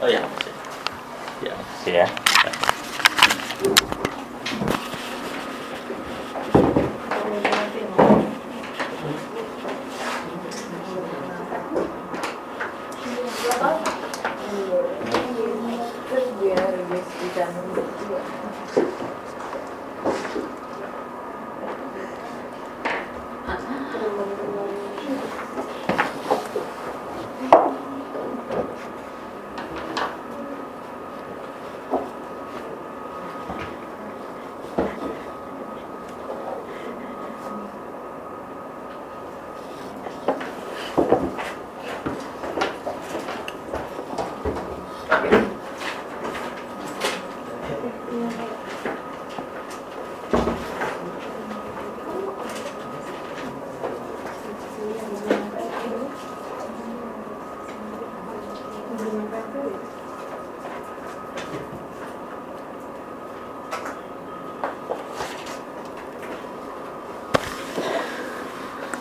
Oh 0.00 0.06
ya, 0.06 0.22
makasih. 0.22 0.54
Ya, 1.42 1.54
makasih 1.58 1.92
ya. 2.06 2.06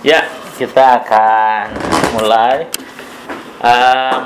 Ya, 0.08 0.24
kita 0.58 1.06
akan 1.06 1.64
mulai. 2.18 2.66
Em, 3.62 4.22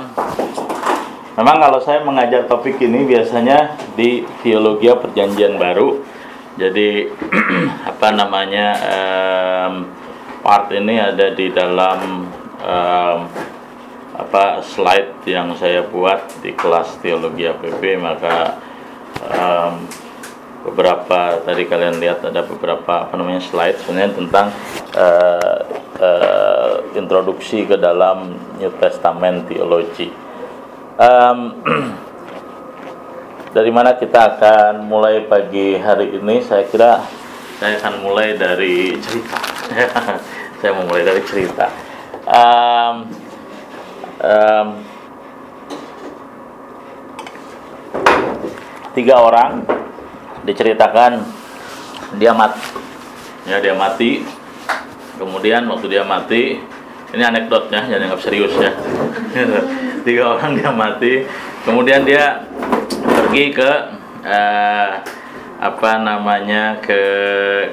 memang 1.35 1.57
kalau 1.59 1.79
saya 1.83 1.99
mengajar 2.07 2.47
topik 2.47 2.79
ini 2.79 3.03
biasanya 3.03 3.75
di 3.99 4.23
teologi 4.39 4.87
perjanjian 4.87 5.59
baru. 5.59 5.99
Jadi 6.55 7.11
apa 7.91 8.07
namanya 8.15 8.67
em, 8.79 9.73
part 10.39 10.71
ini 10.71 10.95
ada 11.03 11.35
di 11.35 11.51
dalam 11.51 12.31
em, 12.63 13.19
apa 14.15 14.63
slide 14.63 15.27
yang 15.27 15.51
saya 15.59 15.83
buat 15.83 16.31
di 16.39 16.55
kelas 16.55 16.99
teologi 17.03 17.43
APB 17.43 17.99
maka 17.99 18.55
em, 19.27 19.73
beberapa 20.61 21.41
tadi 21.41 21.65
kalian 21.65 21.97
lihat 21.97 22.21
ada 22.21 22.45
beberapa 22.45 23.09
apa 23.09 23.13
namanya 23.17 23.41
slide 23.41 23.81
sebenarnya 23.81 24.13
tentang 24.13 24.47
eh, 24.93 25.59
eh, 26.01 26.73
introduksi 26.97 27.69
ke 27.69 27.77
dalam 27.77 28.33
New 28.57 28.73
Testament 28.81 29.45
teologi. 29.45 30.09
Em, 30.97 31.37
dari 33.55 33.71
mana 33.71 33.93
kita 33.95 34.35
akan 34.35 34.89
mulai 34.89 35.23
pagi 35.29 35.77
hari 35.77 36.17
ini? 36.17 36.41
Saya 36.41 36.65
kira 36.65 37.05
saya 37.61 37.77
akan 37.77 38.01
mulai 38.01 38.33
dari 38.33 38.97
cerita. 38.97 39.37
saya 40.59 40.71
mau 40.73 40.89
mulai 40.89 41.05
dari 41.05 41.21
cerita. 41.21 41.69
Em, 42.25 42.95
em, 44.25 44.67
tiga 48.91 49.23
orang 49.23 49.63
diceritakan 50.43 51.23
dia 52.19 52.35
mati 52.35 52.59
ya 53.47 53.57
dia 53.63 53.71
mati 53.71 54.40
kemudian 55.21 55.69
waktu 55.69 55.85
dia 55.85 56.01
mati 56.01 56.57
ini 57.11 57.23
anekdotnya 57.27 57.91
jangan 57.91 58.07
anggap 58.07 58.21
serius 58.23 58.55
ya. 58.55 58.71
Tiga 60.07 60.39
orang 60.39 60.55
dia 60.55 60.71
mati. 60.71 61.27
Kemudian 61.67 62.07
dia 62.07 62.47
pergi 63.03 63.51
ke 63.51 63.71
eh, 64.23 64.91
apa 65.61 65.91
namanya 66.01 66.79
ke 66.79 67.01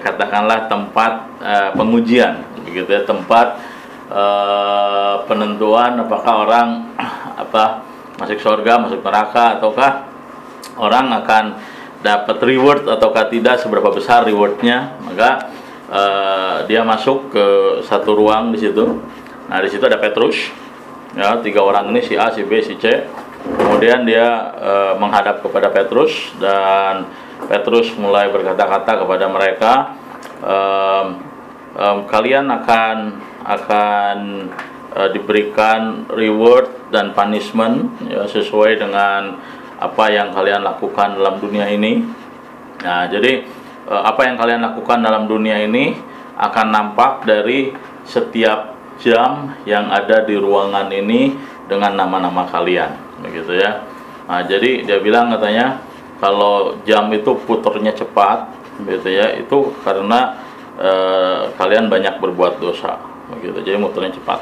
katakanlah 0.02 0.66
tempat 0.66 1.12
eh, 1.38 1.70
pengujian 1.78 2.42
begitu 2.66 2.90
ya. 2.98 3.06
Tempat 3.06 3.62
eh, 4.10 5.14
penentuan 5.30 6.02
apakah 6.02 6.34
orang 6.42 6.68
apa 7.46 7.86
masuk 8.18 8.42
surga 8.42 8.82
masuk 8.82 9.06
neraka 9.06 9.62
ataukah 9.62 10.10
orang 10.82 11.14
akan 11.14 11.44
dapat 12.02 12.42
reward 12.42 12.90
ataukah 12.90 13.30
tidak 13.30 13.62
seberapa 13.62 13.94
besar 13.94 14.26
rewardnya. 14.26 14.98
Maka 15.06 15.57
eh, 15.88 16.56
dia 16.68 16.84
masuk 16.84 17.32
ke 17.32 17.46
satu 17.84 18.14
ruang 18.16 18.52
di 18.52 18.58
situ. 18.60 19.00
Nah 19.48 19.58
di 19.64 19.68
situ 19.68 19.84
ada 19.84 20.00
Petrus. 20.00 20.36
Ya 21.16 21.40
tiga 21.40 21.64
orang 21.64 21.88
ini 21.90 22.04
si 22.04 22.14
A 22.14 22.30
si 22.30 22.44
B 22.44 22.60
si 22.60 22.76
C. 22.76 23.08
Kemudian 23.48 24.04
dia 24.04 24.52
eh, 24.56 24.92
menghadap 25.00 25.40
kepada 25.40 25.72
Petrus 25.72 26.36
dan 26.36 27.08
Petrus 27.48 27.94
mulai 27.96 28.28
berkata-kata 28.28 29.06
kepada 29.06 29.30
mereka 29.30 29.94
em, 30.42 31.06
em, 31.78 31.98
kalian 32.10 32.50
akan 32.50 32.96
akan 33.46 34.18
eh, 34.98 35.08
diberikan 35.14 36.10
reward 36.10 36.90
dan 36.90 37.14
punishment 37.14 37.94
ya 38.10 38.26
sesuai 38.26 38.82
dengan 38.82 39.38
apa 39.78 40.04
yang 40.10 40.34
kalian 40.34 40.66
lakukan 40.66 41.14
dalam 41.14 41.38
dunia 41.38 41.70
ini. 41.70 42.02
Nah, 42.82 43.06
jadi 43.06 43.46
apa 43.88 44.28
yang 44.28 44.36
kalian 44.36 44.60
lakukan 44.60 45.00
dalam 45.00 45.24
dunia 45.24 45.64
ini 45.64 45.96
akan 46.36 46.66
nampak 46.70 47.24
dari 47.24 47.72
setiap 48.04 48.76
jam 49.00 49.56
yang 49.64 49.88
ada 49.88 50.22
di 50.22 50.36
ruangan 50.36 50.90
ini 50.92 51.34
dengan 51.68 51.94
nama-nama 51.94 52.48
kalian, 52.48 53.20
begitu 53.20 53.58
ya. 53.58 53.84
Nah, 54.28 54.44
jadi 54.44 54.84
dia 54.84 54.98
bilang 55.00 55.32
katanya 55.32 55.80
kalau 56.20 56.76
jam 56.84 57.08
itu 57.14 57.32
puternya 57.46 57.94
cepat, 57.94 58.50
gitu 58.84 59.08
ya, 59.08 59.34
itu 59.38 59.72
karena 59.82 60.40
eh, 60.78 61.50
kalian 61.54 61.88
banyak 61.88 62.18
berbuat 62.18 62.58
dosa, 62.60 62.98
begitu. 63.30 63.62
Jadi 63.62 63.76
muternya 63.78 64.14
cepat. 64.14 64.40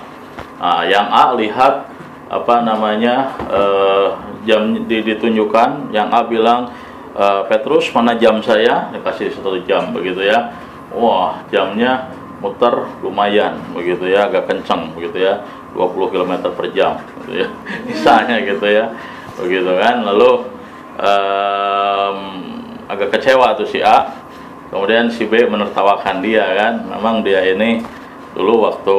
Nah, 0.56 0.82
yang 0.88 1.06
A 1.08 1.36
lihat 1.36 1.90
apa 2.26 2.64
namanya 2.64 3.34
eh, 3.46 4.08
jam 4.46 4.74
di- 4.86 5.04
ditunjukkan 5.04 5.92
yang 5.94 6.10
A 6.10 6.24
bilang 6.26 6.72
"Eh, 7.16 7.42
Petrus 7.48 7.88
mana 7.96 8.12
jam 8.20 8.36
saya? 8.44 8.92
Dikasih 8.92 9.32
satu 9.32 9.56
jam 9.64 9.88
begitu 9.96 10.20
ya. 10.20 10.52
Wah 10.92 11.40
jamnya 11.48 12.12
muter 12.44 12.84
lumayan 13.00 13.56
begitu 13.72 14.04
ya. 14.04 14.28
Agak 14.28 14.52
kenceng 14.52 14.92
begitu 14.92 15.24
ya. 15.24 15.40
20 15.72 16.12
km 16.12 16.32
per 16.52 16.68
jam 16.76 17.00
gitu 17.24 17.40
ya. 17.40 17.48
Misalnya 17.88 18.36
gitu 18.44 18.66
ya. 18.68 18.92
Begitu 19.40 19.72
kan. 19.80 20.04
Lalu 20.04 20.44
em, 21.00 22.18
agak 22.84 23.16
kecewa 23.16 23.56
tuh 23.56 23.64
si 23.64 23.80
A. 23.80 24.12
Kemudian 24.68 25.08
si 25.08 25.24
B 25.24 25.40
menertawakan 25.48 26.20
dia 26.20 26.44
kan. 26.52 26.84
Memang 26.84 27.24
dia 27.24 27.40
ini 27.48 27.80
dulu 28.36 28.68
waktu 28.68 28.98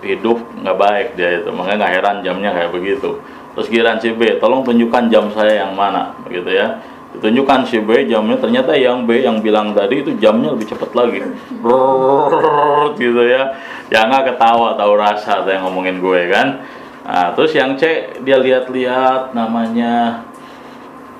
hidup 0.00 0.40
nggak 0.64 0.78
baik 0.80 1.08
dia 1.12 1.44
itu. 1.44 1.52
Makanya 1.52 1.76
nggak 1.84 1.92
heran 1.92 2.16
jamnya 2.24 2.56
kayak 2.56 2.72
begitu. 2.72 3.20
Terus 3.52 3.68
giran 3.68 4.00
si 4.00 4.16
B 4.16 4.40
tolong 4.40 4.64
tunjukkan 4.64 5.12
jam 5.12 5.28
saya 5.36 5.68
yang 5.68 5.76
mana 5.76 6.16
begitu 6.24 6.56
ya 6.56 6.80
ditunjukkan 7.18 7.66
si 7.66 7.82
B 7.82 8.06
jamnya 8.06 8.38
ternyata 8.38 8.78
yang 8.78 9.02
B 9.02 9.26
yang 9.26 9.42
bilang 9.42 9.74
tadi 9.74 10.06
itu 10.06 10.14
jamnya 10.22 10.54
lebih 10.54 10.70
cepat 10.70 10.94
lagi. 10.94 11.18
Brrrr, 11.58 12.94
gitu 12.94 13.26
ya. 13.26 13.58
Ya 13.90 14.06
nggak 14.06 14.32
ketawa 14.34 14.78
tahu 14.78 14.94
rasa 14.94 15.42
ada 15.42 15.50
yang 15.50 15.66
ngomongin 15.66 15.98
gue 15.98 16.30
kan? 16.30 16.62
Nah, 17.02 17.34
terus 17.34 17.50
yang 17.58 17.74
C 17.74 18.14
dia 18.22 18.38
lihat-lihat 18.38 19.34
namanya 19.34 20.22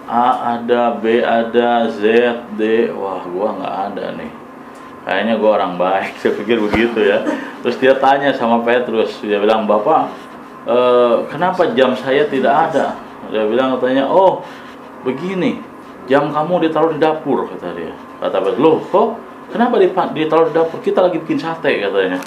A 0.07 0.57
ada 0.57 0.95
B 0.95 1.19
ada 1.19 1.91
Z 1.91 2.01
D. 2.55 2.95
Wah 2.95 3.27
gua 3.27 3.59
nggak 3.59 3.77
ada 3.93 4.05
nih. 4.15 4.31
Kayaknya 5.03 5.35
gue 5.35 5.51
orang 5.51 5.75
baik 5.75 6.13
saya 6.23 6.33
pikir 6.39 6.63
begitu 6.63 7.01
ya. 7.03 7.27
Terus 7.67 7.77
dia 7.83 7.99
tanya 7.99 8.31
sama 8.39 8.63
Petrus 8.63 9.19
dia 9.19 9.43
bilang 9.43 9.67
bapak 9.67 10.15
eh, 10.63 11.15
kenapa 11.27 11.75
jam 11.75 11.99
saya 11.99 12.23
tidak 12.31 12.71
ada? 12.71 12.95
Dia 13.35 13.45
bilang 13.51 13.75
katanya 13.77 14.07
oh 14.07 14.47
begini 15.03 15.68
jam 16.09 16.33
kamu 16.33 16.67
ditaruh 16.67 16.97
di 16.97 16.99
dapur 16.99 17.45
kata 17.53 17.77
dia. 17.77 17.93
Kata 18.19 18.41
Petrus 18.41 18.59
loh 18.59 18.81
kok? 18.89 19.09
Kenapa 19.53 19.77
ditaruh 19.77 20.49
di 20.49 20.57
dapur? 20.57 20.81
Kita 20.81 21.05
lagi 21.05 21.21
bikin 21.21 21.39
sate 21.39 21.85
katanya. 21.85 22.19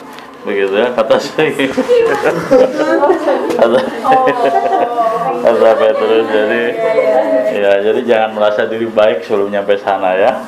Begitu 0.45 0.74
ya 0.74 0.94
kata 0.94 1.18
saya. 1.22 1.54
Kata, 3.62 3.78
kata 5.42 5.69
Petrus 5.78 6.25
jadi 6.33 6.63
ya 7.51 7.72
jadi 7.83 8.00
jangan 8.10 8.30
merasa 8.33 8.66
diri 8.66 8.89
baik 8.89 9.22
sebelum 9.25 9.54
nyampe 9.54 9.78
sana 9.81 10.18
ya. 10.18 10.31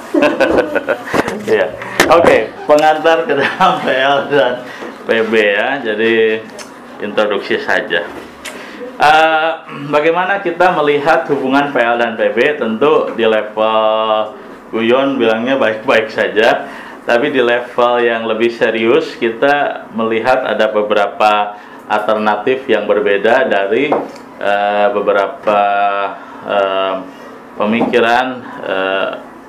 Ya 1.44 1.68
oke 2.08 2.56
pengantar 2.66 3.28
ke 3.28 3.36
dalam 3.36 3.84
PL 3.84 4.18
dan 4.32 4.64
PB 5.06 5.34
ya. 5.36 5.70
Jadi 5.84 6.40
introduksi 7.04 7.60
saja 7.60 8.08
uh, 9.00 9.52
bagaimana 9.90 10.42
kita 10.42 10.74
melihat 10.78 11.26
hubungan 11.32 11.70
PL 11.70 11.98
dan 11.98 12.14
PB? 12.18 12.60
Tentu 12.60 13.14
di 13.14 13.26
level 13.26 13.74
Guyon 14.74 15.22
bilangnya 15.22 15.54
baik-baik 15.62 16.10
saja, 16.10 16.66
tapi 17.06 17.30
di 17.30 17.42
level 17.42 18.02
yang 18.02 18.26
lebih 18.26 18.50
serius 18.50 19.14
kita 19.14 19.86
melihat 19.94 20.42
ada 20.42 20.74
beberapa 20.74 21.62
alternatif 21.86 22.66
yang 22.66 22.90
berbeda 22.90 23.46
dari 23.46 23.94
uh, 24.42 24.88
beberapa 24.90 25.60
uh, 26.48 26.96
pemikiran 27.54 28.42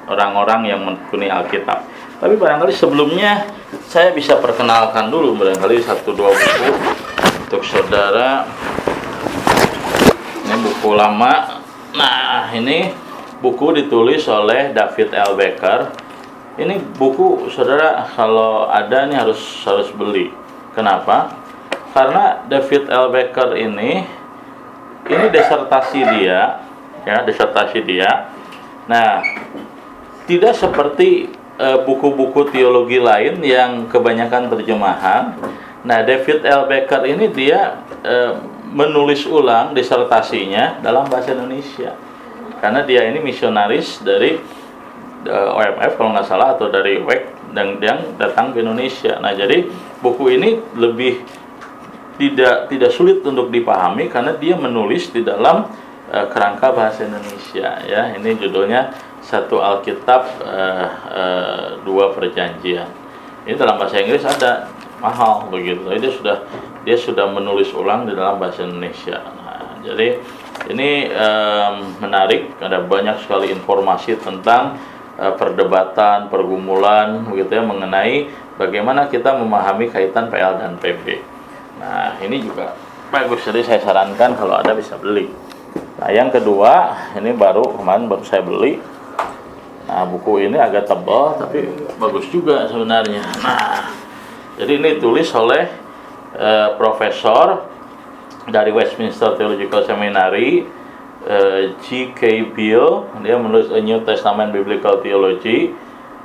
orang-orang 0.05 0.69
yang 0.69 0.85
menekuni 0.85 1.33
Alkitab. 1.33 1.89
Tapi 2.21 2.37
barangkali 2.37 2.73
sebelumnya 2.73 3.49
saya 3.89 4.13
bisa 4.13 4.39
perkenalkan 4.39 5.09
dulu 5.09 5.41
barangkali 5.41 5.81
satu 5.81 6.13
dua 6.13 6.31
buku 6.33 6.69
untuk 7.49 7.63
saudara. 7.65 8.45
Ini 10.55 10.63
buku 10.71 10.95
lama. 10.95 11.59
Nah, 11.99 12.47
ini 12.55 12.95
buku 13.43 13.75
ditulis 13.75 14.23
oleh 14.31 14.71
David 14.71 15.11
L. 15.11 15.35
Becker. 15.35 15.91
Ini 16.55 16.79
buku 16.95 17.51
saudara 17.51 18.07
kalau 18.15 18.71
ada 18.71 19.03
nih 19.11 19.19
harus 19.19 19.43
harus 19.67 19.91
beli. 19.91 20.31
Kenapa? 20.71 21.35
Karena 21.91 22.47
David 22.47 22.87
L. 22.87 23.11
Becker 23.11 23.59
ini 23.59 24.07
ini 25.11 25.27
desertasi 25.35 26.07
dia, 26.23 26.63
ya 27.03 27.27
desertasi 27.27 27.83
dia. 27.83 28.31
Nah, 28.87 29.27
tidak 30.31 30.55
seperti 30.55 31.35
eh, 31.59 31.79
buku-buku 31.83 32.47
uh, 32.47 32.51
teologi 32.55 33.03
lain 33.03 33.43
yang 33.43 33.91
kebanyakan 33.91 34.55
terjemahan. 34.55 35.35
Nah, 35.83 35.99
David 36.07 36.47
L. 36.47 36.71
Becker 36.71 37.11
ini 37.11 37.27
dia 37.35 37.83
uh, 38.07 38.54
menulis 38.73 39.29
ulang 39.29 39.77
disertasinya 39.77 40.81
dalam 40.81 41.05
bahasa 41.11 41.37
Indonesia 41.37 41.93
karena 42.65 42.81
dia 42.81 43.05
ini 43.05 43.21
misionaris 43.21 44.01
dari 44.01 44.41
uh, 45.29 45.53
eh, 45.53 45.69
OMF 45.77 46.01
kalau 46.01 46.17
nggak 46.17 46.25
salah 46.25 46.57
atau 46.57 46.73
dari 46.73 46.97
WEC 46.97 47.53
dan 47.53 47.79
yang 47.79 48.19
datang 48.19 48.57
ke 48.57 48.65
Indonesia. 48.65 49.21
Nah 49.21 49.37
jadi 49.37 49.69
buku 50.01 50.33
ini 50.33 50.59
lebih 50.75 51.21
tidak 52.17 52.73
tidak 52.73 52.91
sulit 52.95 53.21
untuk 53.21 53.53
dipahami 53.53 54.09
karena 54.09 54.33
dia 54.39 54.57
menulis 54.57 55.13
di 55.13 55.21
dalam 55.21 55.69
uh, 56.09 56.27
kerangka 56.33 56.73
bahasa 56.73 57.05
Indonesia 57.05 57.85
ya. 57.85 58.17
Ini 58.17 58.31
judulnya 58.41 58.97
satu 59.21 59.61
Alkitab 59.61 60.23
uh, 60.41 60.89
uh, 61.13 61.67
dua 61.85 62.17
perjanjian. 62.17 62.89
Ini 63.45 63.61
dalam 63.61 63.77
bahasa 63.77 64.01
Inggris 64.01 64.25
ada 64.25 64.73
mahal 65.05 65.53
begitu. 65.53 65.85
Jadi 65.85 66.01
dia 66.01 66.13
sudah 66.17 66.37
dia 66.89 66.97
sudah 66.97 67.29
menulis 67.29 67.69
ulang 67.77 68.09
di 68.09 68.17
dalam 68.17 68.41
bahasa 68.41 68.65
Indonesia. 68.65 69.21
Nah, 69.21 69.85
jadi 69.85 70.17
ini 70.73 71.13
um, 71.13 71.75
menarik, 72.01 72.57
ada 72.57 72.81
banyak 72.81 73.21
sekali 73.21 73.53
informasi 73.53 74.17
tentang 74.17 74.81
uh, 75.21 75.37
perdebatan, 75.37 76.33
pergumulan, 76.33 77.21
begitu 77.29 77.61
ya, 77.61 77.65
mengenai 77.65 78.33
bagaimana 78.57 79.13
kita 79.13 79.37
memahami 79.37 79.93
kaitan 79.93 80.33
PL 80.33 80.57
dan 80.57 80.81
PB. 80.81 81.21
Nah, 81.85 82.17
ini 82.25 82.41
juga 82.41 82.73
bagus, 83.13 83.45
jadi 83.45 83.61
saya 83.61 83.81
sarankan 83.85 84.41
kalau 84.41 84.57
ada 84.57 84.73
bisa 84.73 84.97
beli. 84.97 85.29
Nah, 86.01 86.09
yang 86.09 86.33
kedua, 86.33 86.97
ini 87.21 87.37
baru 87.37 87.77
kemarin 87.77 88.09
baru 88.09 88.25
saya 88.25 88.41
beli. 88.41 88.81
Nah, 89.85 90.09
buku 90.09 90.49
ini 90.49 90.57
agak 90.57 90.89
tebal, 90.89 91.37
tapi 91.37 91.69
bagus 92.01 92.25
juga 92.33 92.65
sebenarnya. 92.73 93.21
Nah, 93.45 94.04
jadi 94.55 94.73
ini 94.79 94.91
tulis 95.03 95.27
oleh 95.35 95.67
uh, 96.39 96.79
Profesor 96.79 97.67
dari 98.47 98.71
Westminster 98.71 99.35
Theological 99.41 99.89
Seminary 99.89 100.69
eh, 101.25 101.73
G.K. 101.81 102.53
Beale 102.53 103.09
dia 103.25 103.41
menulis 103.41 103.73
A 103.73 103.81
New 103.81 104.05
Testament 104.05 104.53
Biblical 104.53 105.01
Theology 105.01 105.73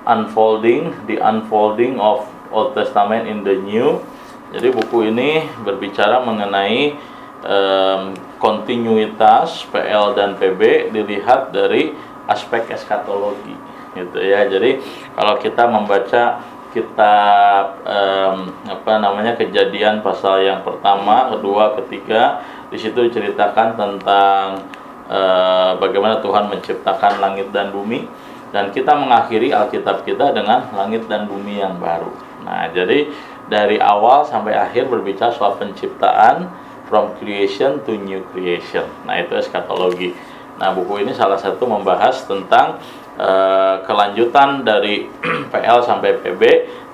Unfolding 0.04 1.08
the 1.08 1.16
Unfolding 1.24 1.96
of 1.96 2.28
Old 2.52 2.76
Testament 2.76 3.24
in 3.24 3.48
the 3.48 3.56
New 3.56 4.04
jadi 4.52 4.68
buku 4.74 5.16
ini 5.16 5.48
berbicara 5.64 6.26
mengenai 6.26 6.98
um, 7.46 8.18
kontinuitas 8.42 9.64
PL 9.72 10.18
dan 10.18 10.36
PB 10.36 10.92
dilihat 10.92 11.56
dari 11.56 11.96
aspek 12.28 12.68
eskatologi 12.68 13.56
gitu 13.96 14.20
ya 14.20 14.44
jadi 14.44 14.84
kalau 15.16 15.40
kita 15.40 15.64
membaca 15.72 16.44
kitab 16.70 17.82
um, 17.82 18.54
apa 18.70 19.02
namanya 19.02 19.34
kejadian 19.34 20.06
pasal 20.06 20.46
yang 20.46 20.62
pertama, 20.62 21.34
kedua, 21.34 21.74
ketiga 21.82 22.46
di 22.70 22.78
situ 22.78 23.10
diceritakan 23.10 23.74
tentang 23.74 24.64
uh, 25.10 25.74
bagaimana 25.82 26.22
Tuhan 26.22 26.48
menciptakan 26.54 27.18
langit 27.18 27.50
dan 27.50 27.74
bumi 27.74 28.06
dan 28.50 28.74
kita 28.74 28.94
mengakhiri 28.98 29.54
Alkitab 29.54 30.06
kita 30.06 30.34
dengan 30.34 30.70
langit 30.74 31.06
dan 31.06 31.26
bumi 31.30 31.62
yang 31.62 31.78
baru. 31.78 32.14
Nah, 32.46 32.70
jadi 32.74 33.10
dari 33.50 33.82
awal 33.82 34.26
sampai 34.26 34.54
akhir 34.54 34.90
berbicara 34.90 35.34
soal 35.34 35.58
penciptaan 35.58 36.50
from 36.90 37.14
creation 37.22 37.82
to 37.86 37.94
new 37.98 38.22
creation. 38.34 38.86
Nah, 39.06 39.22
itu 39.22 39.38
eskatologi. 39.38 40.18
Nah, 40.58 40.74
buku 40.74 41.06
ini 41.06 41.14
salah 41.14 41.38
satu 41.38 41.64
membahas 41.70 42.26
tentang 42.26 42.82
Eh, 43.20 43.76
kelanjutan 43.84 44.64
dari 44.64 45.04
PL 45.52 45.84
sampai 45.84 46.24
PB 46.24 46.42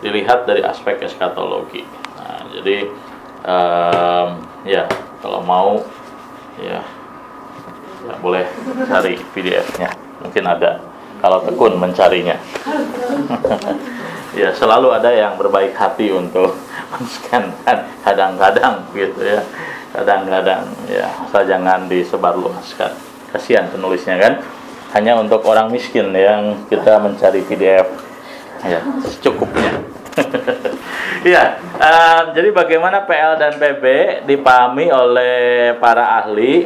dilihat 0.02 0.50
dari 0.50 0.66
aspek 0.66 0.98
eskatologi. 1.06 1.86
Nah, 2.18 2.42
jadi 2.50 2.90
um, 3.46 4.42
ya 4.66 4.90
kalau 5.22 5.46
mau 5.46 5.78
ya, 6.58 6.82
ya 8.10 8.14
boleh 8.26 8.42
cari 8.90 9.22
PDF-nya. 9.38 9.94
Mungkin 10.26 10.50
ada 10.50 10.82
kalau 11.22 11.46
tekun 11.46 11.78
mencarinya. 11.78 12.42
ya 14.42 14.50
selalu 14.50 14.98
ada 14.98 15.14
yang 15.14 15.38
berbaik 15.38 15.78
hati 15.78 16.10
untuk 16.10 16.58
men 17.30 17.54
kadang-kadang 18.02 18.82
gitu 18.98 19.22
ya 19.22 19.46
kadang-kadang 19.94 20.74
ya 20.90 21.06
asal 21.22 21.46
jangan 21.46 21.86
disebarluaskan 21.86 22.92
kasihan 23.32 23.70
penulisnya 23.72 24.20
kan 24.20 24.34
hanya 24.96 25.20
untuk 25.20 25.44
orang 25.44 25.68
miskin 25.68 26.16
yang 26.16 26.56
kita 26.72 26.96
mencari 27.04 27.44
PDF 27.44 27.88
ya 28.64 28.80
secukupnya. 29.04 29.84
ya, 31.36 31.60
uh, 31.76 32.32
jadi 32.32 32.56
bagaimana 32.56 33.04
PL 33.04 33.36
dan 33.36 33.60
PB 33.60 33.84
dipahami 34.24 34.88
oleh 34.88 35.76
para 35.84 36.24
ahli? 36.24 36.64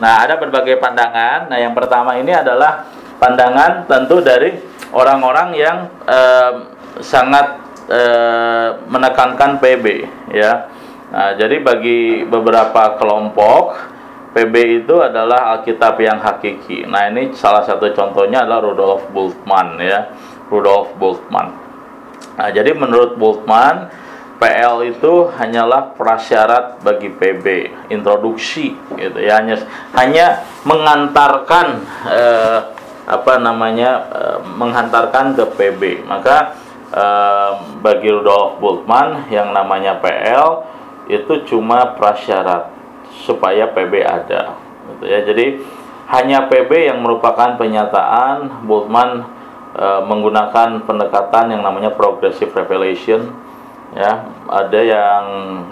Nah, 0.00 0.24
ada 0.24 0.40
berbagai 0.40 0.80
pandangan. 0.80 1.52
Nah, 1.52 1.58
yang 1.60 1.76
pertama 1.76 2.16
ini 2.16 2.32
adalah 2.32 2.88
pandangan 3.20 3.84
tentu 3.84 4.24
dari 4.24 4.56
orang-orang 4.96 5.48
yang 5.52 5.78
uh, 6.08 6.72
sangat 7.04 7.60
uh, 7.92 8.80
menekankan 8.88 9.60
PB, 9.60 9.84
ya. 10.32 10.72
Nah, 11.12 11.36
jadi 11.36 11.60
bagi 11.60 12.24
beberapa 12.24 12.96
kelompok 12.96 13.95
PB 14.36 14.84
itu 14.84 15.00
adalah 15.00 15.56
Alkitab 15.56 15.96
yang 15.96 16.20
hakiki. 16.20 16.84
Nah, 16.84 17.08
ini 17.08 17.32
salah 17.32 17.64
satu 17.64 17.88
contohnya 17.96 18.44
adalah 18.44 18.68
Rudolf 18.68 19.08
Bultmann 19.08 19.80
ya. 19.80 20.12
Rudolf 20.52 20.92
Bultmann. 21.00 21.56
Nah, 22.36 22.52
jadi 22.52 22.76
menurut 22.76 23.16
Bultmann, 23.16 23.88
PL 24.36 24.92
itu 24.92 25.32
hanyalah 25.32 25.96
prasyarat 25.96 26.84
bagi 26.84 27.08
PB, 27.08 27.72
introduksi 27.88 28.76
gitu 29.00 29.16
ya, 29.16 29.40
hanya 29.40 29.56
hanya 29.96 30.44
mengantarkan 30.68 31.80
eh, 32.04 32.60
apa 33.08 33.40
namanya 33.40 33.90
eh, 34.12 34.38
menghantarkan 34.44 35.32
ke 35.32 35.44
PB. 35.56 35.82
Maka 36.04 36.60
eh, 36.92 37.50
bagi 37.80 38.12
Rudolf 38.12 38.60
Bultmann 38.60 39.32
yang 39.32 39.56
namanya 39.56 39.96
PL 39.96 40.68
itu 41.08 41.40
cuma 41.48 41.96
prasyarat 41.96 42.75
supaya 43.24 43.70
PB 43.72 43.92
ada 44.04 44.56
gitu 44.92 45.04
ya. 45.08 45.20
Jadi 45.24 45.46
hanya 46.06 46.46
PB 46.46 46.70
yang 46.86 47.02
merupakan 47.02 47.58
penyataan 47.58 48.66
Bultmann 48.68 49.26
e, 49.74 49.86
menggunakan 50.06 50.86
pendekatan 50.86 51.56
yang 51.56 51.62
namanya 51.66 51.90
progressive 51.94 52.54
revelation 52.54 53.34
ya. 53.96 54.30
Ada 54.46 54.80
yang 54.80 55.24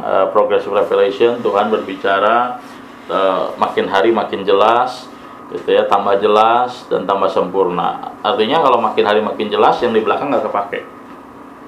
e, 0.02 0.12
progressive 0.34 0.74
revelation 0.74 1.38
Tuhan 1.38 1.70
berbicara 1.70 2.58
e, 3.06 3.18
makin 3.60 3.86
hari 3.86 4.10
makin 4.10 4.42
jelas 4.42 5.06
gitu 5.54 5.70
ya 5.70 5.86
tambah 5.86 6.18
jelas 6.18 6.88
dan 6.90 7.06
tambah 7.06 7.30
sempurna. 7.30 8.16
Artinya 8.26 8.58
kalau 8.64 8.82
makin 8.82 9.04
hari 9.06 9.20
makin 9.22 9.46
jelas 9.52 9.78
yang 9.84 9.94
di 9.94 10.02
belakang 10.02 10.34
nggak 10.34 10.50
kepake. 10.50 10.80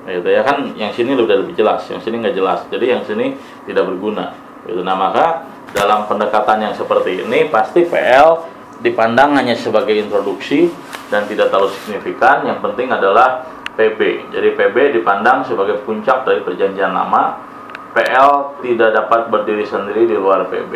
Gitu 0.07 0.29
ya 0.31 0.43
kan 0.43 0.75
yang 0.75 0.91
sini 0.91 1.15
udah 1.19 1.39
lebih 1.43 1.55
jelas 1.55 1.87
yang 1.87 2.03
sini 2.03 2.19
nggak 2.19 2.35
jelas. 2.35 2.67
Jadi 2.67 2.85
yang 2.91 3.03
sini 3.07 3.39
tidak 3.69 3.87
berguna. 3.87 4.35
Gitu. 4.67 4.83
Nah 4.83 4.99
maka 4.99 5.47
dalam 5.77 6.09
pendekatan 6.09 6.65
yang 6.65 6.73
seperti 6.73 7.21
ini 7.21 7.53
pasti 7.53 7.85
PL 7.85 8.49
dipandang 8.81 9.37
hanya 9.37 9.53
sebagai 9.53 9.93
introduksi 9.93 10.73
dan 11.13 11.29
tidak 11.29 11.53
terlalu 11.53 11.69
signifikan 11.85 12.49
yang 12.49 12.65
penting 12.65 12.89
adalah 12.89 13.45
PB 13.77 14.33
jadi 14.33 14.57
PB 14.57 14.97
dipandang 14.97 15.45
sebagai 15.45 15.85
puncak 15.85 16.25
dari 16.25 16.41
perjanjian 16.41 16.97
lama 16.97 17.45
PL 17.93 18.61
tidak 18.65 18.97
dapat 18.97 19.29
berdiri 19.29 19.69
sendiri 19.69 20.09
di 20.09 20.17
luar 20.17 20.49
PB 20.49 20.73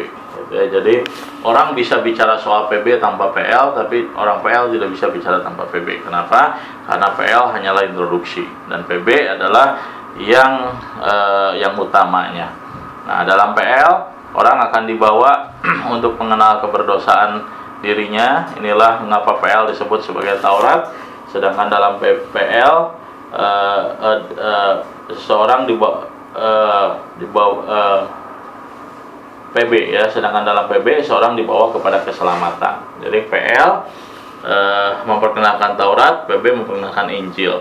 ya. 0.50 0.66
Jadi 0.68 1.00
orang 1.46 1.72
bisa 1.78 2.02
bicara 2.02 2.36
soal 2.36 2.66
PB 2.68 2.98
tanpa 2.98 3.30
PL, 3.30 3.72
tapi 3.78 4.10
orang 4.18 4.42
PL 4.42 4.74
tidak 4.74 4.88
bisa 4.92 5.06
bicara 5.08 5.38
tanpa 5.40 5.64
PB. 5.70 6.04
Kenapa? 6.04 6.58
Karena 6.84 7.08
PL 7.14 7.44
hanyalah 7.54 7.82
introduksi 7.86 8.44
dan 8.66 8.82
PB 8.84 9.38
adalah 9.38 9.78
yang 10.18 10.74
eh, 11.00 11.50
yang 11.62 11.78
utamanya. 11.78 12.50
Nah, 13.06 13.22
dalam 13.24 13.54
PL 13.54 14.19
orang 14.34 14.56
akan 14.70 14.82
dibawa 14.86 15.54
untuk 15.94 16.16
mengenal 16.20 16.62
keberdosaan 16.62 17.44
dirinya. 17.80 18.50
Inilah 18.60 19.02
mengapa 19.02 19.40
PL 19.40 19.70
disebut 19.72 20.04
sebagai 20.04 20.38
Taurat. 20.38 20.92
Sedangkan 21.30 21.70
dalam 21.70 22.02
PL 22.02 22.74
eh, 23.30 23.82
eh, 24.02 24.20
eh, 24.34 24.74
seseorang 25.14 25.66
dibawa 25.66 26.06
eh, 26.34 26.88
dibawa 27.22 27.54
eh, 27.66 28.02
PB 29.50 29.72
ya, 29.90 30.06
sedangkan 30.06 30.46
dalam 30.46 30.70
PB 30.70 31.02
seorang 31.02 31.34
dibawa 31.34 31.74
kepada 31.74 32.06
keselamatan. 32.06 33.02
Jadi 33.02 33.18
PL 33.26 33.70
eh, 34.46 34.90
memperkenalkan 35.06 35.74
Taurat, 35.74 36.30
PB 36.30 36.44
memperkenalkan 36.62 37.10
Injil. 37.10 37.58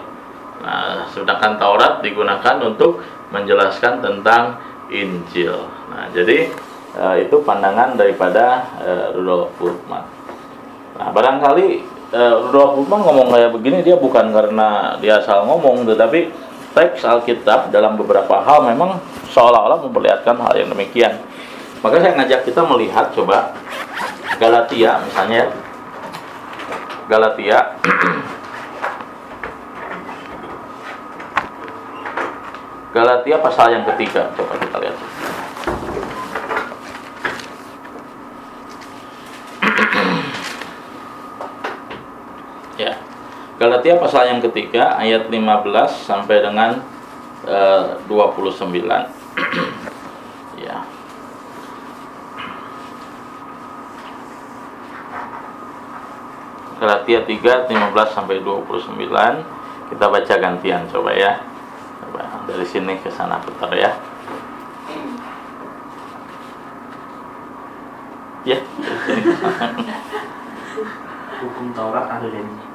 Nah, 0.59 1.07
sedangkan 1.09 1.55
Taurat 1.55 2.03
digunakan 2.03 2.59
untuk 2.61 2.99
menjelaskan 3.31 4.03
tentang 4.03 4.59
Injil. 4.89 5.55
Nah, 5.89 6.09
jadi 6.13 6.49
eh, 6.97 7.15
itu 7.25 7.35
pandangan 7.45 7.95
daripada 7.95 8.65
eh, 8.81 9.05
Rudolf 9.13 9.53
Bultmann. 9.61 10.05
Nah, 10.97 11.09
barangkali 11.13 11.67
eh, 12.13 12.33
Rudolf 12.49 12.81
Bultmann 12.81 13.01
ngomong 13.05 13.27
kayak 13.33 13.51
begini 13.53 13.77
dia 13.85 13.95
bukan 13.95 14.33
karena 14.33 14.97
dia 14.97 15.21
asal 15.21 15.45
ngomong, 15.45 15.85
tetapi 15.85 16.33
teks 16.73 17.05
Alkitab 17.05 17.73
dalam 17.73 17.97
beberapa 17.97 18.41
hal 18.41 18.65
memang 18.65 19.01
seolah-olah 19.29 19.81
memperlihatkan 19.85 20.37
hal 20.37 20.53
yang 20.57 20.69
demikian. 20.69 21.17
Maka 21.79 22.03
saya 22.03 22.11
ngajak 22.19 22.43
kita 22.43 22.61
melihat 22.67 23.07
coba 23.15 23.55
Galatia 24.35 24.99
misalnya 25.05 25.47
ya. 25.47 25.49
Galatia 27.09 27.57
Galatia 32.99 33.39
pasal 33.39 33.71
yang 33.71 33.87
ketiga 33.87 34.27
coba 34.35 34.59
kita 34.59 34.75
lihat. 34.75 34.99
ya. 42.83 42.99
Galatia 43.55 43.95
pasal 43.95 44.35
yang 44.35 44.43
ketiga 44.43 44.99
ayat 44.99 45.31
15 45.31 45.39
sampai 45.95 46.43
dengan 46.43 46.83
uh, 47.47 48.03
29. 48.03 48.67
ya. 50.67 50.83
Galatia 56.83 57.23
3 57.23 57.63
15 57.63 57.71
sampai 58.11 58.43
29 58.43 59.87
kita 59.87 60.05
baca 60.05 60.33
gantian 60.35 60.83
coba 60.91 61.15
ya 61.15 61.48
dari 62.49 62.65
sini 62.65 62.97
ke 62.99 63.09
sana 63.11 63.37
putar 63.41 63.73
ya 63.73 63.91
ya 68.47 68.57
hukum 71.39 71.71
Taurat 71.71 72.05
ada 72.07 72.27
janji. 72.27 72.65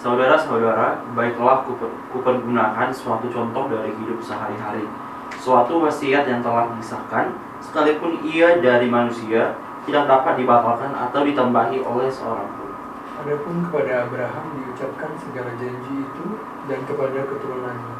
Saudara-saudara, 0.00 1.04
baiklah 1.12 1.60
kuper- 1.68 1.92
kupergunakan 2.08 2.88
suatu 2.88 3.28
contoh 3.28 3.68
dari 3.68 3.92
hidup 4.00 4.16
sehari-hari. 4.24 4.88
Suatu 5.36 5.84
wasiat 5.84 6.24
yang 6.24 6.40
telah 6.40 6.72
disahkan, 6.76 7.36
sekalipun 7.60 8.24
ia 8.24 8.60
dari 8.60 8.88
manusia, 8.88 9.56
tidak 9.84 10.08
dapat 10.08 10.40
dibatalkan 10.40 10.92
atau 10.96 11.20
ditambahi 11.24 11.84
oleh 11.84 12.08
seorang 12.08 12.48
pun. 12.56 12.72
Adapun 13.20 13.68
kepada 13.68 14.08
Abraham 14.08 14.44
diucapkan 14.56 15.12
segala 15.20 15.52
janji 15.60 15.94
itu 16.00 16.24
dan 16.64 16.80
kepada 16.88 17.20
keturunannya. 17.28 17.99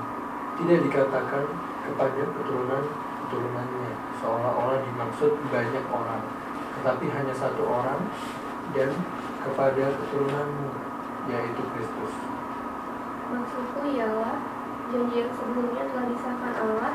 Tidak 0.60 0.80
dikatakan 0.92 1.44
kepada 1.88 2.22
keturunan 2.36 2.84
keturunannya, 3.24 3.92
seolah-olah 4.20 4.78
dimaksud 4.84 5.32
banyak 5.48 5.84
orang, 5.88 6.22
tetapi 6.76 7.06
hanya 7.08 7.32
satu 7.32 7.62
orang 7.64 8.04
dan 8.76 8.90
kepada 9.40 9.84
keturunanmu, 10.04 10.68
yaitu 11.30 11.62
Kristus. 11.72 12.12
Maksudku 13.30 13.80
ialah 13.94 14.36
janji 14.90 15.22
yang 15.22 15.32
sebelumnya 15.32 15.86
telah 15.86 16.06
disahkan 16.10 16.52
Allah 16.58 16.92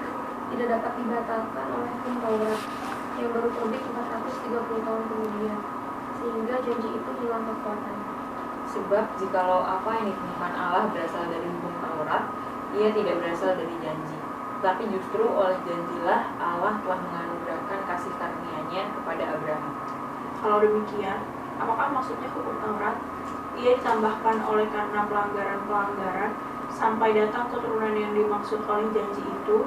tidak 0.52 0.68
dapat 0.78 0.92
dibatalkan 1.00 1.66
oleh 1.72 1.90
hukum 1.96 2.16
Taurat 2.20 2.62
yang 3.16 3.30
baru 3.32 3.50
terbit 3.56 3.84
430 3.88 4.86
tahun 4.86 5.04
kemudian 5.08 5.58
sehingga 6.20 6.56
janji 6.60 6.90
itu 6.92 7.12
hilang 7.24 7.44
kekuatannya. 7.48 8.14
Sebab 8.66 9.06
jikalau 9.16 9.64
apa 9.64 9.90
yang 10.04 10.12
ditemukan 10.12 10.54
Allah 10.54 10.84
berasal 10.92 11.24
dari 11.32 11.48
hukum 11.48 11.74
Taurat, 11.80 12.24
ia 12.76 12.90
tidak 12.92 13.16
berasal 13.24 13.52
dari 13.56 13.76
janji. 13.80 14.18
Tetapi 14.60 14.84
justru 14.92 15.24
oleh 15.24 15.58
janjilah 15.64 16.22
Allah 16.42 16.74
telah 16.84 17.00
menganugerahkan 17.00 17.80
kasih 17.88 18.14
karunia-Nya 18.20 18.84
kepada 19.00 19.24
Abraham. 19.38 19.74
Kalau 20.42 20.58
demikian, 20.60 21.20
apakah 21.62 21.88
maksudnya 21.96 22.28
hukum 22.36 22.56
Taurat? 22.60 22.98
Ia 23.56 23.72
ditambahkan 23.80 24.38
oleh 24.44 24.68
karena 24.68 25.08
pelanggaran-pelanggaran 25.08 26.32
sampai 26.76 27.16
datang 27.16 27.48
keturunan 27.56 27.96
yang 27.96 28.12
dimaksud 28.12 28.60
oleh 28.68 28.88
janji 28.92 29.24
itu 29.24 29.58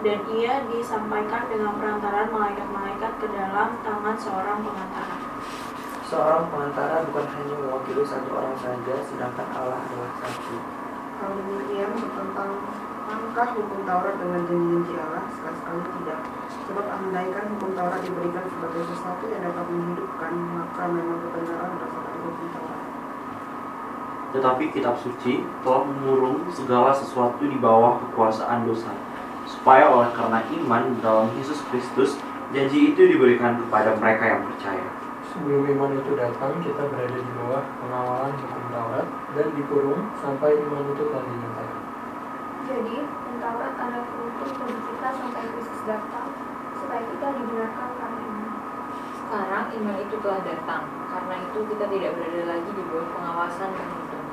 dan 0.00 0.18
ia 0.30 0.62
disampaikan 0.70 1.50
dengan 1.50 1.74
perantaran 1.76 2.30
malaikat-malaikat 2.30 3.12
ke 3.18 3.26
dalam 3.34 3.74
tangan 3.82 4.16
seorang 4.16 4.58
pengantara. 4.62 5.16
Seorang 6.08 6.48
pengantara 6.48 7.04
bukan 7.10 7.26
hanya 7.36 7.54
mewakili 7.58 8.00
satu 8.06 8.30
orang 8.32 8.56
saja, 8.62 8.94
sedangkan 9.04 9.48
Allah 9.52 9.76
adalah 9.76 10.12
satu. 10.24 10.77
Kalau 11.18 11.34
demikian 11.34 11.90
bertentang 11.98 12.52
Angkah 13.08 13.48
hukum 13.56 13.88
Taurat 13.88 14.14
dengan 14.20 14.44
janji-janji 14.46 14.94
Allah 15.00 15.24
sekali-sekali 15.34 15.82
tidak 15.98 16.20
Sebab 16.70 16.86
andaikan 16.86 17.44
hukum 17.56 17.70
Taurat 17.74 18.00
diberikan 18.06 18.44
sebagai 18.46 18.82
sesuatu 18.86 19.24
yang 19.26 19.42
dapat 19.42 19.66
menghidupkan 19.66 20.32
Maka 20.54 20.82
memang 20.86 21.18
kebenaran 21.26 21.68
berdasarkan 21.74 22.16
hukum 22.22 22.46
Taurat 22.54 22.82
Tetapi 24.28 24.64
kitab 24.70 24.94
suci 25.00 25.42
telah 25.64 25.82
mengurung 25.88 26.46
segala 26.52 26.92
sesuatu 26.92 27.48
di 27.48 27.56
bawah 27.56 27.96
kekuasaan 27.96 28.68
dosa, 28.68 28.92
supaya 29.48 29.88
oleh 29.88 30.12
karena 30.12 30.44
iman 30.44 31.00
dalam 31.00 31.32
Yesus 31.40 31.64
Kristus, 31.72 32.20
janji 32.52 32.92
itu 32.92 33.08
diberikan 33.08 33.56
kepada 33.56 33.96
mereka 33.96 34.36
yang 34.36 34.44
percaya. 34.44 35.07
Sebelum 35.28 35.60
iman 35.76 35.92
itu 35.92 36.16
datang, 36.16 36.56
kita 36.64 36.88
berada 36.88 37.20
di 37.20 37.32
bawah 37.36 37.60
pengawalan 37.84 38.32
hukum 38.32 38.64
Taurat 38.72 39.08
dan 39.36 39.46
dikurung 39.52 40.02
sampai 40.24 40.56
iman 40.56 40.88
itu 40.88 41.02
telah 41.04 41.24
dinyatakan. 41.28 41.82
Jadi, 42.64 42.96
hukum 43.04 43.34
Taurat 43.36 43.74
adalah 43.76 44.04
penuntun 44.08 44.50
bagi 44.56 44.80
kita 44.88 45.08
sampai 45.12 45.42
Kristus 45.52 45.82
datang 45.84 46.28
supaya 46.80 47.02
kita 47.04 47.26
dibenarkan 47.36 47.90
karena 48.00 48.20
iman. 48.24 48.52
Sekarang 49.20 49.64
iman 49.68 49.96
itu 50.00 50.16
telah 50.24 50.40
datang, 50.40 50.82
karena 51.12 51.34
itu 51.44 51.58
kita 51.76 51.84
tidak 51.92 52.10
berada 52.16 52.42
lagi 52.48 52.70
di 52.72 52.82
bawah 52.88 53.08
pengawasan 53.12 53.70
penuntun. 53.76 54.24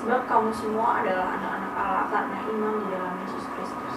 Sebab 0.00 0.20
kamu 0.24 0.50
semua 0.56 1.04
adalah 1.04 1.36
anak-anak 1.36 1.72
Allah 1.76 2.04
karena 2.08 2.38
iman 2.48 2.74
di 2.80 2.86
dalam 2.88 3.14
Yesus 3.20 3.44
Kristus. 3.52 3.96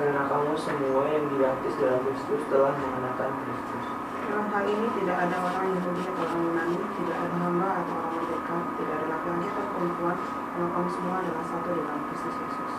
Karena 0.00 0.24
kamu 0.24 0.56
semua 0.56 1.04
yang 1.12 1.28
dibaptis 1.28 1.76
dalam 1.76 2.00
Kristus 2.08 2.40
telah 2.48 2.72
mengenakan 2.72 3.30
Kristus. 3.44 4.01
Dalam 4.32 4.48
hal 4.48 4.64
ini 4.64 4.88
tidak 4.96 5.16
ada 5.28 5.36
orang 5.44 5.76
Yahudi 5.76 6.02
atau 6.08 6.24
orang 6.24 6.40
Yunani 6.40 6.76
Tidak 6.80 7.16
ada 7.20 7.36
hamba 7.36 7.68
atau 7.84 7.92
orang 8.00 8.12
merdeka 8.16 8.56
Tidak 8.80 8.94
ada 8.96 9.06
laki-laki 9.12 9.46
atau 9.52 9.64
perempuan 9.76 10.16
Karena 10.24 10.66
kamu 10.72 10.88
semua 10.88 11.14
adalah 11.20 11.44
satu 11.44 11.68
di 11.68 11.82
dalam 11.84 12.00
Kristus 12.08 12.34
Yesus 12.40 12.72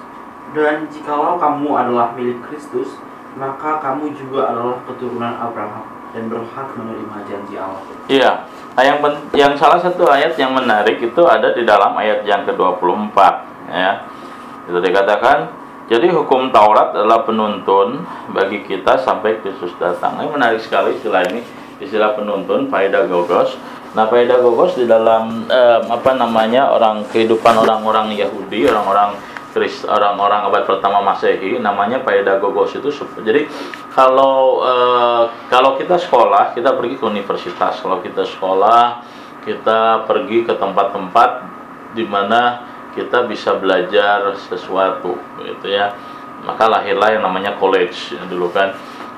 Dan 0.57 0.75
jikalau 0.89 1.37
kamu 1.37 1.69
adalah 1.77 2.07
milik 2.17 2.39
Kristus, 2.49 2.97
maka 3.37 3.77
kamu 3.85 4.17
juga 4.17 4.49
adalah 4.49 4.81
keturunan 4.89 5.33
Abraham 5.37 5.85
dan 6.13 6.29
berhak 6.29 6.67
menerima 6.77 7.17
janji 7.25 7.57
Allah. 7.57 7.81
Iya. 8.05 8.31
Nah, 8.77 8.83
yang 8.85 9.01
pen- 9.01 9.25
yang 9.33 9.53
salah 9.57 9.81
satu 9.81 10.05
ayat 10.05 10.37
yang 10.37 10.53
menarik 10.53 11.01
itu 11.01 11.21
ada 11.25 11.57
di 11.57 11.65
dalam 11.65 11.97
ayat 11.97 12.21
yang 12.21 12.45
ke-24 12.45 13.17
ya. 13.65 14.05
Itu 14.69 14.77
dikatakan 14.77 15.49
jadi 15.91 16.07
hukum 16.15 16.47
Taurat 16.55 16.95
adalah 16.95 17.27
penuntun 17.27 18.07
bagi 18.31 18.63
kita 18.63 19.03
sampai 19.03 19.43
Kristus 19.43 19.75
datang. 19.75 20.15
Ini 20.23 20.31
menarik 20.31 20.63
sekali 20.63 20.95
istilah 20.95 21.27
ini, 21.27 21.43
istilah 21.83 22.15
penuntun 22.15 22.71
pedagogos. 22.71 23.59
Nah, 23.93 24.09
pedagogos 24.09 24.79
di 24.79 24.87
dalam 24.87 25.45
eh, 25.51 25.79
apa 25.85 26.15
namanya 26.15 26.71
orang 26.71 27.03
kehidupan 27.11 27.59
orang-orang 27.59 28.15
Yahudi, 28.15 28.65
orang-orang 28.71 29.13
Kris, 29.53 29.85
orang-orang 29.85 30.49
abad 30.49 30.65
pertama 30.65 30.97
Masehi 31.05 31.61
namanya 31.61 32.01
pedagogos 32.01 32.73
itu 32.73 32.89
sup- 32.89 33.21
jadi 33.21 33.45
kalau 33.93 34.65
eh, 34.65 35.23
kalau 35.45 35.77
kita 35.77 36.01
sekolah 36.01 36.57
kita 36.57 36.73
pergi 36.73 36.97
ke 36.97 37.05
universitas 37.05 37.77
kalau 37.77 38.01
kita 38.01 38.25
sekolah 38.25 39.05
kita 39.45 40.09
pergi 40.09 40.49
ke 40.49 40.57
tempat-tempat 40.57 41.29
di 41.93 42.01
mana 42.01 42.72
kita 42.93 43.25
bisa 43.25 43.57
belajar 43.57 44.33
sesuatu 44.37 45.17
gitu 45.41 45.67
ya 45.69 45.93
maka 46.43 46.67
lahirlah 46.67 47.15
yang 47.15 47.23
namanya 47.23 47.55
college 47.57 48.13
ya, 48.13 48.21
dulu 48.29 48.49
kan 48.53 48.73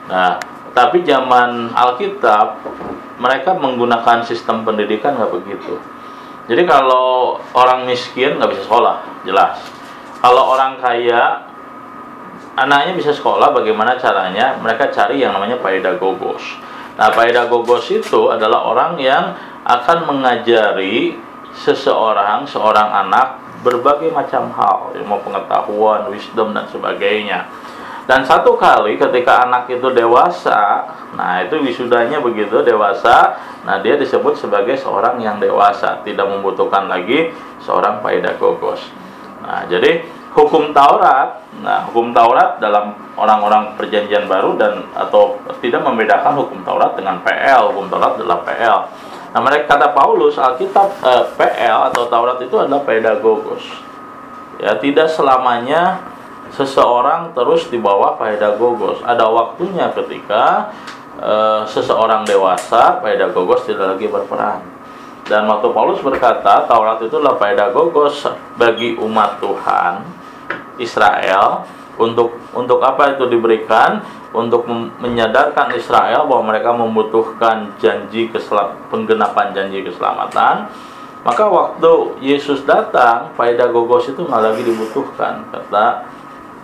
nah 0.07 0.37
tapi 0.75 1.07
zaman 1.07 1.71
Alkitab 1.71 2.59
mereka 3.15 3.55
menggunakan 3.55 4.27
sistem 4.27 4.67
pendidikan 4.67 5.15
nggak 5.15 5.31
begitu. 5.31 5.79
Jadi 6.51 6.67
kalau 6.67 7.39
orang 7.55 7.87
miskin 7.87 8.35
nggak 8.35 8.51
bisa 8.51 8.67
sekolah, 8.67 9.23
jelas. 9.23 9.55
Kalau 10.19 10.51
orang 10.51 10.75
kaya 10.83 11.47
anaknya 12.59 12.93
bisa 12.99 13.15
sekolah, 13.15 13.55
bagaimana 13.55 13.95
caranya? 13.95 14.59
Mereka 14.59 14.91
cari 14.91 15.23
yang 15.23 15.31
namanya 15.31 15.57
pedagogos. 15.63 16.43
Nah, 16.99 17.07
pedagogos 17.15 17.87
itu 17.87 18.27
adalah 18.27 18.67
orang 18.67 18.99
yang 18.99 19.31
akan 19.63 20.11
mengajari 20.11 21.17
seseorang, 21.55 22.43
seorang 22.45 23.07
anak 23.07 23.41
berbagai 23.65 24.13
macam 24.13 24.53
hal, 24.53 24.93
mau 25.09 25.17
pengetahuan, 25.25 26.05
wisdom 26.13 26.53
dan 26.53 26.69
sebagainya. 26.69 27.49
Dan 28.05 28.21
satu 28.21 28.53
kali 28.53 29.01
ketika 29.01 29.49
anak 29.49 29.65
itu 29.65 29.89
dewasa, 29.89 30.85
nah 31.17 31.41
itu 31.41 31.57
wisudanya 31.57 32.21
begitu 32.21 32.61
dewasa, 32.61 33.33
nah 33.65 33.81
dia 33.81 33.97
disebut 33.97 34.37
sebagai 34.37 34.77
seorang 34.77 35.17
yang 35.17 35.41
dewasa, 35.41 36.05
tidak 36.05 36.29
membutuhkan 36.29 36.85
lagi 36.85 37.33
seorang 37.65 38.05
pedagogos. 38.05 38.93
Nah, 39.41 39.65
jadi 39.65 40.05
hukum 40.37 40.69
Taurat, 40.69 41.41
nah 41.65 41.89
hukum 41.89 42.13
Taurat 42.13 42.61
dalam 42.61 42.93
orang-orang 43.17 43.73
perjanjian 43.73 44.29
baru 44.29 44.53
dan 44.53 44.85
atau 44.93 45.41
tidak 45.65 45.81
membedakan 45.81 46.37
hukum 46.45 46.61
Taurat 46.61 46.93
dengan 46.93 47.25
PL, 47.25 47.73
hukum 47.73 47.89
Taurat 47.89 48.21
adalah 48.21 48.45
PL. 48.45 48.79
Nah, 49.35 49.43
mereka 49.43 49.75
kata 49.75 49.91
Paulus, 49.91 50.39
Alkitab 50.39 50.95
eh, 51.03 51.25
PL 51.35 51.91
atau 51.91 52.07
Taurat 52.07 52.39
itu 52.39 52.55
adalah 52.55 52.87
pedagogos. 52.87 53.67
Ya, 54.63 54.79
tidak 54.79 55.11
selamanya 55.11 55.99
seseorang 56.55 57.35
terus 57.35 57.67
di 57.67 57.75
bawah. 57.75 58.15
Ada 58.15 59.25
waktunya 59.27 59.91
ketika 59.91 60.71
e, 61.19 61.33
seseorang 61.67 62.23
dewasa 62.23 63.03
pedagogos 63.03 63.67
tidak 63.67 63.99
lagi 63.99 64.07
berperan. 64.07 64.63
Dan 65.25 65.49
waktu 65.49 65.67
Paulus 65.73 65.99
berkata 65.99 66.63
Taurat 66.69 67.01
itu 67.01 67.17
adalah 67.17 67.35
pedagogos 67.35 68.23
bagi 68.55 68.95
umat 68.95 69.41
Tuhan 69.41 70.05
Israel 70.77 71.65
untuk 71.95 72.35
untuk 72.51 72.83
apa 72.83 73.15
itu 73.15 73.27
diberikan 73.31 74.03
untuk 74.35 74.67
menyadarkan 74.99 75.71
Israel 75.79 76.27
bahwa 76.27 76.51
mereka 76.51 76.75
membutuhkan 76.75 77.71
janji 77.79 78.27
keselam, 78.27 78.75
penggenapan 78.91 79.55
janji 79.55 79.79
keselamatan 79.79 80.67
maka 81.25 81.49
waktu 81.49 82.21
Yesus 82.21 82.61
datang 82.69 83.33
pedagogos 83.33 84.05
itu 84.05 84.21
nggak 84.21 84.43
lagi 84.45 84.61
dibutuhkan 84.61 85.41
kata 85.49 86.05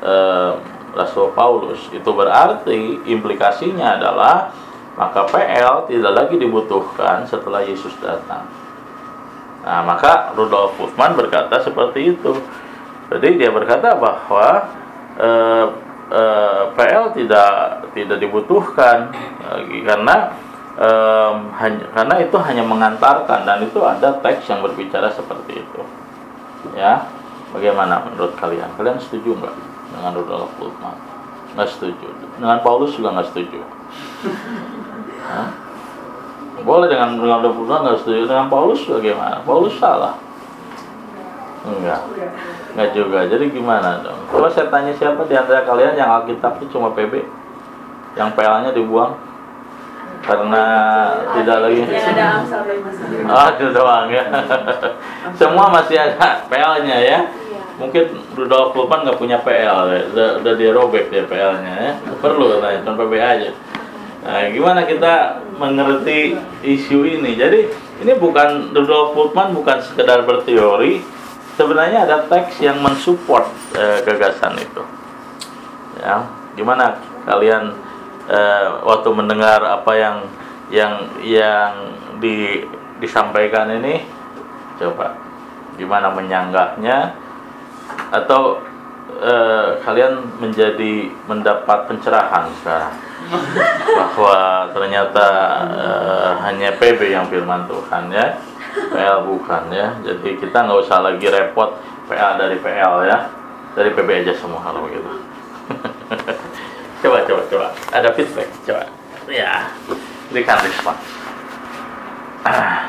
eh, 0.05 0.51
Rasul 0.93 1.33
Paulus. 1.33 1.89
Itu 1.89 2.13
berarti 2.13 3.01
implikasinya 3.09 3.97
adalah 3.97 4.53
maka 4.93 5.25
PL 5.25 5.89
tidak 5.89 6.13
lagi 6.13 6.35
dibutuhkan 6.38 7.25
setelah 7.25 7.65
Yesus 7.65 7.97
datang. 7.97 8.45
Nah, 9.65 9.81
maka 9.81 10.29
Rudolf 10.38 10.77
Bultmann 10.77 11.17
berkata 11.17 11.57
seperti 11.57 12.13
itu. 12.13 12.38
Jadi 13.09 13.41
dia 13.41 13.50
berkata 13.50 13.97
bahwa 13.97 14.69
eh, 15.21 15.65
eh, 16.09 16.63
PL 16.73 17.05
tidak 17.13 17.51
tidak 17.93 18.17
dibutuhkan 18.17 19.13
lagi 19.45 19.77
karena 19.85 20.15
eh, 20.81 21.33
hanya, 21.61 21.85
karena 21.93 22.15
itu 22.25 22.37
hanya 22.41 22.63
mengantarkan 22.65 23.45
dan 23.45 23.61
itu 23.61 23.79
ada 23.85 24.17
teks 24.19 24.49
yang 24.49 24.65
berbicara 24.65 25.13
seperti 25.13 25.61
itu. 25.61 25.81
Ya, 26.73 27.05
bagaimana 27.53 28.05
menurut 28.05 28.33
kalian? 28.37 28.69
Kalian 28.77 28.97
setuju 28.97 29.37
nggak? 29.37 29.71
dengan 29.91 30.11
Rudolf 30.15 30.51
Bultmann 30.55 30.97
nggak 31.51 31.67
setuju 31.67 32.07
dengan 32.39 32.63
Paulus 32.63 32.95
juga 32.95 33.11
nggak 33.11 33.27
setuju 33.35 33.59
Hah? 35.27 35.47
boleh 36.63 36.87
dengan 36.87 37.19
dengan 37.19 37.43
Rudolf 37.43 37.55
Bultmann 37.59 37.81
nggak 37.83 38.00
setuju 38.01 38.22
dengan 38.31 38.48
Paulus 38.48 38.81
bagaimana 38.87 39.43
Paulus 39.43 39.75
salah 39.75 40.15
enggak. 41.65 42.01
Enggak 42.74 42.89
juga. 42.97 43.19
Jadi 43.29 43.45
gimana 43.53 44.01
dong? 44.01 44.19
Coba 44.33 44.47
saya 44.50 44.67
tanya 44.69 44.93
siapa 44.97 45.21
di 45.29 45.35
antara 45.37 45.61
kalian 45.65 45.93
yang 45.93 46.09
Alkitab 46.09 46.57
itu 46.61 46.74
cuma 46.74 46.93
PB 46.93 47.21
yang 48.17 48.33
PL-nya 48.33 48.71
dibuang? 48.74 49.15
Karena 50.21 50.63
tidak 51.33 51.57
lagi 51.65 51.81
ada 51.81 52.45
Mazmur. 52.45 53.25
ah 53.25 53.47
itu 53.57 53.65
doang 53.74 54.07
ya. 54.13 54.24
Semua 55.41 55.65
masih 55.74 55.97
ada 55.97 56.45
PL-nya 56.45 56.97
ya. 57.01 57.19
Mungkin 57.81 58.13
Rudolf 58.37 58.77
Bultmann 58.77 59.01
nggak 59.01 59.17
punya 59.17 59.41
PL 59.41 59.89
ya. 59.89 60.01
udah, 60.13 60.29
udah 60.45 60.53
dirobek 60.53 61.09
dia 61.09 61.25
PL-nya 61.25 61.74
ya. 61.74 61.91
Perlu 62.21 62.57
katanya 62.57 62.79
cuma 62.85 62.95
PB 63.01 63.13
aja. 63.17 63.50
Nah 64.21 64.45
gimana 64.53 64.85
kita 64.85 65.41
mengerti 65.57 66.37
isu 66.61 67.01
ini? 67.01 67.33
Jadi 67.33 67.74
ini 68.05 68.13
bukan 68.17 68.69
Rudolf 68.77 69.17
Bultmann 69.17 69.57
bukan 69.57 69.81
sekedar 69.81 70.21
berteori 70.21 71.01
sebenarnya 71.61 72.09
ada 72.09 72.25
teks 72.25 72.57
yang 72.57 72.81
mensupport 72.81 73.45
eh, 73.77 74.01
gagasan 74.01 74.57
itu. 74.57 74.81
Ya 76.01 76.25
gimana 76.57 76.97
kalian 77.29 77.77
eh, 78.25 78.67
waktu 78.81 79.09
mendengar 79.13 79.61
apa 79.61 79.93
yang 79.93 80.17
yang 80.74 80.93
yang 81.21 81.71
di, 82.17 82.65
disampaikan 82.97 83.69
ini 83.77 84.01
coba 84.81 85.13
gimana 85.77 86.09
menyanggahnya? 86.09 87.13
Atau 88.09 88.65
eh, 89.21 89.77
kalian 89.85 90.41
menjadi 90.41 91.13
mendapat 91.29 91.85
pencerahan 91.85 92.50
sekarang? 92.65 92.95
Bahwa 94.01 94.65
ternyata 94.74 95.27
eh, 95.77 96.31
hanya 96.41 96.74
PB 96.74 97.13
yang 97.13 97.29
firman 97.29 97.69
Tuhan 97.69 98.09
ya 98.09 98.50
PL 98.72 99.18
bukan 99.27 99.64
ya 99.72 99.96
jadi 100.03 100.29
kita 100.40 100.57
nggak 100.64 100.79
usah 100.88 101.03
lagi 101.03 101.27
repot 101.27 101.75
PL 102.07 102.40
dari 102.40 102.57
PL 102.60 102.94
ya 103.07 103.18
dari 103.75 103.90
PB 103.92 104.10
aja 104.24 104.34
semua 104.36 104.60
kalau 104.64 104.88
begitu 104.88 105.12
coba 107.01 107.18
coba 107.27 107.42
coba 107.48 107.68
ada 107.92 108.10
feedback 108.16 108.50
coba 108.64 108.88
ya 109.27 109.68
berikan 110.31 110.60
respon 110.64 110.96
ah. 112.48 112.88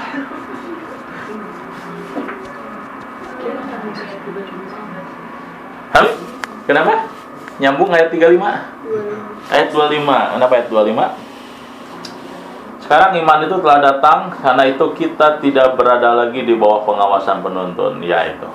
Hah? 5.92 6.08
Kenapa? 6.64 7.04
Nyambung 7.60 7.92
ayat 7.92 8.08
35? 8.08 8.32
Ayat 9.52 9.68
25. 9.76 10.08
Kenapa 10.08 10.52
ayat 10.56 10.68
25? 10.72 11.31
Sekarang 12.82 13.14
iman 13.22 13.46
itu 13.46 13.56
telah 13.62 13.78
datang 13.78 14.34
karena 14.42 14.66
itu 14.66 14.84
kita 14.98 15.38
tidak 15.38 15.78
berada 15.78 16.18
lagi 16.18 16.42
di 16.42 16.54
bawah 16.58 16.82
pengawasan 16.82 17.40
penuntun. 17.40 18.02
Ya 18.02 18.26
itu. 18.26 18.48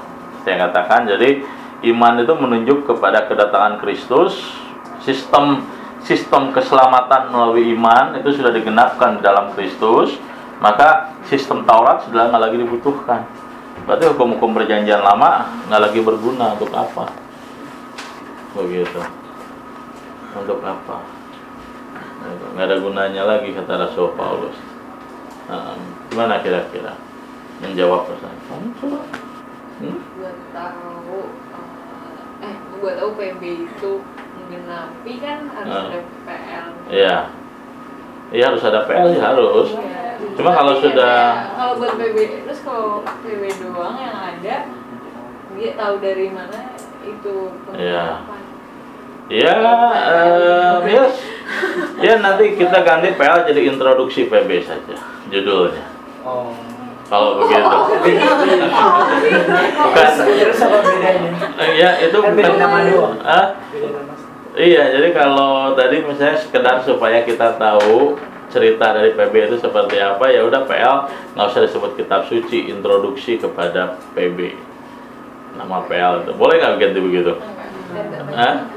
Saya 0.43 0.67
katakan 0.67 1.07
jadi 1.07 1.43
iman 1.91 2.19
itu 2.21 2.33
menunjuk 2.35 2.83
kepada 2.83 3.25
kedatangan 3.25 3.79
Kristus. 3.79 4.35
Sistem 5.01 5.63
sistem 6.03 6.51
keselamatan 6.51 7.31
melalui 7.31 7.71
iman 7.71 8.19
itu 8.19 8.35
sudah 8.35 8.51
digenapkan 8.51 9.17
di 9.17 9.21
dalam 9.23 9.55
Kristus. 9.55 10.19
Maka 10.59 11.15
sistem 11.25 11.63
Taurat 11.63 12.03
sudah 12.03 12.27
nggak 12.27 12.41
lagi 12.51 12.57
dibutuhkan. 12.59 13.23
Berarti 13.87 14.09
hukum-hukum 14.11 14.51
perjanjian 14.57 14.99
lama 14.99 15.47
nggak 15.71 15.81
lagi 15.87 15.99
berguna 16.03 16.57
untuk 16.57 16.73
apa? 16.75 17.27
begitu 18.57 19.01
untuk 20.33 20.59
apa 20.65 21.16
nggak 22.27 22.65
ada 22.65 22.77
gunanya 22.77 23.23
lagi 23.23 23.49
kata 23.51 23.73
Rasul 23.79 24.11
Paulus 24.13 24.57
nah, 25.45 25.75
gimana 26.07 26.39
kira-kira 26.39 26.93
menjawab 27.57 28.05
pertanyaan 28.05 28.41
kamu 28.45 28.67
coba 28.77 28.99
hmm? 29.79 29.97
Gua 30.13 30.31
tahu 30.51 31.17
eh, 32.41 32.45
eh 32.45 32.55
gua 32.77 32.91
tahu 32.93 33.09
PB 33.13 33.41
itu 33.65 33.91
menggenapi 34.37 35.13
kan 35.17 35.39
harus 35.49 35.73
Ah. 35.73 35.85
ada 35.87 35.99
PL. 36.23 36.67
iya 36.87 37.17
iya 38.29 38.43
harus 38.47 38.63
ada 38.63 38.85
PL 38.85 39.07
ya 39.11 39.21
harus 39.25 39.69
Iya. 39.73 40.05
Cuma 40.33 40.49
kalau 40.51 40.73
ya 40.77 40.81
sudah- 40.81 41.33
kayak 41.33 41.55
kalau 41.55 41.73
buat 41.77 41.93
PB 41.95 42.17
terus 42.43 42.59
kalau 42.61 42.89
PB 43.21 43.43
doang 43.59 43.97
yang 43.97 44.17
ada 44.17 44.55
dia 45.53 45.71
tahu 45.73 45.95
dari 45.97 46.29
mana 46.29 46.73
itu 47.01 47.35
Iya. 47.73 48.21
pengungkapan. 48.21 48.36
Ya 49.27 49.55
em, 50.07 50.81
ya 50.87 51.03
ya 51.97 52.13
nanti 52.17 52.55
kita 52.55 52.79
ganti 52.81 53.11
PL 53.11 53.43
jadi 53.43 53.61
introduksi 53.67 54.25
PB 54.25 54.49
saja 54.63 54.95
judulnya 55.27 55.85
Oh. 56.21 56.51
kalau 57.07 57.39
begitu 57.39 57.63
bukan 59.79 60.09
Terus 60.11 60.59
apa 60.59 60.77
bedanya? 60.81 61.29
eh, 61.55 61.71
ya 61.77 61.89
itu 62.03 62.17
Kan 62.19 62.35
beda 62.35 62.51
bukan 62.51 62.59
nama 62.59 62.77
doang. 62.83 63.15
Ah, 63.21 63.45
Beda 63.71 63.87
nama. 63.95 64.13
Iya, 64.51 64.83
jadi 64.91 65.13
kalau 65.13 65.71
tadi 65.71 66.01
misalnya 66.01 66.35
sekedar 66.35 66.81
supaya 66.81 67.21
kita 67.21 67.55
tahu 67.55 68.17
cerita 68.49 68.91
dari 68.91 69.13
PB 69.13 69.33
itu 69.45 69.55
seperti 69.55 70.01
apa, 70.01 70.27
ya 70.27 70.43
udah 70.43 70.65
PL 70.65 70.97
nggak 71.31 71.47
usah 71.47 71.61
disebut 71.63 71.93
kitab 71.93 72.25
suci, 72.25 72.67
introduksi 72.67 73.37
kepada 73.37 73.95
PB. 74.11 74.57
Nama 75.55 75.77
PL 75.85 76.25
itu. 76.25 76.31
Boleh 76.33 76.57
nggak 76.57 76.75
ganti 76.75 76.99
begitu? 76.99 77.37
Hah? 78.33 78.67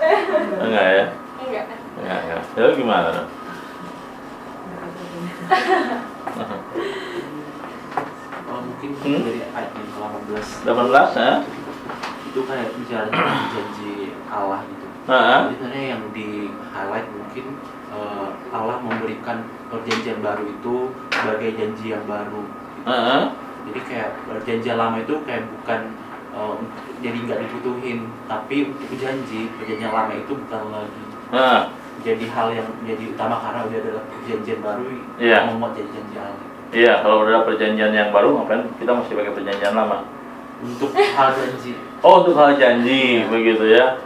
Enggak 0.64 0.86
ya? 0.88 1.04
Enggak. 1.40 1.64
Enggak, 2.00 2.18
enggak. 2.24 2.42
Ya 2.56 2.66
gimana? 2.72 3.10
Oh, 8.50 8.60
mungkin 8.66 8.90
Hmm? 8.98 9.22
dari 9.22 9.40
ayat 9.46 9.70
yang 9.76 9.88
ke-18 9.88 10.44
18 10.66 11.10
ya? 11.14 11.32
itu 12.30 12.40
kayak 12.46 12.68
bicara 12.78 13.06
janji 13.54 13.92
Allah 14.30 14.62
gitu. 14.62 14.86
Heeh. 15.10 15.38
Jadi 15.42 15.54
sebenarnya 15.58 15.84
yang 15.90 16.02
di 16.14 16.28
highlight 16.70 17.08
mungkin 17.10 17.44
eh, 17.90 18.28
Allah 18.54 18.76
memberikan 18.78 19.38
perjanjian 19.66 20.22
baru 20.22 20.46
itu 20.46 20.74
sebagai 21.10 21.50
janji 21.58 21.90
yang 21.90 22.06
baru. 22.06 22.42
gitu. 22.46 22.86
Heeh. 22.86 23.22
Jadi 23.66 23.80
kayak 23.82 24.10
perjanjian 24.24 24.78
lama 24.78 25.02
itu 25.02 25.14
kayak 25.26 25.42
bukan 25.50 25.80
eh, 26.30 26.54
jadi 27.00 27.18
nggak 27.26 27.38
dibutuhin, 27.42 27.98
tapi 28.24 28.56
untuk 28.68 28.90
janji 28.96 29.50
perjanjian 29.56 29.90
lama 29.90 30.12
itu 30.12 30.32
bukan 30.36 30.62
lagi 30.70 31.02
Heeh. 31.30 31.60
jadi 32.00 32.24
hal 32.28 32.48
yang 32.52 32.66
menjadi 32.80 33.04
utama 33.12 33.36
karena 33.38 33.60
udah 33.66 33.78
ada 33.78 33.92
perjanjian 34.08 34.60
baru 34.60 34.84
Iya. 35.18 35.36
yang 35.36 35.46
membuat 35.52 35.72
jadi 35.74 35.90
janji 35.90 36.16
Allah. 36.16 36.46
Iya, 36.70 36.92
kalau 37.02 37.16
udah 37.22 37.32
ada 37.34 37.42
perjanjian 37.44 37.90
yang 37.90 38.08
baru 38.10 38.28
ngapain 38.36 38.62
kita 38.78 38.90
masih 38.94 39.14
pakai 39.14 39.32
perjanjian 39.34 39.74
lama? 39.74 39.98
Untuk 40.60 40.90
hal 40.94 41.28
janji 41.32 41.72
Oh, 42.00 42.22
untuk 42.22 42.32
hal 42.36 42.54
janji 42.54 43.26
begitu 43.26 43.64
ya. 43.74 43.98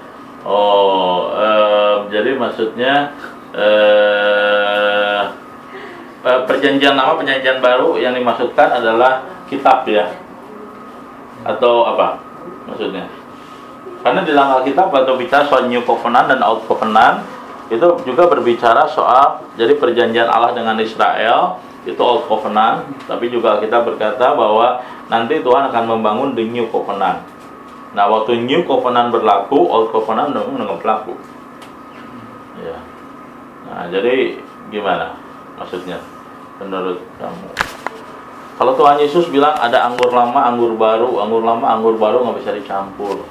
Oh, 0.43 1.31
eh, 1.33 1.95
jadi 2.11 2.35
maksudnya 2.35 3.13
eh, 3.55 5.23
perjanjian 6.25 6.95
lama, 6.95 7.21
perjanjian 7.21 7.59
baru 7.61 7.97
yang 7.97 8.17
dimaksudkan 8.17 8.81
adalah 8.81 9.23
kitab 9.47 9.85
ya. 9.85 10.09
Atau 11.45 11.85
apa 11.85 12.19
maksudnya? 12.67 13.07
Karena 14.05 14.21
di 14.21 14.37
dalam 14.37 14.61
Alkitab 14.61 14.93
atau 14.93 15.17
bicara 15.17 15.49
soal 15.49 15.69
New 15.69 15.81
Covenant 15.85 16.29
dan 16.29 16.41
Old 16.45 16.69
Covenant 16.69 17.25
itu 17.73 17.85
juga 18.05 18.29
berbicara 18.29 18.85
soal 18.85 19.41
jadi 19.57 19.77
perjanjian 19.81 20.29
Allah 20.29 20.53
dengan 20.53 20.77
Israel 20.77 21.57
itu 21.85 22.01
Old 22.01 22.25
Covenant, 22.29 22.85
tapi 23.05 23.29
juga 23.29 23.61
kita 23.61 23.85
berkata 23.85 24.33
bahwa 24.33 24.81
nanti 25.13 25.41
Tuhan 25.45 25.69
akan 25.69 25.85
membangun 25.85 26.33
the 26.33 26.45
New 26.49 26.69
Covenant. 26.73 27.25
Nah, 27.93 28.09
waktu 28.09 28.41
New 28.41 28.65
Covenant 28.65 29.13
berlaku, 29.13 29.69
Old 29.69 29.93
Covenant 29.93 30.33
memang 30.33 30.81
berlaku. 30.81 31.13
Ya. 32.61 32.77
Nah, 33.69 33.85
jadi 33.93 34.41
gimana 34.73 35.13
maksudnya 35.61 36.01
menurut 36.57 37.05
kamu? 37.21 37.49
Kalau 38.55 38.73
Tuhan 38.79 39.03
Yesus 39.03 39.27
bilang 39.35 39.59
ada 39.59 39.91
anggur 39.91 40.15
lama, 40.15 40.47
anggur 40.47 40.79
baru, 40.79 41.11
anggur 41.19 41.43
lama, 41.43 41.67
anggur 41.75 41.99
baru 41.99 42.23
nggak 42.23 42.39
bisa 42.39 42.51
dicampur, 42.55 43.27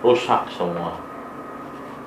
rusak 0.00 0.48
semua. 0.56 0.96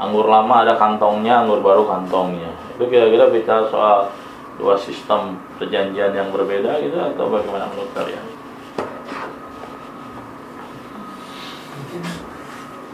Anggur 0.01 0.25
lama 0.25 0.65
ada 0.65 0.73
kantongnya, 0.73 1.45
anggur 1.45 1.61
baru 1.61 1.85
kantongnya. 1.85 2.49
Itu 2.73 2.89
kira-kira 2.89 3.29
bicara 3.29 3.69
soal 3.69 4.09
dua 4.57 4.73
sistem 4.77 5.37
perjanjian 5.61 6.13
yang 6.13 6.33
berbeda 6.33 6.81
gitu 6.81 6.97
atau 6.97 7.29
bagaimana 7.29 7.69
menurut 7.69 7.93
kalian? 7.93 8.25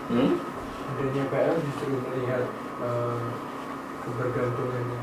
Hmm? 0.10 0.49
adanya 0.99 1.23
PL 1.32 1.56
justru 1.63 1.95
melihat 2.12 2.43
eh, 2.84 3.23
kebergantungannya 4.04 4.99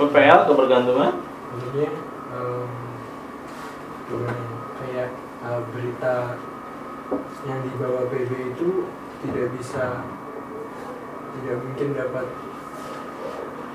PPL 0.00 0.40
kebergantungan? 0.48 1.12
maksudnya 1.52 1.88
em, 2.32 2.81
ya, 4.20 4.34
kayak 4.78 5.08
eh, 5.42 5.60
berita 5.72 6.14
yang 7.44 7.60
dibawa 7.64 8.06
PB 8.08 8.30
itu 8.52 8.68
tidak 9.20 9.46
bisa 9.56 10.04
tidak 11.32 11.56
mungkin 11.60 11.88
dapat 11.92 12.26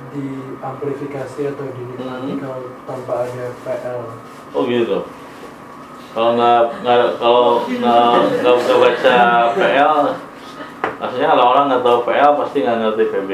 diamplifikasi 0.07 1.41
atau 1.51 1.65
dinikmati 1.67 2.31
Mhm. 2.33 2.39
kalau 2.39 2.59
tanpa 2.85 3.13
ada 3.27 3.45
PL 3.61 3.99
Oh 4.55 4.63
gitu. 4.63 5.03
Kalau 6.15 6.33
nggak 6.33 6.81
nggak 6.81 6.99
kalau 7.19 7.67
nggak 7.67 8.09
nggak 8.41 8.55
nggak 8.57 8.79
baca 8.79 9.17
PL, 9.53 9.95
maksudnya 10.97 11.27
kalau 11.29 11.45
orang 11.51 11.65
nggak 11.69 11.83
tahu 11.83 11.97
PL 12.07 12.31
pasti 12.39 12.57
nggak 12.63 12.77
ngerti 12.79 13.03
PB. 13.11 13.31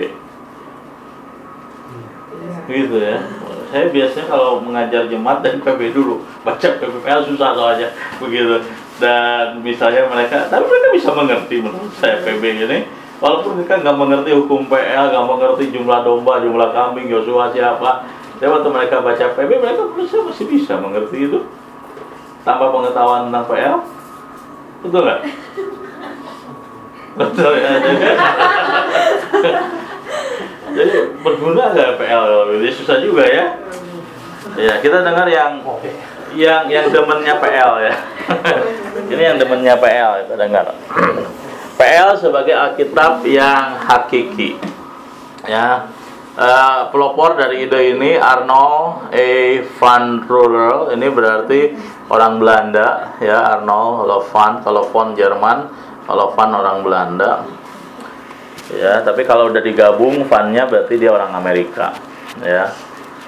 Gitu 2.63 2.95
ya. 2.97 3.17
Saya 3.73 3.89
biasanya 3.89 4.29
kalau 4.29 4.61
mengajar 4.61 5.09
jemaat 5.09 5.41
dan 5.41 5.57
PB 5.57 5.97
dulu, 5.97 6.21
baca 6.45 6.67
PBPL 6.77 7.25
susah 7.25 7.57
soalnya 7.57 7.89
begitu. 8.21 8.61
Dan 9.01 9.65
misalnya 9.65 10.05
mereka, 10.05 10.45
tapi 10.45 10.69
mereka 10.69 10.93
bisa 10.93 11.09
mengerti 11.09 11.57
menurut 11.57 11.89
saya 11.97 12.21
PB 12.21 12.69
ini. 12.69 12.85
Walaupun 13.17 13.57
mereka 13.57 13.81
nggak 13.81 13.97
mengerti 13.97 14.29
hukum 14.37 14.69
PL, 14.69 15.09
nggak 15.09 15.25
mengerti 15.25 15.73
jumlah 15.73 16.05
domba, 16.05 16.45
jumlah 16.45 16.69
kambing, 16.69 17.09
Yosua 17.09 17.49
siapa. 17.49 18.05
Tapi 18.37 18.45
waktu 18.45 18.69
mereka 18.69 19.01
baca 19.01 19.25
PB, 19.33 19.49
mereka 19.57 19.89
saya 20.05 20.21
masih 20.21 20.45
bisa 20.53 20.77
mengerti 20.77 21.33
itu 21.33 21.41
tanpa 22.45 22.69
pengetahuan 22.69 23.33
tentang 23.33 23.49
PL. 23.49 23.77
Betul 24.85 25.01
nggak? 25.01 25.19
Betul 27.17 27.51
ya. 27.57 27.73
Jadi 30.73 30.91
berguna 31.21 31.69
nggak 31.73 32.01
PL? 32.01 32.23
Jadi 32.57 32.69
susah 32.73 32.97
juga 33.03 33.23
ya. 33.25 33.45
Ya 34.57 34.73
kita 34.81 35.01
dengar 35.05 35.29
yang 35.29 35.61
yang 36.33 36.65
yang 36.69 36.89
demennya 36.89 37.37
PL 37.37 37.71
ya. 37.81 37.93
Ini 39.13 39.23
yang 39.33 39.37
demennya 39.37 39.77
PL 39.77 40.25
kita 40.25 40.35
dengar. 40.37 40.65
PL 41.77 42.09
sebagai 42.17 42.53
Alkitab 42.53 43.25
yang 43.25 43.81
hakiki. 43.85 44.57
Ya. 45.45 45.89
Eh, 46.33 46.81
pelopor 46.89 47.37
dari 47.37 47.69
ide 47.69 47.93
ini 47.93 48.17
Arnold 48.17 49.13
A. 49.13 49.29
van 49.77 50.25
Ruller 50.25 50.89
ini 50.97 51.05
berarti 51.13 51.77
orang 52.09 52.41
Belanda 52.41 53.13
ya 53.21 53.53
Arnold 53.53 54.01
kalau 54.01 54.19
van 54.33 54.53
kalau 54.65 54.83
von 54.89 55.13
Jerman 55.13 55.69
kalau 56.09 56.33
van 56.33 56.51
orang 56.57 56.81
Belanda 56.81 57.45
ya 58.71 59.03
tapi 59.03 59.27
kalau 59.27 59.51
udah 59.51 59.59
digabung 59.59 60.23
Van-nya 60.29 60.63
berarti 60.69 60.95
dia 60.95 61.11
orang 61.11 61.35
Amerika. 61.35 61.91
Ya. 62.39 62.71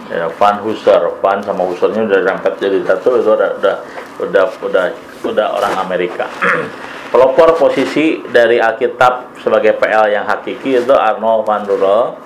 Ya 0.06 0.30
Van 0.38 0.62
Husser 0.62 1.02
Van 1.18 1.42
sama 1.42 1.66
Hussernya 1.66 2.06
udah 2.06 2.20
rangkat 2.22 2.62
jadi 2.62 2.78
satu 2.86 3.18
itu 3.18 3.34
udah 3.34 3.58
udah 3.58 3.76
udah 4.22 4.44
udah, 4.62 4.86
udah 5.26 5.48
orang 5.58 5.74
Amerika. 5.82 6.30
Pelopor 7.12 7.58
posisi 7.58 8.22
dari 8.28 8.62
Alkitab 8.62 9.40
sebagai 9.42 9.74
PL 9.80 10.14
yang 10.14 10.26
hakiki 10.28 10.84
itu 10.84 10.94
Arnold 10.94 11.48
van 11.48 11.64
Ruller 11.64 12.18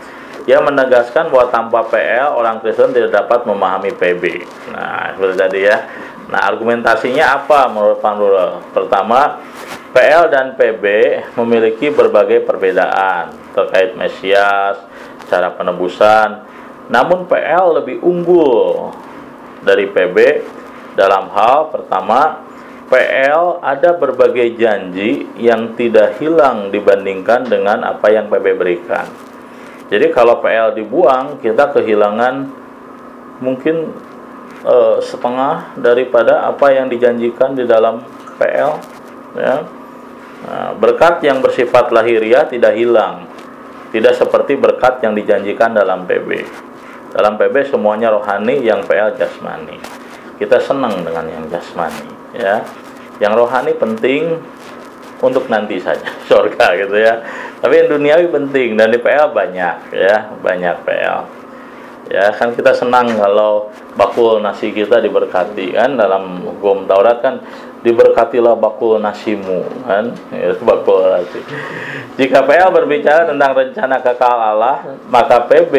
dia 0.49 0.57
menegaskan 0.63 1.29
bahwa 1.29 1.45
tanpa 1.53 1.85
PL 1.87 2.33
orang 2.33 2.57
Kristen 2.63 2.89
tidak 2.89 3.13
dapat 3.13 3.45
memahami 3.45 3.93
PB 3.93 4.23
nah 4.73 5.13
seperti 5.13 5.35
tadi 5.37 5.59
ya. 5.67 5.77
Nah 6.29 6.45
argumentasinya 6.45 7.41
apa 7.41 7.69
menurut 7.73 7.97
Van 8.01 8.17
Ruller 8.17 8.61
pertama 8.69 9.41
PL 9.89 10.29
dan 10.29 10.53
PB 10.53 10.85
memiliki 11.33 11.89
berbagai 11.89 12.45
perbedaan 12.45 13.33
terkait 13.57 13.97
Mesias, 13.97 14.77
cara 15.25 15.49
penebusan. 15.53 16.45
Namun 16.93 17.25
PL 17.25 17.81
lebih 17.81 18.01
unggul 18.05 18.93
dari 19.65 19.89
PB 19.89 20.17
dalam 20.93 21.29
hal 21.33 21.73
pertama 21.73 22.45
PL 22.89 23.61
ada 23.61 23.93
berbagai 23.93 24.57
janji 24.57 25.29
yang 25.37 25.77
tidak 25.77 26.17
hilang 26.17 26.73
dibandingkan 26.73 27.45
dengan 27.45 27.85
apa 27.85 28.09
yang 28.09 28.25
PB 28.29 28.45
berikan. 28.57 29.05
Jadi 29.89 30.09
kalau 30.09 30.41
PL 30.41 30.73
dibuang, 30.73 31.37
kita 31.41 31.69
kehilangan 31.73 32.49
mungkin 33.41 33.93
eh, 34.65 34.97
setengah 35.01 35.77
daripada 35.77 36.49
apa 36.49 36.73
yang 36.73 36.89
dijanjikan 36.89 37.53
di 37.53 37.65
dalam 37.69 38.01
PL 38.41 38.73
ya. 39.37 39.78
Nah, 40.47 40.71
berkat 40.77 41.19
yang 41.25 41.43
bersifat 41.43 41.91
lahiriah 41.91 42.47
tidak 42.47 42.77
hilang. 42.79 43.27
Tidak 43.89 44.13
seperti 44.13 44.55
berkat 44.55 45.01
yang 45.01 45.17
dijanjikan 45.17 45.73
dalam 45.73 46.05
PB. 46.05 46.45
Dalam 47.09 47.41
PB 47.41 47.73
semuanya 47.73 48.13
rohani, 48.13 48.61
yang 48.61 48.85
PL 48.85 49.17
jasmani. 49.17 49.81
Kita 50.37 50.61
senang 50.61 51.01
dengan 51.01 51.25
yang 51.25 51.45
jasmani, 51.49 52.07
ya. 52.37 52.63
Yang 53.19 53.33
rohani 53.35 53.73
penting 53.75 54.39
untuk 55.19 55.51
nanti 55.51 55.81
saja, 55.81 56.05
surga 56.29 56.79
gitu 56.85 56.95
ya. 56.95 57.19
Tapi 57.59 57.73
yang 57.75 57.87
duniawi 57.91 58.31
penting 58.31 58.79
dan 58.79 58.93
di 58.93 58.99
PL 59.01 59.35
banyak 59.35 59.75
ya, 59.91 60.31
banyak 60.39 60.75
PL. 60.87 61.19
Ya, 62.09 62.33
kan 62.33 62.57
kita 62.57 62.73
senang 62.73 63.13
kalau 63.19 63.69
bakul 63.93 64.41
nasi 64.41 64.73
kita 64.73 64.97
diberkati 64.97 65.77
kan 65.77 65.93
dalam 65.93 66.41
hukum 66.41 66.89
Taurat 66.89 67.21
kan 67.21 67.37
diberkatilah 67.79 68.59
bakul 68.59 68.99
nasimu 68.99 69.63
kan 69.87 70.11
ya, 70.35 70.51
bakul 70.59 70.99
nasi. 70.99 71.39
Jika 72.19 72.43
PL 72.43 72.69
berbicara 72.75 73.29
tentang 73.31 73.55
rencana 73.55 74.03
kekal 74.03 74.35
Allah, 74.35 74.99
maka 75.07 75.47
PB 75.47 75.73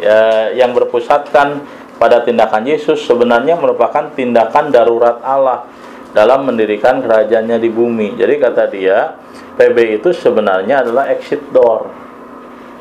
ya, 0.00 0.50
yang 0.56 0.72
berpusatkan 0.72 1.60
pada 2.00 2.24
tindakan 2.24 2.64
Yesus 2.64 3.04
sebenarnya 3.04 3.54
merupakan 3.60 4.10
tindakan 4.16 4.72
darurat 4.72 5.20
Allah 5.20 5.68
dalam 6.14 6.46
mendirikan 6.46 7.02
kerajaannya 7.02 7.58
di 7.58 7.70
bumi. 7.70 8.14
Jadi 8.16 8.34
kata 8.38 8.64
dia, 8.70 9.18
PB 9.58 10.00
itu 10.00 10.10
sebenarnya 10.14 10.86
adalah 10.86 11.10
exit 11.10 11.42
door. 11.50 11.90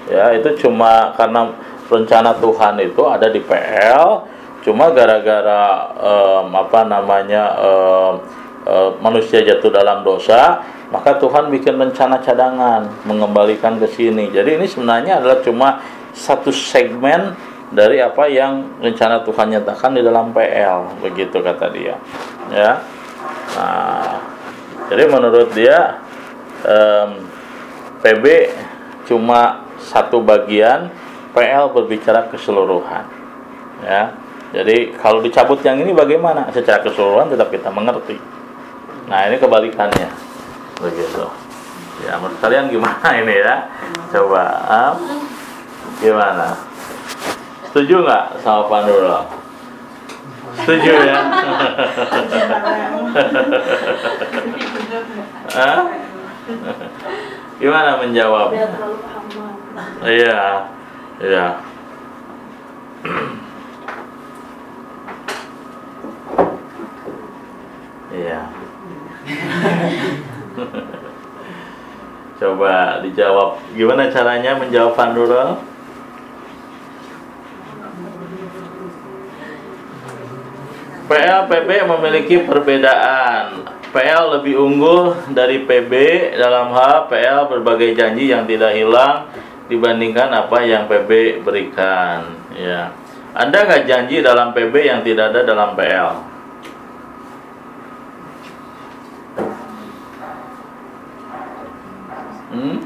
Ya, 0.07 0.35
itu 0.35 0.53
cuma 0.61 1.15
karena 1.15 1.49
rencana 1.89 2.35
Tuhan 2.37 2.75
itu 2.83 3.03
ada 3.07 3.27
di 3.31 3.39
PL, 3.39 4.27
cuma 4.63 4.91
gara-gara 4.91 5.89
em, 5.95 6.47
apa 6.51 6.81
namanya 6.83 7.43
em, 7.57 8.13
em, 8.63 8.91
manusia 9.03 9.43
jatuh 9.43 9.69
dalam 9.69 10.03
dosa, 10.03 10.63
maka 10.89 11.17
Tuhan 11.17 11.49
bikin 11.49 11.75
rencana 11.75 12.21
cadangan 12.21 12.85
mengembalikan 13.03 13.81
ke 13.81 13.87
sini. 13.91 14.29
Jadi 14.29 14.61
ini 14.61 14.65
sebenarnya 14.69 15.19
adalah 15.19 15.41
cuma 15.41 15.81
satu 16.13 16.53
segmen 16.53 17.33
dari 17.73 17.97
apa 17.99 18.29
yang 18.29 18.77
rencana 18.77 19.25
Tuhan 19.25 19.57
nyatakan 19.57 19.97
di 19.97 20.01
dalam 20.05 20.29
PL, 20.29 21.01
begitu 21.01 21.41
kata 21.41 21.65
dia. 21.73 21.97
Ya. 22.53 22.71
Nah, 23.57 24.21
jadi 24.93 25.03
menurut 25.09 25.49
dia 25.57 25.97
em, 26.63 27.25
PB 28.05 28.25
cuma 29.09 29.65
satu 29.81 30.21
bagian, 30.21 30.93
PL 31.33 31.73
berbicara 31.73 32.29
keseluruhan. 32.29 33.03
Ya. 33.83 34.13
Jadi 34.53 34.93
kalau 35.01 35.25
dicabut 35.25 35.57
yang 35.65 35.81
ini 35.81 35.91
bagaimana? 35.97 36.45
Secara 36.53 36.77
keseluruhan 36.85 37.33
tetap 37.33 37.49
kita 37.49 37.73
mengerti. 37.73 38.21
Nah, 39.07 39.19
ini 39.27 39.35
kebalikannya. 39.39 40.09
Begitu. 40.79 41.25
Ya, 42.03 42.17
menurut 42.19 42.39
kalian 42.41 42.67
gimana 42.71 43.07
ini 43.21 43.35
ya? 43.39 43.55
Coba 44.11 44.43
Am, 44.67 44.97
gimana? 46.01 46.57
Setuju 47.69 48.05
nggak 48.05 48.25
sama 48.43 48.69
Pandura? 48.69 49.19
Setuju 50.61 50.91
ya? 51.09 51.17
Hah? 55.57 55.79
Gimana 57.57 57.97
menjawab? 58.03 58.53
Iya, 60.03 60.41
iya. 61.23 61.45
Iya. 68.13 68.62
Coba 72.39 72.99
dijawab. 73.03 73.59
Gimana 73.77 74.11
caranya 74.11 74.55
menjawab 74.59 74.95
Pandura? 74.99 75.55
PL 81.03 81.51
PB 81.51 81.69
memiliki 81.87 82.37
perbedaan. 82.47 83.63
PL 83.93 84.39
lebih 84.39 84.55
unggul 84.57 85.13
dari 85.29 85.69
PB 85.69 85.93
dalam 86.41 86.73
hal 86.73 87.05
PL 87.13 87.45
berbagai 87.45 87.93
janji 87.93 88.33
yang 88.33 88.49
tidak 88.49 88.73
hilang 88.73 89.29
dibandingkan 89.69 90.33
apa 90.33 90.65
yang 90.65 90.89
PB 90.89 91.45
berikan. 91.45 92.33
Ya, 92.57 92.89
ada 93.37 93.57
nggak 93.69 93.85
janji 93.85 94.25
dalam 94.25 94.49
PB 94.57 94.73
yang 94.81 95.05
tidak 95.05 95.29
ada 95.29 95.45
dalam 95.45 95.77
PL? 95.77 96.33
Hmm? 102.53 102.77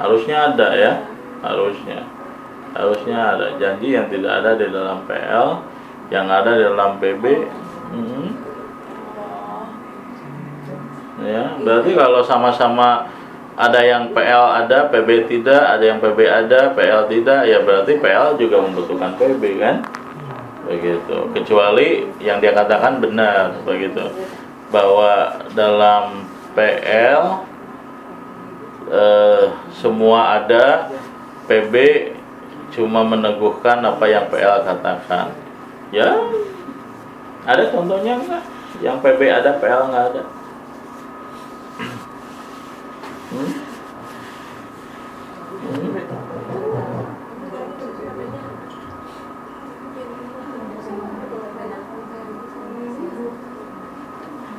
Harusnya 0.00 0.36
ada 0.48 0.68
ya, 0.72 0.92
harusnya, 1.44 2.08
harusnya 2.72 3.18
ada 3.36 3.46
janji 3.60 3.92
yang 3.92 4.08
tidak 4.08 4.32
ada 4.40 4.56
di 4.56 4.66
dalam 4.72 5.04
PL, 5.04 5.48
yang 6.08 6.26
ada 6.26 6.50
di 6.56 6.64
dalam 6.64 6.96
PB. 6.96 7.24
Hmm. 7.92 8.28
Ya, 11.20 11.52
berarti 11.60 11.92
kalau 11.92 12.24
sama-sama 12.24 13.12
ada 13.60 13.80
yang 13.84 14.16
PL 14.16 14.64
ada, 14.64 14.88
PB 14.88 15.28
tidak, 15.28 15.60
ada 15.60 15.84
yang 15.84 16.00
PB 16.00 16.18
ada, 16.24 16.72
PL 16.72 17.04
tidak, 17.12 17.44
ya 17.44 17.60
berarti 17.60 18.00
PL 18.00 18.40
juga 18.40 18.56
membutuhkan 18.64 19.20
PB 19.20 19.42
kan? 19.60 19.84
Begitu. 20.64 21.16
Kecuali 21.36 22.08
yang 22.24 22.40
dia 22.40 22.56
katakan 22.56 23.04
benar 23.04 23.52
begitu. 23.68 24.00
Bahwa 24.72 25.44
dalam 25.52 26.24
PL 26.56 27.49
eh, 28.90 29.44
semua 29.70 30.42
ada, 30.42 30.90
PB 31.46 31.74
cuma 32.74 33.02
meneguhkan 33.06 33.82
apa 33.82 34.04
yang 34.06 34.26
PL 34.30 34.66
katakan. 34.66 35.34
Ya, 35.90 36.14
ada 37.46 37.62
contohnya 37.70 38.18
enggak? 38.18 38.44
Yang 38.82 38.96
PB 39.02 39.20
ada, 39.26 39.50
PL 39.58 39.82
nggak 39.90 40.04
ada. 40.14 40.22
Hmm? 43.30 43.50
Hmm? 45.70 45.90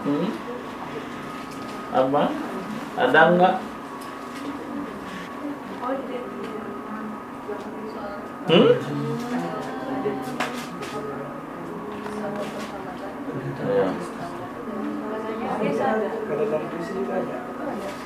Hmm? 0.01 0.29
Apa? 1.91 2.23
Ada 2.95 3.19
enggak? 3.31 3.55
Hmm? 8.51 8.75
Ya. 13.63 13.87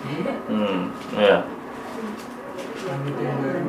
Ada. 0.05 0.33
Hmm, 0.45 0.93
ya. 1.17 1.37
baru. 2.85 3.61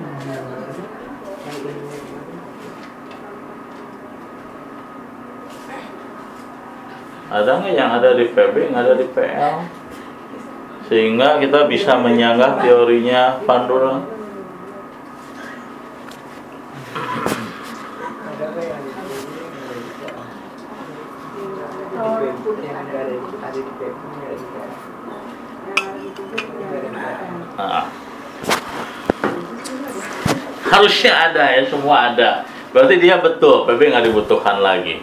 Ada 7.26 7.52
nggak 7.56 7.72
yang 7.72 7.90
ada 7.96 8.12
di 8.20 8.28
PB, 8.36 8.54
nggak 8.68 8.84
ada 8.84 8.94
di 9.00 9.06
PL? 9.16 9.56
Sehingga 10.92 11.40
kita 11.40 11.64
bisa 11.72 11.96
menyanggah 11.96 12.60
teorinya 12.60 13.40
Pandora. 13.48 14.15
Ada 18.26 18.46
yang 18.62 18.82
di 18.84 18.90
yang 22.66 22.76
ada 22.76 23.00
di. 23.06 23.16
Nah. 27.56 27.88
Harusnya 30.66 31.12
ada 31.30 31.44
ya, 31.56 31.62
semua 31.70 32.12
ada. 32.12 32.44
Berarti 32.76 33.00
dia 33.00 33.16
betul, 33.16 33.64
PB 33.64 33.80
nggak 33.80 34.04
dibutuhkan 34.12 34.60
lagi. 34.60 35.00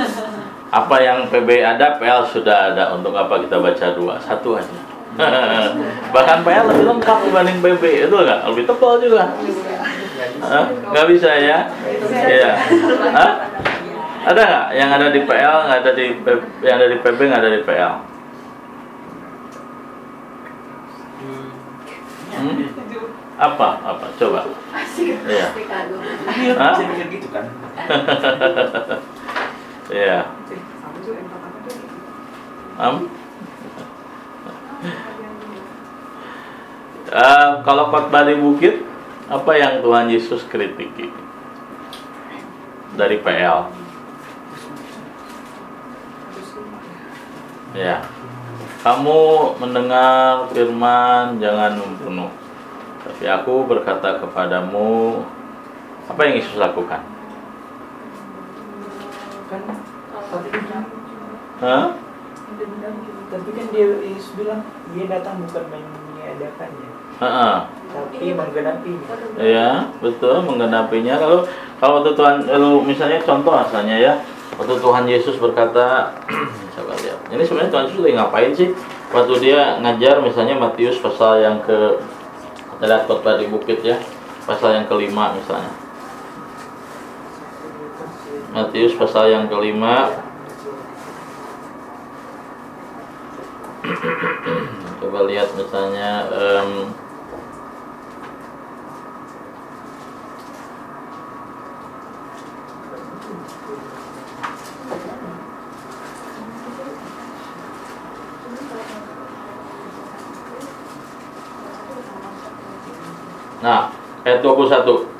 Apa 0.80 0.96
yang 1.04 1.28
PB 1.28 1.60
ada, 1.60 2.00
PL 2.00 2.26
sudah 2.26 2.74
ada. 2.74 2.96
Untuk 2.98 3.14
apa 3.14 3.38
kita 3.46 3.62
baca 3.62 3.94
dua? 3.94 4.18
Satu 4.18 4.58
aja. 4.58 4.74
Bahkan 6.14 6.42
PL 6.42 6.66
lebih 6.74 6.84
lengkap 6.90 7.18
dibanding 7.30 7.58
PB, 7.62 8.10
itu 8.10 8.16
nggak? 8.16 8.40
Lebih 8.50 8.64
tebal 8.66 8.98
juga. 8.98 9.22
Nggak 10.40 11.06
bisa 11.14 11.30
ya? 11.30 11.58
Iya. 12.10 12.52
Ada 14.24 14.40
nggak 14.40 14.66
yang 14.72 14.90
ada 14.90 15.12
di 15.12 15.20
PL, 15.28 15.58
nggak 15.68 15.80
ada 15.84 15.92
di 15.92 16.06
P- 16.24 16.48
yang 16.64 16.76
ada 16.80 16.88
di 16.88 16.96
PB, 16.98 17.18
nggak 17.28 17.42
ada 17.44 17.52
di 17.52 17.60
PL? 17.62 17.94
Hmm? 22.34 22.56
Apa? 23.34 23.68
Apa? 23.84 24.06
Coba. 24.16 24.40
Iya. 25.28 25.46
Iya. 29.92 30.24
Am? 32.80 33.04
Eh, 37.14 37.48
kalau 37.62 37.92
khotbah 37.94 38.26
di 38.26 38.34
bukit, 38.34 38.80
apa 39.24 39.52
yang 39.56 39.80
Tuhan 39.80 40.12
Yesus 40.12 40.44
kritiki 40.44 41.08
dari 42.94 43.16
PL? 43.24 43.72
Ya, 47.74 48.06
kamu 48.86 49.18
mendengar 49.58 50.46
firman 50.54 51.42
jangan 51.42 51.74
membunuh. 51.74 52.30
Tapi 53.02 53.24
aku 53.26 53.66
berkata 53.66 54.22
kepadamu, 54.22 55.26
apa 56.06 56.20
yang 56.22 56.34
Yesus 56.38 56.54
lakukan? 56.54 57.02
Kan 59.50 59.60
tapi 60.34 60.48
kan 60.50 60.84
Hah? 61.62 61.86
tapi 63.30 63.50
kan 63.54 63.66
dia 63.74 63.86
Yesus 64.02 64.34
bilang 64.38 64.62
dia 64.94 65.04
datang 65.10 65.42
bukan 65.42 65.64
meniadakannya, 65.70 66.90
Heeh. 67.18 67.56
Tapi 67.94 68.34
menggenapinya. 68.34 69.14
Iya, 69.38 69.86
betul 70.02 70.42
menggenapinya. 70.42 71.14
Lalu 71.22 71.38
kalau 71.78 72.02
waktu 72.02 72.10
Tuhan 72.18 72.36
lalu 72.50 72.82
misalnya 72.82 73.22
contoh 73.22 73.54
asalnya 73.54 73.94
ya, 73.94 74.12
waktu 74.58 74.74
Tuhan 74.82 75.06
Yesus 75.06 75.38
berkata, 75.38 76.10
coba 76.74 76.92
lihat. 76.98 77.18
Ini 77.30 77.42
sebenarnya 77.46 77.70
Tuhan 77.70 77.84
Yesus 77.86 78.02
lagi 78.02 78.14
ngapain 78.18 78.50
sih? 78.50 78.74
Waktu 79.14 79.34
dia 79.38 79.78
ngajar 79.78 80.18
misalnya 80.26 80.58
Matius 80.58 80.98
pasal 80.98 81.38
yang 81.38 81.62
ke 81.62 82.02
Kita 82.74 82.90
lihat 82.90 83.06
khotbah 83.06 83.38
di 83.38 83.46
bukit 83.46 83.86
ya, 83.86 83.94
pasal 84.50 84.74
yang 84.74 84.90
kelima 84.90 85.30
misalnya. 85.38 85.70
Matius 88.50 88.98
pasal 88.98 89.30
yang 89.30 89.46
kelima 89.46 90.10
Coba 95.02 95.30
lihat 95.30 95.54
misalnya 95.54 96.26
em, 96.34 96.90
Nah, 113.64 113.88
ayat 114.34 114.42
21 114.42 115.14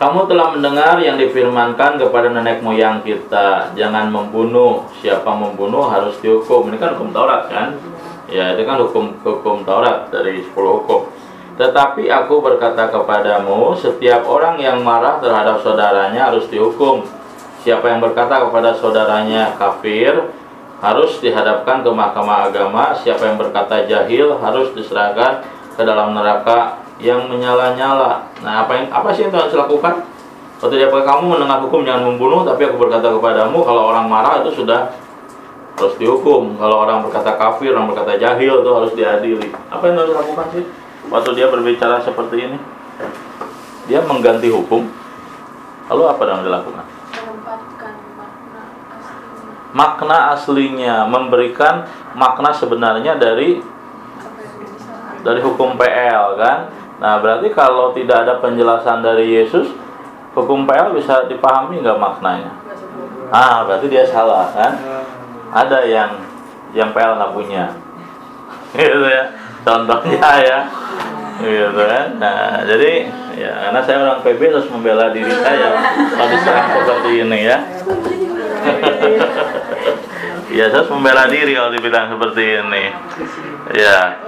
Kamu 0.00 0.24
telah 0.26 0.56
mendengar 0.56 0.96
yang 0.98 1.20
difirmankan 1.20 2.00
kepada 2.00 2.32
nenek 2.32 2.64
moyang 2.64 3.04
kita. 3.04 3.68
Jangan 3.76 4.08
membunuh. 4.08 4.88
Siapa 4.96 5.28
membunuh 5.28 5.92
harus 5.92 6.16
dihukum. 6.24 6.72
Ini 6.72 6.80
kan 6.80 6.96
hukum 6.96 7.12
Taurat 7.12 7.52
kan? 7.52 7.76
Ya 8.32 8.56
itu 8.56 8.64
kan 8.64 8.80
hukum 8.80 9.12
hukum 9.20 9.60
Taurat 9.68 10.08
dari 10.08 10.40
10 10.40 10.56
hukum. 10.56 11.04
Tetapi 11.60 12.08
aku 12.08 12.40
berkata 12.40 12.88
kepadamu 12.88 13.76
Setiap 13.76 14.24
orang 14.24 14.56
yang 14.56 14.80
marah 14.80 15.20
terhadap 15.20 15.60
saudaranya 15.60 16.32
harus 16.32 16.48
dihukum. 16.48 17.04
Siapa 17.60 17.92
yang 17.92 18.00
berkata 18.00 18.48
kepada 18.48 18.72
saudaranya 18.80 19.52
kafir 19.60 20.32
Harus 20.80 21.20
dihadapkan 21.20 21.84
ke 21.84 21.90
mahkamah 21.92 22.48
agama. 22.48 22.96
Siapa 22.96 23.28
yang 23.28 23.36
berkata 23.36 23.84
jahil 23.84 24.32
harus 24.40 24.72
diserahkan 24.72 25.44
ke 25.76 25.84
dalam 25.84 26.16
neraka 26.16 26.79
yang 27.00 27.26
menyala-nyala. 27.26 28.28
Nah, 28.44 28.64
apa 28.64 28.72
yang 28.76 28.86
apa 28.92 29.08
sih 29.12 29.26
yang 29.26 29.34
harus 29.34 29.56
dilakukan? 29.56 30.04
Waktu 30.60 30.76
dia 30.76 30.92
pakai 30.92 31.08
kamu 31.08 31.24
mendengar 31.24 31.64
hukum 31.64 31.80
jangan 31.88 32.04
membunuh, 32.04 32.44
tapi 32.44 32.68
aku 32.68 32.76
berkata 32.76 33.08
kepadamu 33.08 33.64
kalau 33.64 33.88
orang 33.88 34.06
marah 34.06 34.44
itu 34.44 34.60
sudah 34.60 34.92
harus 35.80 35.96
dihukum. 35.96 36.60
Kalau 36.60 36.84
orang 36.84 37.00
berkata 37.00 37.40
kafir, 37.40 37.72
orang 37.72 37.88
berkata 37.88 38.20
jahil 38.20 38.60
itu 38.60 38.70
harus 38.70 38.92
diadili. 38.92 39.48
Apa 39.72 39.88
yang 39.88 40.04
harus 40.04 40.12
dilakukan 40.12 40.46
sih? 40.52 40.64
Waktu 41.08 41.30
dia 41.32 41.48
berbicara 41.48 42.04
seperti 42.04 42.36
ini, 42.44 42.58
dia 43.88 44.04
mengganti 44.04 44.52
hukum. 44.52 44.84
Lalu 45.88 46.02
apa 46.06 46.22
yang 46.28 46.44
dilakukan? 46.44 46.86
menempatkan 47.40 47.94
makna 48.14 48.60
aslinya 48.70 49.74
Makna 49.74 50.18
aslinya 50.36 50.94
memberikan 51.08 51.74
makna 52.14 52.50
sebenarnya 52.52 53.12
dari 53.16 53.58
dari 55.20 55.40
hukum 55.40 55.76
PL 55.76 56.24
kan. 56.38 56.58
Nah 57.00 57.16
berarti 57.16 57.48
kalau 57.56 57.96
tidak 57.96 58.28
ada 58.28 58.36
penjelasan 58.44 59.00
dari 59.00 59.40
Yesus, 59.40 59.72
hukum 60.36 60.68
PL 60.68 60.92
bisa 60.92 61.24
dipahami 61.24 61.80
nggak 61.80 61.96
maknanya? 61.96 62.52
Ah 63.32 63.64
berarti 63.64 63.88
dia 63.88 64.04
salah 64.04 64.52
kan? 64.52 64.76
Ada 65.50 65.88
yang 65.88 66.10
yang 66.76 66.92
PL 66.92 67.16
nggak 67.16 67.32
punya, 67.32 67.72
gitu 68.76 69.08
ya. 69.08 69.32
Contohnya 69.64 70.28
ya, 70.44 70.58
gitu 71.40 71.82
kan. 71.88 72.06
Nah 72.20 72.68
jadi 72.68 73.08
ya 73.40 73.52
karena 73.68 73.80
saya 73.80 73.96
orang 74.04 74.20
PB 74.20 74.40
harus 74.52 74.68
membela 74.68 75.08
diri 75.08 75.32
saya 75.40 75.72
kalau 76.12 76.28
diserang 76.28 76.68
seperti 76.76 77.10
ini 77.24 77.38
ya. 77.48 77.58
Ya 80.50 80.66
saya 80.66 80.82
harus 80.82 80.90
membela 80.90 81.30
diri 81.30 81.54
kalau 81.54 81.70
dibilang 81.70 82.10
seperti 82.10 82.58
ini. 82.58 82.90
Ya. 83.70 84.18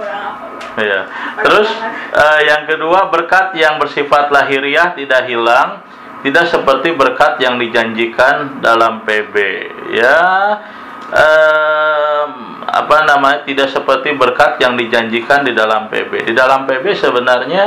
Ya. 0.73 1.05
Terus 1.45 1.69
eh, 2.13 2.39
yang 2.49 2.65
kedua 2.65 3.13
berkat 3.13 3.53
yang 3.53 3.77
bersifat 3.77 4.33
lahiriah 4.33 4.97
tidak 4.97 5.29
hilang, 5.29 5.85
tidak 6.25 6.49
seperti 6.49 6.97
berkat 6.97 7.37
yang 7.37 7.61
dijanjikan 7.61 8.63
dalam 8.63 9.05
PB. 9.05 9.35
Ya. 9.93 10.17
em, 11.13 12.29
apa 12.65 13.05
namanya 13.05 13.45
tidak 13.45 13.69
seperti 13.69 14.17
berkat 14.17 14.57
yang 14.57 14.73
dijanjikan 14.73 15.45
di 15.45 15.53
dalam 15.53 15.93
PB. 15.93 16.25
Di 16.25 16.33
dalam 16.33 16.65
PB 16.65 16.85
sebenarnya 16.97 17.65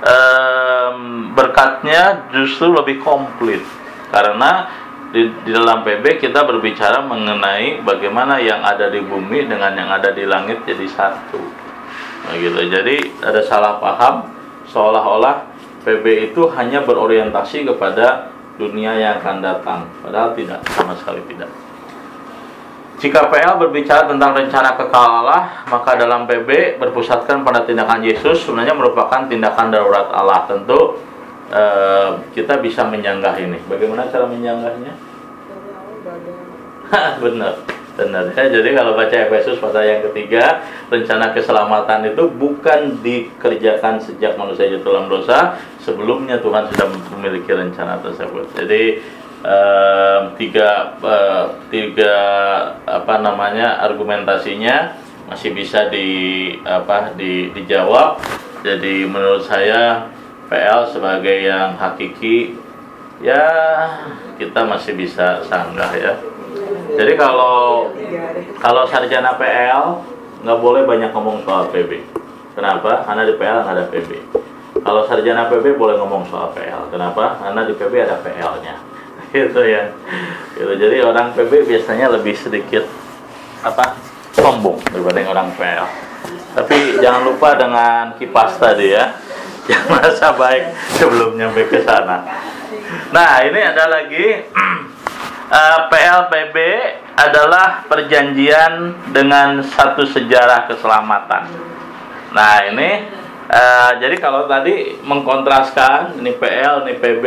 em, 0.00 0.98
berkatnya 1.36 2.32
justru 2.32 2.72
lebih 2.72 3.04
komplit 3.04 3.60
karena 4.08 4.72
di, 5.12 5.24
di 5.44 5.50
dalam 5.52 5.84
PB 5.84 6.20
kita 6.20 6.44
berbicara 6.44 7.00
mengenai 7.04 7.80
bagaimana 7.80 8.36
yang 8.40 8.60
ada 8.60 8.92
di 8.92 9.00
bumi 9.00 9.48
dengan 9.48 9.72
yang 9.72 9.88
ada 9.88 10.12
di 10.12 10.24
langit 10.28 10.64
jadi 10.68 10.84
satu. 10.88 11.40
Nah, 12.26 12.34
gitu. 12.38 12.58
Jadi 12.66 12.96
ada 13.22 13.40
salah 13.44 13.78
paham 13.78 14.26
seolah-olah 14.68 15.48
PB 15.86 16.32
itu 16.32 16.42
hanya 16.52 16.82
berorientasi 16.84 17.64
kepada 17.64 18.34
dunia 18.58 18.98
yang 18.98 19.22
akan 19.22 19.38
datang, 19.38 19.86
padahal 20.02 20.34
tidak 20.34 20.60
sama 20.74 20.92
sekali 20.98 21.22
tidak. 21.30 21.46
Jika 22.98 23.30
PL 23.30 23.62
berbicara 23.62 24.10
tentang 24.10 24.34
rencana 24.34 24.74
kekal 24.74 25.22
Allah, 25.22 25.62
maka 25.70 25.94
dalam 25.94 26.26
PB 26.26 26.82
berpusatkan 26.82 27.46
pada 27.46 27.62
tindakan 27.62 28.02
Yesus 28.02 28.42
sebenarnya 28.42 28.74
merupakan 28.74 29.22
tindakan 29.30 29.70
darurat 29.70 30.10
Allah. 30.10 30.42
Tentu 30.50 30.98
eh, 31.54 32.10
kita 32.34 32.58
bisa 32.58 32.82
menyanggah 32.90 33.38
ini. 33.38 33.62
Bagaimana 33.70 34.10
cara 34.10 34.26
menyanggahnya? 34.26 34.98
benar 37.22 37.77
benar 37.98 38.30
jadi 38.30 38.70
kalau 38.78 38.94
baca 38.94 39.16
Efesus 39.26 39.58
pasal 39.58 39.82
yang 39.82 40.00
ketiga 40.06 40.62
rencana 40.86 41.34
keselamatan 41.34 42.14
itu 42.14 42.30
bukan 42.30 43.02
dikerjakan 43.02 43.98
sejak 43.98 44.38
manusia 44.38 44.70
jatuh 44.70 44.94
dalam 44.94 45.10
dosa 45.10 45.58
sebelumnya 45.82 46.36
Tuhan 46.38 46.68
sudah 46.68 46.86
memiliki 47.16 47.48
rencana 47.48 47.96
tersebut. 48.04 48.52
Jadi 48.52 49.00
eh, 49.42 50.20
tiga 50.36 50.94
eh, 51.00 51.44
tiga 51.72 52.16
apa 52.84 53.14
namanya 53.24 53.80
argumentasinya 53.88 55.00
masih 55.32 55.56
bisa 55.56 55.88
di 55.88 56.06
apa 56.62 57.16
di 57.16 57.50
dijawab. 57.56 58.20
Jadi 58.62 59.08
menurut 59.08 59.48
saya 59.48 60.08
PL 60.52 60.88
sebagai 60.92 61.44
yang 61.44 61.76
hakiki 61.76 62.56
ya 63.18 63.44
kita 64.38 64.62
masih 64.62 64.94
bisa 64.94 65.42
sanggah 65.42 65.90
ya 65.98 66.14
jadi 66.96 67.12
kalau 67.16 67.88
kalau 68.58 68.82
sarjana 68.90 69.36
PL 69.36 70.02
nggak 70.44 70.58
boleh 70.62 70.82
banyak 70.86 71.10
ngomong 71.14 71.42
soal 71.42 71.70
PB. 71.70 72.04
Kenapa? 72.54 73.06
Karena 73.06 73.22
di 73.26 73.34
PL 73.38 73.58
nggak 73.64 73.74
ada 73.74 73.86
PB. 73.90 74.10
Kalau 74.82 75.02
sarjana 75.06 75.50
PB 75.50 75.74
boleh 75.78 75.98
ngomong 75.98 76.26
soal 76.30 76.50
PL. 76.54 76.90
Kenapa? 76.90 77.38
Karena 77.42 77.66
di 77.66 77.74
PB 77.74 77.94
ada 78.02 78.16
PL-nya. 78.22 78.74
Gitu 79.34 79.60
ya. 79.66 79.90
Gitu. 80.54 80.72
Jadi 80.78 80.96
orang 81.02 81.34
PB 81.34 81.66
biasanya 81.66 82.10
lebih 82.14 82.34
sedikit 82.38 82.86
apa? 83.62 83.98
sombong 84.38 84.78
dibanding 84.94 85.26
orang 85.26 85.50
PL. 85.58 85.86
Tapi 86.54 87.02
jangan 87.02 87.26
lupa 87.26 87.58
dengan 87.58 88.14
kipas 88.14 88.54
tadi 88.56 88.94
ya. 88.94 89.18
Jangan 89.68 90.00
merasa 90.00 90.32
baik 90.32 90.64
sebelum 90.96 91.36
nyampe 91.36 91.68
ke 91.68 91.84
sana. 91.84 92.24
Nah, 93.12 93.44
ini 93.44 93.60
ada 93.60 93.84
lagi 93.84 94.48
Eh, 95.48 95.80
PLPB 95.88 96.56
adalah 97.16 97.80
perjanjian 97.88 98.92
dengan 99.08 99.64
satu 99.64 100.04
sejarah 100.04 100.68
keselamatan. 100.68 101.48
Nah 102.36 102.68
ini 102.68 103.08
eh, 103.48 103.90
jadi 103.96 104.12
kalau 104.20 104.44
tadi 104.44 105.00
mengkontraskan 105.00 106.20
ini 106.20 106.36
PL, 106.36 106.84
ini 106.84 107.00
PB, 107.00 107.24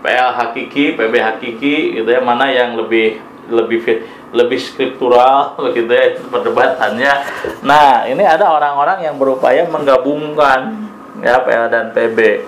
PL 0.00 0.30
hakiki, 0.40 0.96
PB 0.96 1.14
hakiki, 1.20 2.00
gitu 2.00 2.08
ya 2.08 2.24
mana 2.24 2.48
yang 2.48 2.80
lebih 2.80 3.20
lebih 3.52 4.08
lebih 4.32 4.56
skriptural 4.56 5.52
gitu 5.76 5.92
ya 5.92 6.16
perdebatannya. 6.16 7.12
Nah 7.60 8.08
ini 8.08 8.24
ada 8.24 8.48
orang-orang 8.56 9.04
yang 9.04 9.20
berupaya 9.20 9.68
menggabungkan 9.68 10.80
ya 11.20 11.44
PL 11.44 11.68
dan 11.68 11.92
PB. 11.92 12.40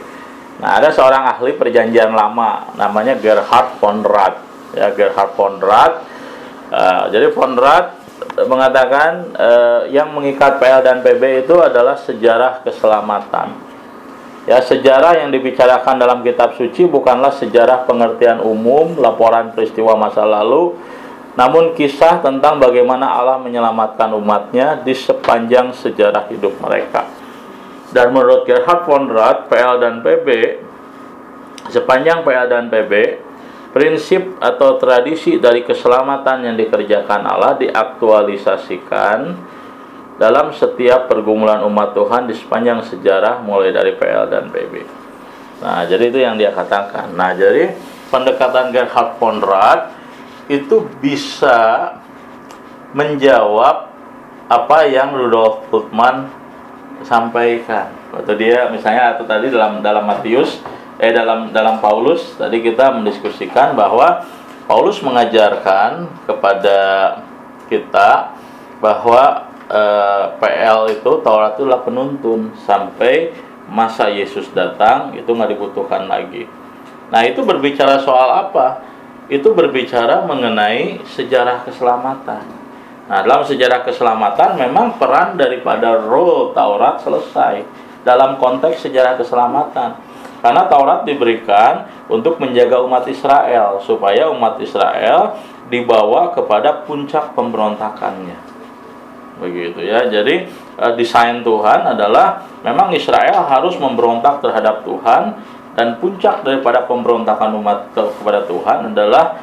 Nah 0.64 0.80
ada 0.80 0.88
seorang 0.88 1.36
ahli 1.36 1.52
perjanjian 1.52 2.16
lama 2.16 2.72
namanya 2.80 3.12
Gerhard 3.20 3.76
von 3.76 4.00
Rath 4.00 4.45
ya 4.74 4.90
Gerhard 4.96 5.36
von 5.38 5.60
Rath. 5.62 6.02
Uh, 6.66 7.06
jadi 7.14 7.30
von 7.30 7.54
Rath 7.54 8.06
mengatakan 8.44 9.32
uh, 9.36 9.80
yang 9.88 10.10
mengikat 10.12 10.58
PL 10.58 10.82
dan 10.82 11.00
PB 11.00 11.46
itu 11.46 11.54
adalah 11.60 11.94
sejarah 11.94 12.64
keselamatan. 12.66 13.54
Ya, 14.46 14.62
sejarah 14.62 15.18
yang 15.26 15.34
dibicarakan 15.34 15.98
dalam 15.98 16.22
kitab 16.22 16.54
suci 16.54 16.86
bukanlah 16.86 17.34
sejarah 17.34 17.82
pengertian 17.82 18.38
umum, 18.38 18.94
laporan 18.94 19.50
peristiwa 19.50 19.98
masa 19.98 20.22
lalu, 20.22 20.78
namun 21.34 21.74
kisah 21.74 22.22
tentang 22.22 22.62
bagaimana 22.62 23.10
Allah 23.10 23.42
menyelamatkan 23.42 24.14
umatnya 24.14 24.80
di 24.86 24.94
sepanjang 24.94 25.74
sejarah 25.74 26.30
hidup 26.30 26.54
mereka. 26.62 27.10
Dan 27.90 28.14
menurut 28.14 28.46
Gerhard 28.46 28.86
von 28.86 29.10
Rath, 29.10 29.50
PL 29.50 29.82
dan 29.82 30.00
PB, 30.06 30.28
sepanjang 31.74 32.22
PL 32.22 32.46
dan 32.46 32.70
PB, 32.70 32.92
prinsip 33.76 34.40
atau 34.40 34.80
tradisi 34.80 35.36
dari 35.36 35.60
keselamatan 35.60 36.48
yang 36.48 36.56
dikerjakan 36.56 37.28
Allah 37.28 37.60
diaktualisasikan 37.60 39.36
dalam 40.16 40.48
setiap 40.56 41.12
pergumulan 41.12 41.60
umat 41.68 41.92
Tuhan 41.92 42.24
di 42.24 42.32
sepanjang 42.32 42.80
sejarah 42.88 43.44
mulai 43.44 43.76
dari 43.76 43.92
PL 43.92 44.32
dan 44.32 44.48
PB. 44.48 44.74
Nah, 45.60 45.84
jadi 45.84 46.08
itu 46.08 46.24
yang 46.24 46.40
dia 46.40 46.56
katakan. 46.56 47.12
Nah, 47.12 47.36
jadi 47.36 47.76
pendekatan 48.08 48.72
Gerhard 48.72 49.20
Konrad 49.20 49.92
itu 50.48 50.88
bisa 51.04 52.00
menjawab 52.96 53.92
apa 54.48 54.78
yang 54.88 55.12
Rudolf 55.12 55.68
Bultmann 55.68 56.32
sampaikan. 57.04 57.92
Waktu 58.08 58.40
dia 58.40 58.72
misalnya 58.72 59.20
atau 59.20 59.28
tadi 59.28 59.52
dalam 59.52 59.84
dalam 59.84 60.08
Matius 60.08 60.64
eh 60.96 61.12
dalam 61.12 61.52
dalam 61.52 61.78
Paulus 61.84 62.36
tadi 62.40 62.64
kita 62.64 62.88
mendiskusikan 62.96 63.76
bahwa 63.76 64.24
Paulus 64.66 64.98
mengajarkan 65.04 66.08
kepada 66.26 66.78
kita 67.68 68.34
bahwa 68.80 69.46
eh, 69.68 70.24
PL 70.40 70.96
itu 70.96 71.10
Taurat 71.22 71.54
itu 71.54 71.68
adalah 71.68 71.82
penuntun 71.84 72.56
sampai 72.64 73.30
masa 73.66 74.10
Yesus 74.10 74.50
datang 74.54 75.14
itu 75.14 75.26
nggak 75.26 75.52
dibutuhkan 75.54 76.06
lagi. 76.06 76.46
Nah 77.10 77.22
itu 77.26 77.42
berbicara 77.42 78.02
soal 78.02 78.46
apa? 78.46 78.82
Itu 79.26 79.54
berbicara 79.54 80.22
mengenai 80.26 81.02
sejarah 81.06 81.66
keselamatan. 81.66 82.46
Nah 83.06 83.18
dalam 83.22 83.46
sejarah 83.46 83.86
keselamatan 83.86 84.58
memang 84.58 84.98
peran 84.98 85.38
daripada 85.38 85.98
role 85.98 86.54
Taurat 86.54 87.02
selesai 87.02 87.62
dalam 88.06 88.38
konteks 88.38 88.86
sejarah 88.86 89.18
keselamatan. 89.18 90.05
Karena 90.40 90.68
Taurat 90.68 91.02
diberikan 91.08 91.88
untuk 92.06 92.38
menjaga 92.38 92.82
umat 92.84 93.04
Israel 93.08 93.80
supaya 93.82 94.28
umat 94.30 94.60
Israel 94.60 95.36
dibawa 95.66 96.30
kepada 96.34 96.86
puncak 96.86 97.34
pemberontakannya. 97.34 98.38
Begitu 99.42 99.84
ya. 99.84 100.08
Jadi 100.08 100.48
eh, 100.80 100.92
desain 100.96 101.44
Tuhan 101.44 101.96
adalah 101.96 102.46
memang 102.64 102.92
Israel 102.96 103.44
harus 103.44 103.76
memberontak 103.76 104.40
terhadap 104.40 104.86
Tuhan 104.86 105.36
dan 105.76 106.00
puncak 106.00 106.40
daripada 106.40 106.88
pemberontakan 106.88 107.52
umat 107.60 107.92
kepada 107.92 108.48
Tuhan 108.48 108.96
adalah 108.96 109.36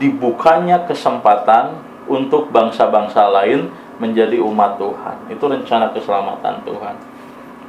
dibukanya 0.00 0.88
kesempatan 0.88 1.76
untuk 2.08 2.48
bangsa-bangsa 2.48 3.28
lain 3.28 3.68
menjadi 4.00 4.40
umat 4.40 4.80
Tuhan. 4.80 5.16
Itu 5.28 5.44
rencana 5.46 5.92
keselamatan 5.92 6.64
Tuhan. 6.64 6.96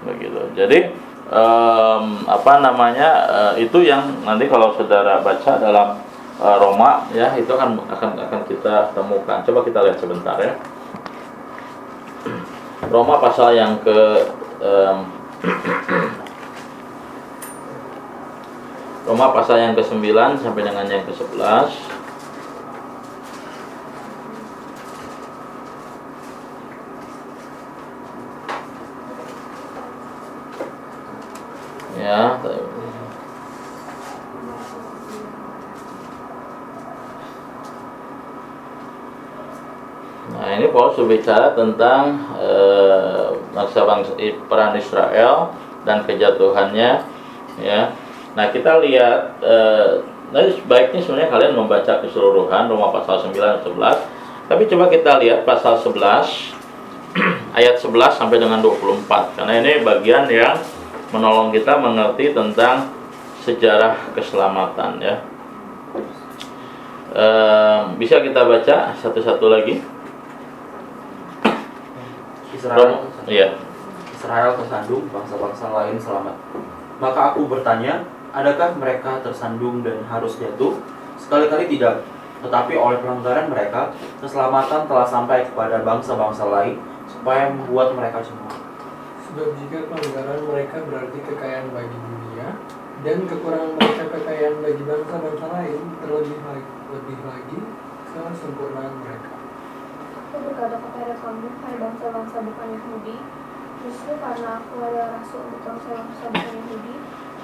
Begitu. 0.08 0.42
Jadi 0.56 0.80
um, 1.32 2.28
apa 2.28 2.54
namanya 2.60 3.10
uh, 3.30 3.54
itu 3.56 3.86
yang 3.86 4.24
nanti 4.28 4.50
kalau 4.52 4.76
saudara 4.76 5.24
baca 5.24 5.60
dalam 5.62 6.02
uh, 6.42 6.58
Roma 6.60 7.08
ya 7.16 7.32
itu 7.38 7.48
akan 7.48 7.80
akan 7.88 8.10
akan 8.28 8.42
kita 8.50 8.92
temukan. 8.92 9.40
Coba 9.46 9.60
kita 9.64 9.80
lihat 9.86 10.00
sebentar 10.02 10.36
ya. 10.42 10.56
Roma 12.92 13.20
pasal 13.24 13.56
yang 13.56 13.80
ke 13.80 14.00
um, 14.60 14.98
Roma 19.08 19.36
pasal 19.36 19.60
yang 19.60 19.76
ke-9 19.76 20.00
sampai 20.40 20.64
dengan 20.64 20.88
yang 20.88 21.04
ke-11 21.04 22.03
Ya, 32.04 32.36
Nah 40.34 40.50
ini 40.60 40.68
Paulus 40.76 41.00
berbicara 41.00 41.56
tentang 41.56 42.20
eh, 42.36 43.32
bangsa-bangsa 43.56 44.20
peran 44.52 44.76
Israel 44.76 45.56
dan 45.88 46.04
kejatuhannya, 46.04 47.08
ya. 47.64 47.82
Nah 48.36 48.46
kita 48.52 48.84
lihat, 48.84 49.40
eh, 49.40 50.04
nah 50.36 50.44
sebaiknya 50.44 51.00
sebenarnya 51.00 51.32
kalian 51.32 51.56
membaca 51.56 52.04
keseluruhan 52.04 52.68
Roma 52.68 52.92
pasal 52.92 53.32
9 53.32 53.32
dan 53.32 53.64
11 53.64 54.52
Tapi 54.52 54.68
coba 54.68 54.92
kita 54.92 55.24
lihat 55.24 55.48
pasal 55.48 55.80
11 55.80 55.96
ayat 57.64 57.80
11 57.80 58.20
sampai 58.20 58.42
dengan 58.42 58.60
24 58.60 59.40
Karena 59.40 59.54
ini 59.64 59.86
bagian 59.86 60.28
yang 60.28 60.58
menolong 61.14 61.54
kita 61.54 61.78
mengerti 61.78 62.34
tentang 62.34 62.90
sejarah 63.46 63.94
keselamatan 64.18 64.98
ya. 64.98 65.16
Eh, 67.14 67.80
bisa 68.02 68.18
kita 68.26 68.42
baca 68.42 68.90
satu-satu 68.98 69.46
lagi? 69.46 69.78
Israel, 72.58 73.06
Roma, 73.06 73.30
iya. 73.30 73.54
Israel 74.10 74.58
tersandung, 74.58 75.06
bangsa-bangsa 75.14 75.70
lain 75.70 76.02
selamat. 76.02 76.34
Maka 76.98 77.20
aku 77.36 77.46
bertanya, 77.46 78.02
adakah 78.34 78.74
mereka 78.82 79.22
tersandung 79.22 79.86
dan 79.86 80.02
harus 80.10 80.42
jatuh? 80.42 80.82
Sekali-kali 81.22 81.70
tidak. 81.70 82.02
Tetapi 82.42 82.74
oleh 82.74 82.98
pelanggaran 82.98 83.52
mereka, 83.52 83.94
keselamatan 84.18 84.90
telah 84.90 85.06
sampai 85.06 85.46
kepada 85.46 85.86
bangsa-bangsa 85.86 86.50
lain 86.50 86.82
supaya 87.06 87.52
membuat 87.54 87.94
mereka 87.94 88.26
semua. 88.26 88.63
Sebab 89.34 89.50
jika 89.58 89.90
pelanggaran 89.90 90.46
mereka 90.46 90.78
berarti 90.86 91.18
kekayaan 91.26 91.74
bagi 91.74 91.98
dunia 91.98 92.54
dan 93.02 93.26
kekurangan 93.26 93.74
mereka 93.82 94.06
kekayaan 94.14 94.62
bagi 94.62 94.84
bangsa-bangsa 94.86 95.46
lain 95.50 95.82
terlebih 96.06 96.38
lagi, 96.46 96.74
lebih 96.94 97.18
lagi 97.26 97.58
kesempurnaan 98.14 98.94
mereka. 99.02 99.34
Aku 100.22 100.38
berkata 100.38 100.78
kepada 100.78 101.18
kamu, 101.18 101.50
hai 101.50 101.76
bangsa-bangsa 101.82 102.38
bukan 102.46 102.68
Yahudi, 102.78 103.18
justru 103.82 104.14
karena 104.22 104.62
aku 104.62 104.74
adalah 104.86 105.18
rasul 105.18 105.50
untuk 105.50 105.66
bangsa-bangsa 105.66 106.24
bukan 106.30 106.54
Yahudi, 106.54 106.96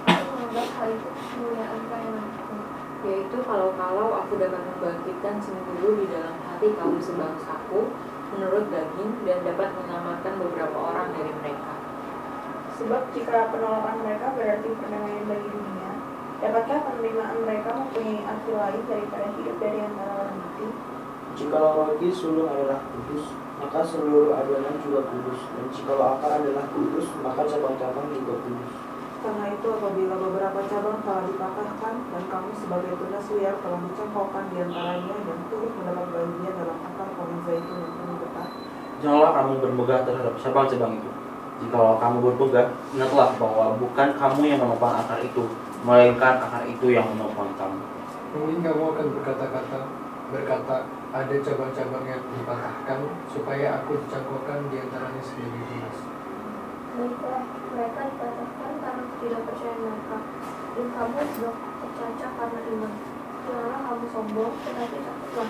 aku 0.05 0.29
menganggap 0.29 0.67
hal 0.77 0.89
itu 0.93 1.09
kemuliaan 1.09 1.79
pelayananku. 1.89 2.57
Yaitu 3.01 3.37
kalau-kalau 3.49 4.13
aku 4.13 4.37
dapat 4.37 4.61
membangkitkan 4.61 5.41
sendiri 5.41 6.05
di 6.05 6.05
dalam 6.13 6.37
hati 6.37 6.69
kaum 6.77 7.01
sebangsaku 7.01 7.89
menurut 8.37 8.69
daging 8.69 9.25
dan 9.25 9.41
dapat 9.41 9.73
menyelamatkan 9.73 10.37
beberapa 10.37 10.77
orang 10.77 11.17
dari 11.17 11.33
mereka. 11.33 11.78
Sebab 12.79 13.11
jika 13.11 13.51
penolakan 13.51 14.07
mereka 14.07 14.31
berarti 14.39 14.71
perdamaian 14.71 15.27
bagi 15.27 15.51
dunia, 15.51 15.91
dapatkah 16.39 16.79
penerimaan 16.87 17.43
mereka 17.43 17.75
mempunyai 17.75 18.23
arti 18.23 18.51
lain 18.55 18.81
daripada 18.87 19.27
hidup 19.35 19.55
dari 19.59 19.79
antara 19.83 20.13
orang 20.23 20.37
mati? 20.39 20.67
Jikalau 21.35 21.71
roti 21.75 22.07
sulung 22.07 22.47
adalah 22.47 22.79
kudus, 22.87 23.35
maka 23.59 23.83
seluruh 23.83 24.31
adonan 24.31 24.79
juga 24.79 25.03
kudus. 25.11 25.43
Dan 25.51 25.67
jikalau 25.75 26.15
akar 26.15 26.39
adalah 26.39 26.71
kudus, 26.71 27.11
maka 27.19 27.43
cabang-cabang 27.43 28.07
juga 28.15 28.33
kudus. 28.47 28.71
Karena 29.19 29.45
itu 29.51 29.67
apabila 29.67 30.15
beberapa 30.15 30.59
cabang 30.71 31.03
telah 31.03 31.23
dipatahkan 31.27 31.95
dan 32.15 32.23
kamu 32.31 32.49
sebagai 32.55 32.95
tunas 32.95 33.27
liar 33.35 33.55
telah 33.59 33.79
dicangkokkan 33.83 34.43
di 34.55 34.57
antaranya 34.63 35.15
dan 35.27 35.39
turut 35.51 35.71
mendapat 35.75 36.07
bagian 36.15 36.53
dalam 36.55 36.77
akar 36.87 37.07
pohon 37.19 37.39
zaitun 37.43 37.75
yang 37.83 37.93
penuh 37.99 38.17
getah, 38.23 38.47
Janganlah 39.03 39.31
kamu 39.35 39.53
bermegah 39.59 39.99
terhadap 40.07 40.33
cabang-cabang 40.39 41.03
itu. 41.03 41.18
Jikalau 41.59 41.99
kamu 41.99 42.17
bermegah, 42.23 42.71
ingatlah 42.95 43.35
bahwa 43.35 43.75
bukan 43.75 44.09
kamu 44.15 44.41
yang 44.47 44.59
menopang 44.63 44.95
akar 45.03 45.19
itu, 45.19 45.43
melainkan 45.83 46.39
akar 46.39 46.63
itu 46.63 46.87
yang 46.95 47.03
menopang 47.11 47.51
kamu. 47.59 47.83
Mungkin 48.31 48.59
kamu 48.63 48.83
akan 48.95 49.05
berkata-kata 49.19 49.79
berkata 50.29 50.85
ada 51.09 51.35
cabang-cabang 51.41 52.05
yang 52.05 52.21
dipatahkan 52.37 52.99
supaya 53.33 53.81
aku 53.81 53.97
dicangkokkan 54.05 54.69
di 54.69 54.77
antaranya 54.77 55.21
tunas. 55.25 55.97
Baiklah, 56.89 57.43
mereka 57.73 58.01
dikatakan 58.13 58.73
karena 58.81 59.03
ketidakpercayaan 59.17 59.79
mereka, 59.81 60.17
dan 60.77 60.87
kamu 60.93 61.17
sudah 61.33 61.55
tercacat 61.81 62.31
karena 62.37 62.59
iman. 62.69 62.93
Janganlah 63.39 63.79
kamu 63.89 64.05
sombong, 64.13 64.53
tetapi 64.61 64.97
takutlah. 65.01 65.49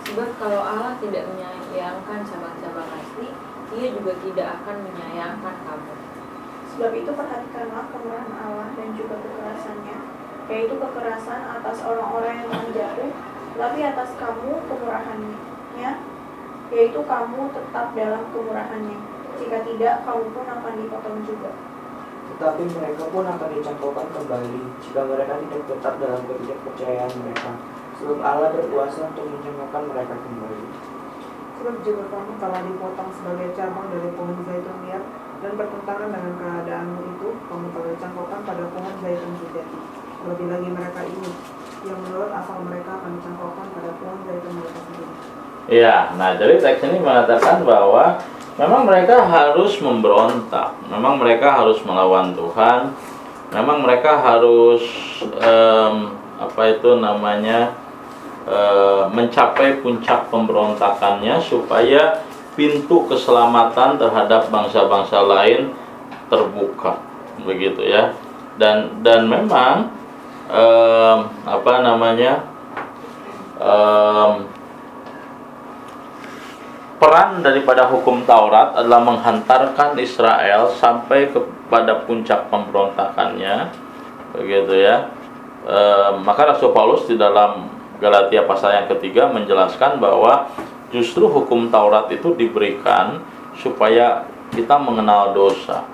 Sebab 0.00 0.30
kalau 0.42 0.62
Allah 0.66 0.94
tidak 0.98 1.24
menyayangkan 1.30 2.20
cabang-cabang 2.26 2.90
asli, 2.98 3.28
Ia 3.70 3.86
juga 3.94 4.12
tidak 4.18 4.46
akan 4.60 4.76
menyayangkan 4.82 5.56
kamu. 5.62 5.94
Sebab 6.74 6.92
itu 6.94 7.10
perhatikanlah 7.14 7.86
kemurahan 7.94 8.34
Allah 8.42 8.68
dan 8.74 8.88
juga 8.98 9.14
kekerasannya, 9.22 9.96
yaitu 10.50 10.74
kekerasan 10.74 11.40
atas 11.60 11.78
orang-orang 11.86 12.42
yang 12.42 12.50
menjatuh, 12.50 13.10
tetapi 13.54 13.78
atas 13.86 14.10
kamu 14.18 14.50
kemurahannya, 14.66 15.90
yaitu 16.70 17.00
kamu 17.02 17.40
tetap 17.54 17.86
dalam 17.94 18.22
kemurahannya. 18.34 18.98
Jika 19.38 19.58
tidak, 19.66 19.94
kamu 20.02 20.24
pun 20.34 20.46
akan 20.50 20.72
dipotong 20.74 21.18
juga. 21.22 21.50
Tetapi 22.34 22.62
mereka 22.74 23.04
pun 23.10 23.24
akan 23.26 23.50
dicangkokkan 23.54 24.08
kembali 24.16 24.62
jika 24.80 25.00
mereka 25.04 25.34
tidak 25.44 25.62
tetap 25.66 25.94
dalam 26.00 26.22
ketidakpercayaan 26.26 27.12
mereka. 27.20 27.50
Sebab 28.00 28.18
Allah 28.24 28.50
berkuasa 28.54 29.12
untuk 29.12 29.26
mencangkokkan 29.28 29.84
mereka 29.92 30.14
kembali. 30.16 30.64
Sebab 31.60 31.76
jika 31.84 32.04
kamu 32.08 32.32
telah 32.40 32.60
dipotong 32.64 33.10
sebagai 33.12 33.52
cabang 33.52 33.92
dari 33.92 34.08
pohon 34.16 34.40
zaitun 34.48 34.76
liar 34.88 35.04
dan 35.44 35.52
bertentangan 35.60 36.08
dengan 36.08 36.34
keadaanmu 36.40 37.00
itu, 37.16 37.28
kamu 37.36 37.66
telah 37.76 37.88
dicangkokkan 37.92 38.40
pada 38.48 38.64
pohon 38.72 38.94
zaitun 39.04 39.32
sejati. 39.44 39.78
Lebih 40.24 40.46
lagi 40.48 40.68
mereka 40.72 41.00
ini, 41.04 41.30
yang 41.84 42.00
menurut 42.00 42.32
asal 42.32 42.64
mereka 42.64 42.90
akan 42.96 43.10
dicangkokkan 43.20 43.66
pada 43.76 43.90
pohon 44.00 44.18
zaitun 44.24 44.52
mereka 44.56 44.78
sendiri. 44.88 45.14
Ya, 45.68 45.96
nah 46.16 46.30
jadi 46.40 46.54
teks 46.56 46.80
ini 46.80 46.98
mengatakan 47.04 47.56
bahwa 47.68 48.04
memang 48.56 48.82
mereka 48.88 49.16
harus 49.28 49.76
memberontak, 49.84 50.80
memang 50.88 51.20
mereka 51.20 51.60
harus 51.60 51.76
melawan 51.84 52.32
Tuhan, 52.32 52.96
memang 53.52 53.84
mereka 53.84 54.16
harus 54.16 54.80
em, 55.20 56.16
apa 56.40 56.62
itu 56.72 56.96
namanya 56.96 57.76
eh, 58.48 59.04
mencapai 59.10 59.82
puncak 59.84 60.30
pemberontakannya 60.32 61.40
supaya 61.40 62.22
pintu 62.58 63.06
keselamatan 63.08 63.96
terhadap 63.96 64.52
bangsa-bangsa 64.52 65.22
lain 65.24 65.72
terbuka, 66.28 67.00
begitu 67.42 67.80
ya. 67.82 68.12
Dan 68.60 69.00
dan 69.00 69.24
memang 69.24 69.88
em, 70.50 71.18
apa 71.48 71.72
namanya 71.80 72.44
em, 73.56 74.44
peran 77.00 77.40
daripada 77.40 77.88
hukum 77.88 78.28
Taurat 78.28 78.76
adalah 78.76 79.00
menghantarkan 79.08 79.96
Israel 79.96 80.68
sampai 80.76 81.32
kepada 81.32 82.04
puncak 82.04 82.52
pemberontakannya. 82.52 83.72
Begitu 84.36 84.84
ya. 84.84 85.08
E, 85.64 85.78
maka 86.20 86.52
Rasul 86.52 86.76
Paulus 86.76 87.08
di 87.08 87.16
dalam 87.16 87.79
Galatia 88.00 88.48
pasal 88.48 88.80
yang 88.80 88.88
ketiga 88.88 89.28
menjelaskan 89.28 90.00
bahwa 90.00 90.48
justru 90.88 91.28
hukum 91.28 91.68
Taurat 91.68 92.08
itu 92.08 92.32
diberikan 92.34 93.20
supaya 93.60 94.24
kita 94.50 94.80
mengenal 94.80 95.36
dosa. 95.36 95.84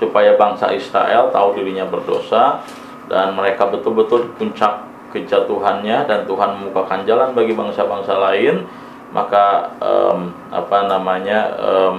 Supaya 0.00 0.34
bangsa 0.40 0.72
Israel 0.72 1.28
tahu 1.30 1.60
dirinya 1.60 1.84
berdosa 1.86 2.64
dan 3.06 3.36
mereka 3.36 3.68
betul-betul 3.68 4.32
puncak 4.40 4.88
kejatuhannya 5.14 6.08
dan 6.10 6.26
Tuhan 6.26 6.58
membukakan 6.58 7.06
jalan 7.06 7.30
bagi 7.36 7.54
bangsa-bangsa 7.54 8.18
lain 8.18 8.66
maka 9.14 9.70
em, 9.78 10.34
apa 10.50 10.90
namanya 10.90 11.54
em, 11.54 11.96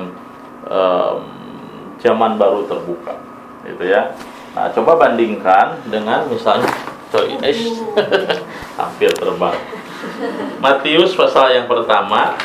em, 0.68 1.18
zaman 2.04 2.36
baru 2.36 2.68
terbuka 2.68 3.16
gitu 3.64 3.88
ya 3.88 4.12
nah 4.56 4.72
coba 4.72 4.96
bandingkan 4.96 5.84
dengan 5.92 6.26
misalnya 6.32 6.72
eh, 7.44 7.56
hampir 8.80 9.12
terbang. 9.12 9.56
Matius 10.60 11.16
pasal 11.16 11.56
yang 11.56 11.68
pertama 11.68 12.40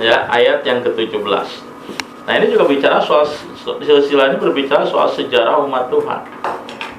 ya 0.00 0.24
ayat 0.32 0.64
yang 0.64 0.80
ke-17 0.80 1.48
nah 2.24 2.32
ini 2.36 2.52
juga 2.52 2.64
bicara 2.64 3.00
soal 3.00 3.28
silsilah 3.60 4.32
ini 4.32 4.36
berbicara 4.40 4.88
soal 4.88 5.12
sejarah 5.12 5.60
umat 5.68 5.92
Tuhan. 5.92 6.22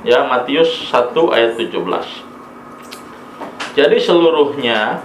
Ya 0.02 0.26
Matius 0.26 0.90
1 0.90 1.14
ayat 1.34 1.58
17 1.58 2.32
jadi 3.72 3.98
seluruhnya 4.04 5.00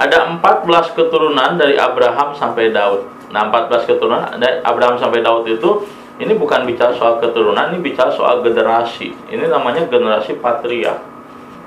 ada 0.00 0.18
14 0.40 0.96
keturunan 0.96 1.54
dari 1.54 1.76
Abraham 1.76 2.32
sampai 2.34 2.72
Daud. 2.72 3.04
Nah, 3.30 3.50
14 3.52 3.84
keturunan 3.84 4.24
dari 4.40 4.64
Abraham 4.64 4.96
sampai 4.96 5.20
Daud 5.20 5.44
itu 5.46 5.84
ini 6.22 6.32
bukan 6.38 6.62
bicara 6.62 6.94
soal 6.94 7.18
keturunan, 7.18 7.74
ini 7.74 7.82
bicara 7.82 8.14
soal 8.14 8.38
generasi. 8.46 9.10
Ini 9.30 9.50
namanya 9.50 9.90
generasi 9.90 10.38
patria. 10.38 10.94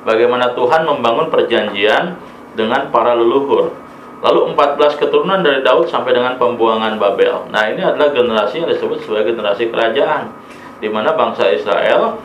Bagaimana 0.08 0.56
Tuhan 0.56 0.88
membangun 0.88 1.28
perjanjian 1.28 2.16
dengan 2.56 2.88
para 2.88 3.12
leluhur. 3.12 3.76
Lalu 4.24 4.56
14 4.56 4.98
keturunan 4.98 5.46
dari 5.46 5.62
Daud 5.62 5.92
sampai 5.92 6.16
dengan 6.16 6.40
pembuangan 6.42 6.98
Babel. 6.98 7.54
Nah, 7.54 7.70
ini 7.70 7.86
adalah 7.86 8.10
generasi 8.10 8.64
yang 8.64 8.70
disebut 8.72 9.06
sebagai 9.06 9.36
generasi 9.36 9.70
kerajaan 9.70 10.34
di 10.82 10.90
mana 10.90 11.14
bangsa 11.14 11.54
Israel 11.54 12.18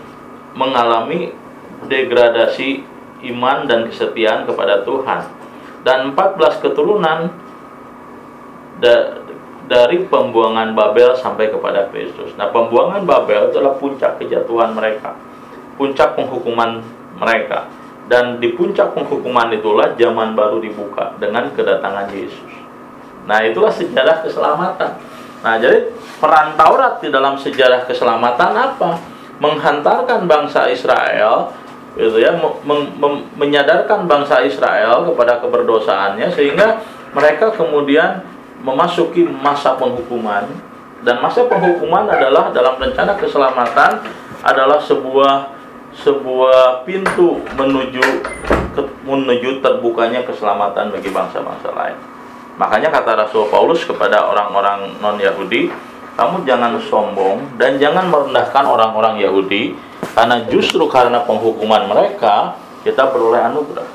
mengalami 0.57 1.33
degradasi 1.91 2.85
iman 3.35 3.67
dan 3.69 3.91
kesetiaan 3.91 4.49
kepada 4.49 4.87
Tuhan 4.87 5.21
dan 5.83 6.15
14 6.15 6.63
keturunan 6.63 7.35
dari 9.73 10.05
pembuangan 10.05 10.77
Babel 10.77 11.17
sampai 11.17 11.49
kepada 11.49 11.89
Kristus. 11.89 12.37
Nah, 12.37 12.53
pembuangan 12.53 13.09
Babel 13.09 13.49
adalah 13.49 13.73
puncak 13.81 14.21
kejatuhan 14.21 14.77
mereka, 14.77 15.17
puncak 15.81 16.13
penghukuman 16.13 16.85
mereka. 17.17 17.73
Dan 18.05 18.37
di 18.37 18.53
puncak 18.53 18.93
penghukuman 18.93 19.49
itulah 19.57 19.97
zaman 19.97 20.37
baru 20.37 20.61
dibuka 20.61 21.17
dengan 21.17 21.49
kedatangan 21.57 22.13
Yesus. 22.13 22.53
Nah, 23.25 23.41
itulah 23.41 23.73
sejarah 23.73 24.21
keselamatan. 24.21 25.01
Nah, 25.41 25.57
jadi 25.57 25.89
peran 26.21 26.53
Taurat 26.61 27.01
di 27.01 27.09
dalam 27.09 27.41
sejarah 27.41 27.89
keselamatan 27.89 28.53
apa? 28.53 29.01
Menghantarkan 29.41 30.29
bangsa 30.29 30.69
Israel 30.69 31.57
gitu 31.93 32.25
ya 32.25 32.33
menyadarkan 33.37 34.09
bangsa 34.09 34.41
Israel 34.49 35.05
kepada 35.13 35.45
keberdosaannya 35.45 36.33
sehingga 36.33 36.81
mereka 37.13 37.53
kemudian 37.53 38.32
memasuki 38.63 39.27
masa 39.27 39.75
penghukuman 39.75 40.47
dan 41.03 41.19
masa 41.19 41.45
penghukuman 41.51 42.07
adalah 42.07 42.55
dalam 42.55 42.79
rencana 42.79 43.19
keselamatan 43.19 44.07
adalah 44.43 44.79
sebuah 44.79 45.51
sebuah 45.93 46.87
pintu 46.89 47.43
menuju 47.59 48.03
menuju 49.05 49.61
terbukanya 49.61 50.25
keselamatan 50.25 50.95
bagi 50.95 51.11
bangsa-bangsa 51.13 51.69
lain. 51.75 51.99
Makanya 52.57 52.89
kata 52.89 53.27
Rasul 53.27 53.51
Paulus 53.51 53.85
kepada 53.85 54.25
orang-orang 54.31 54.97
non-Yahudi, 55.03 55.69
kamu 56.17 56.47
jangan 56.47 56.79
sombong 56.87 57.59
dan 57.59 57.77
jangan 57.77 58.09
merendahkan 58.09 58.65
orang-orang 58.65 59.21
Yahudi 59.21 59.75
karena 60.15 60.47
justru 60.49 60.87
karena 60.89 61.27
penghukuman 61.27 61.91
mereka 61.91 62.57
kita 62.87 63.11
beroleh 63.11 63.43
anugerah. 63.43 63.89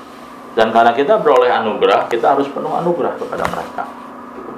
Dan 0.57 0.74
karena 0.74 0.89
kita 0.97 1.22
beroleh 1.22 1.53
anugerah, 1.53 2.09
kita 2.09 2.34
harus 2.34 2.49
penuh 2.49 2.74
anugerah 2.74 3.13
kepada 3.13 3.45
mereka. 3.45 4.07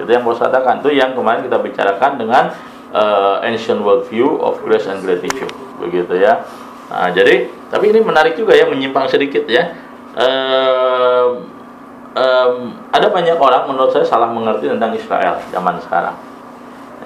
Itu 0.02 0.10
yang 0.10 0.24
mau 0.24 0.32
katakan. 0.32 0.80
Itu 0.80 0.90
yang 0.90 1.12
kemarin 1.12 1.44
kita 1.44 1.58
bicarakan 1.60 2.12
dengan 2.16 2.44
uh, 2.90 3.44
ancient 3.44 3.84
world 3.84 4.08
view 4.08 4.40
of 4.40 4.58
grace 4.64 4.88
and 4.88 5.04
gratitude. 5.04 5.52
Begitu 5.78 6.20
ya. 6.20 6.44
Nah, 6.90 7.12
jadi 7.14 7.52
tapi 7.70 7.94
ini 7.94 8.02
menarik 8.02 8.34
juga 8.34 8.56
ya 8.56 8.66
menyimpang 8.66 9.06
sedikit 9.06 9.46
ya. 9.46 9.76
Um, 10.10 11.46
um, 12.18 12.54
ada 12.90 13.06
banyak 13.12 13.38
orang 13.38 13.70
menurut 13.70 13.94
saya 13.94 14.02
salah 14.02 14.26
mengerti 14.26 14.66
tentang 14.66 14.90
Israel 14.96 15.38
zaman 15.54 15.78
sekarang. 15.78 16.18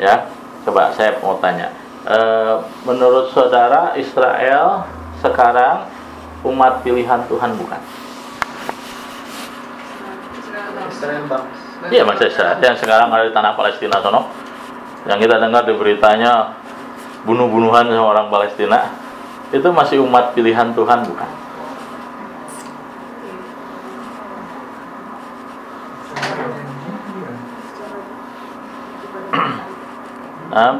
Ya, 0.00 0.26
coba 0.64 0.90
saya 0.96 1.20
mau 1.22 1.38
tanya 1.38 1.70
e, 2.04 2.18
menurut 2.84 3.32
saudara 3.32 3.96
Israel 3.96 4.84
sekarang 5.24 5.88
umat 6.44 6.84
pilihan 6.84 7.24
Tuhan 7.26 7.50
bukan? 7.56 7.80
Israel 10.92 11.24
bang. 11.26 11.63
Iya 11.90 12.02
Mas 12.06 12.20
Israel 12.22 12.62
yang 12.62 12.78
sekarang 12.78 13.10
ada 13.10 13.26
di 13.26 13.34
tanah 13.34 13.52
Palestina 13.58 13.98
sono. 14.00 14.30
Yang 15.04 15.28
kita 15.28 15.36
dengar 15.36 15.68
di 15.68 15.74
beritanya 15.76 16.56
bunuh-bunuhan 17.28 17.88
sama 17.88 18.08
orang 18.16 18.28
Palestina 18.32 18.88
itu 19.52 19.68
masih 19.68 20.00
umat 20.04 20.32
pilihan 20.32 20.72
Tuhan 20.72 21.04
bukan? 21.04 21.30
Nah, 30.54 30.78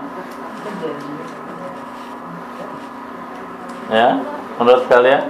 ya 3.91 4.23
menurut 4.55 4.87
kalian 4.87 5.27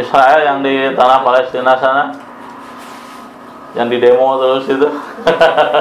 Israel 0.00 0.40
yang 0.40 0.58
di 0.64 0.96
tanah 0.96 1.20
Palestina 1.20 1.76
sana 1.76 2.29
yang 3.80 3.88
di 3.88 3.96
demo 3.96 4.36
terus 4.36 4.68
itu. 4.68 4.88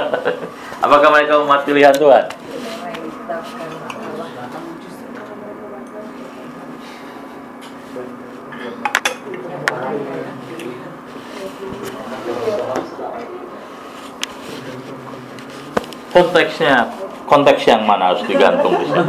Apakah 0.86 1.10
mereka 1.12 1.44
umat 1.44 1.68
pilihan 1.68 1.92
Tuhan? 1.92 2.32
Konteksnya 16.10 16.88
konteks 17.30 17.64
yang 17.70 17.86
mana 17.86 18.12
harus 18.12 18.26
digantung 18.26 18.74
di 18.76 18.86
sini 18.90 19.06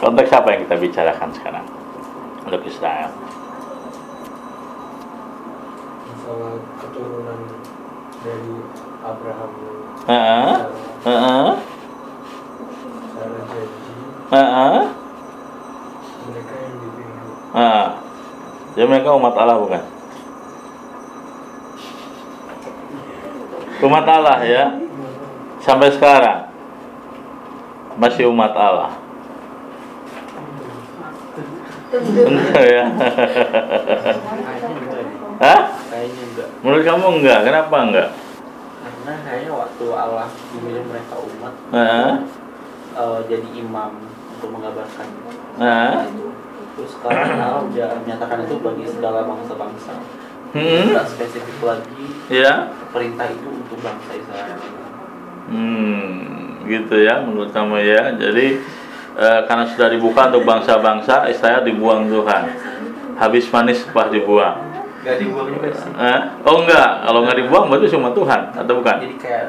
Konteks 0.00 0.30
apa 0.32 0.48
yang 0.54 0.60
kita 0.64 0.76
bicarakan 0.80 1.28
sekarang 1.34 1.66
untuk 2.46 2.62
Israel? 2.64 3.12
Masalah 6.30 6.62
keturunan 6.78 7.42
dari 8.22 8.54
Abraham. 9.02 9.50
Heeh. 10.06 10.54
Heeh. 11.02 11.48
Secara 13.02 13.40
janji 13.50 13.94
Heeh. 14.30 14.78
mereka 16.30 16.54
yang 16.54 16.74
dipilih. 16.78 17.34
Nah, 17.50 17.98
jadi 18.78 18.86
mereka 18.86 19.18
umat 19.18 19.34
Allah 19.34 19.58
bukan? 19.58 19.82
Umat 23.90 24.06
Allah 24.06 24.38
ya. 24.46 24.64
Sampai 25.58 25.90
sekarang 25.90 26.46
masih 27.98 28.30
umat 28.30 28.54
Allah. 28.54 28.94
Benar 32.30 32.62
ya. 32.70 32.86
Hah? 35.40 35.60
Kayaknya 35.88 36.22
enggak. 36.30 36.48
Menurut 36.60 36.84
kamu 36.84 37.06
enggak? 37.18 37.38
Kenapa 37.42 37.76
enggak? 37.80 38.10
Karena 38.80 39.12
kayaknya 39.24 39.52
waktu 39.56 39.84
Allah 39.90 40.28
memilih 40.52 40.84
mereka 40.84 41.14
umat 41.16 41.54
Hah? 41.72 42.12
eh, 42.90 43.18
jadi 43.26 43.48
imam 43.56 43.90
untuk 44.36 44.50
mengabarkan 44.52 45.06
itu. 45.08 46.26
Terus 46.76 46.90
sekarang 46.96 47.40
Allah 47.40 47.64
udah 47.64 47.88
menyatakan 48.04 48.38
itu 48.44 48.54
bagi 48.60 48.84
segala 48.86 49.24
bangsa-bangsa. 49.24 49.94
Hmm? 50.50 50.84
Tidak 50.90 51.06
spesifik 51.06 51.58
lagi 51.62 52.04
Ya? 52.26 52.68
perintah 52.90 53.26
itu 53.30 53.48
untuk 53.48 53.78
bangsa 53.80 54.10
Israel. 54.12 54.58
Hmm, 55.50 56.62
gitu 56.66 56.94
ya 57.00 57.22
menurut 57.24 57.50
kamu 57.50 57.80
ya. 57.80 58.12
Jadi 58.14 58.60
eh, 59.16 59.40
karena 59.48 59.64
sudah 59.66 59.88
dibuka 59.88 60.28
untuk 60.28 60.44
bangsa-bangsa, 60.44 61.26
Israel 61.26 61.64
dibuang 61.64 62.06
Tuhan. 62.06 62.44
Habis 63.16 63.48
manis 63.48 63.84
pas 63.90 64.08
dibuang. 64.08 64.69
Gak 65.00 65.16
dibuang 65.16 65.48
juga 65.48 65.68
sih. 65.70 65.90
Eh? 65.90 66.20
Oh 66.42 66.60
enggak, 66.60 66.88
kalau 67.00 67.20
nggak 67.24 67.38
dibuang 67.38 67.64
berarti 67.66 67.86
cuma 67.88 68.12
Tuhan 68.12 68.40
atau 68.52 68.72
bukan? 68.74 68.96
Jadi 69.00 69.16
kayak 69.16 69.44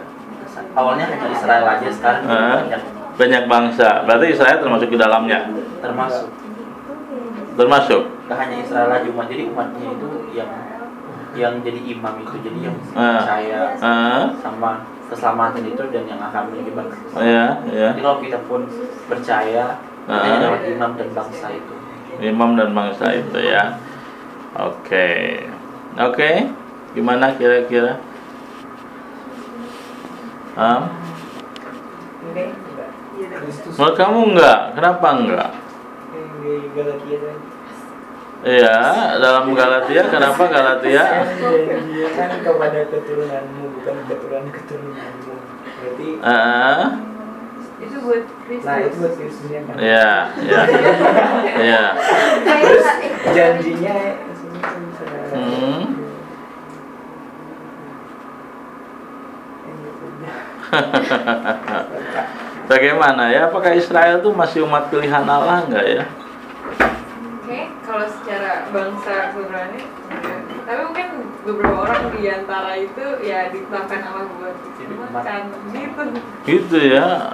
awalnya 0.71 1.05
hanya 1.05 1.27
Israel 1.29 1.63
aja 1.65 1.87
sekarang 1.89 2.21
Eh? 2.23 2.55
banyak 2.57 2.81
Banyak 3.11 3.43
bangsa. 3.45 3.87
Berarti 4.03 4.25
Israel 4.29 4.57
termasuk 4.57 4.87
di 4.87 4.97
dalamnya. 4.97 5.39
termasuk 5.79 6.25
Termasuk. 7.51 8.01
gak 8.25 8.37
hanya 8.39 8.57
Israel 8.57 8.89
aja 8.89 9.03
umat 9.05 9.27
jadi 9.27 9.43
umatnya 9.45 9.87
itu 9.91 10.07
yang 10.31 10.49
yang 11.31 11.53
jadi 11.59 11.79
imam 11.85 12.13
itu 12.17 12.35
jadi 12.39 12.59
yang 12.61 12.75
percaya 12.87 13.61
Eh? 13.75 14.25
sama 14.39 14.71
keselamatan 15.07 15.63
itu 15.65 15.83
dan 15.91 16.03
yang 16.07 16.19
akan 16.21 16.47
menyebar 16.47 16.87
Ya, 17.19 17.59
ya. 17.67 17.89
jadi 17.91 17.99
kalau 18.01 18.19
kita 18.19 18.39
pun 18.47 18.63
percaya 19.05 19.75
kita 20.07 20.67
imam 20.71 20.91
dan 20.95 21.09
bangsa 21.11 21.47
itu 21.51 21.73
Imam 22.21 22.49
dan 22.53 22.69
bangsa 22.71 23.05
itu 23.11 23.37
ya. 23.37 23.75
Oke. 24.51 25.07
Oke. 25.95 26.31
Gimana 26.91 27.31
kira-kira? 27.39 28.03
Hah? 30.59 30.91
Menurut 33.79 33.95
kamu 33.95 34.19
enggak? 34.35 34.59
Kenapa 34.75 35.07
enggak? 35.15 35.51
Iya, 38.41 38.77
dalam 39.21 39.53
Galatia, 39.53 40.01
kenapa 40.09 40.49
Galatia? 40.49 41.03
Kan 42.17 42.31
kepada 42.41 42.79
keturunanmu 42.89 43.63
bukan 43.79 43.95
keturunan 44.09 44.45
keturunanmu. 44.49 45.33
Berarti 45.77 46.07
Itu 47.81 47.97
buat 48.01 48.23
Kristus. 48.45 48.65
nah 48.65 48.77
itu 48.81 48.95
buat 48.97 49.13
Kristusnya 49.17 49.59
kan. 49.65 49.75
Iya, 49.77 50.11
iya. 50.41 50.61
Iya. 51.61 51.83
Terus 52.45 52.85
janjinya. 53.33 53.95
Hmm. 54.61 55.81
Bagaimana 62.71 63.27
ya? 63.27 63.51
Apakah 63.51 63.75
Israel 63.75 64.23
itu 64.23 64.31
masih 64.31 64.63
umat 64.63 64.87
pilihan 64.87 65.25
Allah 65.27 65.67
enggak 65.67 65.85
ya? 65.85 66.03
Oke, 67.43 67.67
kalau 67.83 68.05
secara 68.07 68.71
bangsa 68.71 69.35
sebenarnya 69.35 69.83
tapi 70.61 70.87
mungkin 70.87 71.07
beberapa 71.43 71.83
orang 71.83 72.15
di 72.15 72.31
antara 72.31 72.79
itu 72.79 73.03
ya 73.27 73.51
ditetapkan 73.51 74.07
Allah 74.07 74.23
buat 74.39 74.55
diselamatkan 74.55 75.51
gitu. 75.75 76.03
Gitu 76.47 76.77
ya. 76.95 77.27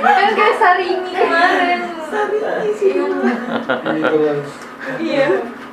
Kan 0.00 0.30
kayak 0.32 0.56
Sarimi 0.56 1.12
kemarin. 1.12 1.80
Nicholas 3.94 4.69
Iya, 4.96 5.26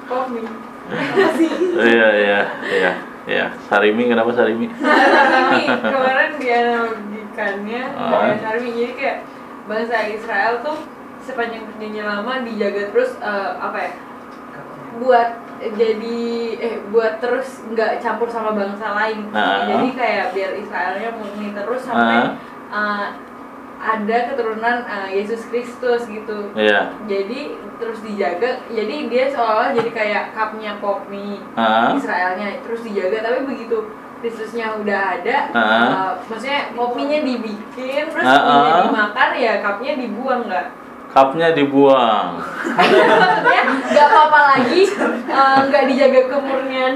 Komi. 0.05 0.43
Iya, 1.77 2.07
iya, 2.15 2.39
iya. 2.65 2.91
Iya, 3.27 3.45
Sarimi 3.67 4.07
kenapa 4.07 4.31
Sarimi? 4.31 4.71
Sarimi 4.79 5.67
kemarin 5.83 6.31
dianalogikannya 6.39 7.81
Ah. 7.91 8.07
kayak 8.23 8.39
Sarimi 8.39 8.69
jadi 8.73 8.93
kayak 8.95 9.17
bangsa 9.67 9.97
Israel 10.07 10.53
tuh 10.63 10.79
sepanjang 11.19 11.67
perjanjian 11.67 12.07
lama 12.07 12.39
dijaga 12.39 12.87
terus 12.87 13.19
eh, 13.19 13.51
apa 13.59 13.77
ya 13.77 13.91
buat 14.97 15.29
jadi 15.75 16.19
eh 16.55 16.75
buat 16.87 17.19
terus 17.19 17.67
nggak 17.67 17.99
campur 17.99 18.31
sama 18.31 18.55
bangsa 18.55 18.95
lain 18.95 19.27
Ah. 19.35 19.67
jadi 19.67 19.87
kayak 19.91 20.25
biar 20.31 20.51
Israelnya 20.55 21.09
murni 21.13 21.51
terus 21.51 21.83
sampai 21.83 22.31
eh, 22.71 23.07
ada 23.77 24.17
keturunan 24.29 24.77
eh, 24.83 25.21
Yesus 25.21 25.45
Kristus 25.47 26.05
gitu 26.05 26.49
Iya. 26.53 26.97
jadi 27.05 27.53
terus 27.77 28.01
dijaga 28.01 28.65
jadi 28.67 28.95
dia 29.05 29.23
seolah-olah 29.29 29.71
jadi 29.77 29.89
kayak 29.93 30.23
cupnya 30.33 30.81
popmi 30.81 31.37
Ah. 31.53 31.93
Israelnya 31.93 32.57
terus 32.65 32.81
dijaga 32.81 33.21
tapi 33.21 33.45
begitu 33.45 33.85
Kristusnya 34.17 34.81
udah 34.81 35.21
ada 35.21 35.37
Ah. 35.53 35.61
eh, 35.61 36.11
maksudnya 36.25 36.73
popminya 36.73 37.19
dibikin 37.21 38.03
terus 38.09 38.25
ah. 38.25 38.89
dimakan 38.89 39.29
ya 39.37 39.61
cupnya 39.61 39.93
dibuang 39.95 40.41
nggak 40.49 40.67
Cupnya 41.17 41.49
dibuang. 41.49 42.37
nggak 43.89 44.05
apa-apa 44.05 44.39
lagi 44.53 44.85
eh, 45.25 45.57
nggak 45.65 45.83
dijaga 45.89 46.21
kemurnian 46.29 46.93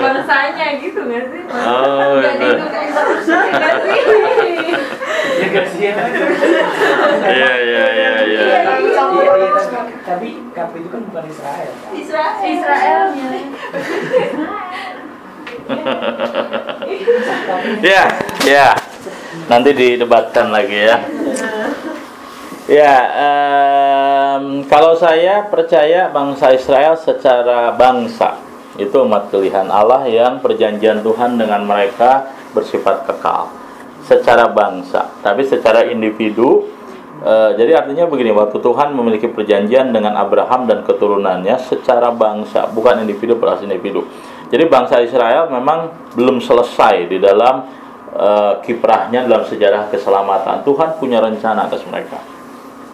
bangsanya 0.00 0.80
gitu 0.80 1.04
nggak 1.04 1.24
sih 1.28 1.42
Oh, 1.52 2.16
nggak 2.16 2.34
gitu. 2.40 2.56
didukung 2.56 2.88
terus 2.88 3.28
ya 3.28 3.40
nggak 3.52 3.74
sih 3.84 4.00
ya 5.36 5.46
gak 5.52 5.66
sih 5.68 5.82
ya 5.84 5.94
Iya, 7.28 7.52
iya, 7.60 7.84
iya, 7.92 8.12
iya. 8.24 8.42
Iya, 8.48 8.58
iya, 8.80 9.52
tapi, 10.08 10.28
kap 10.56 10.72
itu 10.72 10.88
kan 10.88 11.00
bukan 11.12 11.24
Israel 11.28 11.68
kan? 11.68 11.92
Israel. 11.92 12.32
Israelnya 12.40 13.28
Ya, 17.84 18.02
ya. 18.48 18.68
Nanti 19.52 19.70
didebatkan 19.76 20.48
lagi 20.48 20.88
ya. 20.88 20.96
Ya, 22.72 23.04
em, 23.12 24.64
kalau 24.64 24.96
saya 24.96 25.44
percaya 25.44 26.08
bangsa 26.08 26.56
Israel 26.56 26.96
secara 26.96 27.68
bangsa 27.76 28.40
itu 28.80 28.96
umat 28.96 29.28
pilihan 29.28 29.68
Allah 29.68 30.08
yang 30.08 30.40
perjanjian 30.40 31.04
Tuhan 31.04 31.36
dengan 31.36 31.68
mereka 31.68 32.32
bersifat 32.56 33.04
kekal 33.04 33.52
secara 34.08 34.48
bangsa. 34.48 35.04
Tapi 35.20 35.44
secara 35.44 35.84
individu, 35.84 36.64
eh, 37.20 37.52
jadi 37.60 37.84
artinya 37.84 38.08
begini, 38.08 38.32
waktu 38.32 38.56
Tuhan 38.56 38.96
memiliki 38.96 39.28
perjanjian 39.28 39.92
dengan 39.92 40.16
Abraham 40.16 40.64
dan 40.64 40.80
keturunannya 40.80 41.60
secara 41.60 42.08
bangsa, 42.08 42.72
bukan 42.72 43.04
individu 43.04 43.36
per 43.36 43.60
individu. 43.60 44.08
Jadi 44.48 44.64
bangsa 44.72 45.04
Israel 45.04 45.52
memang 45.52 45.92
belum 46.16 46.40
selesai 46.40 47.04
di 47.04 47.20
dalam 47.20 47.68
eh, 48.16 48.64
kiprahnya 48.64 49.28
dalam 49.28 49.44
sejarah 49.44 49.92
keselamatan. 49.92 50.64
Tuhan 50.64 50.96
punya 50.96 51.20
rencana 51.20 51.68
atas 51.68 51.84
mereka 51.84 52.31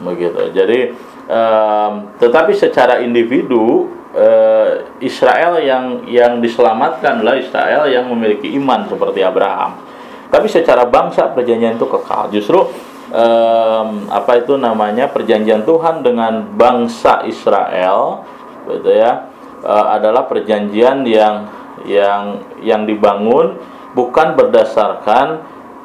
begitu. 0.03 0.55
Jadi 0.55 0.95
em, 1.27 1.93
tetapi 2.19 2.53
secara 2.55 3.03
individu 3.03 3.91
eh, 4.15 4.89
Israel 5.03 5.59
yang 5.61 6.07
yang 6.09 6.39
diselamatkan 6.39 7.21
adalah 7.21 7.37
Israel 7.39 7.87
yang 7.91 8.09
memiliki 8.09 8.55
iman 8.57 8.87
seperti 8.87 9.21
Abraham. 9.23 9.85
Tapi 10.29 10.47
secara 10.47 10.85
bangsa 10.85 11.33
perjanjian 11.33 11.81
itu 11.81 11.89
kekal. 11.89 12.29
Justru 12.33 12.69
em, 13.13 13.89
apa 14.09 14.39
itu 14.39 14.55
namanya 14.57 15.09
perjanjian 15.11 15.65
Tuhan 15.65 16.05
dengan 16.05 16.45
bangsa 16.57 17.25
Israel, 17.25 18.23
gitu 18.69 18.91
ya, 18.93 19.29
eh, 19.65 19.87
adalah 19.95 20.29
perjanjian 20.29 21.03
yang 21.09 21.49
yang 21.87 22.43
yang 22.61 22.83
dibangun 22.85 23.55
bukan 23.97 24.37
berdasarkan 24.37 25.27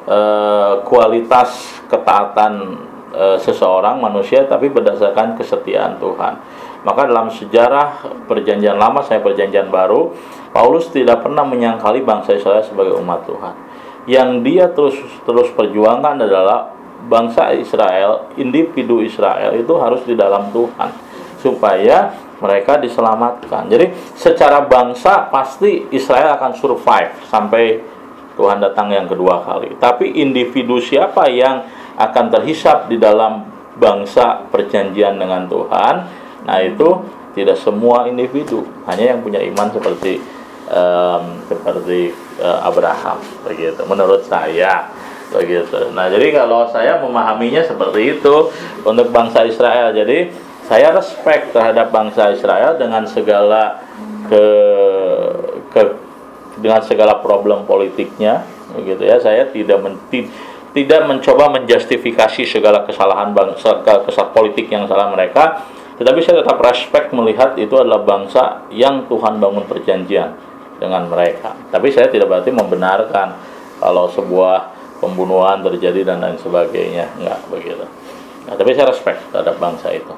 eh, 0.04 0.72
kualitas 0.84 1.80
ketaatan 1.88 2.76
eh, 3.14 3.38
seseorang 3.38 4.02
manusia 4.02 4.44
tapi 4.44 4.68
berdasarkan 4.68 5.38
kesetiaan 5.38 5.96
Tuhan. 6.02 6.34
Maka 6.84 7.08
dalam 7.08 7.32
sejarah 7.32 8.04
perjanjian 8.28 8.76
lama 8.76 9.00
saya 9.00 9.24
perjanjian 9.24 9.72
baru, 9.72 10.12
Paulus 10.52 10.92
tidak 10.92 11.24
pernah 11.24 11.46
menyangkali 11.46 12.04
bangsa 12.04 12.36
Israel 12.36 12.60
sebagai 12.60 13.00
umat 13.00 13.24
Tuhan. 13.24 13.54
Yang 14.04 14.30
dia 14.44 14.64
terus 14.68 14.96
terus 15.24 15.48
perjuangkan 15.56 16.20
adalah 16.20 16.76
bangsa 17.08 17.56
Israel, 17.56 18.28
individu 18.36 19.00
Israel 19.00 19.56
itu 19.56 19.72
harus 19.80 20.04
di 20.04 20.12
dalam 20.12 20.52
Tuhan 20.52 20.90
supaya 21.40 22.12
mereka 22.40 22.76
diselamatkan. 22.80 23.68
Jadi 23.72 23.92
secara 24.16 24.64
bangsa 24.64 25.28
pasti 25.32 25.88
Israel 25.92 26.36
akan 26.36 26.52
survive 26.56 27.12
sampai 27.28 27.80
Tuhan 28.34 28.58
datang 28.60 28.90
yang 28.90 29.06
kedua 29.06 29.40
kali. 29.40 29.78
Tapi 29.78 30.20
individu 30.20 30.82
siapa 30.82 31.30
yang 31.30 31.64
akan 31.94 32.24
terhisap 32.30 32.90
di 32.90 32.98
dalam 32.98 33.46
bangsa 33.74 34.46
perjanjian 34.50 35.18
dengan 35.18 35.46
Tuhan, 35.50 35.94
nah 36.46 36.58
itu 36.62 37.02
tidak 37.34 37.58
semua 37.58 38.06
individu, 38.06 38.62
hanya 38.86 39.14
yang 39.14 39.20
punya 39.22 39.42
iman 39.42 39.66
seperti 39.74 40.22
em, 40.70 41.24
seperti 41.50 42.14
eh, 42.38 42.58
Abraham 42.62 43.18
begitu. 43.42 43.82
Menurut 43.86 44.22
saya 44.30 44.86
begitu. 45.34 45.90
Nah, 45.90 46.06
jadi 46.06 46.30
kalau 46.30 46.70
saya 46.70 47.02
memahaminya 47.02 47.66
seperti 47.66 48.18
itu 48.18 48.54
untuk 48.86 49.10
bangsa 49.10 49.42
Israel. 49.42 49.90
Jadi 49.90 50.30
saya 50.64 50.94
respect 50.94 51.50
terhadap 51.52 51.90
bangsa 51.90 52.32
Israel 52.32 52.78
dengan 52.78 53.04
segala 53.04 53.82
ke, 54.30 54.44
ke 55.74 55.82
dengan 56.62 56.80
segala 56.80 57.18
problem 57.20 57.66
politiknya 57.68 58.46
begitu 58.72 59.04
ya 59.04 59.20
saya 59.20 59.44
tidak 59.52 59.78
men, 59.84 60.00
ti- 60.08 60.30
tidak 60.74 61.06
mencoba 61.06 61.54
menjustifikasi 61.54 62.42
segala 62.44 62.82
kesalahan 62.82 63.30
bangsa 63.30 63.80
kesalahan 63.80 64.34
politik 64.34 64.66
yang 64.68 64.90
salah 64.90 65.08
mereka 65.14 65.62
tetapi 65.94 66.18
saya 66.26 66.42
tetap 66.42 66.58
respect 66.58 67.14
melihat 67.14 67.54
itu 67.54 67.70
adalah 67.78 68.02
bangsa 68.02 68.66
yang 68.74 69.06
Tuhan 69.06 69.38
bangun 69.38 69.62
perjanjian 69.70 70.34
dengan 70.82 71.06
mereka. 71.06 71.54
Tapi 71.70 71.86
saya 71.94 72.10
tidak 72.10 72.26
berarti 72.26 72.50
membenarkan 72.50 73.38
kalau 73.78 74.10
sebuah 74.10 74.74
pembunuhan 74.98 75.62
terjadi 75.62 76.02
dan 76.02 76.18
lain 76.18 76.38
sebagainya. 76.42 77.14
Enggak 77.14 77.38
begitu. 77.46 77.86
Nah, 78.44 78.54
tapi 78.58 78.74
saya 78.74 78.90
respect 78.90 79.22
terhadap 79.30 79.54
bangsa 79.62 79.94
itu. 79.94 80.14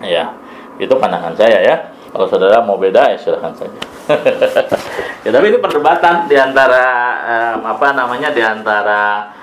Ya 0.00 0.32
itu 0.80 0.92
pandangan 0.96 1.36
saya 1.36 1.60
ya. 1.60 1.76
Kalau 2.16 2.24
saudara 2.32 2.64
mau 2.64 2.80
beda 2.80 3.12
ya 3.12 3.16
silahkan 3.20 3.52
saja. 3.52 3.80
Ya 5.26 5.34
tapi 5.34 5.50
ini 5.50 5.58
perdebatan 5.58 6.30
di 6.30 6.38
antara 6.38 6.86
em, 7.26 7.58
apa 7.66 7.90
namanya 7.90 8.30
di 8.30 8.38
antara 8.38 9.26
em, 9.26 9.26
eh, 9.26 9.35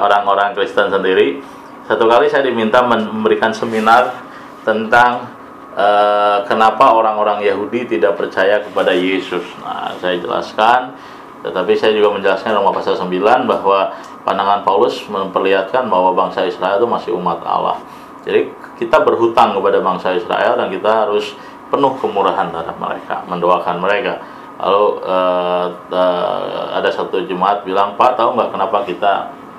orang-orang 0.00 0.54
Kristen 0.54 0.90
sendiri. 0.90 1.42
Satu 1.90 2.06
kali 2.06 2.30
saya 2.30 2.46
diminta 2.46 2.78
memberikan 2.86 3.50
seminar 3.50 4.14
tentang 4.62 5.26
eh, 5.74 6.38
kenapa 6.46 6.94
orang-orang 6.94 7.42
Yahudi 7.42 7.98
tidak 7.98 8.14
percaya 8.14 8.62
kepada 8.62 8.94
Yesus. 8.94 9.42
Nah 9.58 9.98
saya 9.98 10.22
jelaskan 10.22 10.94
tetapi 11.40 11.72
saya 11.72 11.96
juga 11.96 12.12
menjelaskan 12.12 12.52
Roma 12.52 12.68
pasal 12.68 13.00
9 13.00 13.48
bahwa 13.48 13.96
pandangan 14.28 14.60
Paulus 14.60 15.00
memperlihatkan 15.08 15.88
bahwa 15.88 16.12
bangsa 16.12 16.44
Israel 16.44 16.76
itu 16.76 16.88
masih 16.88 17.10
umat 17.16 17.40
Allah. 17.48 17.80
Jadi 18.28 18.52
kita 18.76 19.00
berhutang 19.00 19.56
kepada 19.56 19.80
bangsa 19.80 20.12
Israel 20.12 20.60
dan 20.60 20.68
kita 20.68 21.08
harus 21.08 21.32
penuh 21.72 21.96
kemurahan 21.96 22.52
terhadap 22.52 22.76
mereka, 22.76 23.24
mendoakan 23.24 23.76
mereka. 23.80 24.20
Lalu 24.60 24.86
eh, 25.08 25.66
eh, 25.88 26.62
ada 26.76 26.90
satu 26.92 27.24
jemaat 27.24 27.64
bilang, 27.64 27.96
Pak 27.96 28.20
tahu 28.20 28.36
nggak 28.36 28.50
kenapa 28.52 28.78
kita 28.84 29.12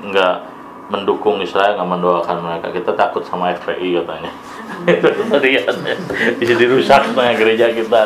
nggak 0.06 0.36
mendukung 0.94 1.42
Israel, 1.42 1.74
nggak 1.74 1.90
mendoakan 1.90 2.38
mereka? 2.46 2.68
Kita 2.70 2.94
takut 2.94 3.26
sama 3.26 3.50
FPI 3.58 4.04
katanya. 4.04 4.32
Itu 5.02 5.10
lihat 5.42 5.76
ya, 5.82 5.96
bisa 6.38 6.54
dirusak 6.54 7.02
setengah 7.10 7.34
gereja 7.38 7.74
kita. 7.74 8.02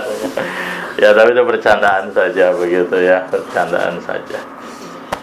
Ya 0.95 1.11
tapi 1.11 1.35
itu 1.35 1.43
bercandaan 1.43 2.07
saja 2.15 2.55
begitu 2.55 2.95
ya, 3.03 3.27
bercandaan 3.27 3.99
saja. 3.99 4.39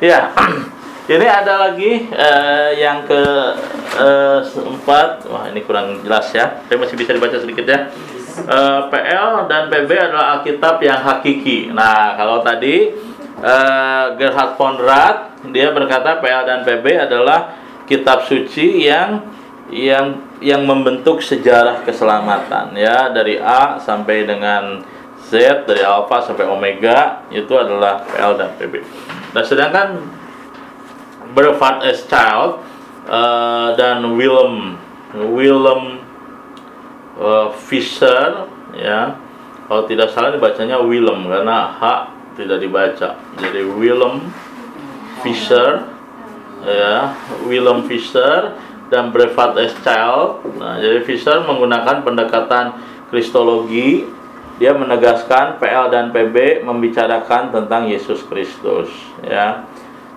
Ya, 0.04 0.28
ini 1.16 1.24
ada 1.24 1.68
lagi 1.68 2.12
eh, 2.12 2.68
yang 2.76 3.08
ke 3.08 3.22
eh, 3.96 4.40
empat. 4.44 5.24
Wah 5.32 5.48
ini 5.48 5.64
kurang 5.64 6.04
jelas 6.04 6.28
ya. 6.36 6.60
Saya 6.68 6.76
masih 6.76 6.96
bisa 7.00 7.16
dibaca 7.16 7.40
sedikit 7.40 7.64
ya. 7.64 7.88
Eh, 8.33 8.80
PL 8.89 9.45
dan 9.45 9.68
PB 9.68 9.91
adalah 9.93 10.41
Alkitab 10.41 10.80
yang 10.80 11.05
hakiki. 11.05 11.68
Nah 11.68 12.16
kalau 12.16 12.41
tadi 12.41 12.89
eh, 13.39 14.05
Gerhard 14.16 14.57
von 14.57 14.80
Rath 14.80 15.45
dia 15.53 15.68
berkata 15.68 16.16
PL 16.16 16.49
dan 16.49 16.61
PB 16.64 16.87
adalah 16.97 17.53
kitab 17.85 18.24
suci 18.24 18.89
yang 18.89 19.20
yang 19.68 20.20
yang 20.41 20.64
membentuk 20.64 21.20
sejarah 21.20 21.85
keselamatan 21.85 22.72
ya 22.72 23.12
dari 23.12 23.37
A 23.37 23.76
sampai 23.76 24.24
dengan 24.24 24.80
Z 25.28 25.64
dari 25.68 25.85
alpha 25.85 26.24
sampai 26.24 26.49
omega 26.49 27.28
itu 27.28 27.53
adalah 27.53 28.01
PL 28.09 28.33
dan 28.41 28.51
PB. 28.57 28.80
Nah 29.37 29.45
sedangkan 29.45 29.89
Brevard 31.37 31.85
S. 31.85 32.09
Child 32.09 32.64
eh, 33.12 33.68
dan 33.76 34.09
Willem 34.16 34.80
Willem 35.12 36.01
eh, 37.22 37.48
Fisher 37.70 38.50
ya. 38.74 39.16
Kalau 39.70 39.88
tidak 39.88 40.12
salah 40.12 40.34
dibacanya 40.34 40.82
Willem 40.82 41.30
karena 41.30 41.72
H 41.78 41.82
tidak 42.36 42.58
dibaca. 42.60 43.16
Jadi 43.38 43.62
Willem 43.64 44.28
Fisher 45.22 45.86
ya. 46.66 47.14
Willem 47.46 47.86
Fisher 47.86 48.58
dan 48.92 49.08
Brevard 49.08 49.56
S. 49.56 49.72
Child 49.80 50.44
nah, 50.60 50.76
jadi 50.76 51.00
Fisher 51.06 51.40
menggunakan 51.46 52.04
pendekatan 52.04 52.76
kristologi. 53.08 54.04
Dia 54.60 54.76
menegaskan 54.76 55.58
PL 55.58 55.90
dan 55.90 56.14
PB 56.14 56.62
membicarakan 56.62 57.50
tentang 57.50 57.88
Yesus 57.88 58.22
Kristus 58.22 58.92
ya. 59.24 59.64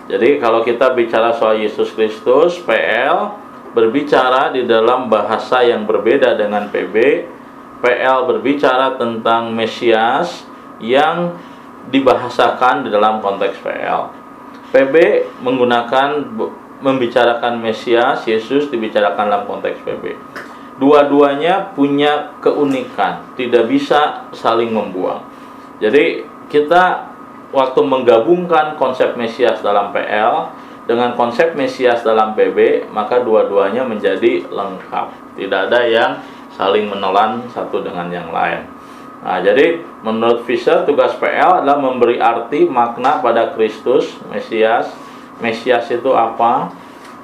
Jadi 0.05 0.37
kalau 0.37 0.61
kita 0.61 0.93
bicara 0.93 1.33
soal 1.33 1.57
Yesus 1.57 1.89
Kristus, 1.97 2.61
PL 2.61 3.44
berbicara 3.75 4.55
di 4.55 4.63
dalam 4.63 5.11
bahasa 5.11 5.59
yang 5.59 5.83
berbeda 5.83 6.39
dengan 6.39 6.71
PB. 6.71 6.95
PL 7.83 8.19
berbicara 8.25 8.95
tentang 8.95 9.51
Mesias 9.51 10.47
yang 10.79 11.35
dibahasakan 11.91 12.87
di 12.87 12.89
dalam 12.89 13.19
konteks 13.19 13.59
PL. 13.59 14.09
PB 14.71 14.95
menggunakan 15.43 16.23
membicarakan 16.81 17.59
Mesias, 17.61 18.25
Yesus 18.25 18.71
dibicarakan 18.71 19.27
dalam 19.27 19.45
konteks 19.45 19.83
PB. 19.83 20.03
Dua-duanya 20.75 21.71
punya 21.71 22.35
keunikan, 22.43 23.31
tidak 23.39 23.69
bisa 23.71 24.27
saling 24.35 24.71
membuang. 24.71 25.23
Jadi 25.79 26.27
kita 26.51 27.11
waktu 27.55 27.79
menggabungkan 27.83 28.75
konsep 28.75 29.15
Mesias 29.15 29.63
dalam 29.63 29.95
PL 29.95 30.51
dengan 30.85 31.17
konsep 31.17 31.57
Mesias 31.57 32.05
dalam 32.05 32.37
PB, 32.37 32.89
maka 32.93 33.21
dua-duanya 33.21 33.81
menjadi 33.81 34.45
lengkap. 34.45 35.37
Tidak 35.37 35.59
ada 35.69 35.81
yang 35.85 36.21
saling 36.53 36.87
menelan 36.87 37.45
satu 37.51 37.81
dengan 37.81 38.07
yang 38.13 38.29
lain. 38.29 38.69
Nah, 39.25 39.41
jadi 39.41 39.81
menurut 40.05 40.45
Fisher 40.45 40.85
tugas 40.85 41.17
PL 41.17 41.65
adalah 41.65 41.81
memberi 41.81 42.21
arti 42.21 42.69
makna 42.69 43.17
pada 43.25 43.57
Kristus, 43.57 44.13
Mesias. 44.29 44.93
Mesias 45.41 45.89
itu 45.89 46.13
apa? 46.13 46.69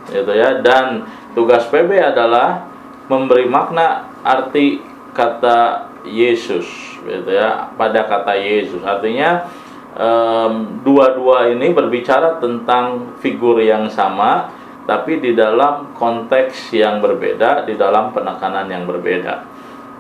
Gitu 0.10 0.34
ya. 0.34 0.58
Dan 0.66 1.06
tugas 1.38 1.70
PB 1.70 2.02
adalah 2.02 2.66
memberi 3.06 3.46
makna 3.46 4.10
arti 4.26 4.82
kata 5.14 5.92
Yesus, 6.02 6.66
gitu 7.06 7.30
ya, 7.30 7.70
pada 7.78 8.10
kata 8.10 8.34
Yesus. 8.34 8.82
Artinya 8.82 9.46
em, 9.96 10.82
dua-dua 10.86 11.52
ini 11.52 11.72
berbicara 11.76 12.40
tentang 12.40 13.16
figur 13.20 13.60
yang 13.60 13.88
sama 13.92 14.52
tapi 14.86 15.22
di 15.22 15.38
dalam 15.38 15.94
konteks 15.94 16.74
yang 16.74 17.00
berbeda 17.00 17.64
di 17.70 17.78
dalam 17.78 18.12
penekanan 18.12 18.68
yang 18.68 18.84
berbeda. 18.90 19.46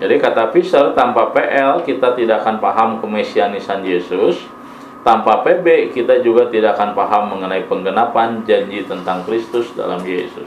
Jadi 0.01 0.17
kata 0.17 0.49
Fisher 0.49 0.97
tanpa 0.97 1.29
PL 1.29 1.85
kita 1.85 2.17
tidak 2.17 2.41
akan 2.41 2.57
paham 2.57 2.89
kemesianisan 2.97 3.85
Yesus. 3.85 4.41
Tanpa 5.01 5.41
PB 5.41 5.97
kita 5.97 6.21
juga 6.21 6.45
tidak 6.49 6.77
akan 6.77 6.93
paham 6.93 7.23
mengenai 7.33 7.65
penggenapan 7.65 8.45
janji 8.45 8.85
tentang 8.85 9.25
Kristus 9.25 9.73
dalam 9.73 10.01
Yesus. 10.05 10.45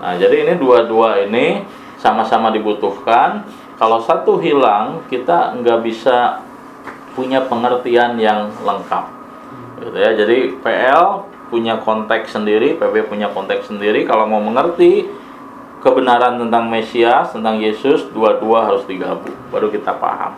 Nah 0.00 0.16
jadi 0.20 0.44
ini 0.48 0.54
dua-dua 0.60 1.24
ini 1.24 1.64
sama-sama 1.96 2.52
dibutuhkan. 2.52 3.44
Kalau 3.76 4.00
satu 4.00 4.40
hilang 4.40 5.04
kita 5.08 5.56
nggak 5.60 5.80
bisa 5.84 6.44
punya 7.16 7.48
pengertian 7.48 8.20
yang 8.20 8.52
lengkap. 8.60 9.04
Gitu 9.80 9.96
ya. 9.96 10.10
Jadi 10.12 10.36
PL 10.60 11.24
punya 11.48 11.80
konteks 11.80 12.36
sendiri, 12.36 12.76
PB 12.76 13.08
punya 13.08 13.32
konteks 13.32 13.72
sendiri. 13.72 14.04
Kalau 14.04 14.28
mau 14.28 14.38
mengerti 14.38 15.08
kebenaran 15.80 16.36
tentang 16.36 16.68
Mesias, 16.68 17.32
tentang 17.32 17.56
Yesus, 17.56 18.10
dua-dua 18.12 18.68
harus 18.68 18.84
digabung, 18.84 19.34
baru 19.48 19.72
kita 19.72 19.96
paham. 19.96 20.34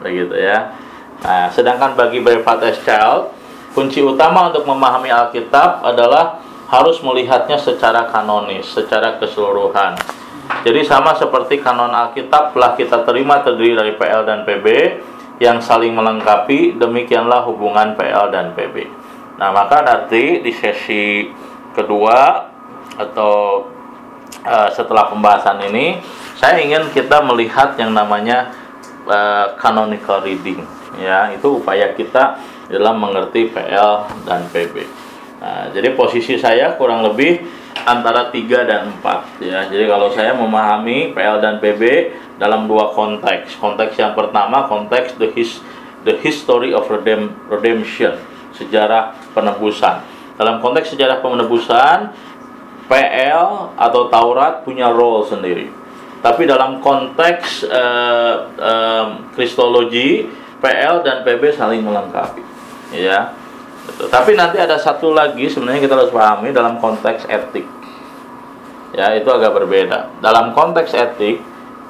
Begitu 0.00 0.34
ya. 0.34 0.74
Nah, 1.20 1.50
sedangkan 1.50 1.98
bagi 1.98 2.22
Brevat 2.22 2.62
S. 2.62 2.78
Child, 2.86 3.34
kunci 3.74 4.00
utama 4.00 4.48
untuk 4.48 4.64
memahami 4.64 5.10
Alkitab 5.10 5.82
adalah 5.84 6.40
harus 6.70 7.00
melihatnya 7.00 7.58
secara 7.58 8.08
kanonis, 8.08 8.68
secara 8.70 9.16
keseluruhan. 9.18 9.98
Jadi 10.64 10.80
sama 10.84 11.12
seperti 11.16 11.60
kanon 11.60 11.92
Alkitab 11.92 12.56
telah 12.56 12.72
kita 12.72 13.04
terima 13.04 13.44
terdiri 13.44 13.76
dari 13.76 13.92
PL 13.96 14.24
dan 14.24 14.48
PB, 14.48 14.66
yang 15.38 15.62
saling 15.62 15.94
melengkapi, 15.94 16.78
demikianlah 16.78 17.46
hubungan 17.46 17.94
PL 17.94 18.34
dan 18.34 18.54
PB. 18.58 18.90
Nah, 19.38 19.54
maka 19.54 19.86
nanti 19.86 20.42
di 20.42 20.50
sesi 20.50 21.30
kedua 21.74 22.50
atau 22.98 23.62
uh, 24.42 24.68
setelah 24.74 25.06
pembahasan 25.06 25.62
ini, 25.70 26.02
saya 26.34 26.58
ingin 26.58 26.90
kita 26.90 27.22
melihat 27.22 27.78
yang 27.78 27.94
namanya 27.94 28.50
uh, 29.06 29.54
canonical 29.62 30.18
reading. 30.26 30.66
Ya, 30.98 31.30
itu 31.30 31.62
upaya 31.62 31.94
kita 31.94 32.42
dalam 32.66 32.98
mengerti 32.98 33.46
PL 33.54 34.10
dan 34.26 34.42
PB. 34.50 34.74
Nah, 35.38 35.70
jadi 35.70 35.94
posisi 35.94 36.34
saya 36.34 36.74
kurang 36.74 37.06
lebih 37.06 37.38
antara 37.86 38.32
3 38.32 38.64
dan 38.66 38.90
4 39.02 39.42
ya. 39.44 39.66
Jadi 39.68 39.84
kalau 39.86 40.08
saya 40.10 40.34
memahami 40.34 41.12
PL 41.14 41.38
dan 41.38 41.60
PB 41.62 41.82
dalam 42.38 42.66
dua 42.66 42.94
konteks. 42.94 43.58
Konteks 43.58 43.98
yang 43.98 44.14
pertama 44.14 44.66
konteks 44.66 45.18
the 45.18 45.30
his 45.34 45.62
the 46.06 46.14
history 46.22 46.70
of 46.74 46.86
redem, 46.88 47.34
redemption, 47.50 48.16
sejarah 48.54 49.14
penebusan. 49.34 50.02
Dalam 50.38 50.62
konteks 50.62 50.94
sejarah 50.94 51.18
penebusan, 51.18 52.14
PL 52.86 53.74
atau 53.74 54.08
Taurat 54.08 54.62
punya 54.62 54.88
role 54.88 55.26
sendiri. 55.26 55.68
tapi 56.18 56.50
dalam 56.50 56.82
konteks 56.82 57.62
eh, 57.62 58.34
em, 58.58 59.08
kristologi 59.38 60.26
PL 60.58 61.06
dan 61.06 61.22
PB 61.22 61.54
saling 61.54 61.78
melengkapi 61.78 62.42
ya. 62.90 63.34
Tapi 64.12 64.36
nanti 64.36 64.60
ada 64.60 64.76
satu 64.76 65.16
lagi 65.16 65.48
sebenarnya 65.48 65.84
kita 65.84 65.94
harus 65.96 66.12
pahami 66.12 66.52
dalam 66.52 66.76
konteks 66.82 67.24
etik. 67.28 67.66
Ya 68.92 69.12
itu 69.16 69.28
agak 69.28 69.52
berbeda. 69.52 70.12
Dalam 70.20 70.52
konteks 70.52 70.92
etik 70.96 71.40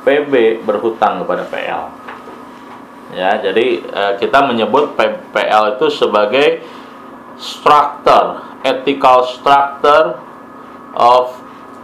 PB 0.03 0.63
berhutang 0.67 1.23
kepada 1.23 1.47
PL 1.47 2.09
ya 3.15 3.41
jadi 3.41 3.67
eh, 3.81 4.13
kita 4.21 4.45
menyebut 4.45 4.93
PL 5.33 5.65
itu 5.77 5.87
sebagai 5.89 6.61
structure 7.41 8.45
ethical 8.67 9.25
structure 9.25 10.19
of 10.93 11.33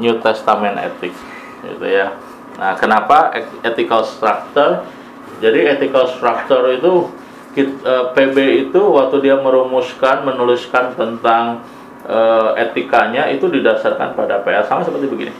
New 0.02 0.18
Testament 0.18 0.74
ethic 0.76 1.14
gitu 1.62 1.86
ya. 1.86 2.18
Nah 2.58 2.74
kenapa 2.76 3.30
et- 3.32 3.62
ethical 3.62 4.02
structure? 4.02 4.82
Jadi 5.38 5.70
ethical 5.70 6.10
structure 6.10 6.66
itu 6.74 7.08
kit- 7.54 7.80
eh, 7.80 8.04
PB 8.12 8.36
itu 8.68 8.80
waktu 8.82 9.22
dia 9.24 9.38
merumuskan 9.38 10.26
menuliskan 10.26 10.92
tentang 10.98 11.62
eh, 12.04 12.50
etikanya 12.68 13.30
itu 13.32 13.48
didasarkan 13.48 14.12
pada 14.12 14.42
PL 14.44 14.66
sama 14.68 14.84
seperti 14.84 15.08
begini. 15.08 15.32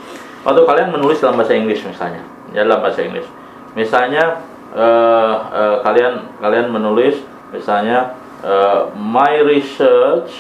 Waktu 0.46 0.64
kalian 0.64 0.88
menulis 0.94 1.20
dalam 1.20 1.36
bahasa 1.36 1.52
Inggris 1.52 1.82
misalnya 1.84 2.22
ya 2.54 2.62
dalam 2.64 2.80
bahasa 2.80 3.02
Inggris. 3.02 3.26
Misalnya 3.74 4.40
eh, 4.72 5.36
eh, 5.52 5.76
kalian 5.82 6.14
kalian 6.38 6.66
menulis 6.70 7.20
misalnya 7.50 8.14
eh, 8.40 8.80
my 8.94 9.42
research 9.44 10.32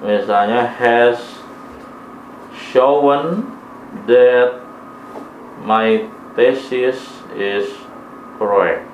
misalnya 0.00 0.70
has 0.78 1.18
shown 2.72 3.50
that 4.06 4.62
my 5.64 6.06
thesis 6.34 6.98
is 7.34 7.66
correct. 8.38 8.86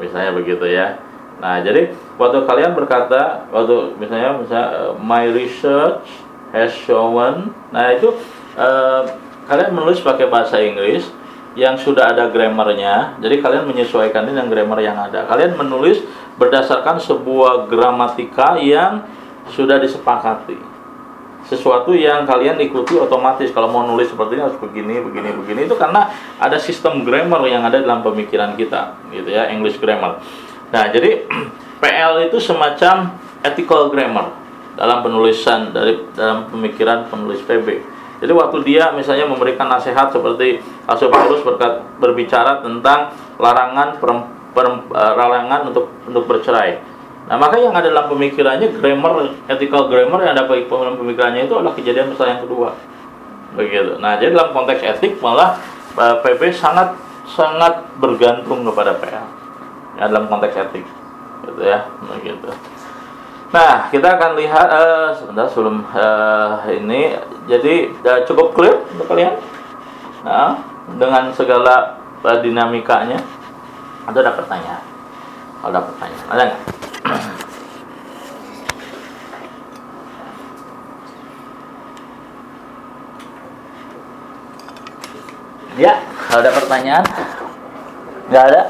Misalnya 0.00 0.32
begitu 0.36 0.64
ya 0.68 1.00
nah 1.38 1.58
jadi 1.62 1.94
waktu 2.20 2.44
kalian 2.44 2.72
berkata 2.76 3.48
waktu 3.50 3.96
misalnya 3.98 4.40
misalnya 4.40 4.68
eh, 4.72 4.92
my 5.00 5.24
research 5.30 6.06
has 6.52 6.74
shown 6.74 7.54
nah 7.72 7.90
itu 7.90 8.12
eh, 8.58 9.02
kalian 9.46 9.70
menulis 9.74 9.98
pakai 10.04 10.28
bahasa 10.30 10.60
Inggris 10.60 11.08
yang 11.52 11.76
sudah 11.76 12.16
ada 12.16 12.32
grammarnya 12.32 13.20
jadi 13.20 13.44
kalian 13.44 13.68
menyesuaikan 13.68 14.24
dengan 14.24 14.48
grammar 14.48 14.80
yang 14.80 14.96
ada. 14.96 15.28
Kalian 15.28 15.52
menulis 15.56 16.00
berdasarkan 16.40 16.96
sebuah 16.96 17.68
gramatika 17.68 18.56
yang 18.56 19.04
sudah 19.52 19.76
disepakati. 19.76 20.56
Sesuatu 21.42 21.92
yang 21.92 22.24
kalian 22.24 22.56
ikuti 22.62 22.96
otomatis. 22.96 23.50
Kalau 23.50 23.68
mau 23.68 23.84
nulis 23.84 24.08
seperti 24.08 24.38
ini 24.38 24.42
harus 24.46 24.56
begini 24.56 25.02
begini 25.02 25.28
begini. 25.36 25.60
Itu 25.68 25.76
karena 25.76 26.08
ada 26.40 26.56
sistem 26.56 27.04
grammar 27.04 27.44
yang 27.44 27.66
ada 27.66 27.82
dalam 27.82 28.00
pemikiran 28.00 28.56
kita 28.56 28.96
gitu 29.12 29.28
ya 29.28 29.52
English 29.52 29.76
grammar 29.76 30.24
nah 30.72 30.88
jadi 30.88 31.28
PL 31.82 32.32
itu 32.32 32.38
semacam 32.40 33.14
ethical 33.44 33.92
grammar 33.92 34.34
dalam 34.74 35.04
penulisan 35.04 35.70
dari 35.70 36.00
dalam 36.16 36.48
pemikiran 36.48 37.06
penulis 37.12 37.44
PB 37.44 37.92
jadi 38.22 38.32
waktu 38.32 38.62
dia 38.62 38.94
misalnya 38.94 39.26
memberikan 39.26 39.66
nasihat 39.66 40.14
seperti 40.14 40.62
Rasul 40.86 41.10
Paulus 41.10 41.42
berkat, 41.42 41.82
berbicara 41.98 42.62
tentang 42.62 43.10
larangan 43.34 43.98
perem, 43.98 44.30
perem- 44.54 44.86
eh, 44.94 45.14
larangan 45.18 45.74
untuk 45.74 45.90
untuk 46.06 46.24
bercerai 46.30 46.92
Nah, 47.22 47.38
maka 47.38 47.54
yang 47.54 47.70
ada 47.70 47.86
dalam 47.86 48.10
pemikirannya 48.10 48.76
grammar, 48.82 49.30
ethical 49.46 49.86
grammar 49.86 50.26
yang 50.26 50.34
ada 50.34 50.44
dalam 50.44 50.98
pemikirannya 50.98 51.46
itu 51.46 51.54
adalah 51.54 51.72
kejadian 51.72 52.10
besar 52.10 52.34
yang 52.34 52.42
kedua. 52.42 52.74
Begitu. 53.54 54.00
Nah, 54.02 54.18
jadi 54.18 54.34
dalam 54.34 54.50
konteks 54.50 54.82
etik 54.82 55.22
malah 55.22 55.56
eh, 55.96 56.16
PB 56.20 56.52
sangat 56.52 56.92
sangat 57.24 57.86
bergantung 58.02 58.66
kepada 58.66 58.98
PL. 58.98 59.41
Ya, 60.02 60.10
dalam 60.10 60.26
konteks 60.26 60.58
etik. 60.58 60.82
Gitu 61.46 61.62
ya, 61.62 61.86
begitu. 62.02 62.50
Nah, 63.54 63.86
kita 63.86 64.18
akan 64.18 64.34
lihat 64.34 64.66
eh, 64.66 65.08
sebentar 65.14 65.46
sebelum 65.46 65.86
eh, 65.94 66.82
ini 66.82 67.14
jadi 67.46 67.86
eh, 67.86 68.20
cukup 68.26 68.50
clear 68.50 68.82
untuk 68.90 69.06
kalian. 69.06 69.38
Nah, 70.26 70.58
dengan 70.98 71.30
segala 71.30 72.02
eh, 72.26 72.38
dinamikanya. 72.42 73.22
Atau 74.10 74.26
ada 74.26 74.34
pertanyaan? 74.34 74.82
Kalau 75.62 75.70
ada 75.70 75.86
pertanyaan, 75.86 76.26
ada 76.34 76.42
nggak? 76.50 76.62
Ya, 85.72 86.04
kalau 86.28 86.44
ada 86.44 86.52
pertanyaan? 86.52 87.04
Nggak 88.32 88.44
ada? 88.48 88.62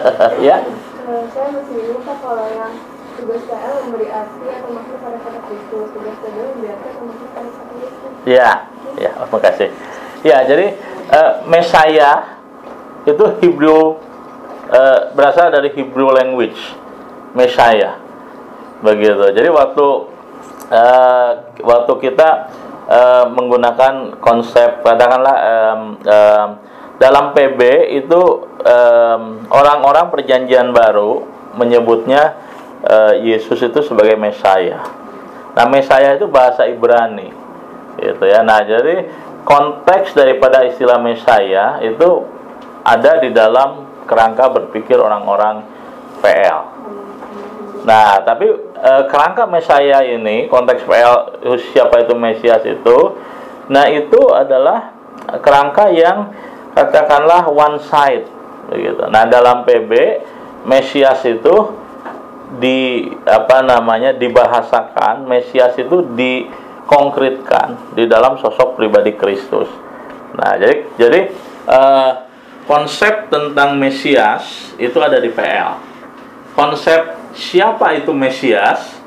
ya? 0.46 0.56
Eh, 0.60 1.24
saya 1.32 1.48
masih 1.56 1.72
bingung 1.72 2.02
Pak 2.04 2.15
kalau 2.26 2.46
yang 2.50 2.74
tugas 3.16 3.42
PL 3.46 3.74
memberi 3.86 4.06
arti 4.10 4.46
atau 4.50 4.68
makna 4.74 4.96
pada 4.98 5.18
kata 5.22 5.40
Kristus, 5.46 5.86
tugas 5.94 6.16
PB 6.18 6.36
memberi 6.42 6.68
arti 6.74 6.86
atau 6.90 7.04
makna 7.06 7.26
pada 7.30 7.48
kata 7.54 7.72
Yesus. 7.78 8.10
Ya, 8.26 8.50
ya, 8.98 9.10
terima 9.14 9.38
kasih. 9.38 9.68
Ya, 10.26 10.38
jadi 10.42 10.66
eh, 11.14 11.32
Mesiah 11.46 12.18
itu 13.06 13.24
Hebrew 13.38 14.02
eh, 14.74 14.98
berasal 15.14 15.54
dari 15.54 15.70
Hebrew 15.70 16.10
language, 16.10 16.58
Mesiah, 17.38 17.94
begitu. 18.82 19.30
Jadi 19.30 19.46
waktu 19.46 19.86
eh, 20.74 21.30
waktu 21.62 21.92
kita 22.02 22.28
eh, 22.90 23.24
menggunakan 23.30 24.18
konsep 24.18 24.82
katakanlah 24.82 25.36
em, 25.38 25.80
em, 26.02 26.48
dalam 26.96 27.36
PB 27.36 27.60
itu 28.02 28.22
orang-orang 29.52 30.10
Perjanjian 30.10 30.74
Baru 30.74 31.35
menyebutnya 31.56 32.36
eh, 32.84 33.12
Yesus 33.34 33.58
itu 33.64 33.80
sebagai 33.82 34.14
Mesiah. 34.14 34.84
Nah, 35.56 35.64
Mesiah 35.66 36.14
itu 36.14 36.28
bahasa 36.28 36.68
Ibrani, 36.68 37.32
gitu 37.96 38.24
ya. 38.28 38.44
Nah, 38.44 38.60
jadi 38.60 39.08
konteks 39.42 40.12
daripada 40.12 40.68
istilah 40.68 41.00
Mesiah 41.00 41.80
itu 41.80 42.28
ada 42.84 43.18
di 43.18 43.32
dalam 43.32 43.88
kerangka 44.04 44.52
berpikir 44.52 45.00
orang-orang 45.00 45.64
PL. 46.20 46.60
Nah, 47.86 48.20
tapi 48.22 48.46
eh, 48.76 49.02
kerangka 49.08 49.48
Mesiah 49.48 50.04
ini, 50.04 50.46
konteks 50.46 50.84
PL 50.84 51.40
siapa 51.72 52.04
itu 52.04 52.12
Mesias 52.14 52.62
itu, 52.68 52.98
nah 53.66 53.88
itu 53.90 54.20
adalah 54.30 54.94
kerangka 55.42 55.90
yang 55.90 56.30
katakanlah 56.76 57.48
one 57.48 57.80
side 57.80 58.28
begitu. 58.68 59.02
Nah, 59.08 59.24
dalam 59.26 59.64
PB 59.64 59.90
Mesias 60.66 61.22
itu 61.22 61.54
di 62.58 63.06
apa 63.22 63.62
namanya 63.62 64.10
dibahasakan 64.10 65.26
Mesias 65.30 65.78
itu 65.78 66.02
dikonkretkan 66.18 67.94
di 67.94 68.10
dalam 68.10 68.34
sosok 68.42 68.74
pribadi 68.74 69.14
Kristus. 69.14 69.70
Nah, 70.34 70.58
jadi 70.58 70.90
jadi 70.98 71.20
eh, 71.70 72.12
konsep 72.66 73.30
tentang 73.30 73.78
Mesias 73.78 74.74
itu 74.76 74.98
ada 74.98 75.22
di 75.22 75.30
PL. 75.30 75.78
Konsep 76.58 77.14
siapa 77.38 77.94
itu 77.94 78.10
Mesias 78.10 78.98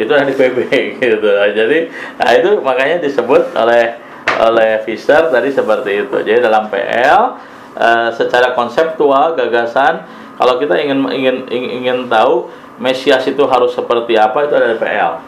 itu 0.00 0.08
ada 0.08 0.24
di 0.24 0.32
PB 0.32 0.58
gitu. 1.04 1.28
Jadi 1.28 1.78
nah 2.16 2.30
itu 2.32 2.50
makanya 2.64 3.04
disebut 3.04 3.52
oleh 3.52 4.00
oleh 4.40 4.80
Fisher 4.88 5.28
tadi 5.28 5.52
seperti 5.52 6.08
itu. 6.08 6.16
Jadi 6.24 6.40
dalam 6.40 6.72
PL 6.72 7.36
eh, 7.76 8.10
secara 8.14 8.54
konseptual 8.56 9.38
gagasan 9.38 10.06
kalau 10.40 10.56
kita 10.56 10.72
ingin 10.80 11.04
ingin 11.12 11.36
ingin, 11.52 12.08
tahu 12.08 12.48
Mesias 12.80 13.28
itu 13.28 13.44
harus 13.44 13.76
seperti 13.76 14.16
apa 14.16 14.48
itu 14.48 14.56
ada 14.56 14.72
PL. 14.72 15.20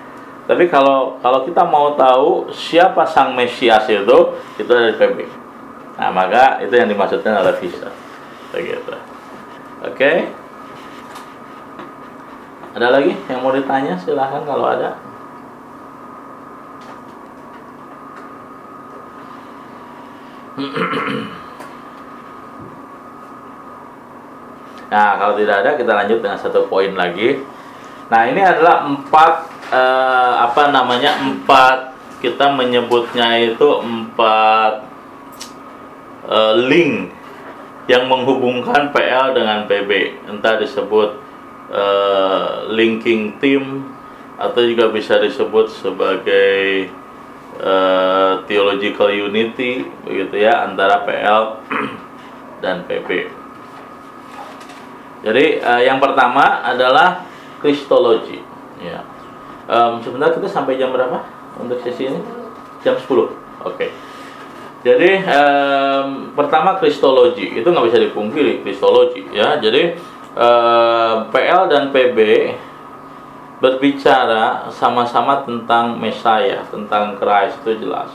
Tapi 0.49 0.72
kalau 0.72 1.20
kalau 1.20 1.45
kita 1.45 1.68
mau 1.68 1.93
tahu 1.93 2.49
siapa 2.49 3.05
sang 3.05 3.36
Mesias 3.36 3.84
itu 3.93 4.18
itu 4.57 4.70
ada 4.72 4.88
di 4.88 4.97
PB. 4.97 5.28
Nah, 6.01 6.09
maka 6.09 6.64
itu 6.64 6.72
yang 6.72 6.88
dimaksudkan 6.88 7.45
oleh 7.45 7.53
Fisher. 7.61 7.93
Begitu. 8.57 8.97
Oke. 9.84 10.32
Ada 12.72 12.88
lagi 12.88 13.12
yang 13.28 13.45
mau 13.45 13.53
ditanya? 13.53 14.01
Silahkan 14.01 14.49
kalau 14.49 14.72
ada. 14.72 14.97
Nah, 24.93 25.16
kalau 25.16 25.40
tidak 25.40 25.64
ada 25.64 25.70
kita 25.80 25.88
lanjut 25.97 26.20
dengan 26.20 26.36
satu 26.36 26.68
poin 26.68 26.93
lagi. 26.93 27.40
Nah, 28.12 28.28
ini 28.28 28.45
adalah 28.45 28.84
empat 28.84 29.34
eh, 29.72 30.34
apa 30.45 30.68
namanya 30.68 31.16
empat 31.16 31.97
kita 32.20 32.53
menyebutnya 32.53 33.40
itu 33.40 33.64
empat 33.80 34.84
eh, 36.28 36.55
link 36.68 37.09
yang 37.88 38.05
menghubungkan 38.05 38.93
PL 38.93 39.32
dengan 39.32 39.64
PB. 39.64 40.20
Entah 40.28 40.61
disebut 40.61 41.16
eh, 41.72 42.53
linking 42.76 43.40
team 43.40 43.97
atau 44.36 44.61
juga 44.61 44.93
bisa 44.93 45.16
disebut 45.16 45.72
sebagai 45.72 46.93
eh, 47.64 48.32
theological 48.45 49.09
unity 49.09 49.88
begitu 50.05 50.36
ya 50.36 50.68
antara 50.68 51.01
PL 51.09 51.64
dan 52.62 52.84
PB. 52.84 53.41
Jadi 55.23 55.62
eh, 55.62 55.83
yang 55.87 56.03
pertama 56.03 56.61
adalah 56.66 57.23
kristologi. 57.62 58.43
Ya. 58.83 59.07
Em, 59.70 60.03
sebentar 60.03 60.35
kita 60.35 60.51
sampai 60.51 60.75
jam 60.75 60.91
berapa 60.91 61.23
untuk 61.62 61.79
sesi 61.87 62.11
ini? 62.11 62.18
Jam 62.83 62.99
10. 62.99 63.07
Oke. 63.62 63.87
Jadi 64.83 65.11
em, 65.23 66.35
pertama 66.35 66.75
kristologi 66.83 67.55
itu 67.55 67.62
nggak 67.62 67.87
bisa 67.87 67.99
dipungkiri 68.03 68.66
kristologi 68.66 69.23
ya. 69.31 69.62
Jadi 69.62 69.95
em, 70.35 71.16
PL 71.31 71.70
dan 71.70 71.95
PB 71.95 72.18
berbicara 73.62 74.66
sama-sama 74.75 75.47
tentang 75.47 75.95
Mesias, 75.95 76.66
tentang 76.75 77.14
Christ 77.14 77.62
itu 77.62 77.87
jelas. 77.87 78.11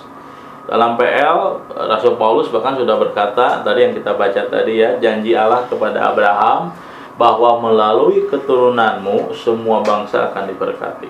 Dalam 0.68 1.00
PL 1.00 1.64
Rasul 1.72 2.20
Paulus 2.20 2.52
bahkan 2.52 2.76
sudah 2.76 3.00
berkata 3.00 3.64
tadi 3.64 3.88
yang 3.88 3.96
kita 3.96 4.12
baca 4.12 4.42
tadi 4.52 4.84
ya, 4.84 5.00
janji 5.00 5.32
Allah 5.32 5.64
kepada 5.72 6.12
Abraham 6.12 6.76
bahwa 7.18 7.58
melalui 7.60 8.30
keturunanmu 8.30 9.34
semua 9.34 9.82
bangsa 9.82 10.30
akan 10.32 10.54
diberkati. 10.54 11.10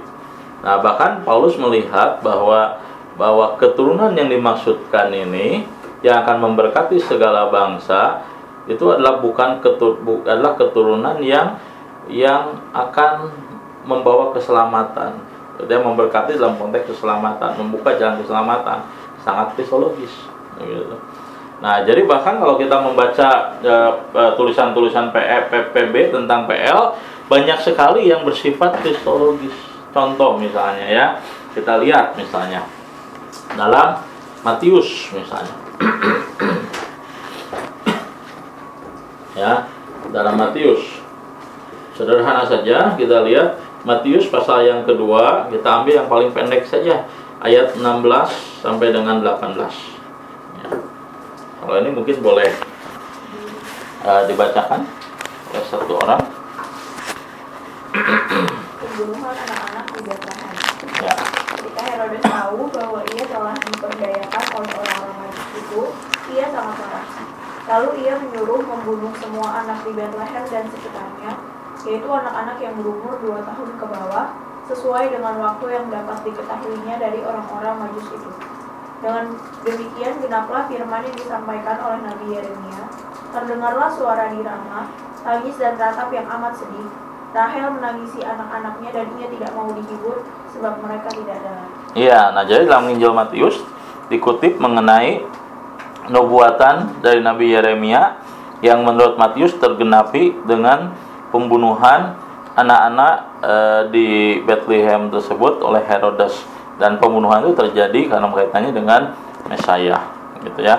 Nah, 0.63 0.79
bahkan 0.79 1.21
Paulus 1.21 1.59
melihat 1.59 2.23
bahwa 2.23 2.79
bahwa 3.19 3.59
keturunan 3.59 4.13
yang 4.15 4.31
dimaksudkan 4.31 5.11
ini 5.11 5.67
yang 6.05 6.23
akan 6.23 6.37
memberkati 6.47 7.01
segala 7.01 7.49
bangsa 7.49 8.23
itu 8.69 8.83
adalah 8.87 9.19
bukan 9.19 9.59
ketur, 9.59 9.97
bu- 9.99 10.23
adalah 10.23 10.53
keturunan 10.55 11.17
yang 11.19 11.57
yang 12.07 12.55
akan 12.71 13.27
membawa 13.83 14.31
keselamatan. 14.31 15.19
Dia 15.65 15.81
memberkati 15.81 16.37
dalam 16.37 16.55
konteks 16.55 16.93
keselamatan, 16.93 17.57
membuka 17.57 17.97
jalan 17.97 18.21
keselamatan, 18.21 18.85
sangat 19.23 19.57
kristologis. 19.57 20.29
Gitu. 20.61 20.95
Nah, 21.57 21.81
jadi 21.81 22.05
bahkan 22.05 22.37
kalau 22.37 22.61
kita 22.61 22.77
membaca 22.77 23.57
eh, 23.65 23.91
eh, 24.13 24.31
tulisan-tulisan 24.37 25.09
PE, 25.09 25.49
PPB 25.49 26.13
tentang 26.13 26.45
PL, 26.45 26.93
banyak 27.25 27.57
sekali 27.65 28.05
yang 28.05 28.21
bersifat 28.21 28.77
kristologis. 28.85 29.57
Contoh 29.89 30.37
misalnya 30.37 30.85
ya, 30.85 31.17
kita 31.57 31.81
lihat 31.81 32.13
misalnya 32.13 32.61
dalam 33.57 34.05
Matius 34.45 35.09
misalnya. 35.09 35.57
ya, 39.41 39.65
dalam 40.13 40.37
Matius. 40.37 41.01
Sederhana 41.97 42.45
saja 42.45 42.93
kita 42.93 43.25
lihat 43.25 43.57
Matius 43.81 44.29
pasal 44.29 44.69
yang 44.69 44.85
kedua, 44.85 45.49
kita 45.49 45.81
ambil 45.81 46.05
yang 46.05 46.05
paling 46.05 46.29
pendek 46.29 46.69
saja, 46.69 47.09
ayat 47.41 47.73
16 47.73 47.81
sampai 48.61 48.93
dengan 48.93 49.25
18. 49.25 49.96
Kalau 51.67 51.83
ini 51.83 51.91
mungkin 51.91 52.23
boleh 52.23 52.47
eh, 54.07 54.21
dibacakan 54.31 54.87
oleh 55.51 55.65
satu 55.67 55.99
orang. 55.99 56.23
Ya. 61.03 61.15
Ketika 61.59 61.81
Herodes 61.91 62.23
tahu 62.23 62.71
bahwa 62.71 63.03
ia 63.11 63.25
telah 63.27 63.51
diperdayakan 63.67 64.43
oleh 64.55 64.71
orang-orang 64.79 65.15
Majus 65.27 65.47
itu, 65.59 65.81
ia 66.39 66.47
sangat 66.55 66.75
marah. 66.79 67.05
Lalu 67.67 67.89
ia 67.99 68.15
menyuruh 68.15 68.63
membunuh 68.63 69.11
semua 69.19 69.67
anak 69.67 69.83
di 69.83 69.91
Bethlehem 69.91 70.45
dan 70.47 70.71
sekitarnya, 70.71 71.31
yaitu 71.83 72.07
anak-anak 72.07 72.63
yang 72.63 72.79
berumur 72.79 73.19
dua 73.19 73.43
tahun 73.43 73.75
ke 73.75 73.85
bawah, 73.91 74.39
sesuai 74.71 75.11
dengan 75.11 75.35
waktu 75.35 75.65
yang 75.67 75.91
dapat 75.91 76.31
diketahuinya 76.31 76.95
dari 76.95 77.19
orang-orang 77.27 77.75
Majus 77.75 78.07
itu. 78.15 78.31
Dengan 78.97 79.29
demikian 79.61 80.17
genaplah 80.17 80.65
firman 80.65 81.05
yang 81.05 81.17
disampaikan 81.17 81.77
oleh 81.85 81.99
Nabi 82.01 82.25
Yeremia. 82.33 82.83
Terdengarlah 83.29 83.89
suara 83.93 84.33
di 84.33 84.41
Rama, 84.41 84.89
tangis 85.21 85.55
dan 85.61 85.77
ratap 85.77 86.09
yang 86.09 86.25
amat 86.25 86.57
sedih. 86.57 86.89
Rahel 87.35 87.69
menangisi 87.69 88.25
anak-anaknya 88.25 88.89
dan 88.89 89.05
ia 89.19 89.27
tidak 89.29 89.51
mau 89.53 89.69
dihibur 89.69 90.25
sebab 90.49 90.81
mereka 90.81 91.11
tidak 91.13 91.37
ada. 91.43 91.69
Iya, 91.93 92.33
nah 92.33 92.41
jadi 92.47 92.65
dalam 92.65 92.89
Injil 92.89 93.13
Matius 93.13 93.61
dikutip 94.09 94.57
mengenai 94.57 95.21
nubuatan 96.09 96.97
dari 97.03 97.19
Nabi 97.19 97.53
Yeremia 97.53 98.17
yang 98.65 98.81
menurut 98.81 99.19
Matius 99.19 99.53
tergenapi 99.59 100.33
dengan 100.47 100.95
pembunuhan 101.29 102.17
anak-anak 102.57 103.15
eh, 103.45 103.81
di 103.93 104.07
Bethlehem 104.41 105.13
tersebut 105.13 105.61
oleh 105.61 105.83
Herodes 105.85 106.41
dan 106.77 107.01
pembunuhan 107.01 107.41
itu 107.45 107.53
terjadi 107.57 108.09
karena 108.13 108.29
kaitannya 108.29 108.71
dengan 108.73 109.13
Mesias 109.49 110.01
gitu 110.45 110.61
ya. 110.61 110.77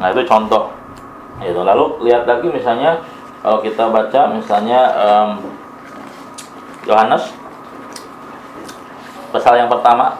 Nah, 0.00 0.12
itu 0.12 0.24
contoh. 0.28 0.68
Gitu. 1.40 1.56
Lalu 1.56 2.04
lihat 2.04 2.28
lagi 2.28 2.52
misalnya 2.52 3.00
kalau 3.40 3.64
kita 3.64 3.88
baca 3.88 4.28
misalnya 4.36 4.92
Yohanes 6.84 7.32
pasal 9.32 9.56
yang 9.56 9.70
pertama 9.70 10.18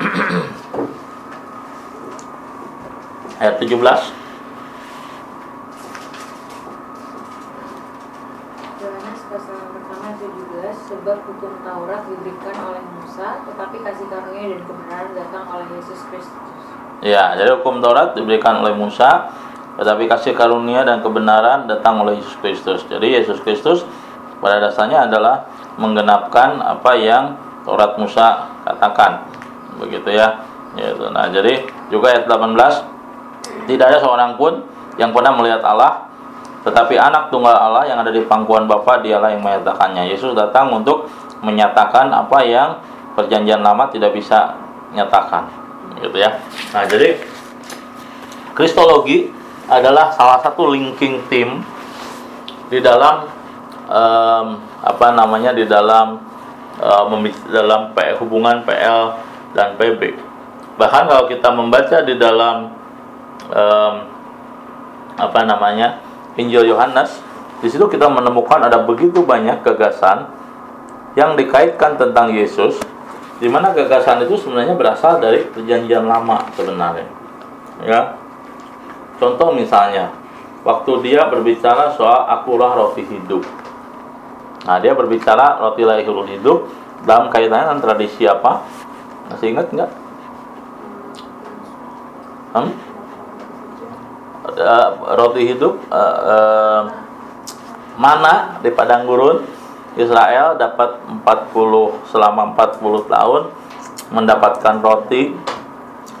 ayat 3.40 3.56
17 3.62 3.70
Yohanes 3.70 4.10
pasal 9.30 9.70
pertama 9.70 10.18
17 11.10 11.18
sebab 11.18 11.26
hukum 11.26 11.52
Taurat 11.66 12.06
diberikan 12.06 12.54
oleh 12.70 12.82
Musa 12.94 13.42
tetapi 13.42 13.76
kasih 13.82 14.06
karunia 14.06 14.46
dan 14.54 14.62
kebenaran 14.62 15.10
datang 15.18 15.44
oleh 15.50 15.66
Yesus 15.74 16.00
Kristus. 16.06 16.46
Ya, 17.02 17.34
jadi 17.34 17.50
hukum 17.58 17.82
Taurat 17.82 18.14
diberikan 18.14 18.62
oleh 18.62 18.76
Musa, 18.76 19.34
tetapi 19.74 20.06
kasih 20.06 20.38
karunia 20.38 20.86
dan 20.86 21.02
kebenaran 21.02 21.66
datang 21.66 21.98
oleh 22.06 22.20
Yesus 22.20 22.36
Kristus. 22.38 22.86
Jadi 22.86 23.18
Yesus 23.18 23.42
Kristus 23.42 23.82
pada 24.38 24.62
dasarnya 24.62 25.10
adalah 25.10 25.50
menggenapkan 25.80 26.62
apa 26.62 26.94
yang 26.94 27.34
Taurat 27.66 27.98
Musa 27.98 28.46
katakan. 28.62 29.26
Begitu 29.82 30.14
ya. 30.14 30.46
Gitu. 30.78 31.10
Nah, 31.10 31.26
jadi 31.34 31.66
juga 31.90 32.14
ayat 32.14 32.30
18 32.30 33.66
tidak 33.66 33.86
ada 33.90 33.98
seorang 33.98 34.38
pun 34.38 34.62
yang 34.94 35.10
pernah 35.10 35.34
melihat 35.34 35.64
Allah 35.66 36.09
tetapi 36.60 37.00
anak 37.00 37.32
tunggal 37.32 37.56
Allah 37.56 37.88
yang 37.88 37.98
ada 38.04 38.12
di 38.12 38.20
pangkuan 38.28 38.68
Bapa 38.68 39.00
dialah 39.00 39.32
yang 39.32 39.40
menyatakannya. 39.40 40.12
Yesus 40.12 40.36
datang 40.36 40.68
untuk 40.68 41.08
menyatakan 41.40 42.12
apa 42.12 42.44
yang 42.44 42.76
perjanjian 43.16 43.64
lama 43.64 43.88
tidak 43.88 44.12
bisa 44.12 44.60
nyatakan. 44.92 45.48
Gitu 46.04 46.20
ya. 46.20 46.36
Nah, 46.76 46.84
jadi 46.84 47.16
kristologi 48.52 49.32
adalah 49.72 50.12
salah 50.12 50.36
satu 50.44 50.68
linking 50.68 51.24
team 51.32 51.64
di 52.68 52.84
dalam 52.84 53.24
em, 53.88 54.46
apa 54.84 55.06
namanya 55.16 55.56
di 55.56 55.64
dalam 55.64 56.20
membi- 57.08 57.44
dalam 57.48 57.92
P- 57.96 58.16
hubungan 58.20 58.60
PL 58.68 59.16
dan 59.56 59.80
PB. 59.80 60.16
Bahkan 60.76 61.02
kalau 61.08 61.24
kita 61.24 61.48
membaca 61.56 62.04
di 62.04 62.14
dalam 62.20 62.68
em, 63.48 63.94
apa 65.16 65.40
namanya 65.44 66.00
Injil 66.38 66.70
Yohanes, 66.70 67.18
di 67.60 67.68
situ 67.68 67.86
kita 67.90 68.06
menemukan 68.06 68.62
ada 68.62 68.86
begitu 68.86 69.24
banyak 69.26 69.64
gagasan 69.66 70.30
yang 71.18 71.34
dikaitkan 71.34 71.98
tentang 71.98 72.30
Yesus, 72.30 72.78
di 73.42 73.50
mana 73.50 73.74
gagasan 73.74 74.22
itu 74.22 74.38
sebenarnya 74.38 74.78
berasal 74.78 75.18
dari 75.18 75.48
perjanjian 75.48 76.06
lama 76.06 76.46
sebenarnya. 76.54 77.08
Ya. 77.82 78.14
Contoh 79.18 79.52
misalnya, 79.52 80.12
waktu 80.64 80.92
dia 81.04 81.28
berbicara 81.28 81.92
soal 81.96 82.28
akulah 82.28 82.72
roti 82.76 83.04
hidup. 83.04 83.44
Nah, 84.64 84.76
dia 84.80 84.92
berbicara 84.92 85.60
roti 85.60 85.84
lahirul 85.84 86.28
hidup 86.28 86.68
dalam 87.04 87.32
kaitannya 87.32 87.72
dengan 87.72 87.80
tradisi 87.80 88.28
apa? 88.28 88.64
Masih 89.32 89.56
ingat 89.56 89.72
nggak? 89.72 89.90
Hmm? 92.50 92.89
Eh, 94.40 94.90
roti 95.20 95.52
hidup 95.52 95.84
eh, 95.92 96.18
eh, 96.32 96.82
mana 98.00 98.56
di 98.64 98.72
padang 98.72 99.04
gurun 99.04 99.44
Israel 100.00 100.56
dapat 100.56 100.96
40 101.20 102.08
selama 102.08 102.56
40 102.56 103.04
tahun 103.04 103.42
mendapatkan 104.08 104.80
roti 104.80 105.36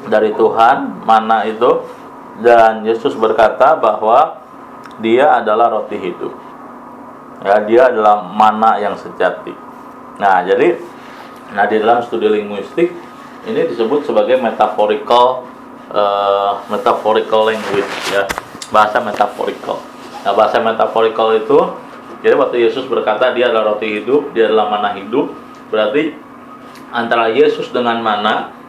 dari 0.04 0.36
Tuhan 0.36 1.00
mana 1.08 1.48
itu. 1.48 2.00
Dan 2.40 2.88
Yesus 2.88 3.16
berkata 3.20 3.76
bahwa 3.76 4.40
dia 5.00 5.40
adalah 5.40 5.72
roti 5.80 5.96
hidup. 5.96 6.32
Ya 7.40 7.56
dia 7.64 7.88
adalah 7.88 8.20
mana 8.24 8.80
yang 8.80 8.96
sejati. 9.00 9.52
Nah 10.20 10.44
jadi 10.44 10.76
nah 11.56 11.64
di 11.64 11.80
dalam 11.80 12.04
studi 12.04 12.28
linguistik 12.28 12.92
ini 13.48 13.60
disebut 13.64 14.04
sebagai 14.04 14.36
metaphorical 14.40 15.49
eh, 15.90 16.52
metaphorical 16.70 17.50
language 17.50 17.92
ya 18.10 18.24
bahasa 18.70 19.02
metaphorical 19.02 19.82
nah 20.22 20.32
bahasa 20.32 20.62
metaphorical 20.62 21.34
itu 21.34 21.58
jadi 22.20 22.36
waktu 22.36 22.68
Yesus 22.68 22.84
berkata 22.86 23.32
dia 23.32 23.48
adalah 23.48 23.74
roti 23.74 24.00
hidup 24.00 24.30
dia 24.32 24.46
adalah 24.48 24.70
mana 24.70 24.94
hidup 24.94 25.32
berarti 25.72 26.14
antara 26.90 27.30
Yesus 27.30 27.70
dengan 27.70 28.02
mana 28.02 28.60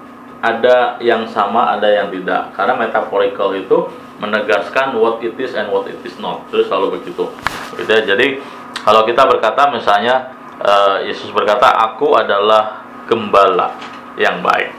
ada 0.42 0.98
yang 0.98 1.30
sama, 1.30 1.78
ada 1.78 1.86
yang 1.86 2.10
tidak. 2.10 2.58
Karena 2.58 2.74
metaphorical 2.74 3.54
itu 3.54 3.78
menegaskan 4.18 4.98
what 4.98 5.22
it 5.22 5.38
is 5.38 5.54
and 5.54 5.70
what 5.70 5.86
it 5.86 5.98
is 6.02 6.18
not. 6.18 6.42
Terus 6.50 6.66
selalu 6.66 7.02
begitu. 7.02 7.30
Gitu 7.78 7.90
ya. 7.90 8.02
Jadi 8.02 8.42
kalau 8.82 9.06
kita 9.06 9.30
berkata 9.30 9.70
misalnya 9.70 10.34
eh, 10.58 11.14
Yesus 11.14 11.30
berkata, 11.30 11.70
"Aku 11.94 12.18
adalah 12.18 12.82
gembala 13.06 13.78
yang 14.18 14.42
baik." 14.42 14.74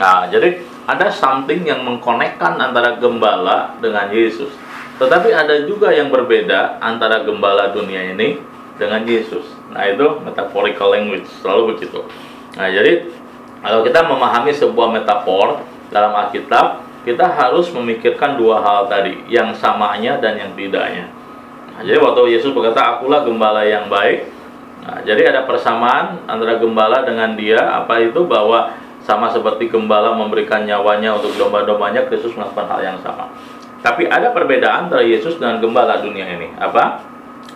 Nah, 0.00 0.24
jadi 0.32 0.64
ada 0.92 1.08
something 1.08 1.64
yang 1.64 1.80
mengkonekkan 1.82 2.60
antara 2.60 3.00
gembala 3.00 3.74
dengan 3.80 4.12
Yesus. 4.12 4.52
Tetapi 5.00 5.32
ada 5.32 5.64
juga 5.64 5.90
yang 5.90 6.12
berbeda 6.12 6.78
antara 6.78 7.24
gembala 7.24 7.72
dunia 7.72 8.12
ini 8.12 8.38
dengan 8.76 9.02
Yesus. 9.02 9.44
Nah, 9.72 9.88
itu 9.88 10.04
metaphorical 10.22 10.92
language, 10.92 11.26
selalu 11.40 11.74
begitu. 11.74 12.04
Nah, 12.54 12.68
jadi 12.68 13.08
kalau 13.64 13.80
kita 13.82 14.04
memahami 14.04 14.52
sebuah 14.52 14.92
metafor 14.92 15.64
dalam 15.88 16.12
Alkitab, 16.12 16.84
kita 17.02 17.26
harus 17.26 17.66
memikirkan 17.72 18.38
dua 18.38 18.62
hal 18.62 18.86
tadi, 18.86 19.26
yang 19.26 19.50
samanya 19.56 20.20
dan 20.22 20.38
yang 20.38 20.52
tidaknya. 20.54 21.10
Nah, 21.72 21.82
jadi 21.82 21.98
waktu 21.98 22.36
Yesus 22.38 22.52
berkata, 22.52 22.98
"Akulah 22.98 23.24
gembala 23.26 23.64
yang 23.64 23.88
baik." 23.88 24.28
Nah, 24.82 24.98
jadi 25.06 25.30
ada 25.30 25.46
persamaan 25.46 26.26
antara 26.26 26.58
gembala 26.58 27.06
dengan 27.06 27.38
dia, 27.38 27.58
apa 27.58 28.02
itu 28.02 28.26
bahwa 28.26 28.74
sama 29.02 29.30
seperti 29.34 29.66
gembala 29.66 30.14
memberikan 30.14 30.62
nyawanya 30.62 31.18
untuk 31.18 31.34
domba-dombanya, 31.34 32.06
Kristus 32.06 32.38
melakukan 32.38 32.70
hal 32.70 32.80
yang 32.82 32.98
sama. 33.02 33.30
Tapi 33.82 34.06
ada 34.06 34.30
perbedaan 34.30 34.86
antara 34.86 35.02
Yesus 35.02 35.42
dengan 35.42 35.58
gembala 35.58 35.98
dunia 35.98 36.22
ini. 36.38 36.54
Apa? 36.54 37.02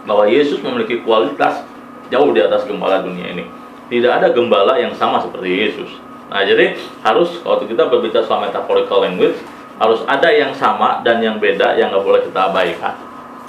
Bahwa 0.02 0.26
Yesus 0.26 0.58
memiliki 0.58 1.06
kualitas 1.06 1.62
jauh 2.10 2.34
di 2.34 2.42
atas 2.42 2.66
gembala 2.66 2.98
dunia 2.98 3.30
ini. 3.30 3.46
Tidak 3.86 4.10
ada 4.10 4.34
gembala 4.34 4.74
yang 4.74 4.90
sama 4.98 5.22
seperti 5.22 5.50
Yesus. 5.54 5.90
Nah, 6.26 6.42
jadi 6.42 6.74
harus 7.06 7.38
waktu 7.46 7.70
kita 7.70 7.86
berbicara 7.86 8.26
soal 8.26 8.42
metaphorical 8.42 9.06
language, 9.06 9.38
harus 9.78 10.02
ada 10.10 10.26
yang 10.34 10.50
sama 10.50 10.98
dan 11.06 11.22
yang 11.22 11.38
beda 11.38 11.78
yang 11.78 11.94
nggak 11.94 12.02
boleh 12.02 12.20
kita 12.26 12.50
abaikan. 12.50 12.94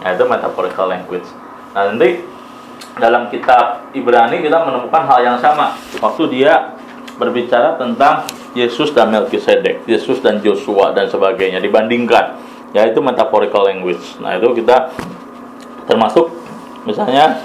Nah, 0.05 0.13
itu 0.13 0.23
metaphorical 0.29 0.85
language. 0.85 1.25
Nah, 1.73 1.89
nanti 1.89 2.21
dalam 3.01 3.33
kitab 3.33 3.89
Ibrani 3.97 4.45
kita 4.45 4.61
menemukan 4.61 5.03
hal 5.09 5.19
yang 5.25 5.37
sama. 5.41 5.73
Waktu 5.97 6.23
dia 6.29 6.77
berbicara 7.17 7.75
tentang 7.75 8.25
Yesus 8.53 8.93
dan 8.93 9.09
Melkisedek, 9.09 9.85
Yesus 9.89 10.21
dan 10.21 10.41
Joshua 10.41 10.93
dan 10.93 11.09
sebagainya 11.09 11.57
dibandingkan, 11.61 12.37
yaitu 12.73 13.01
metaphorical 13.01 13.65
language. 13.65 14.17
Nah, 14.21 14.37
itu 14.37 14.53
kita 14.57 14.93
termasuk 15.89 16.29
misalnya 16.85 17.41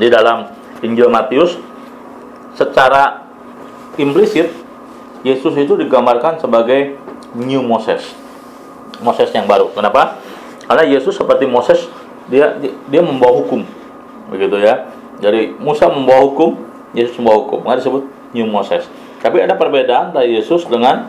di 0.00 0.08
dalam 0.08 0.48
Injil 0.80 1.08
Matius 1.08 1.56
secara 2.56 3.24
implisit 4.00 4.52
Yesus 5.24 5.52
itu 5.58 5.74
digambarkan 5.74 6.38
sebagai 6.38 6.96
new 7.34 7.60
Moses. 7.64 8.14
Moses 9.02 9.28
yang 9.34 9.44
baru. 9.44 9.68
Kenapa? 9.74 10.20
Karena 10.64 10.84
Yesus 10.86 11.18
seperti 11.18 11.44
Moses 11.44 11.90
dia 12.30 12.56
dia 12.62 13.02
membawa 13.02 13.44
hukum. 13.44 13.66
Begitu 14.30 14.56
ya. 14.62 14.88
Jadi 15.18 15.56
Musa 15.58 15.88
membawa 15.88 16.22
hukum, 16.30 16.60
Yesus 16.94 17.16
membawa 17.18 17.42
hukum. 17.42 17.58
Maka 17.64 17.82
disebut 17.82 18.15
new 18.36 18.44
Moses. 18.44 18.84
Tapi 19.24 19.40
ada 19.40 19.56
perbedaan 19.56 20.12
antara 20.12 20.28
Yesus 20.28 20.68
dengan 20.68 21.08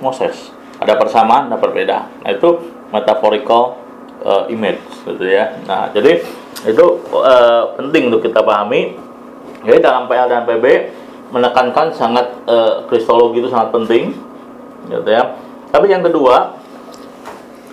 Moses. 0.00 0.50
Ada 0.80 0.96
persamaan, 0.96 1.52
ada 1.52 1.60
perbedaan. 1.60 2.08
Nah, 2.24 2.30
itu 2.32 2.48
metaphorical 2.88 3.76
uh, 4.24 4.44
image 4.48 4.80
gitu 5.04 5.28
ya. 5.28 5.60
Nah, 5.68 5.92
jadi 5.92 6.24
itu 6.64 6.84
uh, 7.12 7.76
penting 7.76 8.08
untuk 8.08 8.24
kita 8.24 8.40
pahami. 8.40 8.96
Jadi 9.62 9.78
dalam 9.78 10.10
PL 10.10 10.26
dan 10.26 10.42
PB 10.42 10.64
menekankan 11.30 11.94
sangat 11.94 12.26
uh, 12.50 12.82
kristologi 12.90 13.38
itu 13.38 13.48
sangat 13.52 13.70
penting 13.70 14.16
gitu 14.90 15.06
ya. 15.06 15.38
Tapi 15.70 15.86
yang 15.88 16.02
kedua, 16.02 16.58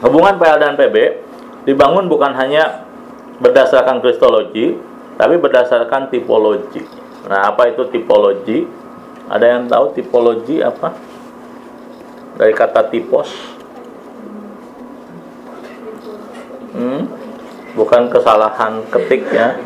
hubungan 0.06 0.38
PL 0.38 0.60
dan 0.62 0.74
PB 0.78 0.96
dibangun 1.66 2.06
bukan 2.08 2.32
hanya 2.38 2.88
berdasarkan 3.42 4.00
kristologi, 4.04 4.78
tapi 5.20 5.36
berdasarkan 5.36 6.08
tipologi. 6.14 6.84
Nah, 7.28 7.52
apa 7.52 7.72
itu 7.72 7.88
tipologi? 7.92 8.68
Ada 9.30 9.46
yang 9.46 9.70
tahu 9.70 9.94
tipologi 9.94 10.58
apa? 10.66 10.98
Dari 12.42 12.54
kata 12.58 12.90
tipos. 12.90 13.30
Hmm? 16.74 17.06
Bukan 17.78 18.10
kesalahan 18.10 18.82
ketik 18.90 19.30
ya. 19.30 19.54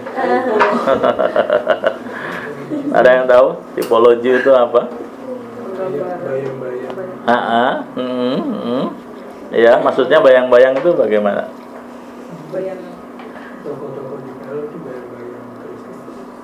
Ada 2.98 3.10
yang 3.10 3.26
tahu 3.26 3.48
tipologi 3.80 4.36
itu 4.36 4.52
apa? 4.52 4.92
bayang-bayang 6.24 6.96
Ah, 7.24 7.32
ah, 7.32 7.74
hmm, 7.96 8.40
hmm. 8.44 8.86
Ya, 9.54 9.80
maksudnya 9.80 10.20
bayang-bayang 10.20 10.76
itu 10.76 10.92
bagaimana? 10.92 11.48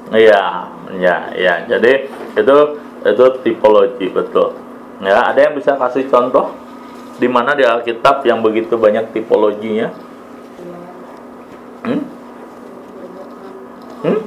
Iya, 0.09 0.41
ya, 0.97 1.15
ya. 1.37 1.53
Jadi 1.69 2.09
itu 2.33 2.57
itu 3.05 3.25
tipologi 3.45 4.11
betul. 4.11 4.55
Ya, 4.99 5.31
ada 5.31 5.39
yang 5.39 5.55
bisa 5.55 5.79
kasih 5.79 6.11
contoh 6.11 6.51
di 7.19 7.27
mana 7.31 7.55
di 7.55 7.63
Alkitab 7.63 8.23
yang 8.27 8.43
begitu 8.43 8.75
banyak 8.75 9.15
tipologinya? 9.15 9.91
Hmm? 11.87 12.01
Hmm? 14.03 14.19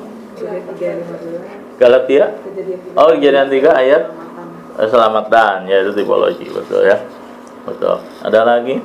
Galatia? 1.77 2.25
Oh, 2.97 3.13
kejadian 3.13 3.49
3 3.53 3.81
ayat 3.85 4.03
selamatan, 4.89 5.69
ya 5.69 5.85
itu 5.85 5.93
tipologi, 5.93 6.49
betul 6.49 6.85
ya. 6.85 6.97
Betul. 7.69 8.01
Ada 8.25 8.41
lagi? 8.43 8.81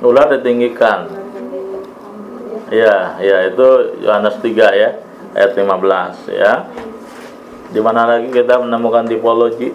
Ular 0.00 0.32
ditinggikan. 0.32 1.12
Ya, 2.72 3.20
ya 3.20 3.50
itu 3.50 3.66
Yohanes 4.00 4.40
3 4.40 4.72
ya, 4.72 4.90
ayat 5.36 5.52
15 5.52 6.30
ya. 6.32 6.64
Di 7.70 7.78
mana 7.78 8.02
lagi 8.02 8.34
kita 8.34 8.58
menemukan 8.58 9.06
tipologi? 9.06 9.70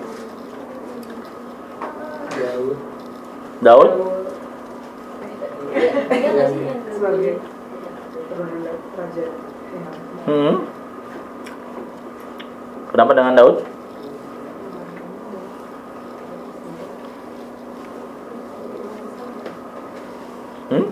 Daud 2.35 2.75
Daud? 3.63 3.91
Hmm. 10.27 10.55
Kenapa 12.91 13.11
dengan 13.15 13.33
Daud? 13.39 13.57
Hmm? 20.67 20.85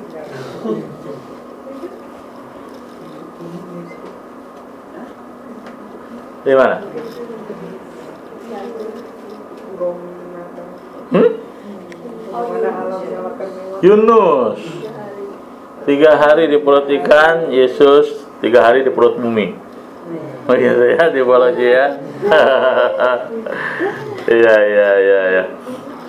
Di 6.43 6.53
mana? 6.55 6.77
Hmm? 11.13 11.29
Yunus 13.83 14.59
tiga 15.83 16.15
hari 16.15 16.47
di 16.47 16.57
perut 16.63 16.87
ikan 16.87 17.51
Yesus 17.51 18.23
tiga 18.39 18.63
hari 18.63 18.87
di 18.87 18.91
perut 18.91 19.19
bumi 19.19 19.51
oh 20.47 20.55
gitu 20.55 20.83
ya 20.95 21.11
tipologi 21.11 21.67
ya 21.67 21.87
iya 24.31 24.55
iya 24.63 24.89
iya 24.99 25.21
ya. 25.39 25.43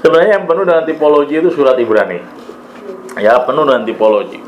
sebenarnya 0.02 0.38
yang 0.38 0.46
penuh 0.46 0.64
dengan 0.66 0.84
tipologi 0.86 1.34
itu 1.42 1.50
surat 1.50 1.74
Ibrani 1.78 2.22
ya 3.18 3.42
penuh 3.42 3.66
dengan 3.66 3.82
tipologi 3.82 4.38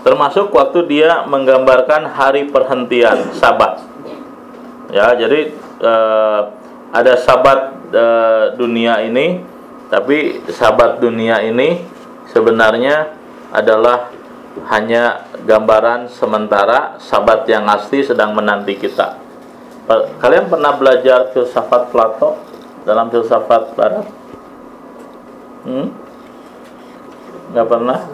termasuk 0.00 0.48
waktu 0.48 0.88
dia 0.88 1.28
menggambarkan 1.28 2.08
hari 2.16 2.48
perhentian 2.48 3.28
sabat 3.36 3.84
ya 4.90 5.14
jadi 5.14 5.54
eh, 5.80 6.40
ada 6.90 7.14
sabat 7.18 7.74
eh, 7.90 8.44
dunia 8.58 9.02
ini 9.06 9.42
tapi 9.90 10.38
sabat 10.50 11.02
dunia 11.02 11.42
ini 11.42 11.82
sebenarnya 12.30 13.10
adalah 13.50 14.14
hanya 14.70 15.26
gambaran 15.42 16.10
sementara 16.10 16.98
sabat 17.02 17.46
yang 17.50 17.66
asli 17.66 18.02
sedang 18.02 18.34
menanti 18.34 18.78
kita. 18.78 19.18
Kalian 20.22 20.46
pernah 20.46 20.78
belajar 20.78 21.34
filsafat 21.34 21.90
Plato 21.90 22.38
dalam 22.86 23.10
filsafat 23.10 23.74
barat? 23.74 24.06
Hmm? 25.66 25.90
pernah? 27.50 28.06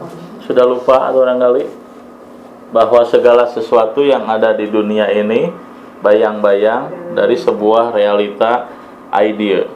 Sudah 0.48 0.64
lupa 0.64 1.12
atau 1.12 1.20
barangkali 1.20 1.64
bahwa 2.72 3.04
segala 3.04 3.44
sesuatu 3.52 4.00
yang 4.00 4.24
ada 4.24 4.56
di 4.56 4.64
dunia 4.72 5.12
ini 5.12 5.52
bayang-bayang 6.06 7.18
dari 7.18 7.34
sebuah 7.34 7.90
realita 7.90 8.70
idea. 9.10 9.66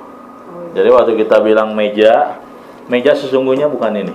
Jadi 0.70 0.89
waktu 0.94 1.19
kita 1.19 1.43
bilang 1.43 1.74
meja, 1.74 2.39
meja 2.86 3.19
sesungguhnya 3.19 3.66
bukan 3.66 4.07
ini. 4.07 4.15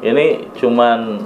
Ini 0.00 0.56
cuman 0.56 1.20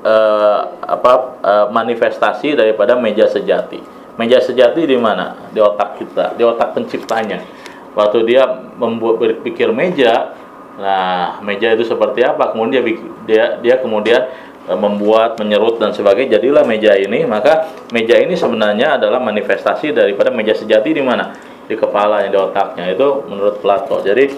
eh, 0.00 0.60
apa 0.80 1.12
eh, 1.44 1.66
manifestasi 1.68 2.56
daripada 2.56 2.96
meja 2.96 3.28
sejati. 3.28 3.84
Meja 4.16 4.40
sejati 4.40 4.88
di 4.88 4.96
mana? 4.96 5.52
Di 5.52 5.60
otak 5.60 6.00
kita, 6.00 6.32
di 6.40 6.42
otak 6.44 6.72
penciptanya. 6.72 7.60
waktu 7.94 8.22
dia 8.22 8.46
membuat 8.78 9.18
berpikir 9.18 9.70
meja 9.74 10.34
nah 10.80 11.42
meja 11.44 11.76
itu 11.76 11.84
seperti 11.84 12.24
apa 12.24 12.56
kemudian 12.56 12.80
dia 12.80 12.94
dia 13.28 13.44
dia 13.60 13.74
kemudian 13.82 14.32
membuat 14.76 15.38
menyerut 15.40 15.78
dan 15.78 15.90
sebagainya. 15.94 16.38
Jadilah 16.38 16.62
meja 16.66 16.94
ini. 16.94 17.24
Maka 17.24 17.70
meja 17.90 18.18
ini 18.18 18.34
sebenarnya 18.34 19.00
adalah 19.00 19.18
manifestasi 19.22 19.94
daripada 19.94 20.30
meja 20.30 20.54
sejati 20.54 20.94
di 20.94 21.02
mana? 21.02 21.34
Di 21.66 21.74
kepalanya 21.78 22.28
di 22.28 22.38
otaknya. 22.38 22.90
Itu 22.90 23.26
menurut 23.26 23.62
Plato. 23.62 24.02
Jadi 24.02 24.30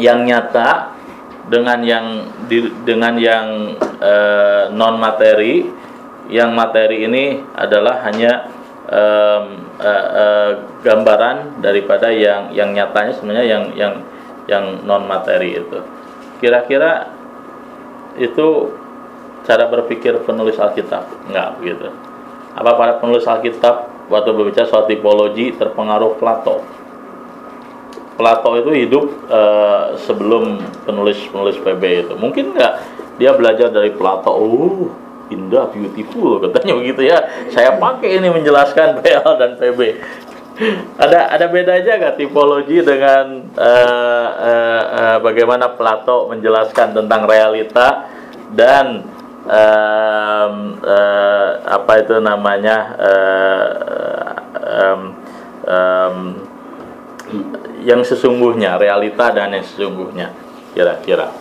yang 0.00 0.24
nyata 0.24 0.96
dengan 1.50 1.82
yang 1.82 2.06
di- 2.46 2.72
dengan 2.86 3.18
yang 3.18 3.74
non 4.72 4.96
materi 4.96 5.66
yang 6.30 6.54
materi 6.54 7.04
ini 7.10 7.42
adalah 7.58 8.06
hanya 8.06 8.48
em, 8.86 9.44
eh, 9.82 10.06
eh, 10.14 10.50
gambaran 10.86 11.60
daripada 11.60 12.08
yang 12.08 12.54
yang 12.54 12.70
nyatanya 12.70 13.12
sebenarnya 13.12 13.46
yang 13.46 13.64
yang 13.74 13.94
yang 14.46 14.64
non 14.86 15.04
materi 15.04 15.58
itu. 15.58 15.78
Kira-kira 16.38 17.10
itu 18.16 18.72
cara 19.46 19.68
berpikir 19.68 20.20
penulis 20.24 20.58
Alkitab 20.60 21.30
enggak 21.30 21.58
begitu 21.60 21.88
apa 22.56 22.70
para 22.74 22.92
penulis 22.98 23.24
Alkitab 23.24 24.08
waktu 24.10 24.30
berbicara 24.34 24.66
soal 24.66 24.84
tipologi 24.90 25.54
terpengaruh 25.54 26.18
Plato 26.18 26.80
Plato 28.20 28.52
itu 28.60 28.70
hidup 28.76 29.04
eh, 29.32 29.96
sebelum 30.04 30.60
penulis-penulis 30.84 31.56
PB 31.64 31.82
itu. 32.04 32.14
Mungkin 32.20 32.52
nggak 32.52 32.72
dia 33.16 33.32
belajar 33.32 33.72
dari 33.72 33.96
Plato. 33.96 34.28
Oh, 34.28 34.92
indah, 35.32 35.72
beautiful 35.72 36.36
katanya 36.44 36.76
begitu 36.76 37.08
ya. 37.08 37.24
Saya 37.48 37.80
pakai 37.80 38.20
ini 38.20 38.28
menjelaskan 38.28 38.94
PL 39.00 39.30
dan 39.40 39.56
PB. 39.56 39.80
ada 41.00 41.32
ada 41.32 41.48
bedanya 41.48 41.96
nggak 41.96 42.20
tipologi 42.20 42.84
dengan 42.84 43.48
eh, 43.56 44.28
eh, 44.44 44.84
eh, 45.00 45.16
bagaimana 45.24 45.72
Plato 45.72 46.28
menjelaskan 46.28 46.92
tentang 46.92 47.24
realita 47.24 48.04
dan 48.52 49.00
em, 49.48 50.54
eh, 50.84 51.50
apa 51.64 51.92
itu 52.00 52.16
namanya 52.20 52.76
eh, 53.00 53.68
em, 54.60 55.00
em, 55.64 56.16
yang 57.80 58.04
sesungguhnya, 58.04 58.76
realita 58.76 59.32
dan 59.32 59.56
yang 59.56 59.64
sesungguhnya, 59.64 60.34
kira-kira. 60.76 61.32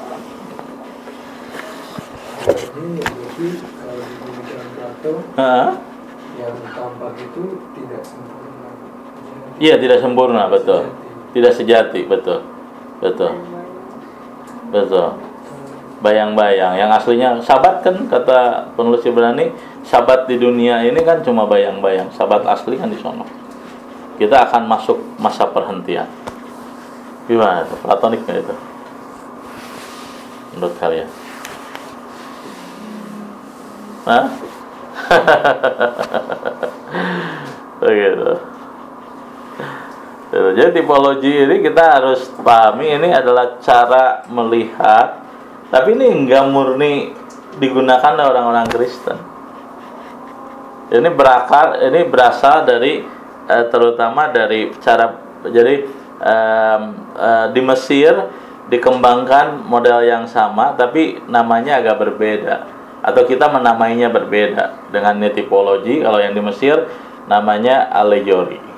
Iya, 9.60 9.76
tidak 9.76 10.00
sempurna, 10.00 10.48
betul. 10.48 10.88
Tidak 11.36 11.52
sejati, 11.52 12.08
betul. 12.08 12.40
Betul. 13.04 13.32
Betul. 14.72 15.29
Bayang-bayang, 16.00 16.80
yang 16.80 16.88
aslinya 16.96 17.44
sabat 17.44 17.84
kan 17.84 18.08
kata 18.08 18.72
penulis 18.80 19.04
Ibrani, 19.04 19.52
sabat 19.84 20.32
di 20.32 20.40
dunia 20.40 20.80
ini 20.88 21.04
kan 21.04 21.20
cuma 21.20 21.44
bayang-bayang. 21.44 22.08
Sabat 22.16 22.48
asli 22.48 22.80
kan 22.80 22.88
di 22.88 22.96
sono. 22.96 23.28
Kita 24.16 24.48
akan 24.48 24.64
masuk 24.68 24.96
masa 25.20 25.44
perhentian. 25.52 26.08
Gimana 27.28 27.68
itu? 27.68 27.76
Platonik 27.84 28.24
nggak 28.24 28.40
itu? 28.48 28.56
Menurut 30.56 30.76
kalian? 30.80 31.10
Hah? 34.08 34.28
Begitu. 37.84 38.40
Gitu. 40.30 40.30
Jadi 40.30 40.70
tipologi 40.78 41.34
ini 41.42 41.66
kita 41.66 41.98
harus 41.98 42.30
pahami 42.46 42.94
ini 42.94 43.10
adalah 43.10 43.58
cara 43.66 44.22
melihat, 44.30 45.19
tapi 45.70 45.94
ini 45.94 46.06
enggak 46.10 46.50
murni 46.50 47.14
digunakan 47.62 48.14
oleh 48.18 48.26
orang-orang 48.26 48.68
Kristen. 48.70 49.18
Ini 50.90 51.10
berakar, 51.14 51.78
ini 51.86 52.02
berasal 52.10 52.66
dari 52.66 53.06
eh, 53.46 53.66
terutama 53.70 54.34
dari 54.34 54.74
cara 54.82 55.14
jadi 55.46 55.86
em, 56.22 56.82
eh, 57.14 57.46
di 57.54 57.62
Mesir 57.62 58.14
dikembangkan 58.70 59.66
model 59.66 60.06
yang 60.06 60.26
sama, 60.26 60.74
tapi 60.74 61.22
namanya 61.30 61.82
agak 61.82 62.02
berbeda 62.02 62.56
atau 63.00 63.24
kita 63.26 63.50
menamainya 63.50 64.10
berbeda 64.10 64.90
dengan 64.90 65.22
tipologi. 65.30 66.02
Kalau 66.02 66.18
yang 66.18 66.34
di 66.34 66.42
Mesir 66.42 66.90
namanya 67.30 67.94
alegori 67.94 68.69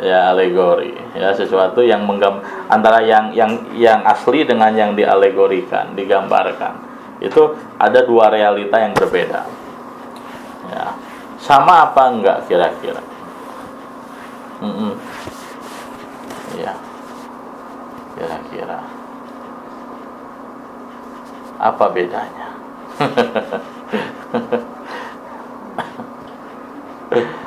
ya 0.00 0.32
alegori. 0.32 0.96
Ya 1.16 1.32
sesuatu 1.32 1.80
yang 1.80 2.04
menggam 2.04 2.40
antara 2.68 3.00
yang 3.04 3.32
yang 3.32 3.56
yang 3.76 4.04
asli 4.04 4.44
dengan 4.44 4.72
yang 4.76 4.96
dialegorikan 4.96 5.96
digambarkan. 5.96 6.76
Itu 7.20 7.56
ada 7.80 8.04
dua 8.04 8.28
realita 8.28 8.76
yang 8.76 8.92
berbeda. 8.92 9.42
Ya 10.72 10.86
sama 11.40 11.90
apa 11.90 12.12
enggak 12.12 12.44
kira-kira? 12.48 13.00
Mm-mm. 14.56 14.96
ya 16.56 16.72
kira-kira. 18.16 18.80
Apa 21.56 21.88
bedanya 21.88 22.52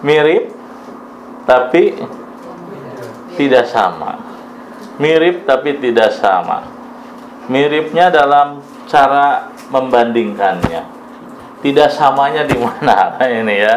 Mirip 0.00 0.54
tapi 1.44 1.98
tidak 3.36 3.66
sama. 3.68 4.16
Mirip 4.96 5.44
tapi 5.44 5.76
tidak 5.76 6.14
sama. 6.16 6.64
Miripnya 7.50 8.08
dalam 8.08 8.62
cara 8.86 9.50
membandingkannya. 9.68 10.82
Tidak 11.60 11.90
samanya 11.92 12.48
di 12.48 12.56
mana 12.56 13.18
ini 13.42 13.56
ya. 13.60 13.76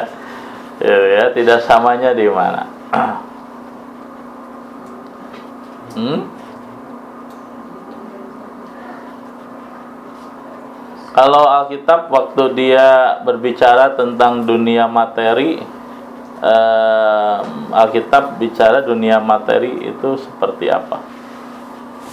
Ya, 0.83 0.97
ya, 0.99 1.25
tidak 1.31 1.63
samanya 1.63 2.11
di 2.15 2.27
mana. 2.29 2.63
Hmm? 5.93 6.25
Kalau 11.13 11.45
Alkitab 11.45 12.09
waktu 12.09 12.57
dia 12.57 13.21
berbicara 13.21 13.93
tentang 13.93 14.49
dunia 14.49 14.89
materi, 14.89 15.61
eh, 16.41 17.37
Alkitab 17.69 18.41
bicara 18.41 18.81
dunia 18.81 19.21
materi 19.21 19.93
itu 19.93 20.17
seperti 20.17 20.73
apa? 20.73 20.97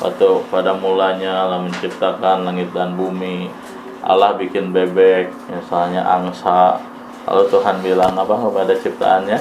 Waktu 0.04 0.44
pada 0.52 0.76
mulanya 0.76 1.48
Allah 1.48 1.64
menciptakan 1.64 2.44
langit 2.44 2.76
dan 2.76 2.92
bumi, 2.92 3.48
Allah 4.04 4.36
bikin 4.36 4.68
bebek, 4.68 5.32
misalnya 5.48 6.04
angsa. 6.04 6.84
Lalu 7.24 7.48
Tuhan 7.48 7.80
bilang 7.80 8.12
apa 8.20 8.36
kepada 8.36 8.72
ciptaannya? 8.76 9.38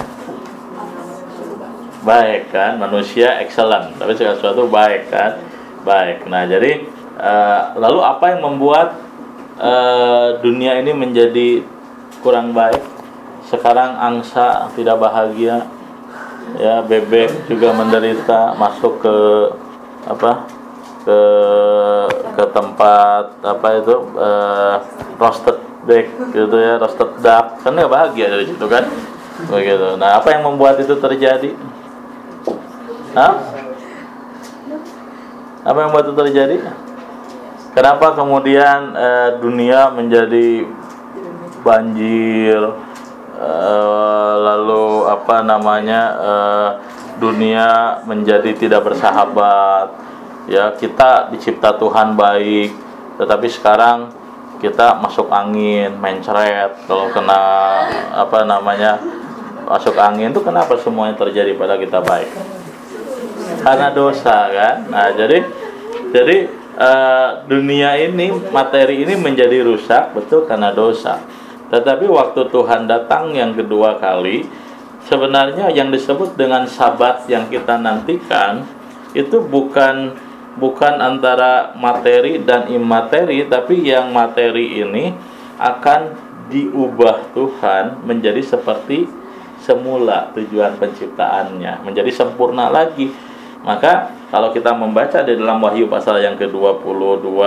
Baik 2.07 2.55
kan, 2.55 2.79
manusia 2.79 3.43
excellent, 3.43 3.91
tapi 3.99 4.15
segala 4.15 4.39
sesuatu 4.39 4.71
baik 4.71 5.11
kan, 5.11 5.35
baik. 5.83 6.31
Nah 6.31 6.47
jadi 6.47 6.79
eh, 7.19 7.61
lalu 7.75 7.99
apa 7.99 8.23
yang 8.31 8.47
membuat 8.47 9.08
eh, 9.59 10.27
dunia 10.39 10.79
ini 10.79 10.91
menjadi 10.95 11.63
kurang 12.23 12.55
baik. 12.55 12.81
Sekarang 13.49 13.97
angsa 13.97 14.69
tidak 14.77 15.01
bahagia, 15.01 15.65
ya 16.57 16.81
bebek 16.85 17.49
juga 17.49 17.73
menderita 17.73 18.53
masuk 18.55 19.01
ke 19.03 19.15
apa 20.07 20.47
ke 21.03 21.19
ke 22.37 22.43
tempat 22.55 23.25
apa 23.41 23.67
itu 23.79 23.95
eh, 24.15 24.75
roasted 25.19 25.57
duck 25.87 26.07
gitu 26.35 26.55
ya 26.59 26.77
roasted 26.77 27.11
duck 27.23 27.45
kan 27.63 27.71
nggak 27.73 27.91
bahagia 27.91 28.25
dari 28.31 28.45
situ 28.47 28.65
kan 28.69 28.85
begitu. 29.49 29.95
Nah 29.95 30.19
apa 30.19 30.35
yang 30.35 30.43
membuat 30.45 30.77
itu 30.77 30.93
terjadi? 30.99 31.55
Hah? 33.15 33.33
Apa 35.65 35.77
yang 35.79 35.87
membuat 35.91 36.11
itu 36.11 36.15
terjadi? 36.15 36.55
Kenapa 37.69 38.17
kemudian 38.17 38.97
eh, 38.97 39.29
dunia 39.37 39.93
menjadi 39.93 40.65
banjir, 41.61 42.59
eh, 43.37 44.33
lalu 44.41 45.05
apa 45.05 45.45
namanya 45.45 46.01
eh, 46.17 46.69
dunia 47.21 48.01
menjadi 48.09 48.57
tidak 48.57 48.89
bersahabat? 48.89 49.93
Ya 50.49 50.73
kita 50.73 51.29
dicipta 51.29 51.77
Tuhan 51.77 52.17
baik, 52.17 52.73
tetapi 53.21 53.47
sekarang 53.53 54.09
kita 54.57 54.97
masuk 54.97 55.29
angin, 55.29 55.93
mencret. 55.93 56.73
Kalau 56.89 57.13
kena 57.13 57.41
apa 58.17 58.49
namanya 58.49 58.97
masuk 59.69 59.93
angin 60.01 60.33
itu 60.33 60.41
kenapa 60.41 60.73
semuanya 60.81 61.13
terjadi 61.21 61.53
pada 61.53 61.77
kita 61.77 62.01
baik? 62.01 62.33
Karena 63.61 63.93
dosa 63.93 64.49
kan. 64.49 64.89
Nah 64.89 65.13
jadi 65.13 65.45
Jadi 66.09 66.49
eh, 66.77 67.29
dunia 67.47 67.95
ini, 67.97 68.33
materi 68.51 69.01
ini 69.07 69.15
menjadi 69.15 69.63
rusak 69.63 70.13
betul 70.13 70.45
karena 70.45 70.69
dosa. 70.75 71.21
Tetapi 71.69 72.09
waktu 72.09 72.49
Tuhan 72.49 72.89
datang 72.89 73.33
yang 73.33 73.53
kedua 73.53 74.01
kali, 74.01 74.45
sebenarnya 75.05 75.69
yang 75.69 75.93
disebut 75.93 76.33
dengan 76.33 76.65
sabat 76.65 77.29
yang 77.29 77.45
kita 77.49 77.77
nantikan 77.77 78.65
itu 79.13 79.41
bukan 79.41 80.13
bukan 80.59 80.97
antara 80.99 81.71
materi 81.77 82.41
dan 82.41 82.67
imateri, 82.67 83.47
tapi 83.47 83.85
yang 83.85 84.11
materi 84.11 84.81
ini 84.81 85.13
akan 85.61 86.29
diubah 86.49 87.31
Tuhan 87.37 88.03
menjadi 88.03 88.41
seperti 88.41 89.05
semula 89.61 90.33
tujuan 90.33 90.75
penciptaannya, 90.81 91.85
menjadi 91.85 92.11
sempurna 92.11 92.67
lagi. 92.73 93.28
Maka 93.69 94.09
kalau 94.33 94.49
kita 94.49 94.73
membaca 94.73 95.21
di 95.21 95.37
dalam 95.37 95.61
Wahyu 95.61 95.85
pasal 95.85 96.25
yang 96.25 96.33
ke-22, 96.41 97.37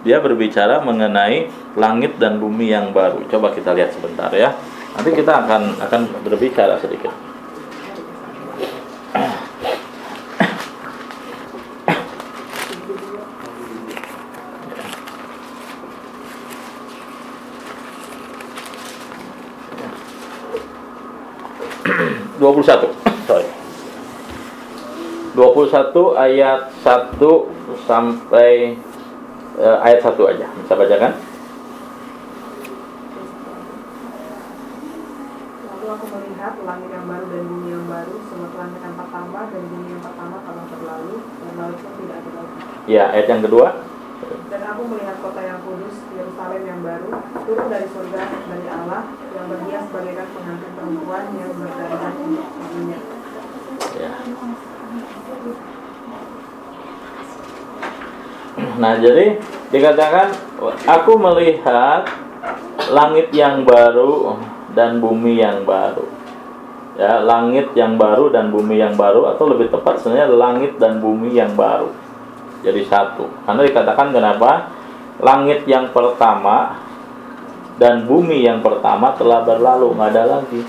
dia 0.00 0.16
berbicara 0.16 0.80
mengenai 0.80 1.52
langit 1.76 2.16
dan 2.16 2.40
bumi 2.40 2.72
yang 2.72 2.96
baru. 2.96 3.20
Coba 3.28 3.52
kita 3.52 3.76
lihat 3.76 3.92
sebentar 3.92 4.32
ya. 4.32 4.56
Nanti 4.96 5.12
kita 5.12 5.44
akan 5.44 5.76
akan 5.84 6.24
berbicara 6.24 6.80
sedikit. 6.80 7.12
Dua 22.40 22.56
puluh 22.56 22.64
satu. 22.64 23.07
21 25.38 26.18
ayat 26.18 26.66
1 26.82 27.14
sampai 27.86 28.74
eh, 29.54 29.78
ayat 29.86 30.02
1 30.02 30.18
aja. 30.34 30.50
Bisa 30.50 30.74
bacakan? 30.74 31.14
Lalu 35.62 35.86
aku 35.94 36.06
melihat 36.10 36.54
langit 36.66 36.90
yang 36.90 37.06
baru 37.06 37.26
dan 37.30 37.44
bumi 37.46 37.68
yang 37.70 37.86
baru, 37.86 38.14
sebab 38.18 38.50
langit 38.58 38.80
yang 38.82 38.96
pertama 38.98 39.40
dan 39.46 39.62
bumi 39.62 39.88
yang 39.94 40.02
pertama 40.02 40.36
telah 40.42 40.64
berlalu, 40.74 41.16
dan 41.22 41.52
laut 41.54 41.78
pun 41.78 41.92
tidak 42.02 42.16
ada 42.18 42.30
lagi. 42.34 42.56
Ya, 42.90 43.04
ayat 43.14 43.26
yang 43.30 43.42
kedua. 43.46 43.68
Dan 44.50 44.60
aku 44.66 44.82
melihat 44.90 45.16
kota 45.22 45.40
yang 45.46 45.62
kudus, 45.62 46.02
Yerusalem 46.18 46.62
yang 46.66 46.80
baru, 46.82 47.10
turun 47.46 47.68
dari 47.70 47.86
surga 47.86 48.22
dari 48.26 48.66
Allah, 48.66 49.06
yang 49.38 49.46
berhias 49.46 49.86
bagaikan 49.94 50.26
pengantin 50.34 50.70
perempuan 50.74 51.24
yang 51.38 51.54
berdandan 51.54 52.14
untuk 52.26 52.46
suaminya. 52.58 52.98
Ya. 53.94 54.10
Nah, 58.78 58.98
jadi 58.98 59.38
dikatakan 59.70 60.34
aku 60.86 61.14
melihat 61.18 62.06
langit 62.90 63.30
yang 63.34 63.62
baru 63.62 64.38
dan 64.74 64.98
bumi 65.02 65.38
yang 65.38 65.62
baru. 65.62 66.06
Ya, 66.98 67.22
langit 67.22 67.70
yang 67.78 67.94
baru 67.94 68.26
dan 68.34 68.50
bumi 68.50 68.82
yang 68.82 68.98
baru 68.98 69.30
atau 69.30 69.46
lebih 69.46 69.70
tepat 69.70 70.02
sebenarnya 70.02 70.34
langit 70.34 70.82
dan 70.82 70.98
bumi 70.98 71.30
yang 71.30 71.54
baru. 71.54 71.94
Jadi 72.66 72.82
satu. 72.90 73.30
Karena 73.46 73.62
dikatakan 73.62 74.10
kenapa? 74.10 74.74
Langit 75.22 75.62
yang 75.70 75.94
pertama 75.94 76.82
dan 77.78 78.02
bumi 78.02 78.42
yang 78.42 78.58
pertama 78.58 79.14
telah 79.14 79.46
berlalu, 79.46 79.94
nggak 79.94 80.10
ada 80.10 80.24
lagi. 80.26 80.62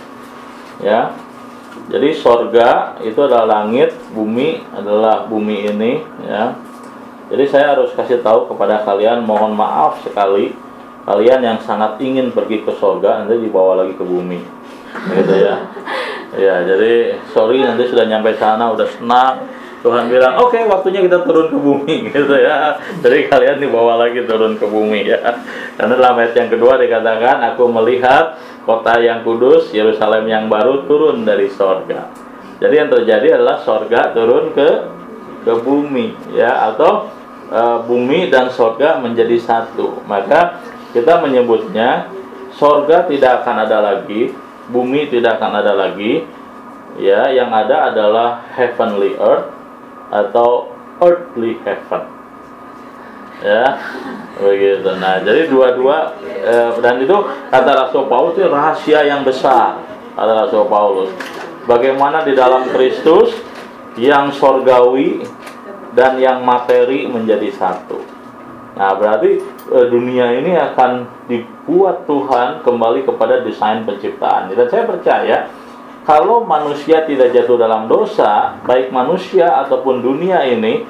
Ya. 0.86 1.18
Jadi 1.90 2.14
sorga 2.14 3.02
itu 3.02 3.18
adalah 3.26 3.66
langit, 3.66 3.98
bumi 4.14 4.62
adalah 4.78 5.26
bumi 5.26 5.66
ini, 5.74 6.06
ya. 6.30 6.54
Jadi 7.30 7.44
saya 7.46 7.78
harus 7.78 7.94
kasih 7.94 8.26
tahu 8.26 8.50
kepada 8.50 8.82
kalian, 8.82 9.22
mohon 9.22 9.54
maaf 9.54 10.02
sekali, 10.02 10.58
kalian 11.06 11.46
yang 11.46 11.58
sangat 11.62 12.02
ingin 12.02 12.34
pergi 12.34 12.66
ke 12.66 12.74
sorga, 12.82 13.22
nanti 13.22 13.38
dibawa 13.38 13.86
lagi 13.86 13.94
ke 13.94 14.02
bumi, 14.02 14.40
gitu 15.14 15.36
ya. 15.38 15.56
Ya, 16.30 16.62
jadi 16.62 17.18
sorry 17.34 17.66
nanti 17.66 17.90
sudah 17.90 18.06
nyampe 18.06 18.38
sana, 18.38 18.70
udah 18.70 18.86
senang. 18.86 19.50
Tuhan 19.82 20.14
bilang, 20.14 20.38
oke 20.38 20.62
waktunya 20.70 21.02
kita 21.02 21.26
turun 21.26 21.50
ke 21.50 21.58
bumi, 21.58 21.96
gitu 22.14 22.38
ya. 22.38 22.78
Jadi 23.02 23.26
kalian 23.26 23.58
dibawa 23.58 23.98
lagi 23.98 24.22
turun 24.30 24.54
ke 24.54 24.70
bumi 24.70 25.10
ya. 25.10 25.42
Karena 25.74 25.98
dalam 25.98 26.22
ayat 26.22 26.38
yang 26.38 26.54
kedua 26.54 26.78
dikatakan, 26.78 27.42
aku 27.50 27.66
melihat 27.74 28.38
kota 28.62 29.02
yang 29.02 29.26
kudus, 29.26 29.74
Yerusalem 29.74 30.30
yang 30.30 30.46
baru 30.54 30.86
turun 30.86 31.26
dari 31.26 31.50
sorga. 31.50 32.14
Jadi 32.62 32.74
yang 32.78 32.94
terjadi 32.94 33.42
adalah 33.42 33.66
sorga 33.66 34.14
turun 34.14 34.54
ke 34.54 34.70
ke 35.50 35.54
bumi, 35.66 36.14
ya 36.38 36.70
atau 36.70 37.10
e, 37.50 37.62
bumi 37.84 38.30
dan 38.30 38.54
sorga 38.54 39.02
menjadi 39.02 39.38
satu. 39.42 40.06
Maka 40.06 40.62
kita 40.94 41.20
menyebutnya 41.22 42.10
sorga 42.56 43.06
tidak 43.10 43.44
akan 43.44 43.66
ada 43.66 43.78
lagi, 43.82 44.34
bumi 44.70 45.10
tidak 45.10 45.42
akan 45.42 45.62
ada 45.62 45.74
lagi, 45.74 46.26
ya 46.98 47.30
yang 47.30 47.50
ada 47.54 47.94
adalah 47.94 48.46
heavenly 48.54 49.18
earth 49.18 49.50
atau 50.10 50.74
earthly 51.02 51.58
heaven. 51.62 52.04
Ya 53.40 53.80
begitu. 54.36 54.92
Nah 55.00 55.24
jadi 55.24 55.48
dua-dua 55.48 56.12
eh, 56.28 56.76
dan 56.84 57.00
itu 57.00 57.16
kata 57.48 57.72
Rasul 57.88 58.12
Paulus 58.12 58.36
itu 58.36 58.52
rahasia 58.52 59.08
yang 59.08 59.24
besar 59.24 59.80
kata 60.20 60.32
Rasul 60.48 60.68
Paulus. 60.68 61.12
Bagaimana 61.64 62.28
di 62.28 62.36
dalam 62.36 62.68
Kristus 62.68 63.32
yang 63.96 64.36
sorgawi 64.36 65.24
dan 66.00 66.16
yang 66.16 66.48
materi 66.48 67.04
menjadi 67.12 67.52
satu 67.52 68.00
nah 68.80 68.96
berarti 68.96 69.44
eh, 69.76 69.88
dunia 69.92 70.32
ini 70.40 70.56
akan 70.56 71.04
dibuat 71.28 72.08
Tuhan 72.08 72.64
kembali 72.64 73.04
kepada 73.04 73.44
desain 73.44 73.84
penciptaan 73.84 74.56
dan 74.56 74.68
saya 74.72 74.88
percaya 74.88 75.38
kalau 76.10 76.42
manusia 76.42 77.06
tidak 77.06 77.30
jatuh 77.38 77.54
dalam 77.54 77.86
dosa, 77.86 78.58
baik 78.66 78.90
manusia 78.90 79.62
ataupun 79.62 80.02
dunia 80.02 80.42
ini 80.42 80.82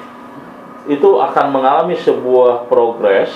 itu 0.88 1.10
akan 1.20 1.52
mengalami 1.52 1.92
sebuah 2.00 2.64
progres 2.72 3.28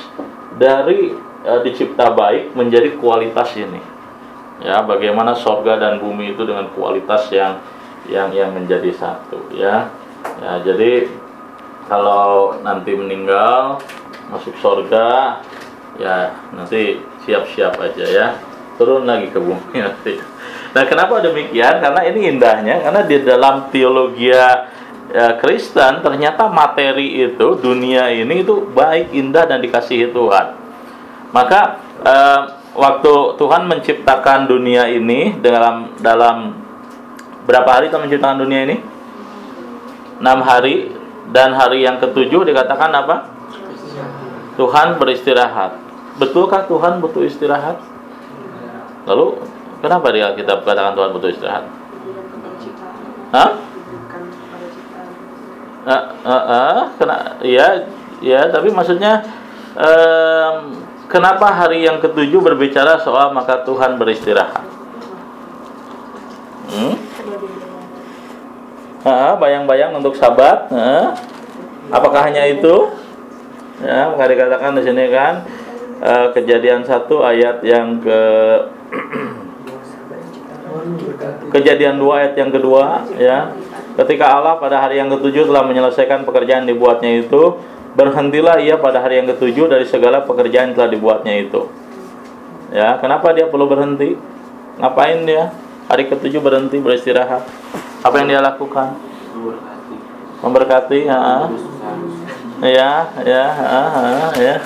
dari 0.57 1.13
e, 1.45 1.53
dicipta 1.61 2.09
baik 2.09 2.57
menjadi 2.57 2.97
kualitas 2.97 3.53
ini. 3.61 3.85
Ya, 4.65 4.81
bagaimana 4.81 5.37
sorga 5.37 5.77
dan 5.77 6.01
bumi 6.01 6.33
itu 6.33 6.47
dengan 6.49 6.73
kualitas 6.73 7.29
yang 7.29 7.61
yang 8.09 8.33
yang 8.33 8.57
menjadi 8.57 8.89
satu, 8.97 9.53
ya. 9.53 9.93
Ya, 10.41 10.53
jadi 10.65 11.05
kalau 11.89 12.59
nanti 12.65 12.97
meninggal 12.97 13.81
masuk 14.33 14.57
sorga, 14.61 15.41
ya 16.01 16.33
nanti 16.57 17.01
siap-siap 17.29 17.77
aja 17.81 18.05
ya, 18.05 18.27
turun 18.81 19.05
lagi 19.05 19.29
ke 19.31 19.39
bumi 19.39 19.77
nanti. 19.87 20.17
Nah, 20.75 20.85
kenapa 20.91 21.23
demikian? 21.23 21.79
Karena 21.79 22.01
ini 22.09 22.21
indahnya, 22.35 22.83
karena 22.83 23.01
di 23.07 23.17
dalam 23.23 23.71
teologi 23.71 24.33
ya, 24.33 24.67
Kristen 25.39 26.03
ternyata 26.03 26.51
materi 26.51 27.23
itu 27.23 27.55
dunia 27.61 28.11
ini 28.11 28.43
itu 28.43 28.67
baik, 28.75 29.15
indah 29.15 29.47
dan 29.47 29.63
dikasihi 29.63 30.11
Tuhan. 30.11 30.47
Maka 31.31 31.61
eh, 32.03 32.41
waktu 32.75 33.13
Tuhan 33.39 33.71
menciptakan 33.71 34.51
dunia 34.51 34.91
ini 34.91 35.39
dalam 35.39 35.95
dalam 36.03 36.59
berapa 37.47 37.71
hari 37.79 37.93
Tuhan 37.93 38.11
menciptakan 38.11 38.39
dunia 38.43 38.61
ini? 38.67 38.77
Enam 40.19 40.41
hari 40.43 40.91
dan 41.31 41.57
hari 41.57 41.87
yang 41.87 42.03
ketujuh 42.03 42.45
dikatakan 42.45 42.91
apa? 42.93 43.31
Tuhan 44.61 44.99
beristirahat. 44.99 45.81
Betulkah 46.21 46.67
Tuhan 46.69 47.03
butuh 47.03 47.27
istirahat? 47.27 47.81
Lalu 49.05 49.43
Kenapa 49.85 50.09
dia 50.17 50.33
kita 50.33 50.65
katakan 50.65 50.97
Tuhan 50.97 51.13
butuh 51.13 51.29
istirahat? 51.29 51.69
Hah? 53.37 53.51
Uh, 55.85 55.93
uh, 56.25 56.33
uh, 56.33 56.81
kena, 56.97 57.37
ya, 57.45 57.85
ya, 58.25 58.49
tapi 58.49 58.73
maksudnya 58.73 59.21
um, 59.77 60.81
kenapa 61.13 61.53
hari 61.53 61.85
yang 61.85 62.01
ketujuh 62.01 62.41
berbicara 62.41 62.97
soal 63.05 63.37
maka 63.37 63.61
Tuhan 63.69 64.01
beristirahat? 64.01 64.65
Hmm? 66.73 66.97
Bayang-bayang 69.37 69.93
untuk. 69.93 70.17
Uh, 70.73 71.13
apakah 71.93 72.25
hanya 72.25 72.49
itu? 72.49 72.89
Ya, 73.85 74.09
maka 74.09 74.33
dikatakan 74.33 74.81
di 74.81 74.83
sini 74.87 75.05
kan 75.13 75.45
uh, 76.01 76.33
kejadian 76.33 76.89
satu 76.89 77.21
ayat 77.21 77.61
yang 77.61 78.01
ke 78.01 78.21
Kejadian 81.55 82.03
2 82.03 82.19
ayat 82.19 82.35
yang 82.35 82.51
kedua 82.51 83.07
ya. 83.17 83.53
Ketika 83.95 84.27
Allah 84.27 84.59
pada 84.59 84.83
hari 84.83 84.99
yang 84.99 85.07
ketujuh 85.07 85.47
telah 85.47 85.63
menyelesaikan 85.63 86.27
pekerjaan 86.27 86.67
dibuatnya 86.67 87.23
itu, 87.23 87.63
berhentilah 87.95 88.59
ia 88.59 88.75
pada 88.75 88.99
hari 88.99 89.23
yang 89.23 89.31
ketujuh 89.31 89.71
dari 89.71 89.87
segala 89.87 90.27
pekerjaan 90.27 90.75
telah 90.75 90.91
dibuatnya 90.91 91.47
itu. 91.47 91.71
Ya, 92.75 92.99
kenapa 92.99 93.31
dia 93.31 93.47
perlu 93.47 93.71
berhenti? 93.71 94.19
Ngapain 94.83 95.23
dia? 95.23 95.55
Hari 95.87 96.11
ketujuh 96.11 96.43
berhenti 96.43 96.83
beristirahat. 96.83 97.47
Apa 98.05 98.21
yang 98.21 98.29
dia 98.29 98.43
lakukan? 98.45 99.01
Memberkati, 100.45 101.09
ya. 101.09 101.49
ya 102.61 102.91
ya 103.25 103.45
ya. 104.37 104.57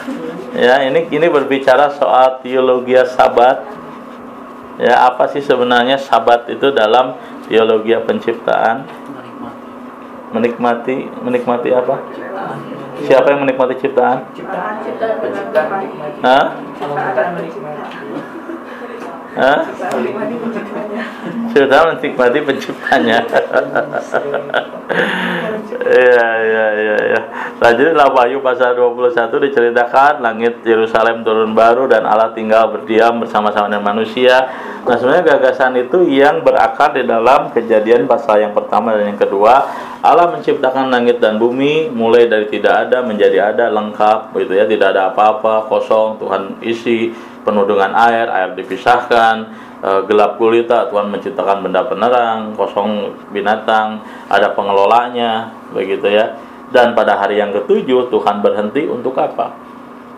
Ya 0.59 0.74
ini 0.90 1.06
ini 1.06 1.27
berbicara 1.31 1.94
soal 1.94 2.43
teologi 2.43 2.98
sabat. 3.15 3.62
Ya 4.82 5.06
apa 5.06 5.31
sih 5.31 5.43
sebenarnya 5.43 6.02
sabat 6.02 6.51
itu 6.51 6.74
dalam 6.74 7.15
teologi 7.47 7.94
penciptaan? 7.94 8.90
Menikmati. 10.35 11.06
Menikmati 11.23 11.70
apa? 11.70 11.94
Siapa 13.06 13.31
yang 13.31 13.47
menikmati 13.47 13.78
ciptaan? 13.78 14.35
Ciptaan 14.35 14.82
ciptaan 14.82 15.15
penciptaan 15.23 15.86
Hah? 16.27 16.47
Sudah 21.55 21.94
menikmati 21.94 22.39
penciptanya 22.43 23.23
Iya 25.89 26.28
iya 26.43 26.66
iya 26.74 26.98
jadi 27.59 27.90
dalam 27.90 28.15
Wahyu 28.15 28.39
pasal 28.39 28.78
21 28.78 29.35
diceritakan 29.51 30.23
langit 30.23 30.62
Yerusalem 30.62 31.27
turun 31.27 31.59
baru 31.59 31.90
dan 31.90 32.06
Allah 32.06 32.31
tinggal 32.31 32.70
berdiam 32.70 33.19
bersama-sama 33.19 33.66
dengan 33.66 33.82
manusia. 33.82 34.47
Nah, 34.86 34.94
sebenarnya 34.94 35.36
gagasan 35.36 35.74
itu 35.74 36.06
yang 36.06 36.47
berakar 36.47 36.94
di 36.94 37.02
dalam 37.02 37.51
kejadian 37.51 38.06
pasal 38.06 38.47
yang 38.47 38.55
pertama 38.55 38.94
dan 38.94 39.10
yang 39.10 39.19
kedua. 39.19 39.66
Allah 39.98 40.31
menciptakan 40.31 40.86
langit 40.86 41.19
dan 41.19 41.43
bumi 41.43 41.90
mulai 41.90 42.31
dari 42.31 42.47
tidak 42.47 42.86
ada 42.86 43.02
menjadi 43.02 43.51
ada 43.51 43.66
lengkap 43.74 44.31
gitu 44.39 44.55
ya, 44.55 44.65
tidak 44.70 44.94
ada 44.94 45.10
apa-apa, 45.10 45.66
kosong, 45.66 46.23
Tuhan 46.23 46.62
isi 46.62 47.10
penuh 47.49 47.65
dengan 47.65 47.97
air, 47.97 48.29
air 48.29 48.53
dipisahkan, 48.53 49.37
e, 49.81 49.91
gelap 50.05 50.37
gulita 50.37 50.93
Tuhan 50.93 51.09
menciptakan 51.09 51.65
benda 51.65 51.89
penerang 51.89 52.53
kosong 52.53 53.16
binatang 53.33 54.05
ada 54.29 54.53
pengelolanya 54.53 55.49
begitu 55.73 56.12
ya. 56.12 56.37
Dan 56.69 56.93
pada 56.93 57.16
hari 57.16 57.41
yang 57.41 57.57
ketujuh 57.57 58.12
Tuhan 58.12 58.45
berhenti 58.45 58.85
untuk 58.85 59.16
apa? 59.16 59.57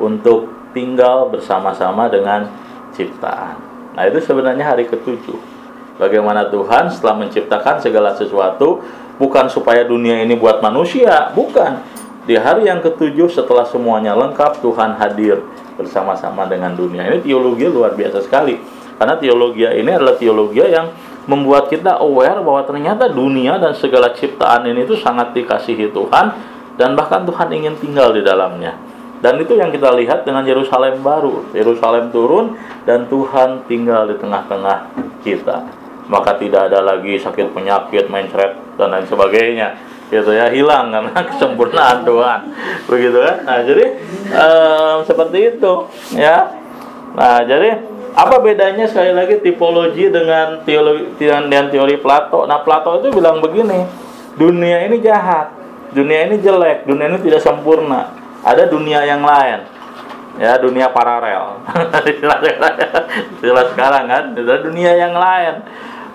Untuk 0.03 0.51
tinggal 0.75 1.31
bersama-sama 1.31 2.11
dengan 2.11 2.51
ciptaan. 2.91 3.63
Nah 3.95 4.03
itu 4.11 4.19
sebenarnya 4.19 4.75
hari 4.75 4.91
ketujuh. 4.91 5.39
Bagaimana 6.03 6.51
Tuhan 6.51 6.91
setelah 6.91 7.23
menciptakan 7.23 7.79
segala 7.79 8.11
sesuatu 8.19 8.83
bukan 9.21 9.47
supaya 9.47 9.85
dunia 9.85 10.25
ini 10.25 10.33
buat 10.33 10.65
manusia 10.65 11.29
bukan 11.37 12.00
di 12.31 12.39
hari 12.39 12.71
yang 12.71 12.79
ketujuh 12.79 13.27
setelah 13.27 13.67
semuanya 13.67 14.15
lengkap 14.15 14.63
Tuhan 14.63 14.95
hadir 15.03 15.43
bersama-sama 15.75 16.47
dengan 16.47 16.79
dunia 16.79 17.11
ini 17.11 17.27
teologi 17.27 17.67
luar 17.67 17.99
biasa 17.99 18.23
sekali 18.23 18.55
karena 19.03 19.19
teologi 19.19 19.67
ini 19.67 19.91
adalah 19.91 20.15
teologi 20.15 20.63
yang 20.63 20.95
membuat 21.27 21.67
kita 21.67 21.99
aware 21.99 22.39
bahwa 22.39 22.63
ternyata 22.63 23.11
dunia 23.11 23.59
dan 23.59 23.75
segala 23.75 24.15
ciptaan 24.15 24.63
ini 24.71 24.87
itu 24.87 24.95
sangat 24.95 25.35
dikasihi 25.35 25.91
Tuhan 25.91 26.27
dan 26.79 26.95
bahkan 26.95 27.27
Tuhan 27.27 27.51
ingin 27.53 27.77
tinggal 27.77 28.15
di 28.15 28.25
dalamnya. 28.25 28.73
Dan 29.21 29.37
itu 29.37 29.53
yang 29.53 29.69
kita 29.69 29.93
lihat 30.01 30.25
dengan 30.25 30.49
Yerusalem 30.49 31.05
baru. 31.05 31.53
Yerusalem 31.53 32.09
turun 32.09 32.57
dan 32.89 33.05
Tuhan 33.05 33.69
tinggal 33.69 34.09
di 34.09 34.17
tengah-tengah 34.17 34.97
kita. 35.21 35.69
Maka 36.09 36.41
tidak 36.41 36.73
ada 36.73 36.81
lagi 36.81 37.21
sakit 37.21 37.53
penyakit, 37.53 38.09
mencret 38.09 38.57
dan 38.81 38.97
lain 38.97 39.05
sebagainya. 39.05 39.77
Gitu 40.11 40.31
ya, 40.35 40.51
hilang 40.51 40.91
karena 40.91 41.21
kesempurnaan 41.31 42.03
Tuhan. 42.03 42.41
Begitu 42.91 43.19
kan? 43.23 43.37
Nah, 43.47 43.59
jadi 43.63 43.85
eh, 44.35 44.95
seperti 45.07 45.39
itu 45.55 45.73
ya. 46.19 46.51
Nah, 47.15 47.43
jadi 47.47 47.79
apa 48.11 48.43
bedanya 48.43 48.91
sekali 48.91 49.15
lagi 49.15 49.39
tipologi 49.39 50.11
dengan 50.11 50.67
teologi 50.67 51.15
dengan 51.15 51.71
teori 51.71 51.95
Plato? 52.03 52.43
Nah, 52.43 52.67
Plato 52.67 52.99
itu 52.99 53.15
bilang 53.15 53.39
begini, 53.39 53.87
dunia 54.35 54.83
ini 54.91 54.99
jahat, 54.99 55.55
dunia 55.95 56.27
ini 56.27 56.43
jelek, 56.43 56.91
dunia 56.91 57.07
ini 57.15 57.19
tidak 57.23 57.43
sempurna. 57.47 58.11
Ada 58.43 58.67
dunia 58.67 59.07
yang 59.07 59.23
lain. 59.23 59.63
Ya, 60.41 60.57
dunia 60.57 60.89
paralel. 60.89 61.61
Jelas 63.45 63.67
sekarang 63.77 64.05
kan, 64.09 64.25
dunia 64.35 64.97
yang 64.97 65.13
lain. 65.13 65.61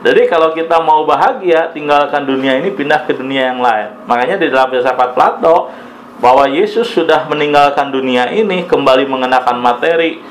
Jadi 0.05 0.29
kalau 0.29 0.53
kita 0.53 0.77
mau 0.85 1.01
bahagia, 1.01 1.73
tinggalkan 1.73 2.29
dunia 2.29 2.61
ini 2.61 2.69
pindah 2.69 3.09
ke 3.09 3.17
dunia 3.17 3.49
yang 3.49 3.57
lain. 3.57 4.05
Makanya 4.05 4.37
di 4.37 4.53
dalam 4.53 4.69
filsafat 4.69 5.17
Plato 5.17 5.73
bahwa 6.21 6.45
Yesus 6.45 6.93
sudah 6.93 7.25
meninggalkan 7.25 7.89
dunia 7.89 8.29
ini 8.29 8.69
kembali 8.69 9.09
mengenakan 9.09 9.57
materi 9.57 10.21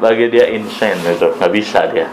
bagi 0.00 0.32
dia 0.32 0.48
insane 0.48 1.04
itu 1.04 1.36
nggak 1.36 1.52
bisa 1.52 1.84
dia. 1.92 2.08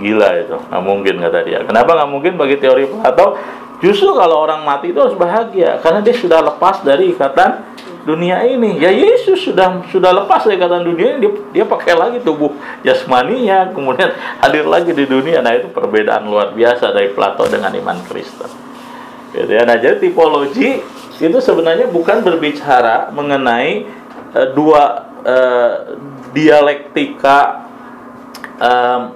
Gila 0.00 0.28
itu. 0.40 0.56
Nggak 0.56 0.82
mungkin 0.82 1.14
kata 1.20 1.40
dia. 1.44 1.60
Kenapa 1.68 1.92
nggak 1.92 2.10
mungkin 2.10 2.32
bagi 2.40 2.56
teori 2.56 2.88
Plato? 2.88 3.36
Justru 3.84 4.10
kalau 4.16 4.48
orang 4.48 4.64
mati 4.64 4.90
itu 4.90 4.98
harus 5.04 5.14
bahagia 5.14 5.76
karena 5.84 6.00
dia 6.00 6.16
sudah 6.16 6.40
lepas 6.40 6.82
dari 6.82 7.12
ikatan 7.12 7.62
dunia 8.08 8.40
ini. 8.48 8.80
Ya 8.80 8.88
Yesus 8.88 9.44
sudah 9.44 9.84
sudah 9.92 10.16
lepas 10.16 10.48
dari 10.48 10.56
ikatan 10.56 10.80
dunia 10.80 11.14
ini. 11.14 11.18
Dia, 11.20 11.32
dia 11.60 11.64
pakai 11.68 11.92
lagi 11.92 12.18
tubuh 12.24 12.56
jasmaninya 12.80 13.68
kemudian 13.76 14.16
hadir 14.42 14.64
lagi 14.64 14.96
di 14.96 15.04
dunia. 15.04 15.44
Nah 15.44 15.52
itu 15.52 15.68
perbedaan 15.68 16.24
luar 16.24 16.56
biasa 16.56 16.96
dari 16.96 17.12
Plato 17.12 17.44
dengan 17.44 17.68
iman 17.76 18.00
Kristen. 18.08 18.48
Gitu 19.36 19.52
ya. 19.52 19.68
Nah 19.68 19.76
jadi 19.76 20.00
tipologi 20.00 20.80
itu 21.20 21.38
sebenarnya 21.44 21.92
bukan 21.92 22.24
berbicara 22.24 23.12
mengenai 23.12 23.84
uh, 24.32 24.48
dua 24.56 25.12
uh, 25.28 25.74
dialektika 26.32 27.68
um, 28.56 29.12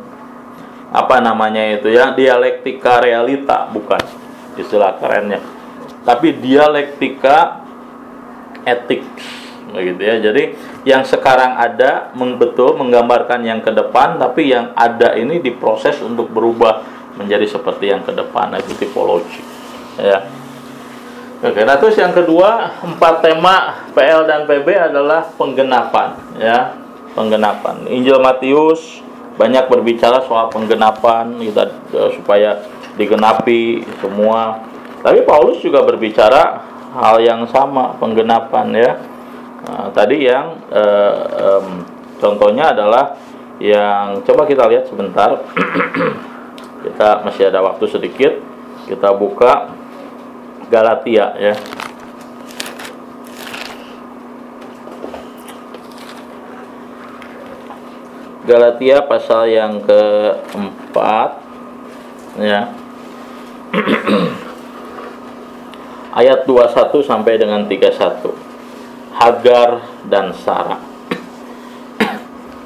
apa 0.93 1.17
namanya 1.25 1.81
itu 1.81 1.89
ya 1.89 2.13
dialektika 2.13 3.01
realita. 3.01 3.73
Bukan 3.73 4.05
istilah 4.61 5.01
kerennya. 5.01 5.41
Tapi 6.05 6.35
dialektika 6.37 7.62
etik 8.65 9.03
begitu 9.73 10.01
ya 10.05 10.21
jadi 10.21 10.53
yang 10.85 11.03
sekarang 11.03 11.57
ada 11.57 12.13
betul 12.37 12.77
menggambarkan 12.77 13.41
yang 13.41 13.65
ke 13.65 13.73
depan 13.73 14.21
tapi 14.21 14.53
yang 14.53 14.77
ada 14.77 15.17
ini 15.17 15.41
diproses 15.41 15.97
untuk 16.05 16.29
berubah 16.29 16.85
menjadi 17.17 17.49
seperti 17.49 17.89
yang 17.89 18.05
ke 18.05 18.13
depan 18.13 18.53
itu 18.61 18.77
tipologi 18.77 19.41
ya 19.97 20.29
Oke, 21.43 21.67
nah 21.67 21.75
terus 21.75 21.99
yang 21.99 22.15
kedua 22.15 22.79
empat 22.87 23.19
tema 23.19 23.83
PL 23.99 24.31
dan 24.31 24.47
PB 24.47 24.95
adalah 24.95 25.27
penggenapan 25.35 26.15
ya 26.39 26.79
penggenapan. 27.19 27.83
Injil 27.91 28.23
Matius 28.23 29.03
banyak 29.35 29.67
berbicara 29.67 30.23
soal 30.23 30.55
penggenapan 30.55 31.35
kita 31.43 31.67
uh, 31.99 32.15
supaya 32.15 32.63
digenapi 32.95 33.83
semua. 33.99 34.63
Tapi 35.03 35.27
Paulus 35.27 35.59
juga 35.59 35.83
berbicara 35.83 36.63
hal 36.93 37.17
yang 37.25 37.49
sama 37.49 37.97
penggenapan 37.97 38.69
ya. 38.77 38.93
Nah, 39.63 39.89
tadi 39.95 40.29
yang 40.29 40.61
uh, 40.69 41.17
um, 41.41 41.67
contohnya 42.21 42.77
adalah 42.77 43.17
yang 43.63 44.21
coba 44.27 44.45
kita 44.45 44.69
lihat 44.69 44.91
sebentar. 44.91 45.41
kita 46.85 47.25
masih 47.25 47.49
ada 47.49 47.65
waktu 47.65 47.85
sedikit. 47.89 48.33
Kita 48.85 49.15
buka 49.17 49.73
Galatia 50.69 51.33
ya. 51.39 51.55
Galatia 58.43 59.07
pasal 59.07 59.55
yang 59.55 59.79
keempat 59.87 61.39
ya 62.43 62.75
ayat 66.13 66.45
21 66.45 67.01
sampai 67.01 67.41
dengan 67.41 67.65
31 67.65 68.33
Hagar 69.13 69.85
dan 70.09 70.33
Sarah. 70.37 70.81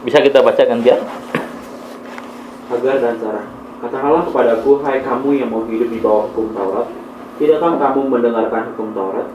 Bisa 0.02 0.22
kita 0.22 0.42
bacakan 0.42 0.82
dia 0.82 0.98
Hagar 2.70 2.96
dan 2.98 3.14
Sarah 3.22 3.46
Katakanlah 3.76 4.24
kepadaku, 4.24 4.80
hai 4.82 5.04
kamu 5.04 5.36
yang 5.36 5.52
mau 5.52 5.62
hidup 5.68 5.92
di 5.92 6.00
bawah 6.02 6.26
hukum 6.32 6.50
Taurat 6.56 6.88
Tidakkah 7.36 7.76
kamu 7.76 8.00
mendengarkan 8.08 8.72
hukum 8.72 8.96
Taurat? 8.96 9.28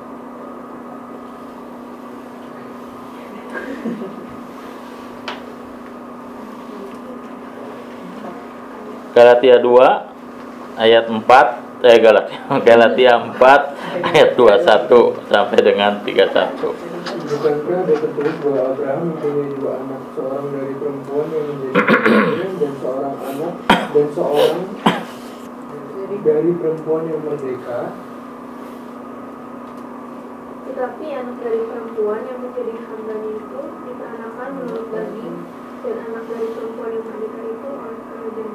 Galatia 9.12 9.60
2 9.60 10.82
ayat 10.82 11.06
4 11.12 11.61
eh 11.82 11.98
Galatia 11.98 12.38
Galatia 12.62 13.12
4 13.18 14.06
ayat 14.06 14.30
21 14.38 15.34
sampai 15.34 15.60
dengan 15.66 15.98
31. 16.06 16.92
Bukankah 17.02 17.78
ada 17.82 17.96
tertulis 17.98 18.36
bahwa 18.46 18.62
Abraham 18.70 19.02
mempunyai 19.10 19.50
dua 19.58 19.72
anak, 19.82 20.02
seorang 20.14 20.46
dari 20.54 20.74
perempuan 20.78 21.26
yang 21.34 21.46
menjadi 21.50 21.82
dan 22.62 22.74
seorang 22.78 23.16
anak 23.18 23.54
dan 23.66 24.08
seorang 24.14 24.62
dari 26.22 26.52
perempuan 26.54 27.04
yang 27.10 27.22
merdeka. 27.26 27.82
Tetapi 30.70 31.06
anak 31.18 31.38
dari 31.42 31.62
perempuan 31.66 32.22
yang 32.30 32.40
menjadi 32.46 32.76
hambanya 32.78 33.32
itu 33.42 33.62
diperanakan 33.90 34.50
menurut 34.62 34.88
daging 34.94 35.38
dan 35.82 35.96
anak 36.14 36.24
dari 36.30 36.48
perempuan 36.54 36.92
yang 36.94 37.06
merdeka 37.10 37.42
itu 37.42 37.70
oleh 37.74 37.98
kerajaan 38.06 38.54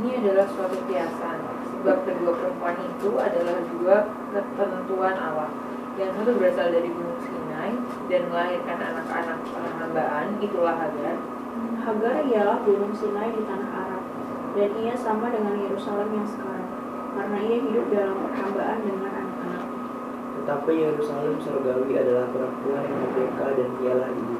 Ini 0.00 0.10
adalah 0.24 0.46
suatu 0.48 0.76
kebiasaan, 0.86 1.59
sebab 1.80 2.04
kedua 2.04 2.36
perempuan 2.36 2.76
itu 2.84 3.16
adalah 3.16 3.56
dua 3.72 3.96
ketentuan 4.36 5.16
Allah, 5.16 5.48
Yang 5.96 6.12
satu 6.20 6.30
berasal 6.36 6.68
dari 6.72 6.88
Gunung 6.92 7.20
Sinai 7.24 7.72
dan 8.08 8.22
melahirkan 8.28 8.78
anak-anak 8.78 9.38
perhambaan, 9.48 10.26
itulah 10.40 10.76
Hagar. 10.76 11.16
Hagar 11.80 12.16
ialah 12.24 12.60
gunung 12.68 12.92
Sinai 12.92 13.32
di 13.32 13.42
tanah 13.48 13.68
Arab, 13.68 14.04
dan 14.56 14.70
ia 14.80 14.92
sama 14.96 15.32
dengan 15.32 15.56
Yerusalem 15.56 16.08
yang 16.12 16.28
sekarang, 16.28 16.68
karena 17.16 17.38
ia 17.48 17.58
hidup 17.64 17.86
dalam 17.92 18.16
perhambaan 18.28 18.80
dengan 18.84 19.10
anak-anak. 19.12 19.64
Tetapi 20.40 20.72
Yerusalem 20.72 21.36
surgawi 21.40 21.92
adalah 21.96 22.28
perempuan 22.32 22.80
yang 22.84 23.00
merdeka 23.04 23.46
dan 23.56 23.70
ialah 23.84 24.08
ibu. 24.08 24.36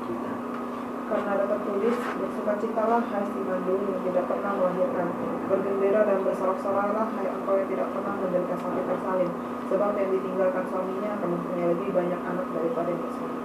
Karena 1.10 1.30
ada 1.34 1.44
tertulis, 1.50 1.96
bersukacitalah 1.98 3.02
hai 3.02 3.26
si 3.34 3.42
mandul 3.42 3.82
yang 3.82 3.98
tidak 4.06 4.30
pernah 4.30 4.52
melahirkan, 4.54 5.10
bergembira 5.50 6.06
dan 6.06 6.22
bersorak-sorailah 6.22 7.06
hai 7.18 7.26
engkau 7.26 7.58
yang 7.58 7.66
tidak 7.66 7.88
pernah 7.90 8.14
menderita 8.14 8.54
sakit 8.62 8.84
tersalin, 8.86 9.30
sebab 9.66 9.90
yang 9.98 10.10
ditinggalkan 10.14 10.64
suaminya 10.70 11.10
akan 11.18 11.28
mempunyai 11.34 11.66
lebih 11.74 11.90
banyak 11.90 12.20
anak 12.22 12.46
daripada 12.54 12.88
yang 12.94 13.02
bersuami. 13.02 13.40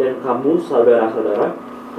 Dan 0.00 0.12
kamu, 0.24 0.52
saudara-saudara, 0.64 1.46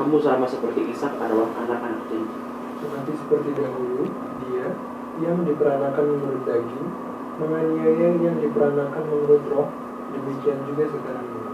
kamu 0.02 0.15
sama 0.18 0.45
seperti 0.49 0.82
Ishak 0.90 1.14
adalah 1.22 1.49
anak-anak 1.61 2.02
janji. 2.10 2.38
Tetapi 2.82 3.11
seperti 3.22 3.49
dahulu, 3.53 4.02
dia 4.49 4.74
yang 5.22 5.45
diperanakan 5.45 6.06
menurut 6.10 6.41
daging, 6.41 6.90
menganiaya 7.38 8.10
yang 8.18 8.38
diperanakan 8.41 9.03
menurut 9.14 9.41
roh, 9.53 9.69
demikian 10.10 10.57
juga 10.65 10.90
sekarang 10.90 11.26
ini. 11.26 11.53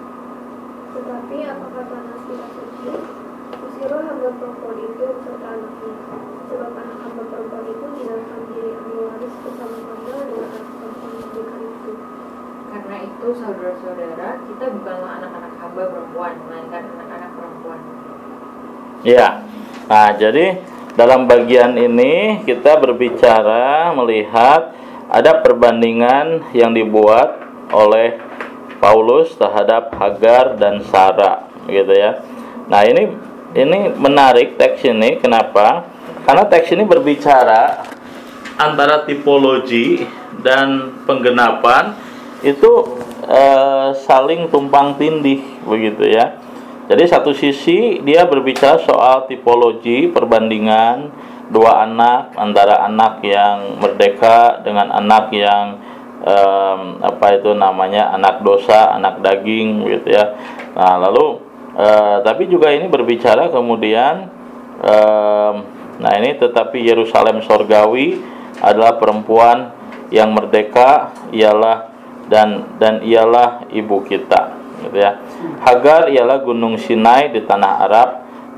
Tetapi 0.95 1.37
apa 1.43 1.65
kata 1.75 1.97
nas 2.07 2.21
kitab 2.23 2.49
suci? 2.55 3.22
Usirlah 3.83 4.15
hamba 4.15 4.31
perempuan 4.39 4.79
itu 4.79 5.07
serta 5.27 5.43
anaknya. 5.59 5.91
Sebab 6.47 6.71
anak 6.71 6.97
hamba 7.03 7.23
perempuan 7.27 7.65
itu 7.67 7.85
tidak 7.99 8.15
akan 8.23 8.39
diambil 8.47 8.99
waris 9.11 9.35
bersama-sama 9.43 10.15
dengan 10.23 10.47
anak 10.55 10.71
perempuan 10.79 11.11
merdeka 11.19 11.57
itu. 11.59 11.91
Karena 12.71 12.97
itu, 13.03 13.27
saudara-saudara, 13.35 14.29
kita 14.47 14.65
bukanlah 14.71 15.11
anak-anak 15.19 15.53
hamba 15.59 15.83
perempuan, 15.91 16.33
melainkan 16.47 16.83
anak-anak 16.95 17.31
perempuan. 17.35 17.79
Ya. 19.03 19.27
Nah, 19.91 20.09
jadi 20.15 20.45
dalam 20.95 21.27
bagian 21.27 21.75
ini 21.75 22.39
kita 22.47 22.79
berbicara 22.79 23.91
melihat 23.99 24.71
ada 25.11 25.43
perbandingan 25.43 26.55
yang 26.55 26.71
dibuat 26.71 27.35
oleh 27.75 28.15
Paulus 28.79 29.35
terhadap 29.35 29.91
Hagar 29.99 30.55
dan 30.55 30.79
Sarah, 30.87 31.51
gitu 31.67 31.91
ya. 31.91 32.23
Nah, 32.71 32.87
ini 32.87 33.32
ini 33.53 33.93
menarik 33.93 34.57
teks 34.57 34.85
ini 34.85 35.21
kenapa? 35.21 35.85
Karena 36.25 36.43
teks 36.49 36.73
ini 36.73 36.83
berbicara 36.85 37.85
antara 38.57 39.05
tipologi 39.05 40.05
dan 40.41 40.97
penggenapan 41.05 41.93
itu 42.41 42.99
eh, 43.25 43.95
saling 44.03 44.49
tumpang 44.49 44.97
tindih 44.97 45.41
begitu 45.63 46.09
ya. 46.09 46.37
Jadi 46.89 47.03
satu 47.07 47.31
sisi 47.31 48.03
dia 48.03 48.27
berbicara 48.27 48.75
soal 48.83 49.25
tipologi 49.31 50.11
perbandingan 50.11 51.07
dua 51.47 51.87
anak 51.87 52.35
antara 52.35 52.83
anak 52.83 53.23
yang 53.23 53.79
merdeka 53.79 54.59
dengan 54.65 54.91
anak 54.91 55.31
yang 55.31 55.79
apa 57.03 57.35
itu 57.35 57.51
namanya 57.51 58.15
anak 58.15 58.39
dosa, 58.47 58.95
anak 58.95 59.19
daging 59.19 59.83
gitu 59.91 60.15
ya. 60.15 60.31
Nah, 60.71 60.95
lalu 60.95 61.35
eh, 61.77 62.17
tapi 62.21 62.49
juga 62.49 62.69
ini 62.73 62.89
berbicara 62.89 63.49
kemudian 63.49 64.29
em, 64.81 65.55
nah 66.01 66.13
ini 66.17 66.37
tetapi 66.37 66.81
Yerusalem 66.81 67.45
sorgawi 67.45 68.17
adalah 68.61 68.97
perempuan 68.97 69.73
yang 70.13 70.33
merdeka 70.33 71.13
ialah 71.33 71.89
dan 72.29 72.77
dan 72.77 73.01
ialah 73.01 73.65
ibu 73.73 74.01
kita 74.05 74.63
gitu 74.83 74.97
ya. 74.99 75.19
Hagar 75.63 76.11
ialah 76.11 76.43
gunung 76.43 76.75
Sinai 76.75 77.31
di 77.31 77.43
tanah 77.43 77.73
Arab 77.87 78.09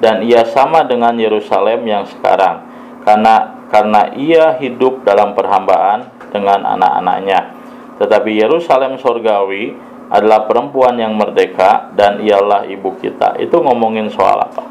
dan 0.01 0.25
ia 0.25 0.43
sama 0.43 0.83
dengan 0.83 1.15
Yerusalem 1.15 1.85
yang 1.87 2.03
sekarang 2.09 2.65
karena 3.05 3.65
karena 3.69 4.01
ia 4.17 4.57
hidup 4.57 5.05
dalam 5.05 5.37
perhambaan 5.37 6.09
dengan 6.33 6.65
anak-anaknya. 6.75 7.53
Tetapi 8.01 8.31
Yerusalem 8.35 8.99
sorgawi 8.99 9.71
adalah 10.09 10.45
perempuan 10.45 10.95
yang 11.01 11.17
merdeka 11.17 11.89
dan 11.97 12.21
ialah 12.21 12.69
ibu 12.69 12.93
kita. 13.01 13.41
Itu 13.41 13.61
ngomongin 13.61 14.13
soal 14.13 14.37
apa? 14.37 14.63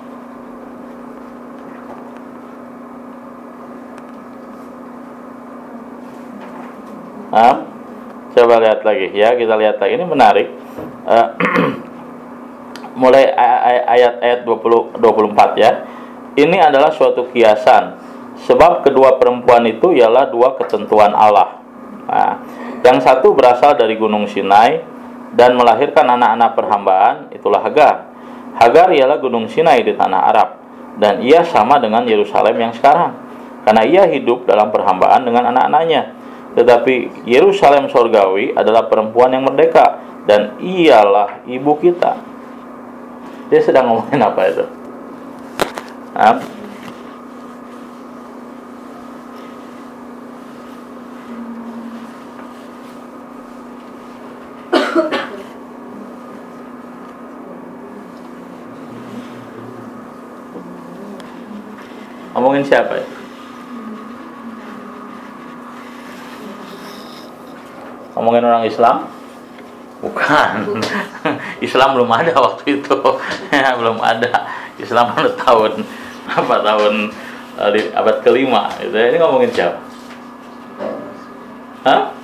Hah? 7.35 7.55
Coba 8.35 8.63
lihat 8.63 8.87
lagi 8.87 9.11
ya, 9.11 9.35
kita 9.35 9.55
lihat 9.59 9.83
lagi. 9.83 9.93
Ini 9.99 10.07
menarik. 10.07 10.49
Eh, 11.07 11.29
mulai 13.01 13.27
ay- 13.35 13.63
ay- 13.75 13.87
ayat-ayat 13.99 14.47
20 14.47 15.03
24 15.03 15.59
ya. 15.59 15.71
Ini 16.35 16.59
adalah 16.63 16.95
suatu 16.95 17.27
kiasan. 17.31 17.99
Sebab 18.47 18.83
kedua 18.83 19.19
perempuan 19.19 19.63
itu 19.67 19.95
ialah 19.95 20.31
dua 20.31 20.59
ketentuan 20.59 21.15
Allah. 21.15 21.63
Nah, 22.11 22.33
yang 22.83 22.99
satu 22.99 23.31
berasal 23.35 23.79
dari 23.79 23.95
Gunung 23.95 24.27
Sinai 24.27 24.94
dan 25.35 25.59
melahirkan 25.59 26.07
anak-anak 26.07 26.51
perhambaan, 26.55 27.17
itulah 27.35 27.61
Hagar. 27.63 28.11
Hagar 28.55 28.95
ialah 28.95 29.19
Gunung 29.19 29.51
Sinai 29.51 29.83
di 29.83 29.99
tanah 29.99 30.31
Arab 30.31 30.49
dan 31.03 31.19
ia 31.27 31.43
sama 31.43 31.83
dengan 31.83 32.07
Yerusalem 32.07 32.55
yang 32.55 32.73
sekarang. 32.75 33.19
Karena 33.67 33.83
ia 33.83 34.05
hidup 34.07 34.47
dalam 34.47 34.71
perhambaan 34.71 35.27
dengan 35.27 35.51
anak-anaknya. 35.51 36.15
Tetapi 36.55 37.27
Yerusalem 37.27 37.91
sorgawi 37.91 38.55
adalah 38.55 38.87
perempuan 38.87 39.35
yang 39.35 39.43
merdeka 39.43 39.99
dan 40.29 40.55
ialah 40.63 41.43
ibu 41.51 41.75
kita. 41.83 42.15
Dia 43.51 43.61
sedang 43.61 43.91
ngomongin 43.91 44.23
apa 44.23 44.41
itu? 44.47 44.65
Hah? 46.15 46.39
Ngomongin 62.55 62.71
siapa 62.71 62.95
ya? 62.95 63.07
Ngomongin 68.15 68.47
orang 68.47 68.63
Islam? 68.63 69.11
Bukan. 69.99 70.79
Islam 71.67 71.99
belum 71.99 72.07
ada 72.15 72.31
waktu 72.39 72.79
itu. 72.79 72.95
ya, 73.51 73.75
belum 73.83 73.99
ada. 73.99 74.47
Islam 74.79 75.19
baru 75.19 75.35
tahun 75.35 75.83
apa 76.31 76.55
tahun 76.63 76.95
eh, 77.59 77.71
di 77.75 77.81
abad 77.91 78.23
kelima 78.23 78.71
gitu. 78.79 78.95
Ini 79.03 79.19
ngomongin 79.19 79.51
siapa? 79.51 79.83
Hah? 81.91 82.15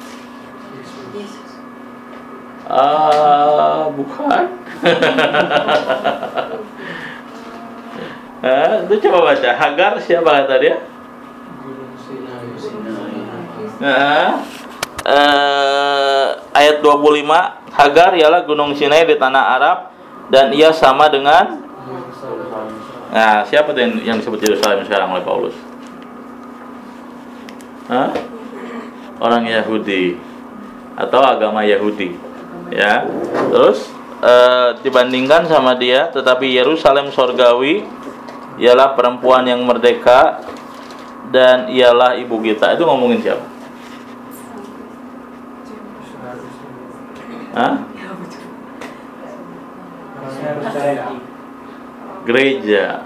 Ah, 2.71 3.91
bukan. 3.91 4.47
Eh, 8.41 8.75
itu 8.89 8.95
coba 9.05 9.33
baca. 9.33 9.51
Hagar 9.53 9.93
siapa 10.01 10.25
kata 10.25 10.55
dia? 10.57 10.77
Nah, 13.81 14.45
eh, 15.09 16.27
ayat 16.53 16.85
25 16.85 17.61
Hagar 17.73 18.13
ialah 18.13 18.45
gunung 18.45 18.77
Sinai 18.77 19.09
di 19.09 19.17
tanah 19.17 19.45
Arab 19.57 19.79
dan 20.29 20.53
ia 20.53 20.73
sama 20.73 21.09
dengan 21.09 21.69
Nah, 23.11 23.43
siapa 23.43 23.75
yang, 23.75 23.99
yang 24.07 24.17
disebut 24.23 24.39
Yerusalem 24.39 24.87
sekarang 24.87 25.11
oleh 25.11 25.25
Paulus? 25.27 25.57
Hah? 27.91 28.15
Orang 29.19 29.51
Yahudi 29.51 30.15
atau 30.95 31.19
agama 31.19 31.67
Yahudi. 31.67 32.15
Ya. 32.71 33.03
Terus 33.51 33.91
eh, 34.23 34.79
dibandingkan 34.87 35.43
sama 35.51 35.75
dia, 35.75 36.07
tetapi 36.15 36.55
Yerusalem 36.55 37.11
sorgawi 37.11 37.83
ialah 38.61 38.93
perempuan 38.93 39.49
yang 39.49 39.65
merdeka 39.65 40.45
dan 41.33 41.73
ialah 41.73 42.21
ibu 42.21 42.37
kita. 42.45 42.77
Itu 42.77 42.85
ngomongin 42.85 43.25
siapa? 43.25 43.47
Hah? 47.57 47.75
Gereja. 52.29 53.03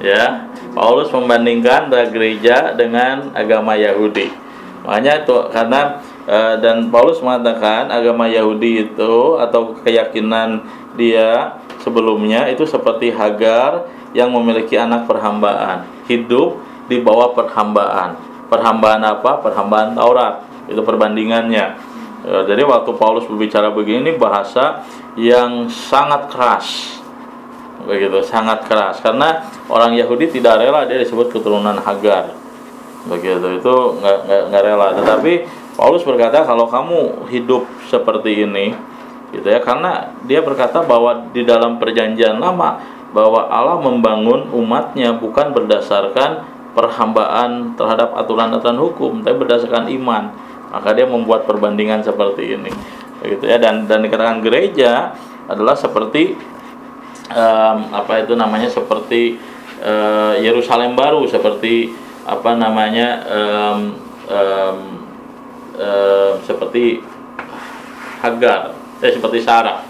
Ya, 0.00 0.48
Paulus 0.72 1.12
membandingkan 1.12 1.92
gereja 2.08 2.72
dengan 2.72 3.36
agama 3.36 3.76
Yahudi. 3.76 4.32
Makanya 4.80 5.28
itu 5.28 5.36
karena 5.52 6.00
eh, 6.24 6.56
dan 6.64 6.88
Paulus 6.88 7.20
mengatakan 7.20 7.92
agama 7.92 8.24
Yahudi 8.24 8.88
itu 8.88 9.36
atau 9.36 9.76
keyakinan 9.84 10.64
dia 10.96 11.60
sebelumnya 11.80 12.46
itu 12.52 12.64
seperti 12.68 13.10
Hagar 13.12 13.88
yang 14.16 14.30
memiliki 14.30 14.76
anak 14.76 15.06
perhambaan, 15.08 15.86
hidup 16.06 16.60
di 16.90 16.98
bawah 17.00 17.32
perhambaan. 17.34 18.18
Perhambaan 18.50 19.02
apa? 19.06 19.38
Perhambaan 19.40 19.94
Taurat. 19.94 20.42
Itu 20.66 20.82
perbandingannya. 20.82 21.66
Ya, 22.20 22.38
jadi 22.44 22.62
waktu 22.68 22.90
Paulus 23.00 23.24
berbicara 23.24 23.72
begini 23.72 24.14
bahasa 24.14 24.84
yang 25.16 25.66
sangat 25.70 26.28
keras. 26.28 26.98
Begitu, 27.80 28.20
sangat 28.28 28.68
keras 28.68 29.00
karena 29.00 29.48
orang 29.72 29.96
Yahudi 29.96 30.28
tidak 30.28 30.60
rela 30.60 30.84
dia 30.84 31.00
disebut 31.00 31.32
keturunan 31.32 31.80
Hagar. 31.80 32.36
Begitu, 33.08 33.56
itu 33.56 33.74
nggak 34.52 34.62
rela. 34.62 34.92
Tetapi 35.00 35.48
Paulus 35.80 36.04
berkata 36.04 36.44
kalau 36.44 36.68
kamu 36.68 37.24
hidup 37.32 37.64
seperti 37.88 38.44
ini, 38.44 38.76
gitu 39.30 39.46
ya, 39.46 39.62
karena 39.62 40.10
dia 40.26 40.42
berkata 40.42 40.82
bahwa 40.82 41.30
di 41.30 41.46
dalam 41.46 41.78
perjanjian 41.78 42.38
lama 42.38 42.82
bahwa 43.10 43.50
Allah 43.50 43.78
membangun 43.82 44.50
umatnya 44.54 45.14
bukan 45.18 45.50
berdasarkan 45.50 46.46
perhambaan 46.70 47.74
terhadap 47.74 48.14
aturan-aturan 48.14 48.78
hukum, 48.78 49.26
tapi 49.26 49.34
berdasarkan 49.42 49.90
iman. 49.90 50.30
Maka 50.70 50.94
dia 50.94 51.02
membuat 51.02 51.50
perbandingan 51.50 52.06
seperti 52.06 52.54
ini. 52.54 52.70
Begitu 53.18 53.50
ya 53.50 53.58
dan 53.58 53.90
dan 53.90 54.06
dikatakan 54.06 54.38
gereja 54.38 55.12
adalah 55.50 55.74
seperti 55.74 56.38
um, 57.34 57.78
apa 57.90 58.22
itu 58.22 58.38
namanya 58.38 58.70
seperti 58.70 59.34
uh, 59.82 60.38
Yerusalem 60.38 60.94
baru 60.94 61.26
seperti 61.26 61.90
apa 62.22 62.54
namanya 62.54 63.08
um, 63.26 63.80
um, 64.30 64.78
um, 65.74 66.32
seperti 66.46 67.02
Hagar 68.22 68.79
eh 69.00 69.12
seperti 69.12 69.40
Sarah. 69.40 69.82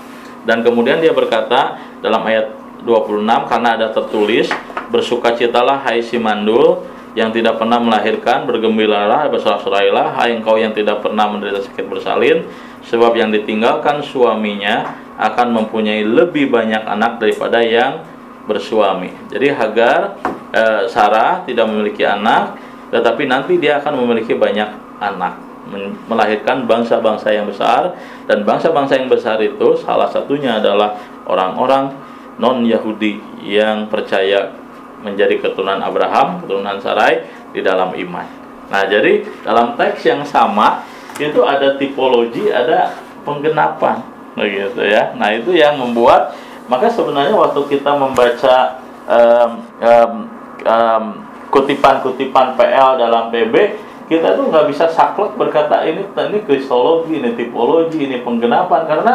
Dan 0.47 0.65
kemudian 0.65 0.99
dia 1.03 1.13
berkata 1.13 1.77
dalam 2.01 2.25
ayat 2.25 2.51
26 2.83 3.51
karena 3.51 3.77
ada 3.77 3.93
tertulis 3.93 4.49
bersukacitalah 4.89 5.85
hai 5.85 6.01
si 6.01 6.17
mandul 6.17 6.81
yang 7.13 7.35
tidak 7.35 7.59
pernah 7.59 7.83
melahirkan 7.83 8.47
bergembiralah 8.47 9.29
bersorak-sorailah. 9.29 10.17
Hai 10.17 10.39
engkau 10.39 10.57
yang 10.57 10.73
tidak 10.73 11.05
pernah 11.05 11.29
menderita 11.29 11.61
sakit 11.67 11.87
bersalin 11.91 12.47
sebab 12.87 13.13
yang 13.19 13.29
ditinggalkan 13.29 14.01
suaminya 14.01 14.97
akan 15.21 15.53
mempunyai 15.53 16.01
lebih 16.07 16.49
banyak 16.49 16.81
anak 16.81 17.21
daripada 17.21 17.61
yang 17.61 18.01
bersuami. 18.49 19.13
Jadi 19.29 19.53
Hagar 19.53 20.17
eh, 20.55 20.83
Sarah 20.89 21.45
tidak 21.45 21.69
memiliki 21.69 22.07
anak 22.07 22.57
tetapi 22.91 23.29
nanti 23.31 23.61
dia 23.61 23.79
akan 23.79 24.03
memiliki 24.03 24.35
banyak 24.35 24.99
anak. 24.99 25.39
Melahirkan 26.11 26.67
bangsa-bangsa 26.67 27.31
yang 27.31 27.47
besar 27.47 27.95
dan 28.31 28.47
bangsa-bangsa 28.47 28.95
yang 28.95 29.11
besar 29.11 29.43
itu 29.43 29.75
salah 29.83 30.07
satunya 30.07 30.63
adalah 30.63 30.95
orang-orang 31.27 31.91
non 32.39 32.63
Yahudi 32.63 33.19
yang 33.43 33.91
percaya 33.91 34.55
menjadi 35.03 35.43
keturunan 35.43 35.83
Abraham, 35.83 36.39
keturunan 36.39 36.79
Sarai 36.79 37.27
di 37.51 37.59
dalam 37.59 37.91
iman. 37.91 38.23
Nah, 38.71 38.87
jadi 38.87 39.27
dalam 39.43 39.75
teks 39.75 40.07
yang 40.07 40.23
sama 40.23 40.87
itu 41.19 41.43
ada 41.43 41.75
tipologi, 41.75 42.47
ada 42.55 42.95
penggenapan, 43.27 43.99
begitu 44.39 44.79
ya. 44.79 45.11
Nah, 45.19 45.35
itu 45.35 45.51
yang 45.51 45.75
membuat 45.75 46.31
maka 46.71 46.87
sebenarnya 46.87 47.35
waktu 47.35 47.67
kita 47.67 47.99
membaca 47.99 48.79
um, 49.11 49.51
um, 49.83 50.13
um, 50.63 51.05
kutipan-kutipan 51.51 52.55
PL 52.55 52.95
dalam 52.95 53.35
PB 53.35 53.55
kita 54.11 54.35
tuh 54.35 54.51
nggak 54.51 54.67
bisa 54.75 54.91
saklek 54.91 55.39
berkata 55.39 55.87
ini 55.87 56.03
ini 56.03 56.39
kristologi, 56.43 57.23
ini 57.23 57.31
tipologi, 57.39 58.03
ini 58.03 58.19
penggenapan. 58.27 58.83
Karena 58.91 59.15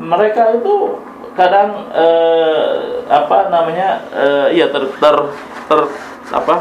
mereka 0.00 0.56
itu 0.56 0.96
kadang 1.36 1.92
eh, 1.92 3.04
apa 3.04 3.52
namanya 3.52 4.00
eh, 4.08 4.46
iya 4.56 4.72
ter, 4.72 4.88
ter, 4.96 5.16
ter 5.68 5.80
apa 6.32 6.56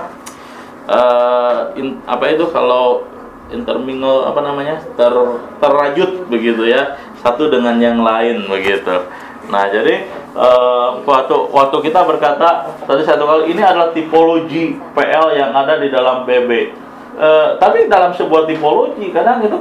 eh, 0.91 1.59
in, 1.79 2.03
apa 2.03 2.35
itu 2.35 2.51
kalau 2.51 3.07
intermingle 3.47 4.27
apa 4.27 4.43
namanya 4.43 4.83
ter 4.99 5.15
terrajut 5.63 6.27
begitu 6.27 6.67
ya 6.67 6.99
satu 7.23 7.47
dengan 7.47 7.79
yang 7.79 8.03
lain 8.03 8.43
begitu. 8.51 9.07
Nah 9.47 9.71
jadi 9.71 10.03
eh, 10.35 10.89
waktu 11.07 11.35
waktu 11.47 11.77
kita 11.79 12.03
berkata 12.03 12.75
tadi 12.83 13.07
satu 13.07 13.23
kali 13.23 13.55
ini 13.55 13.63
adalah 13.63 13.95
tipologi 13.95 14.75
PL 14.91 15.31
yang 15.31 15.55
ada 15.55 15.79
di 15.79 15.87
dalam 15.87 16.27
PB 16.27 16.51
eh, 17.19 17.49
tapi 17.59 17.91
dalam 17.91 18.15
sebuah 18.15 18.47
tipologi 18.47 19.11
kadang 19.11 19.43
itu 19.43 19.59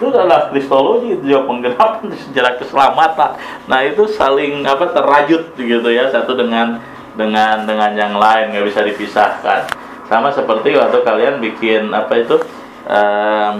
itu 0.00 0.16
adalah 0.16 0.48
kristologi 0.48 1.12
itu 1.12 1.22
juga 1.28 1.44
penggenapan 1.44 2.08
sejarah 2.16 2.56
keselamatan. 2.56 3.30
Nah 3.68 3.80
itu 3.84 4.08
saling 4.08 4.64
apa 4.64 4.96
terajut 4.96 5.52
gitu 5.60 5.88
ya 5.92 6.08
satu 6.08 6.32
dengan 6.32 6.80
dengan 7.12 7.68
dengan 7.68 7.92
yang 7.92 8.16
lain 8.16 8.56
nggak 8.56 8.64
bisa 8.64 8.80
dipisahkan. 8.80 9.68
Sama 10.08 10.32
seperti 10.32 10.74
waktu 10.74 11.04
kalian 11.04 11.36
bikin 11.44 11.92
apa 11.92 12.16
itu 12.16 12.40
um, 12.88 13.54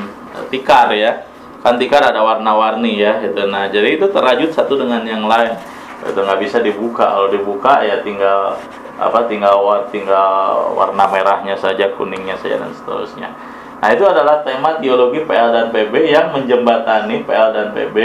tikar 0.49 0.89
ya. 0.97 1.29
Kan 1.61 1.77
tikar 1.77 2.01
ada 2.01 2.25
warna-warni 2.25 2.97
ya 2.97 3.21
itu 3.21 3.45
nah 3.45 3.69
jadi 3.69 4.01
itu 4.01 4.09
terajut 4.09 4.57
satu 4.57 4.81
dengan 4.81 5.05
yang 5.05 5.29
lain. 5.29 5.53
Itu 6.09 6.25
nggak 6.25 6.41
bisa 6.41 6.65
dibuka. 6.65 7.05
Kalau 7.05 7.29
dibuka 7.29 7.85
ya 7.85 8.01
tinggal 8.01 8.57
apa 9.01 9.24
tinggal 9.24 9.56
tinggal 9.89 10.77
warna 10.77 11.09
merahnya 11.09 11.56
saja 11.56 11.89
kuningnya 11.97 12.36
saja 12.36 12.60
dan 12.60 12.70
seterusnya 12.77 13.32
Nah 13.81 13.89
itu 13.97 14.05
adalah 14.05 14.44
tema 14.44 14.77
teologi 14.77 15.24
PL 15.24 15.51
dan 15.56 15.66
PB 15.72 15.94
yang 16.05 16.36
menjembatani 16.36 17.24
PL 17.24 17.48
dan 17.56 17.72
PB. 17.72 17.97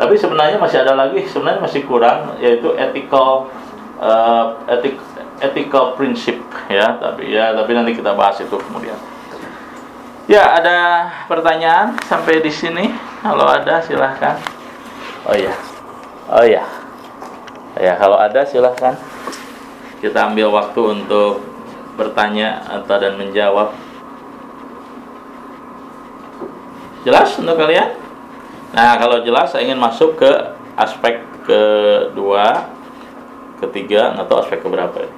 Tapi 0.00 0.14
sebenarnya 0.16 0.56
masih 0.56 0.80
ada 0.80 0.96
lagi, 0.96 1.20
sebenarnya 1.28 1.60
masih 1.60 1.84
kurang 1.84 2.40
yaitu 2.40 2.72
ethical 2.80 3.52
uh, 4.00 4.56
etik, 4.72 4.96
ethical 5.44 5.92
principle 6.00 6.48
ya. 6.72 6.96
Tapi 6.96 7.28
ya 7.28 7.52
tapi 7.52 7.76
nanti 7.76 7.92
kita 7.92 8.16
bahas 8.16 8.40
itu 8.40 8.56
kemudian. 8.56 8.96
Ya 10.32 10.48
ada 10.56 11.12
pertanyaan 11.28 11.92
sampai 12.08 12.40
di 12.40 12.48
sini. 12.48 12.88
Kalau 13.20 13.44
ada 13.44 13.84
silahkan. 13.84 14.40
Oh 15.28 15.36
ya, 15.36 15.54
oh 16.26 16.42
ya, 16.42 16.66
ya 17.78 17.94
kalau 18.00 18.16
ada 18.18 18.42
silahkan. 18.42 18.96
Kita 20.02 20.26
ambil 20.26 20.50
waktu 20.50 20.98
untuk 20.98 21.46
bertanya 21.94 22.58
atau 22.66 22.98
dan 22.98 23.14
menjawab. 23.14 23.70
Jelas 27.06 27.38
untuk 27.38 27.54
kalian? 27.54 27.94
Nah, 28.74 28.98
kalau 28.98 29.22
jelas 29.22 29.54
saya 29.54 29.62
ingin 29.62 29.78
masuk 29.78 30.18
ke 30.18 30.30
aspek 30.74 31.22
kedua, 31.46 32.66
ketiga, 33.62 34.18
atau 34.18 34.42
aspek 34.42 34.58
keberapa 34.58 35.06
ya? 35.06 35.10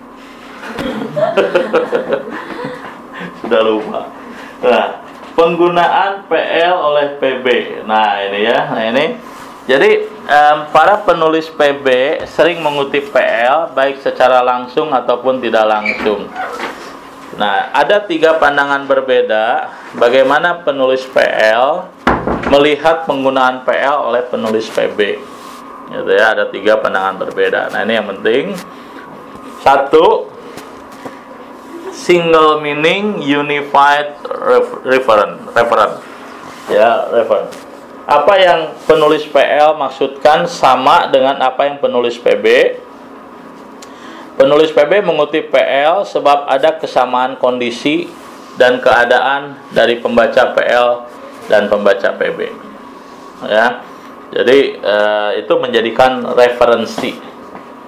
Sudah 3.40 3.60
lupa. 3.64 4.12
Nah, 4.60 5.00
penggunaan 5.32 6.28
PL 6.28 6.76
oleh 6.76 7.16
PB. 7.16 7.46
Nah, 7.88 8.20
ini 8.20 8.40
ya. 8.44 8.68
Nah, 8.68 8.84
ini. 8.84 9.16
Jadi, 9.64 10.04
um, 10.28 10.58
para 10.76 11.00
penulis 11.00 11.48
PB 11.48 11.88
sering 12.28 12.60
mengutip 12.60 13.08
PL 13.08 13.72
baik 13.72 14.04
secara 14.04 14.44
langsung 14.44 14.92
ataupun 14.92 15.40
tidak 15.40 15.64
langsung. 15.64 16.28
Nah, 17.40 17.72
ada 17.72 18.04
tiga 18.04 18.36
pandangan 18.36 18.84
berbeda 18.84 19.72
bagaimana 19.96 20.60
penulis 20.60 21.02
PL 21.08 21.88
melihat 22.52 23.08
penggunaan 23.08 23.64
PL 23.64 24.12
oleh 24.12 24.22
penulis 24.28 24.68
PB. 24.68 25.16
Gitu 25.88 26.10
ya, 26.12 26.36
ada 26.36 26.52
tiga 26.52 26.76
pandangan 26.76 27.24
berbeda. 27.24 27.72
Nah, 27.72 27.88
ini 27.88 27.92
yang 27.96 28.08
penting. 28.20 28.52
Satu, 29.64 30.28
single 31.88 32.60
meaning 32.60 33.16
unified 33.24 34.12
reference. 34.84 35.40
Reference. 35.56 35.98
Ya, 36.68 37.08
reference. 37.08 37.73
Apa 38.04 38.36
yang 38.36 38.60
penulis 38.84 39.24
PL 39.24 39.80
maksudkan 39.80 40.44
sama 40.44 41.08
dengan 41.08 41.40
apa 41.40 41.64
yang 41.64 41.80
penulis 41.80 42.20
PB 42.20 42.76
Penulis 44.34 44.74
PB 44.74 45.06
mengutip 45.06 45.54
PL 45.54 46.02
sebab 46.02 46.50
ada 46.50 46.74
kesamaan 46.74 47.38
kondisi 47.38 48.10
dan 48.58 48.82
keadaan 48.82 49.54
dari 49.70 50.02
pembaca 50.02 50.50
PL 50.50 51.06
dan 51.46 51.70
pembaca 51.70 52.10
PB. 52.18 52.38
Ya. 53.46 53.78
Jadi 54.34 54.74
eh, 54.74 55.30
itu 55.38 55.54
menjadikan 55.54 56.34
referensi. 56.34 57.14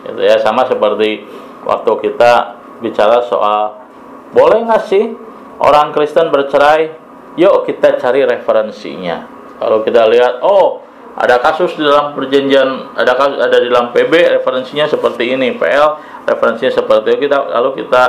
Gitu 0.06 0.20
ya, 0.22 0.38
sama 0.38 0.62
seperti 0.70 1.26
waktu 1.66 1.92
kita 2.06 2.62
bicara 2.78 3.26
soal 3.26 3.82
boleh 4.30 4.62
nggak 4.70 4.86
sih 4.86 5.18
orang 5.58 5.90
Kristen 5.90 6.30
bercerai? 6.30 6.94
Yuk 7.34 7.66
kita 7.66 7.98
cari 7.98 8.22
referensinya. 8.22 9.35
Kalau 9.56 9.80
kita 9.84 10.04
lihat, 10.08 10.44
oh 10.44 10.86
ada 11.16 11.40
kasus 11.40 11.72
di 11.80 11.82
dalam 11.82 12.12
perjanjian 12.12 12.92
ada 12.92 13.16
kasus 13.16 13.40
ada 13.40 13.56
di 13.56 13.72
dalam 13.72 13.88
PB 13.88 14.36
referensinya 14.36 14.84
seperti 14.84 15.32
ini. 15.32 15.56
PL 15.56 15.96
referensinya 16.28 16.76
seperti 16.76 17.16
itu. 17.16 17.18
Kita 17.24 17.56
lalu 17.56 17.80
kita 17.80 18.02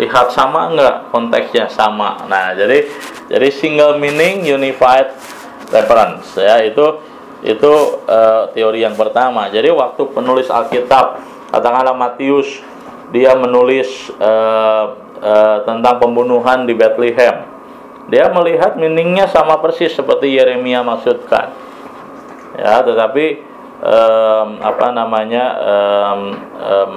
lihat 0.00 0.32
sama 0.32 0.72
enggak 0.72 1.12
konteksnya 1.12 1.68
sama. 1.68 2.24
Nah 2.24 2.56
jadi 2.56 2.88
jadi 3.28 3.48
single 3.52 4.00
meaning 4.00 4.48
unified 4.48 5.12
reference 5.68 6.40
ya. 6.40 6.64
Itu 6.64 7.04
itu 7.44 8.00
uh, 8.08 8.48
teori 8.56 8.80
yang 8.80 8.96
pertama. 8.96 9.52
Jadi 9.52 9.68
waktu 9.68 10.00
penulis 10.16 10.48
Alkitab 10.48 11.20
katakanlah 11.52 11.92
Matius 11.92 12.64
dia 13.12 13.36
menulis 13.36 14.08
uh, 14.16 14.96
uh, 15.20 15.58
tentang 15.68 16.00
pembunuhan 16.00 16.64
di 16.64 16.72
Bethlehem 16.72 17.53
dia 18.08 18.28
melihat 18.32 18.76
meaningnya 18.76 19.26
sama 19.30 19.58
persis 19.60 19.96
seperti 19.96 20.36
Yeremia 20.36 20.84
maksudkan 20.84 21.64
Ya, 22.54 22.86
tetapi 22.86 23.42
em, 23.82 24.48
apa 24.62 24.86
namanya 24.94 25.44
em, 25.58 26.20
em, 26.54 26.92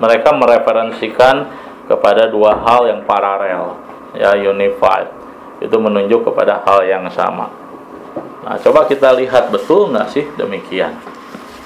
mereka 0.00 0.32
mereferensikan 0.32 1.52
kepada 1.84 2.32
dua 2.32 2.56
hal 2.56 2.88
yang 2.88 3.04
paralel, 3.04 3.76
ya 4.16 4.32
unified. 4.32 5.12
Itu 5.60 5.76
menunjuk 5.76 6.24
kepada 6.32 6.64
hal 6.64 6.88
yang 6.88 7.04
sama. 7.12 7.52
Nah, 8.42 8.56
coba 8.58 8.88
kita 8.88 9.12
lihat 9.14 9.52
betul 9.52 9.92
nggak 9.92 10.08
sih 10.10 10.24
demikian, 10.40 10.96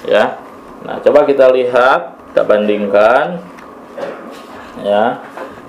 ya. 0.04 0.42
Nah, 0.82 0.98
coba 1.00 1.24
kita 1.24 1.48
lihat, 1.54 2.18
kita 2.30 2.42
bandingkan, 2.42 3.40
ya, 4.82 5.22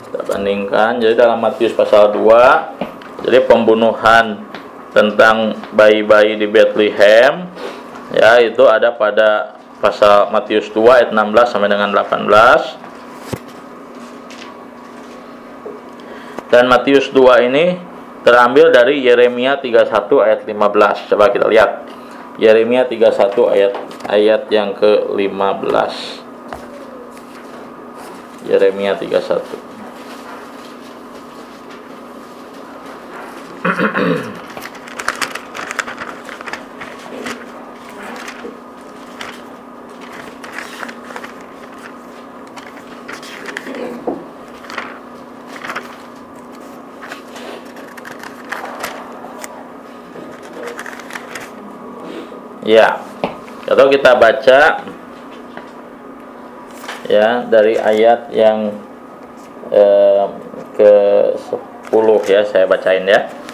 kita 0.08 0.24
bandingkan. 0.24 1.04
Jadi 1.04 1.20
dalam 1.20 1.44
Matius 1.44 1.76
pasal 1.76 2.16
2, 2.16 3.28
jadi 3.28 3.44
pembunuhan 3.44 4.40
tentang 4.96 5.52
bayi-bayi 5.76 6.40
di 6.40 6.48
Bethlehem, 6.48 7.52
ya 8.16 8.40
itu 8.40 8.64
ada 8.66 8.96
pada 8.96 9.60
pasal 9.84 10.32
Matius 10.32 10.72
2 10.72 10.80
ayat 10.88 11.10
16 11.12 11.52
sampai 11.52 11.70
dengan 11.70 11.92
18. 11.92 12.88
Dan 16.48 16.72
Matius 16.72 17.12
2 17.12 17.44
ini 17.52 17.76
terambil 18.24 18.72
dari 18.72 19.04
Yeremia 19.04 19.60
31 19.60 19.92
ayat 20.24 20.48
15. 20.48 21.12
Coba 21.12 21.28
kita 21.36 21.52
lihat. 21.52 21.84
Yeremia 22.38 22.86
31 22.86 23.34
ayat 23.50 23.74
ayat 24.08 24.46
yang 24.54 24.72
ke-15. 24.78 25.94
Yeremia 28.48 28.94
31. 28.96 29.67
Ya. 52.68 53.00
Atau 53.68 53.88
kita 53.88 54.16
baca 54.16 54.60
ya 57.08 57.44
dari 57.48 57.80
ayat 57.80 58.32
yang 58.32 58.72
eh, 59.72 60.26
ke 60.76 60.92
10 61.92 62.32
ya 62.32 62.44
saya 62.48 62.64
bacain 62.68 63.08
ya. 63.08 63.47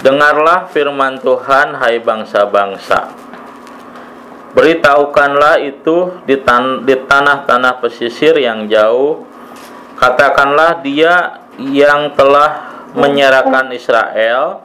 Dengarlah 0.00 0.64
firman 0.72 1.20
Tuhan 1.20 1.76
hai 1.76 2.00
bangsa-bangsa. 2.00 3.12
Beritahukanlah 4.56 5.60
itu 5.60 6.24
di, 6.24 6.40
tan 6.40 6.88
di 6.88 6.96
tanah-tanah 6.96 7.84
pesisir 7.84 8.32
yang 8.40 8.64
jauh. 8.64 9.28
Katakanlah 10.00 10.80
dia 10.80 11.44
yang 11.60 12.16
telah 12.16 12.80
menyerahkan 12.96 13.68
Israel 13.76 14.64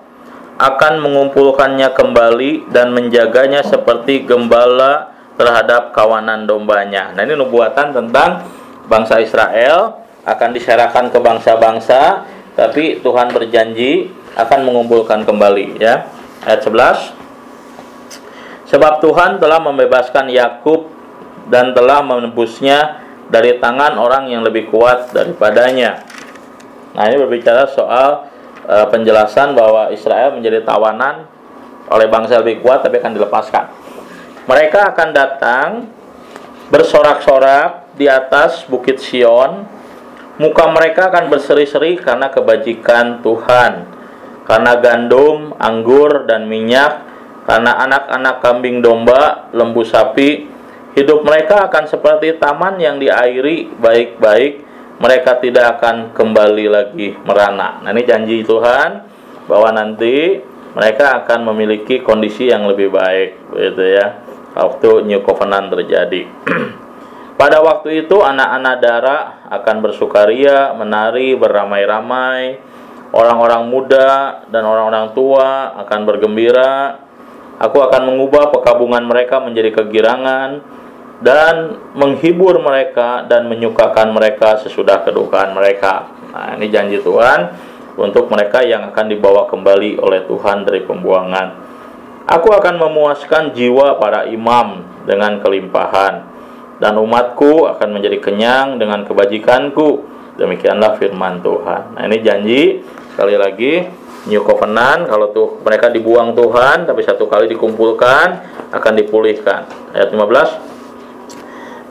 akan 0.55 1.03
mengumpulkannya 1.03 1.91
kembali 1.91 2.71
dan 2.71 2.95
menjaganya 2.95 3.59
seperti 3.59 4.23
gembala 4.23 5.11
terhadap 5.35 5.91
kawanan 5.91 6.47
dombanya. 6.47 7.11
Nah, 7.11 7.27
ini 7.27 7.35
nubuatan 7.35 7.91
tentang 7.91 8.47
bangsa 8.87 9.19
Israel 9.19 9.99
akan 10.23 10.49
diserahkan 10.55 11.11
ke 11.11 11.19
bangsa-bangsa, 11.19 12.23
tapi 12.55 13.03
Tuhan 13.03 13.35
berjanji 13.35 14.07
akan 14.35 14.59
mengumpulkan 14.67 15.23
kembali 15.23 15.79
ya. 15.79 16.11
Ayat 16.43 16.61
11. 16.67 17.25
Sebab 18.69 18.99
Tuhan 18.99 19.39
telah 19.39 19.63
membebaskan 19.63 20.27
Yakub 20.27 20.91
dan 21.47 21.71
telah 21.71 22.03
menebusnya 22.03 23.01
dari 23.29 23.57
tangan 23.57 23.97
orang 23.97 24.29
yang 24.29 24.43
lebih 24.45 24.69
kuat 24.69 25.13
daripadanya. 25.15 26.05
Nah, 26.93 27.03
ini 27.09 27.17
berbicara 27.17 27.65
soal 27.69 28.29
e, 28.65 28.75
penjelasan 28.89 29.53
bahwa 29.57 29.89
Israel 29.89 30.33
menjadi 30.33 30.61
tawanan 30.61 31.25
oleh 31.89 32.07
bangsa 32.09 32.41
lebih 32.41 32.61
kuat 32.65 32.81
tapi 32.81 32.97
akan 33.01 33.13
dilepaskan. 33.13 33.65
Mereka 34.45 34.93
akan 34.93 35.09
datang 35.13 35.67
bersorak-sorak 36.69 37.97
di 37.97 38.09
atas 38.09 38.65
bukit 38.65 39.01
Sion. 39.01 39.65
Muka 40.35 40.67
mereka 40.67 41.07
akan 41.07 41.31
berseri-seri 41.31 41.95
karena 41.95 42.27
kebajikan 42.27 43.23
Tuhan. 43.23 43.87
Karena 44.45 44.77
gandum, 44.77 45.57
anggur, 45.57 46.29
dan 46.29 46.45
minyak, 46.45 47.01
karena 47.49 47.81
anak-anak 47.81 48.41
kambing 48.45 48.81
domba, 48.81 49.49
lembu 49.53 49.81
sapi, 49.81 50.45
hidup 50.93 51.25
mereka 51.25 51.65
akan 51.69 51.89
seperti 51.89 52.37
taman 52.37 52.77
yang 52.77 53.01
diairi 53.01 53.69
baik-baik 53.77 54.65
mereka 54.95 55.37
tidak 55.43 55.77
akan 55.79 56.15
kembali 56.15 56.65
lagi 56.71 57.11
merana. 57.27 57.83
Nah, 57.83 57.91
ini 57.91 58.07
janji 58.07 58.41
Tuhan 58.47 59.03
bahwa 59.45 59.69
nanti 59.75 60.39
mereka 60.75 61.23
akan 61.23 61.51
memiliki 61.51 61.99
kondisi 62.03 62.47
yang 62.51 62.67
lebih 62.67 62.91
baik, 62.91 63.51
begitu 63.51 63.83
ya. 63.95 64.23
Waktu 64.55 65.03
New 65.03 65.19
Covenant 65.19 65.67
terjadi. 65.71 66.23
Pada 67.39 67.59
waktu 67.59 68.07
itu 68.07 68.23
anak-anak 68.23 68.75
darah 68.79 69.23
akan 69.51 69.83
bersukaria, 69.83 70.71
menari, 70.71 71.35
beramai-ramai. 71.35 72.63
Orang-orang 73.15 73.71
muda 73.71 74.43
dan 74.51 74.67
orang-orang 74.67 75.15
tua 75.15 75.71
akan 75.87 75.99
bergembira. 76.03 76.99
Aku 77.63 77.79
akan 77.79 78.11
mengubah 78.11 78.51
pekabungan 78.51 79.07
mereka 79.07 79.39
menjadi 79.39 79.71
kegirangan 79.71 80.59
dan 81.23 81.79
menghibur 81.95 82.59
mereka 82.59 83.23
dan 83.23 83.47
menyukakan 83.47 84.11
mereka 84.11 84.59
sesudah 84.59 85.07
kedukaan 85.07 85.55
mereka. 85.55 86.11
Nah, 86.35 86.59
ini 86.59 86.67
janji 86.67 86.99
Tuhan 86.99 87.55
untuk 87.95 88.27
mereka 88.27 88.59
yang 88.67 88.91
akan 88.91 89.05
dibawa 89.07 89.47
kembali 89.47 90.03
oleh 90.03 90.27
Tuhan 90.27 90.67
dari 90.67 90.83
pembuangan. 90.83 91.47
Aku 92.27 92.51
akan 92.51 92.75
memuaskan 92.83 93.55
jiwa 93.55 93.95
para 93.95 94.27
imam 94.27 94.83
dengan 95.07 95.39
kelimpahan 95.39 96.27
dan 96.83 96.93
umatku 96.99 97.71
akan 97.71 97.89
menjadi 97.95 98.19
kenyang 98.19 98.75
dengan 98.75 99.07
kebajikanku. 99.07 100.03
Demikianlah 100.35 100.99
firman 100.99 101.39
Tuhan. 101.39 101.95
Nah, 101.95 102.03
ini 102.11 102.19
janji 102.19 102.83
sekali 103.15 103.39
lagi 103.39 103.87
New 104.27 104.43
Covenant 104.43 105.07
kalau 105.07 105.31
tuh 105.31 105.63
mereka 105.63 105.87
dibuang 105.87 106.35
Tuhan 106.35 106.83
tapi 106.83 106.99
satu 106.99 107.31
kali 107.31 107.47
dikumpulkan 107.47 108.27
akan 108.75 108.93
dipulihkan. 108.99 109.95
Ayat 109.95 110.11
15 110.11 110.75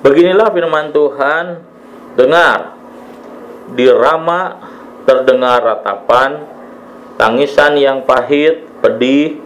Beginilah 0.05 0.53
firman 0.53 0.93
Tuhan, 0.93 1.65
dengar 2.13 2.77
di 3.73 3.89
Rama 3.89 4.61
terdengar 5.09 5.65
ratapan, 5.65 6.45
tangisan 7.17 7.81
yang 7.81 8.05
pahit, 8.05 8.69
pedih. 8.85 9.41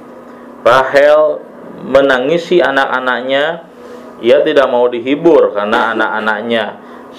Rahel 0.66 1.38
menangisi 1.86 2.58
anak-anaknya, 2.58 3.70
ia 4.18 4.42
tidak 4.42 4.66
mau 4.66 4.90
dihibur 4.90 5.54
karena 5.54 5.94
anak-anaknya, 5.94 6.64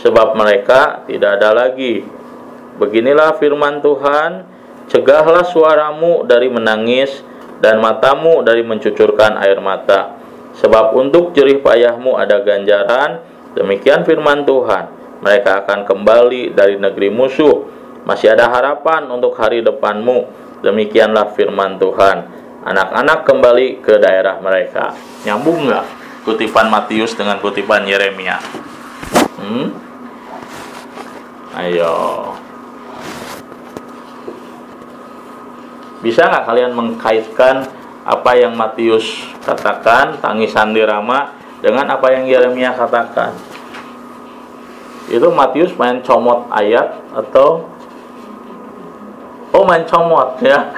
sebab 0.04 0.36
mereka 0.36 1.08
tidak 1.08 1.40
ada 1.40 1.56
lagi. 1.56 2.04
Beginilah 2.80 3.36
firman 3.38 3.84
Tuhan, 3.84 4.48
cegahlah 4.88 5.44
suaramu 5.44 6.24
dari 6.24 6.48
menangis 6.48 7.22
dan 7.60 7.84
matamu 7.84 8.42
dari 8.42 8.64
mencucurkan 8.64 9.36
air 9.44 9.60
mata. 9.60 10.16
Sebab 10.58 10.96
untuk 10.96 11.36
jerih 11.36 11.60
payahmu 11.62 12.16
ada 12.16 12.40
ganjaran, 12.42 13.22
Demikian 13.58 14.06
firman 14.06 14.46
Tuhan. 14.46 14.84
Mereka 15.20 15.66
akan 15.66 15.84
kembali 15.84 16.54
dari 16.54 16.78
negeri 16.78 17.10
musuh. 17.10 17.66
Masih 18.06 18.34
ada 18.34 18.48
harapan 18.50 19.10
untuk 19.10 19.36
hari 19.36 19.66
depanmu. 19.66 20.30
Demikianlah 20.62 21.34
firman 21.34 21.76
Tuhan. 21.82 22.18
Anak-anak 22.64 23.26
kembali 23.26 23.84
ke 23.84 23.98
daerah 23.98 24.38
mereka. 24.40 24.94
Nyambung 25.26 25.68
nggak 25.68 25.86
kutipan 26.24 26.72
Matius 26.72 27.16
dengan 27.20 27.40
kutipan 27.44 27.88
Yeremia? 27.88 28.38
Hmm? 29.40 29.76
Ayo. 31.58 31.96
Bisa 36.00 36.32
nggak 36.32 36.48
kalian 36.48 36.72
mengkaitkan 36.76 37.68
apa 38.08 38.32
yang 38.40 38.56
Matius 38.56 39.28
katakan, 39.44 40.18
tangisan 40.24 40.72
dirama, 40.72 41.36
dengan 41.60 41.92
apa 41.92 42.16
yang 42.16 42.24
Yeremia 42.26 42.72
katakan. 42.74 43.36
Itu 45.12 45.28
Matius 45.34 45.76
main 45.76 46.00
comot 46.06 46.48
ayat 46.54 47.02
atau 47.12 47.68
Oh 49.50 49.66
main 49.66 49.82
comot 49.90 50.38
ya. 50.46 50.62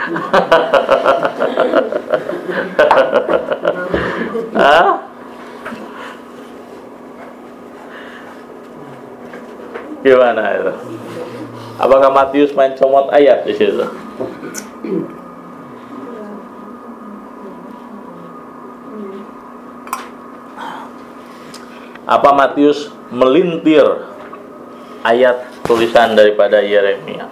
Hah? 4.55 4.87
Gimana 10.01 10.55
itu? 10.55 10.73
Apakah 11.75 12.09
Matius 12.15 12.55
main 12.55 12.71
comot 12.79 13.11
ayat 13.11 13.43
di 13.43 13.53
situ? 13.59 13.83
Apa 14.81 15.13
Matius 22.33 22.89
melintir 23.13 23.85
ayat 25.05 25.45
tulisan 25.61 26.17
daripada 26.17 26.65
Yeremia? 26.65 27.29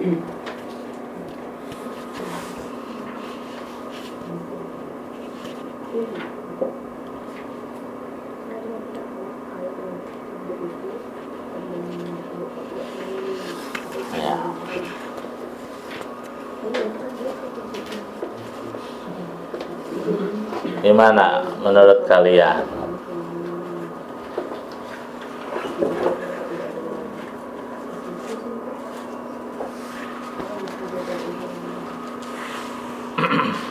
Mm-hmm. 0.00 0.29
Gimana 20.80 21.44
menurut 21.60 22.08
kalian? 22.08 22.64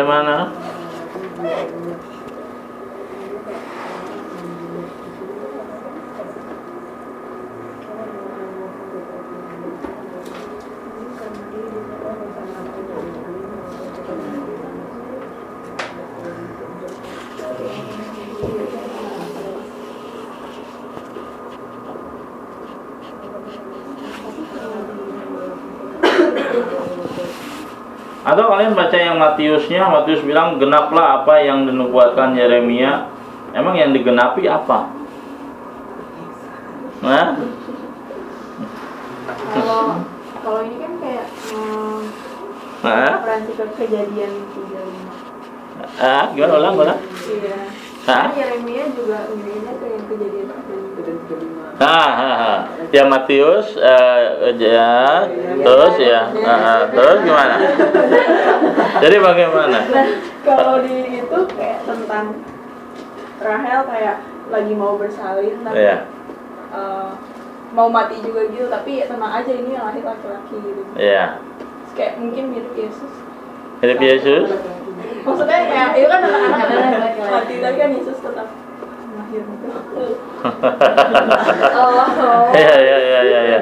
Bagaimana? 0.00 0.49
Kalian 28.60 28.76
baca 28.76 28.92
yang 29.00 29.16
Matiusnya, 29.16 29.88
Matius 29.88 30.20
bilang 30.20 30.60
genaplah 30.60 31.24
apa 31.24 31.40
yang 31.40 31.64
dinubuatkan 31.64 32.36
Yeremia. 32.36 33.08
Emang 33.56 33.72
yang 33.72 33.96
digenapi 33.96 34.44
apa? 34.44 34.92
Nah, 37.00 37.40
Kalau 39.56 40.04
kalau 40.44 40.60
ini 40.60 40.76
kan 40.76 40.92
kayak 41.00 41.26
hmm, 41.48 42.00
nah, 42.84 43.24
ke 43.24 43.64
kejadian 43.80 44.32
35. 44.52 46.04
ah, 46.04 46.28
gimana 46.36 46.52
ulang 46.60 46.74
ulang? 46.76 47.00
Iya. 47.32 47.64
Kan 48.04 48.36
Yeremia 48.36 48.92
juga 48.92 49.24
ngirinya 49.32 49.72
ke 49.72 49.86
yang 49.88 50.04
kejadian 50.04 50.46
35. 50.52 51.80
Ah, 51.80 52.12
ah, 52.12 52.36
ah. 52.44 52.58
Ya 52.90 53.06
Matius, 53.06 53.78
eh, 53.78 54.50
ya, 54.58 55.26
terus 55.62 55.94
ya, 56.02 56.26
ah. 56.42 56.90
terus 56.90 57.18
gimana? 57.22 57.56
Jadi 58.98 59.16
bagaimana? 59.22 59.78
Nah, 59.78 60.06
kalau 60.42 60.82
di 60.82 61.22
itu 61.22 61.38
kayak 61.54 61.86
tentang 61.86 62.34
Rahel 63.40 63.80
kayak 63.88 64.16
lagi 64.50 64.72
mau 64.74 64.98
bersalin 64.98 65.62
tapi 65.62 65.78
Iya, 65.80 65.96
eh, 66.74 67.10
mau 67.70 67.86
mati 67.86 68.18
juga 68.20 68.50
gitu 68.50 68.66
tapi 68.66 69.06
tenang 69.06 69.32
aja 69.38 69.52
ini 69.54 69.70
yang 69.78 69.86
lahir 69.86 70.02
laki-laki 70.02 70.56
gitu. 70.58 70.82
iya. 70.98 71.38
Terus 71.86 71.92
kayak 71.94 72.14
mungkin 72.18 72.44
mirip 72.50 72.74
Yesus. 72.74 73.12
Hidup 73.80 73.98
Yesus? 74.02 74.46
Maksudnya 75.22 75.58
kayak 75.70 75.88
itu 75.94 76.06
kan 76.10 76.20
anak-anak 76.26 77.14
mati 77.16 77.54
tapi 77.62 77.76
kan 77.78 77.90
Yesus 77.94 78.18
tetap 78.18 78.48
gitu. 79.30 79.68
Oh, 81.70 82.48
Iya, 82.56 82.74
iya, 82.80 82.96
iya, 82.96 83.20
iya, 83.20 83.40
iya. 83.44 83.60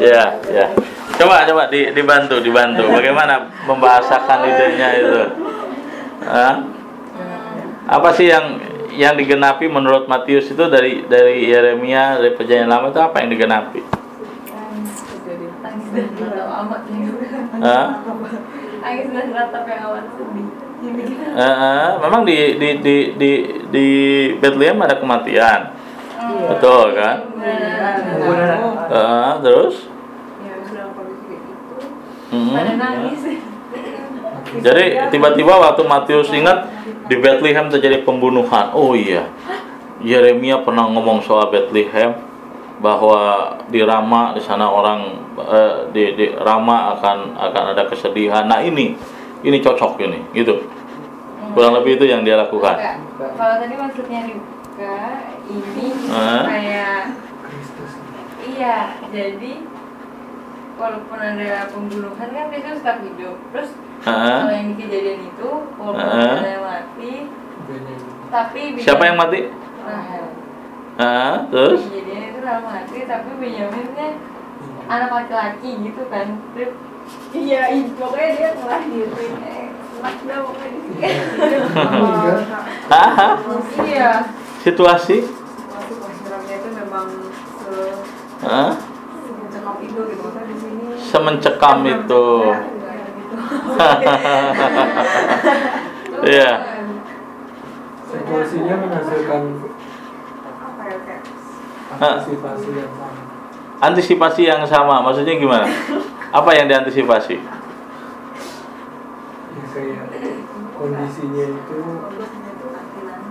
Iya, 0.00 0.24
iya. 0.50 0.66
Coba, 1.14 1.46
coba 1.46 1.68
di, 1.70 1.92
dibantu, 1.94 2.40
dibantu. 2.40 2.88
Bagaimana 2.90 3.52
membahasakan 3.68 4.48
idenya 4.48 4.88
itu? 4.98 5.22
Hah? 6.24 6.54
Apa 7.84 8.08
sih 8.16 8.32
yang 8.32 8.58
yang 8.94 9.14
digenapi 9.14 9.68
menurut 9.68 10.08
Matius 10.08 10.48
itu 10.48 10.64
dari 10.70 11.04
dari 11.04 11.46
Yeremia 11.50 12.18
dari 12.18 12.32
perjanjian 12.32 12.70
lama 12.70 12.88
itu 12.90 13.00
apa 13.04 13.20
yang 13.20 13.30
digenapi? 13.30 13.80
Tangis 15.60 15.88
dan 15.92 16.08
ratap 16.16 16.48
amat 16.64 16.82
Hah? 17.60 17.86
Tangis 18.80 19.06
dan 19.12 19.26
ratap 19.36 19.64
yang 19.68 19.80
amat 19.92 20.04
sedih 20.16 20.63
Eh, 21.34 21.90
memang 21.98 22.22
di 22.22 22.62
di 22.62 22.68
di 22.78 22.96
di 23.18 23.32
di 23.74 23.86
Bethlehem 24.38 24.78
ada 24.78 24.94
kematian, 24.94 25.74
betul 26.46 26.94
kan? 26.94 27.26
Eh, 28.86 29.32
terus? 29.42 29.90
Ya 30.38 30.54
Mhm. 32.34 32.54
Pada 32.54 32.72
nangis 32.78 33.22
Jadi 34.54 34.84
tiba-tiba 35.10 35.58
waktu 35.58 35.82
Matius 35.82 36.30
ingat 36.30 36.70
di 37.10 37.18
Bethlehem 37.18 37.66
terjadi 37.66 38.06
pembunuhan. 38.06 38.70
Oh 38.70 38.94
iya, 38.94 39.26
Yeremia 39.98 40.62
pernah 40.62 40.86
ngomong 40.86 41.18
soal 41.26 41.50
Bethlehem 41.50 42.14
bahwa 42.78 43.54
di 43.70 43.82
Rama 43.82 44.34
di 44.38 44.42
sana 44.42 44.70
orang 44.70 45.00
eh, 45.40 45.74
di, 45.90 46.04
di 46.14 46.26
Rama 46.38 46.94
akan 46.94 47.34
akan 47.34 47.64
ada 47.74 47.82
kesedihan. 47.90 48.46
Nah 48.46 48.62
ini 48.62 48.94
ini 49.44 49.60
cocok 49.60 50.00
ini 50.00 50.20
gitu. 50.32 50.64
Kurang 51.52 51.76
lebih 51.76 51.96
itu 51.96 52.04
yang 52.04 52.24
dia 52.24 52.34
lakukan. 52.34 52.74
Enggak. 52.74 52.98
Kalau 53.36 53.54
tadi 53.60 53.74
maksudnya 53.76 54.20
Ribka 54.24 54.98
ini 55.46 55.86
Hah? 56.10 56.42
kayak 56.44 57.00
Kristus. 57.44 57.92
iya 58.42 58.76
jadi 59.06 59.52
walaupun 60.74 61.14
ada 61.16 61.70
pembunuhan 61.70 62.26
kan 62.26 62.50
Kristus 62.50 62.82
tetap 62.82 62.98
hidup 63.00 63.36
terus 63.52 63.70
Hah? 64.02 64.42
kalau 64.42 64.50
yang 64.50 64.74
di 64.74 64.82
kejadian 64.82 65.20
itu 65.24 65.50
walaupun 65.78 66.08
Hah? 66.10 66.34
ada 66.34 66.50
yang 66.50 66.64
mati 66.64 67.14
tapi 68.28 68.60
Siapa 68.76 69.02
yang 69.04 69.16
mati? 69.16 69.40
Rahel 69.80 70.24
Ah, 70.94 71.46
terus? 71.48 71.86
kejadian 71.86 72.22
itu 72.30 72.38
Rahel 72.40 72.62
mati 72.62 72.98
tapi 73.04 73.28
Benyaminnya 73.38 74.08
anak 74.84 75.10
laki-laki 75.12 75.70
gitu 75.80 76.02
kan 76.08 76.26
terus 76.52 76.74
Iya, 77.34 77.62
pokoknya 77.98 78.28
dia 78.38 78.50
ngelahirin 78.54 79.32
eh, 79.42 79.66
pokoknya 80.38 80.68
di 80.70 80.80
sini. 80.86 81.02
Iya 83.84 84.10
Situasi? 84.62 85.16
Itu 85.24 86.68
memang 86.72 87.06
se- 87.60 87.98
Hah? 88.44 88.72
semencekam 89.24 89.76
itu 89.82 90.00
gitu. 90.08 90.22
Maksudnya 90.22 90.46
di 90.46 90.56
sini 90.56 90.84
Semencekam 90.94 91.78
itu. 91.84 92.26
Kayak 92.46 93.08
gitu. 93.18 93.42
Iya. 96.24 96.50
Situasinya 98.04 98.74
menghasilkan 98.78 99.42
Apa 100.54 100.82
ya 100.86 100.96
kayak 101.02 101.22
antisipasi 101.94 102.68
yang 102.72 102.90
sama. 102.94 103.22
Antisipasi 103.82 104.42
yang 104.46 104.62
sama, 104.64 105.02
maksudnya 105.02 105.34
gimana? 105.36 105.66
Apa 106.34 106.50
yang 106.50 106.66
diantisipasi? 106.66 107.38
Ya 109.54 109.64
kayak 109.70 110.02
kondisinya 110.74 111.44
itu 111.46 111.78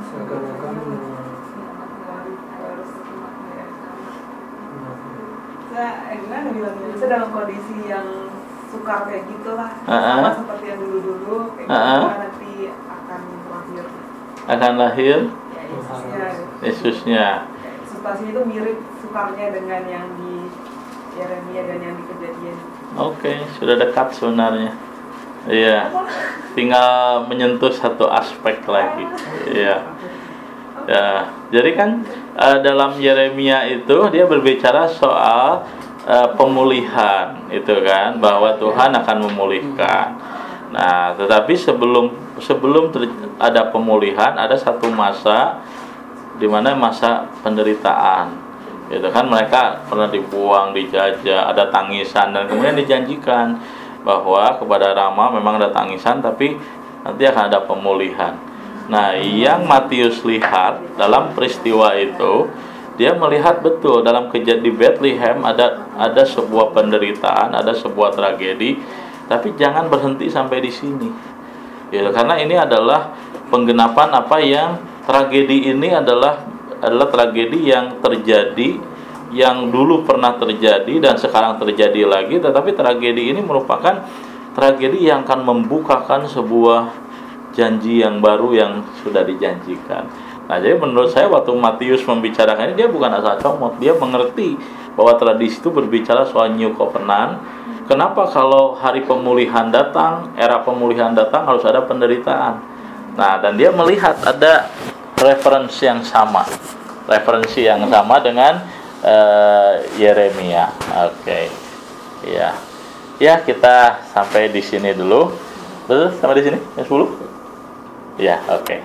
seakan-akan 0.08 0.76
Nah, 5.74 5.94
Indonesia 6.14 7.08
dalam 7.10 7.30
kondisi 7.34 7.90
yang 7.90 8.30
sukar 8.70 9.10
kayak 9.10 9.26
gitulah 9.26 9.74
Ah, 9.90 10.22
sama 10.22 10.30
ah. 10.30 10.34
seperti 10.38 10.66
yang 10.70 10.80
dulu-dulu 10.80 11.38
kayak 11.58 11.68
ah. 11.70 11.82
gitu 11.82 12.06
nanti 12.14 12.52
akan 12.70 13.22
lahir 13.50 13.86
akan 14.44 14.74
lahir 14.78 15.18
ya 15.50 15.62
Yesusnya 15.66 16.26
Yesusnya. 16.62 17.28
substansinya 17.90 18.32
itu 18.38 18.42
mirip 18.46 18.78
sukarnya 19.02 19.48
dengan 19.50 19.82
yang 19.90 20.08
di 20.22 20.46
Yeremia 21.18 21.62
dan 21.70 21.80
yang 21.82 21.96
di 21.98 22.04
kejadian 22.06 22.58
Oke, 22.94 23.42
sudah 23.58 23.74
dekat 23.74 24.14
sebenarnya. 24.14 24.74
Iya. 25.50 25.90
Tinggal 26.54 27.26
menyentuh 27.26 27.74
satu 27.74 28.06
aspek 28.06 28.62
lagi. 28.70 29.06
Iya. 29.50 29.82
Ya, 30.84 31.32
jadi 31.48 31.80
kan 31.80 31.90
eh, 32.36 32.58
dalam 32.60 33.00
Yeremia 33.00 33.64
itu 33.72 33.98
dia 34.12 34.28
berbicara 34.28 34.84
soal 34.84 35.64
eh, 36.04 36.30
pemulihan 36.36 37.40
itu 37.48 37.72
kan 37.82 38.20
bahwa 38.20 38.60
Tuhan 38.60 38.92
akan 38.92 39.18
memulihkan. 39.32 40.08
Nah, 40.76 41.16
tetapi 41.16 41.56
sebelum 41.56 42.12
sebelum 42.42 42.92
ada 43.40 43.72
pemulihan 43.72 44.36
ada 44.36 44.60
satu 44.60 44.92
masa 44.92 45.64
di 46.36 46.52
mana 46.52 46.76
masa 46.76 47.32
penderitaan. 47.46 48.43
Gitu 48.92 49.08
kan 49.10 49.26
mereka 49.32 49.80
pernah 49.88 50.12
dibuang, 50.12 50.76
dijajah, 50.76 51.50
ada 51.50 51.72
tangisan 51.72 52.36
dan 52.36 52.48
kemudian 52.50 52.76
dijanjikan 52.76 53.56
bahwa 54.04 54.60
kepada 54.60 54.92
Rama 54.92 55.32
memang 55.32 55.56
ada 55.58 55.72
tangisan 55.72 56.20
tapi 56.20 56.60
nanti 57.04 57.24
akan 57.24 57.44
ada 57.48 57.64
pemulihan. 57.64 58.36
Nah, 58.92 59.16
yang 59.16 59.64
Matius 59.64 60.28
lihat 60.28 61.00
dalam 61.00 61.32
peristiwa 61.32 61.96
itu 61.96 62.52
dia 63.00 63.16
melihat 63.16 63.64
betul 63.64 64.04
dalam 64.04 64.30
kejadian 64.30 64.62
di 64.62 64.72
Bethlehem 64.76 65.42
ada 65.42 65.88
ada 65.96 66.24
sebuah 66.28 66.76
penderitaan, 66.76 67.56
ada 67.56 67.74
sebuah 67.74 68.14
tragedi, 68.14 68.78
tapi 69.26 69.56
jangan 69.56 69.88
berhenti 69.88 70.28
sampai 70.28 70.62
di 70.62 70.70
sini. 70.70 71.10
Gitu, 71.90 72.10
karena 72.12 72.38
ini 72.38 72.54
adalah 72.60 73.16
penggenapan 73.50 74.10
apa 74.14 74.38
yang 74.44 74.78
tragedi 75.06 75.72
ini 75.74 75.94
adalah 75.94 76.42
adalah 76.84 77.08
tragedi 77.08 77.72
yang 77.72 78.04
terjadi 78.04 78.92
yang 79.34 79.74
dulu 79.74 80.06
pernah 80.06 80.38
terjadi 80.38 81.02
dan 81.02 81.18
sekarang 81.18 81.58
terjadi 81.58 82.06
lagi 82.06 82.38
tetapi 82.38 82.76
tragedi 82.76 83.34
ini 83.34 83.42
merupakan 83.42 84.06
tragedi 84.54 85.10
yang 85.10 85.26
akan 85.26 85.42
membukakan 85.42 86.30
sebuah 86.30 87.04
janji 87.54 88.02
yang 88.02 88.22
baru 88.22 88.54
yang 88.54 88.72
sudah 89.06 89.22
dijanjikan. 89.26 90.10
Nah, 90.44 90.60
jadi 90.60 90.76
menurut 90.76 91.14
saya 91.14 91.32
waktu 91.32 91.56
Matius 91.56 92.04
membicarakan 92.04 92.74
ini 92.74 92.84
dia 92.84 92.90
bukan 92.92 93.14
asal 93.16 93.40
comot, 93.40 93.80
dia 93.80 93.96
mengerti 93.96 94.60
bahwa 94.94 95.16
tradisi 95.16 95.62
itu 95.62 95.70
berbicara 95.72 96.28
soal 96.28 96.52
new 96.52 96.76
covenant. 96.76 97.40
Kenapa 97.88 98.28
kalau 98.28 98.76
hari 98.76 99.04
pemulihan 99.04 99.72
datang, 99.72 100.32
era 100.36 100.60
pemulihan 100.64 101.12
datang 101.16 101.48
harus 101.48 101.64
ada 101.64 101.84
penderitaan? 101.84 102.60
Nah, 103.14 103.40
dan 103.40 103.56
dia 103.56 103.70
melihat 103.72 104.18
ada 104.26 104.68
referensi 105.24 105.88
yang 105.88 106.04
sama, 106.04 106.44
referensi 107.08 107.64
yang 107.64 107.88
sama 107.88 108.20
dengan 108.20 108.60
eh, 109.00 109.74
Yeremia. 109.96 110.68
Oke, 111.08 111.48
ya, 112.28 112.52
ya 113.18 113.40
kita 113.40 114.04
sampai 114.12 114.52
di 114.52 114.60
sini 114.60 114.92
dulu. 114.92 115.32
Betul 115.88 116.12
sampai 116.20 116.36
di 116.40 116.44
sini? 116.52 116.60
Yang 116.76 116.88
10? 116.92 118.20
Ya, 118.20 118.38
oke. 118.52 118.78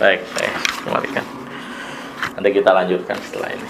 Baik, 0.00 0.20
saya 0.32 0.52
kembalikan. 0.82 1.24
Nanti 2.32 2.48
kita 2.50 2.72
lanjutkan 2.72 3.16
setelah 3.28 3.52
ini 3.52 3.68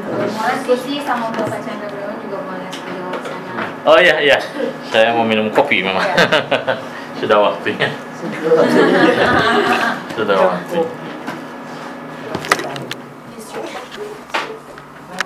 Mau 0.09 0.49
diskusi 0.57 1.05
sama 1.05 1.29
Bapak 1.29 1.61
Chandra 1.61 1.89
Brawan 1.93 2.17
juga 2.25 2.39
boleh 2.49 2.71
di 2.73 2.93
luar 2.97 3.21
sana. 3.21 3.53
Oh 3.85 3.99
iya 4.01 4.17
iya, 4.25 4.39
saya 4.89 5.13
mau 5.13 5.29
minum 5.29 5.53
kopi 5.53 5.85
memang. 5.85 6.05
Sudah 7.21 7.39
waktunya. 7.43 7.93
Sudah 10.17 10.37
waktunya. 10.39 10.89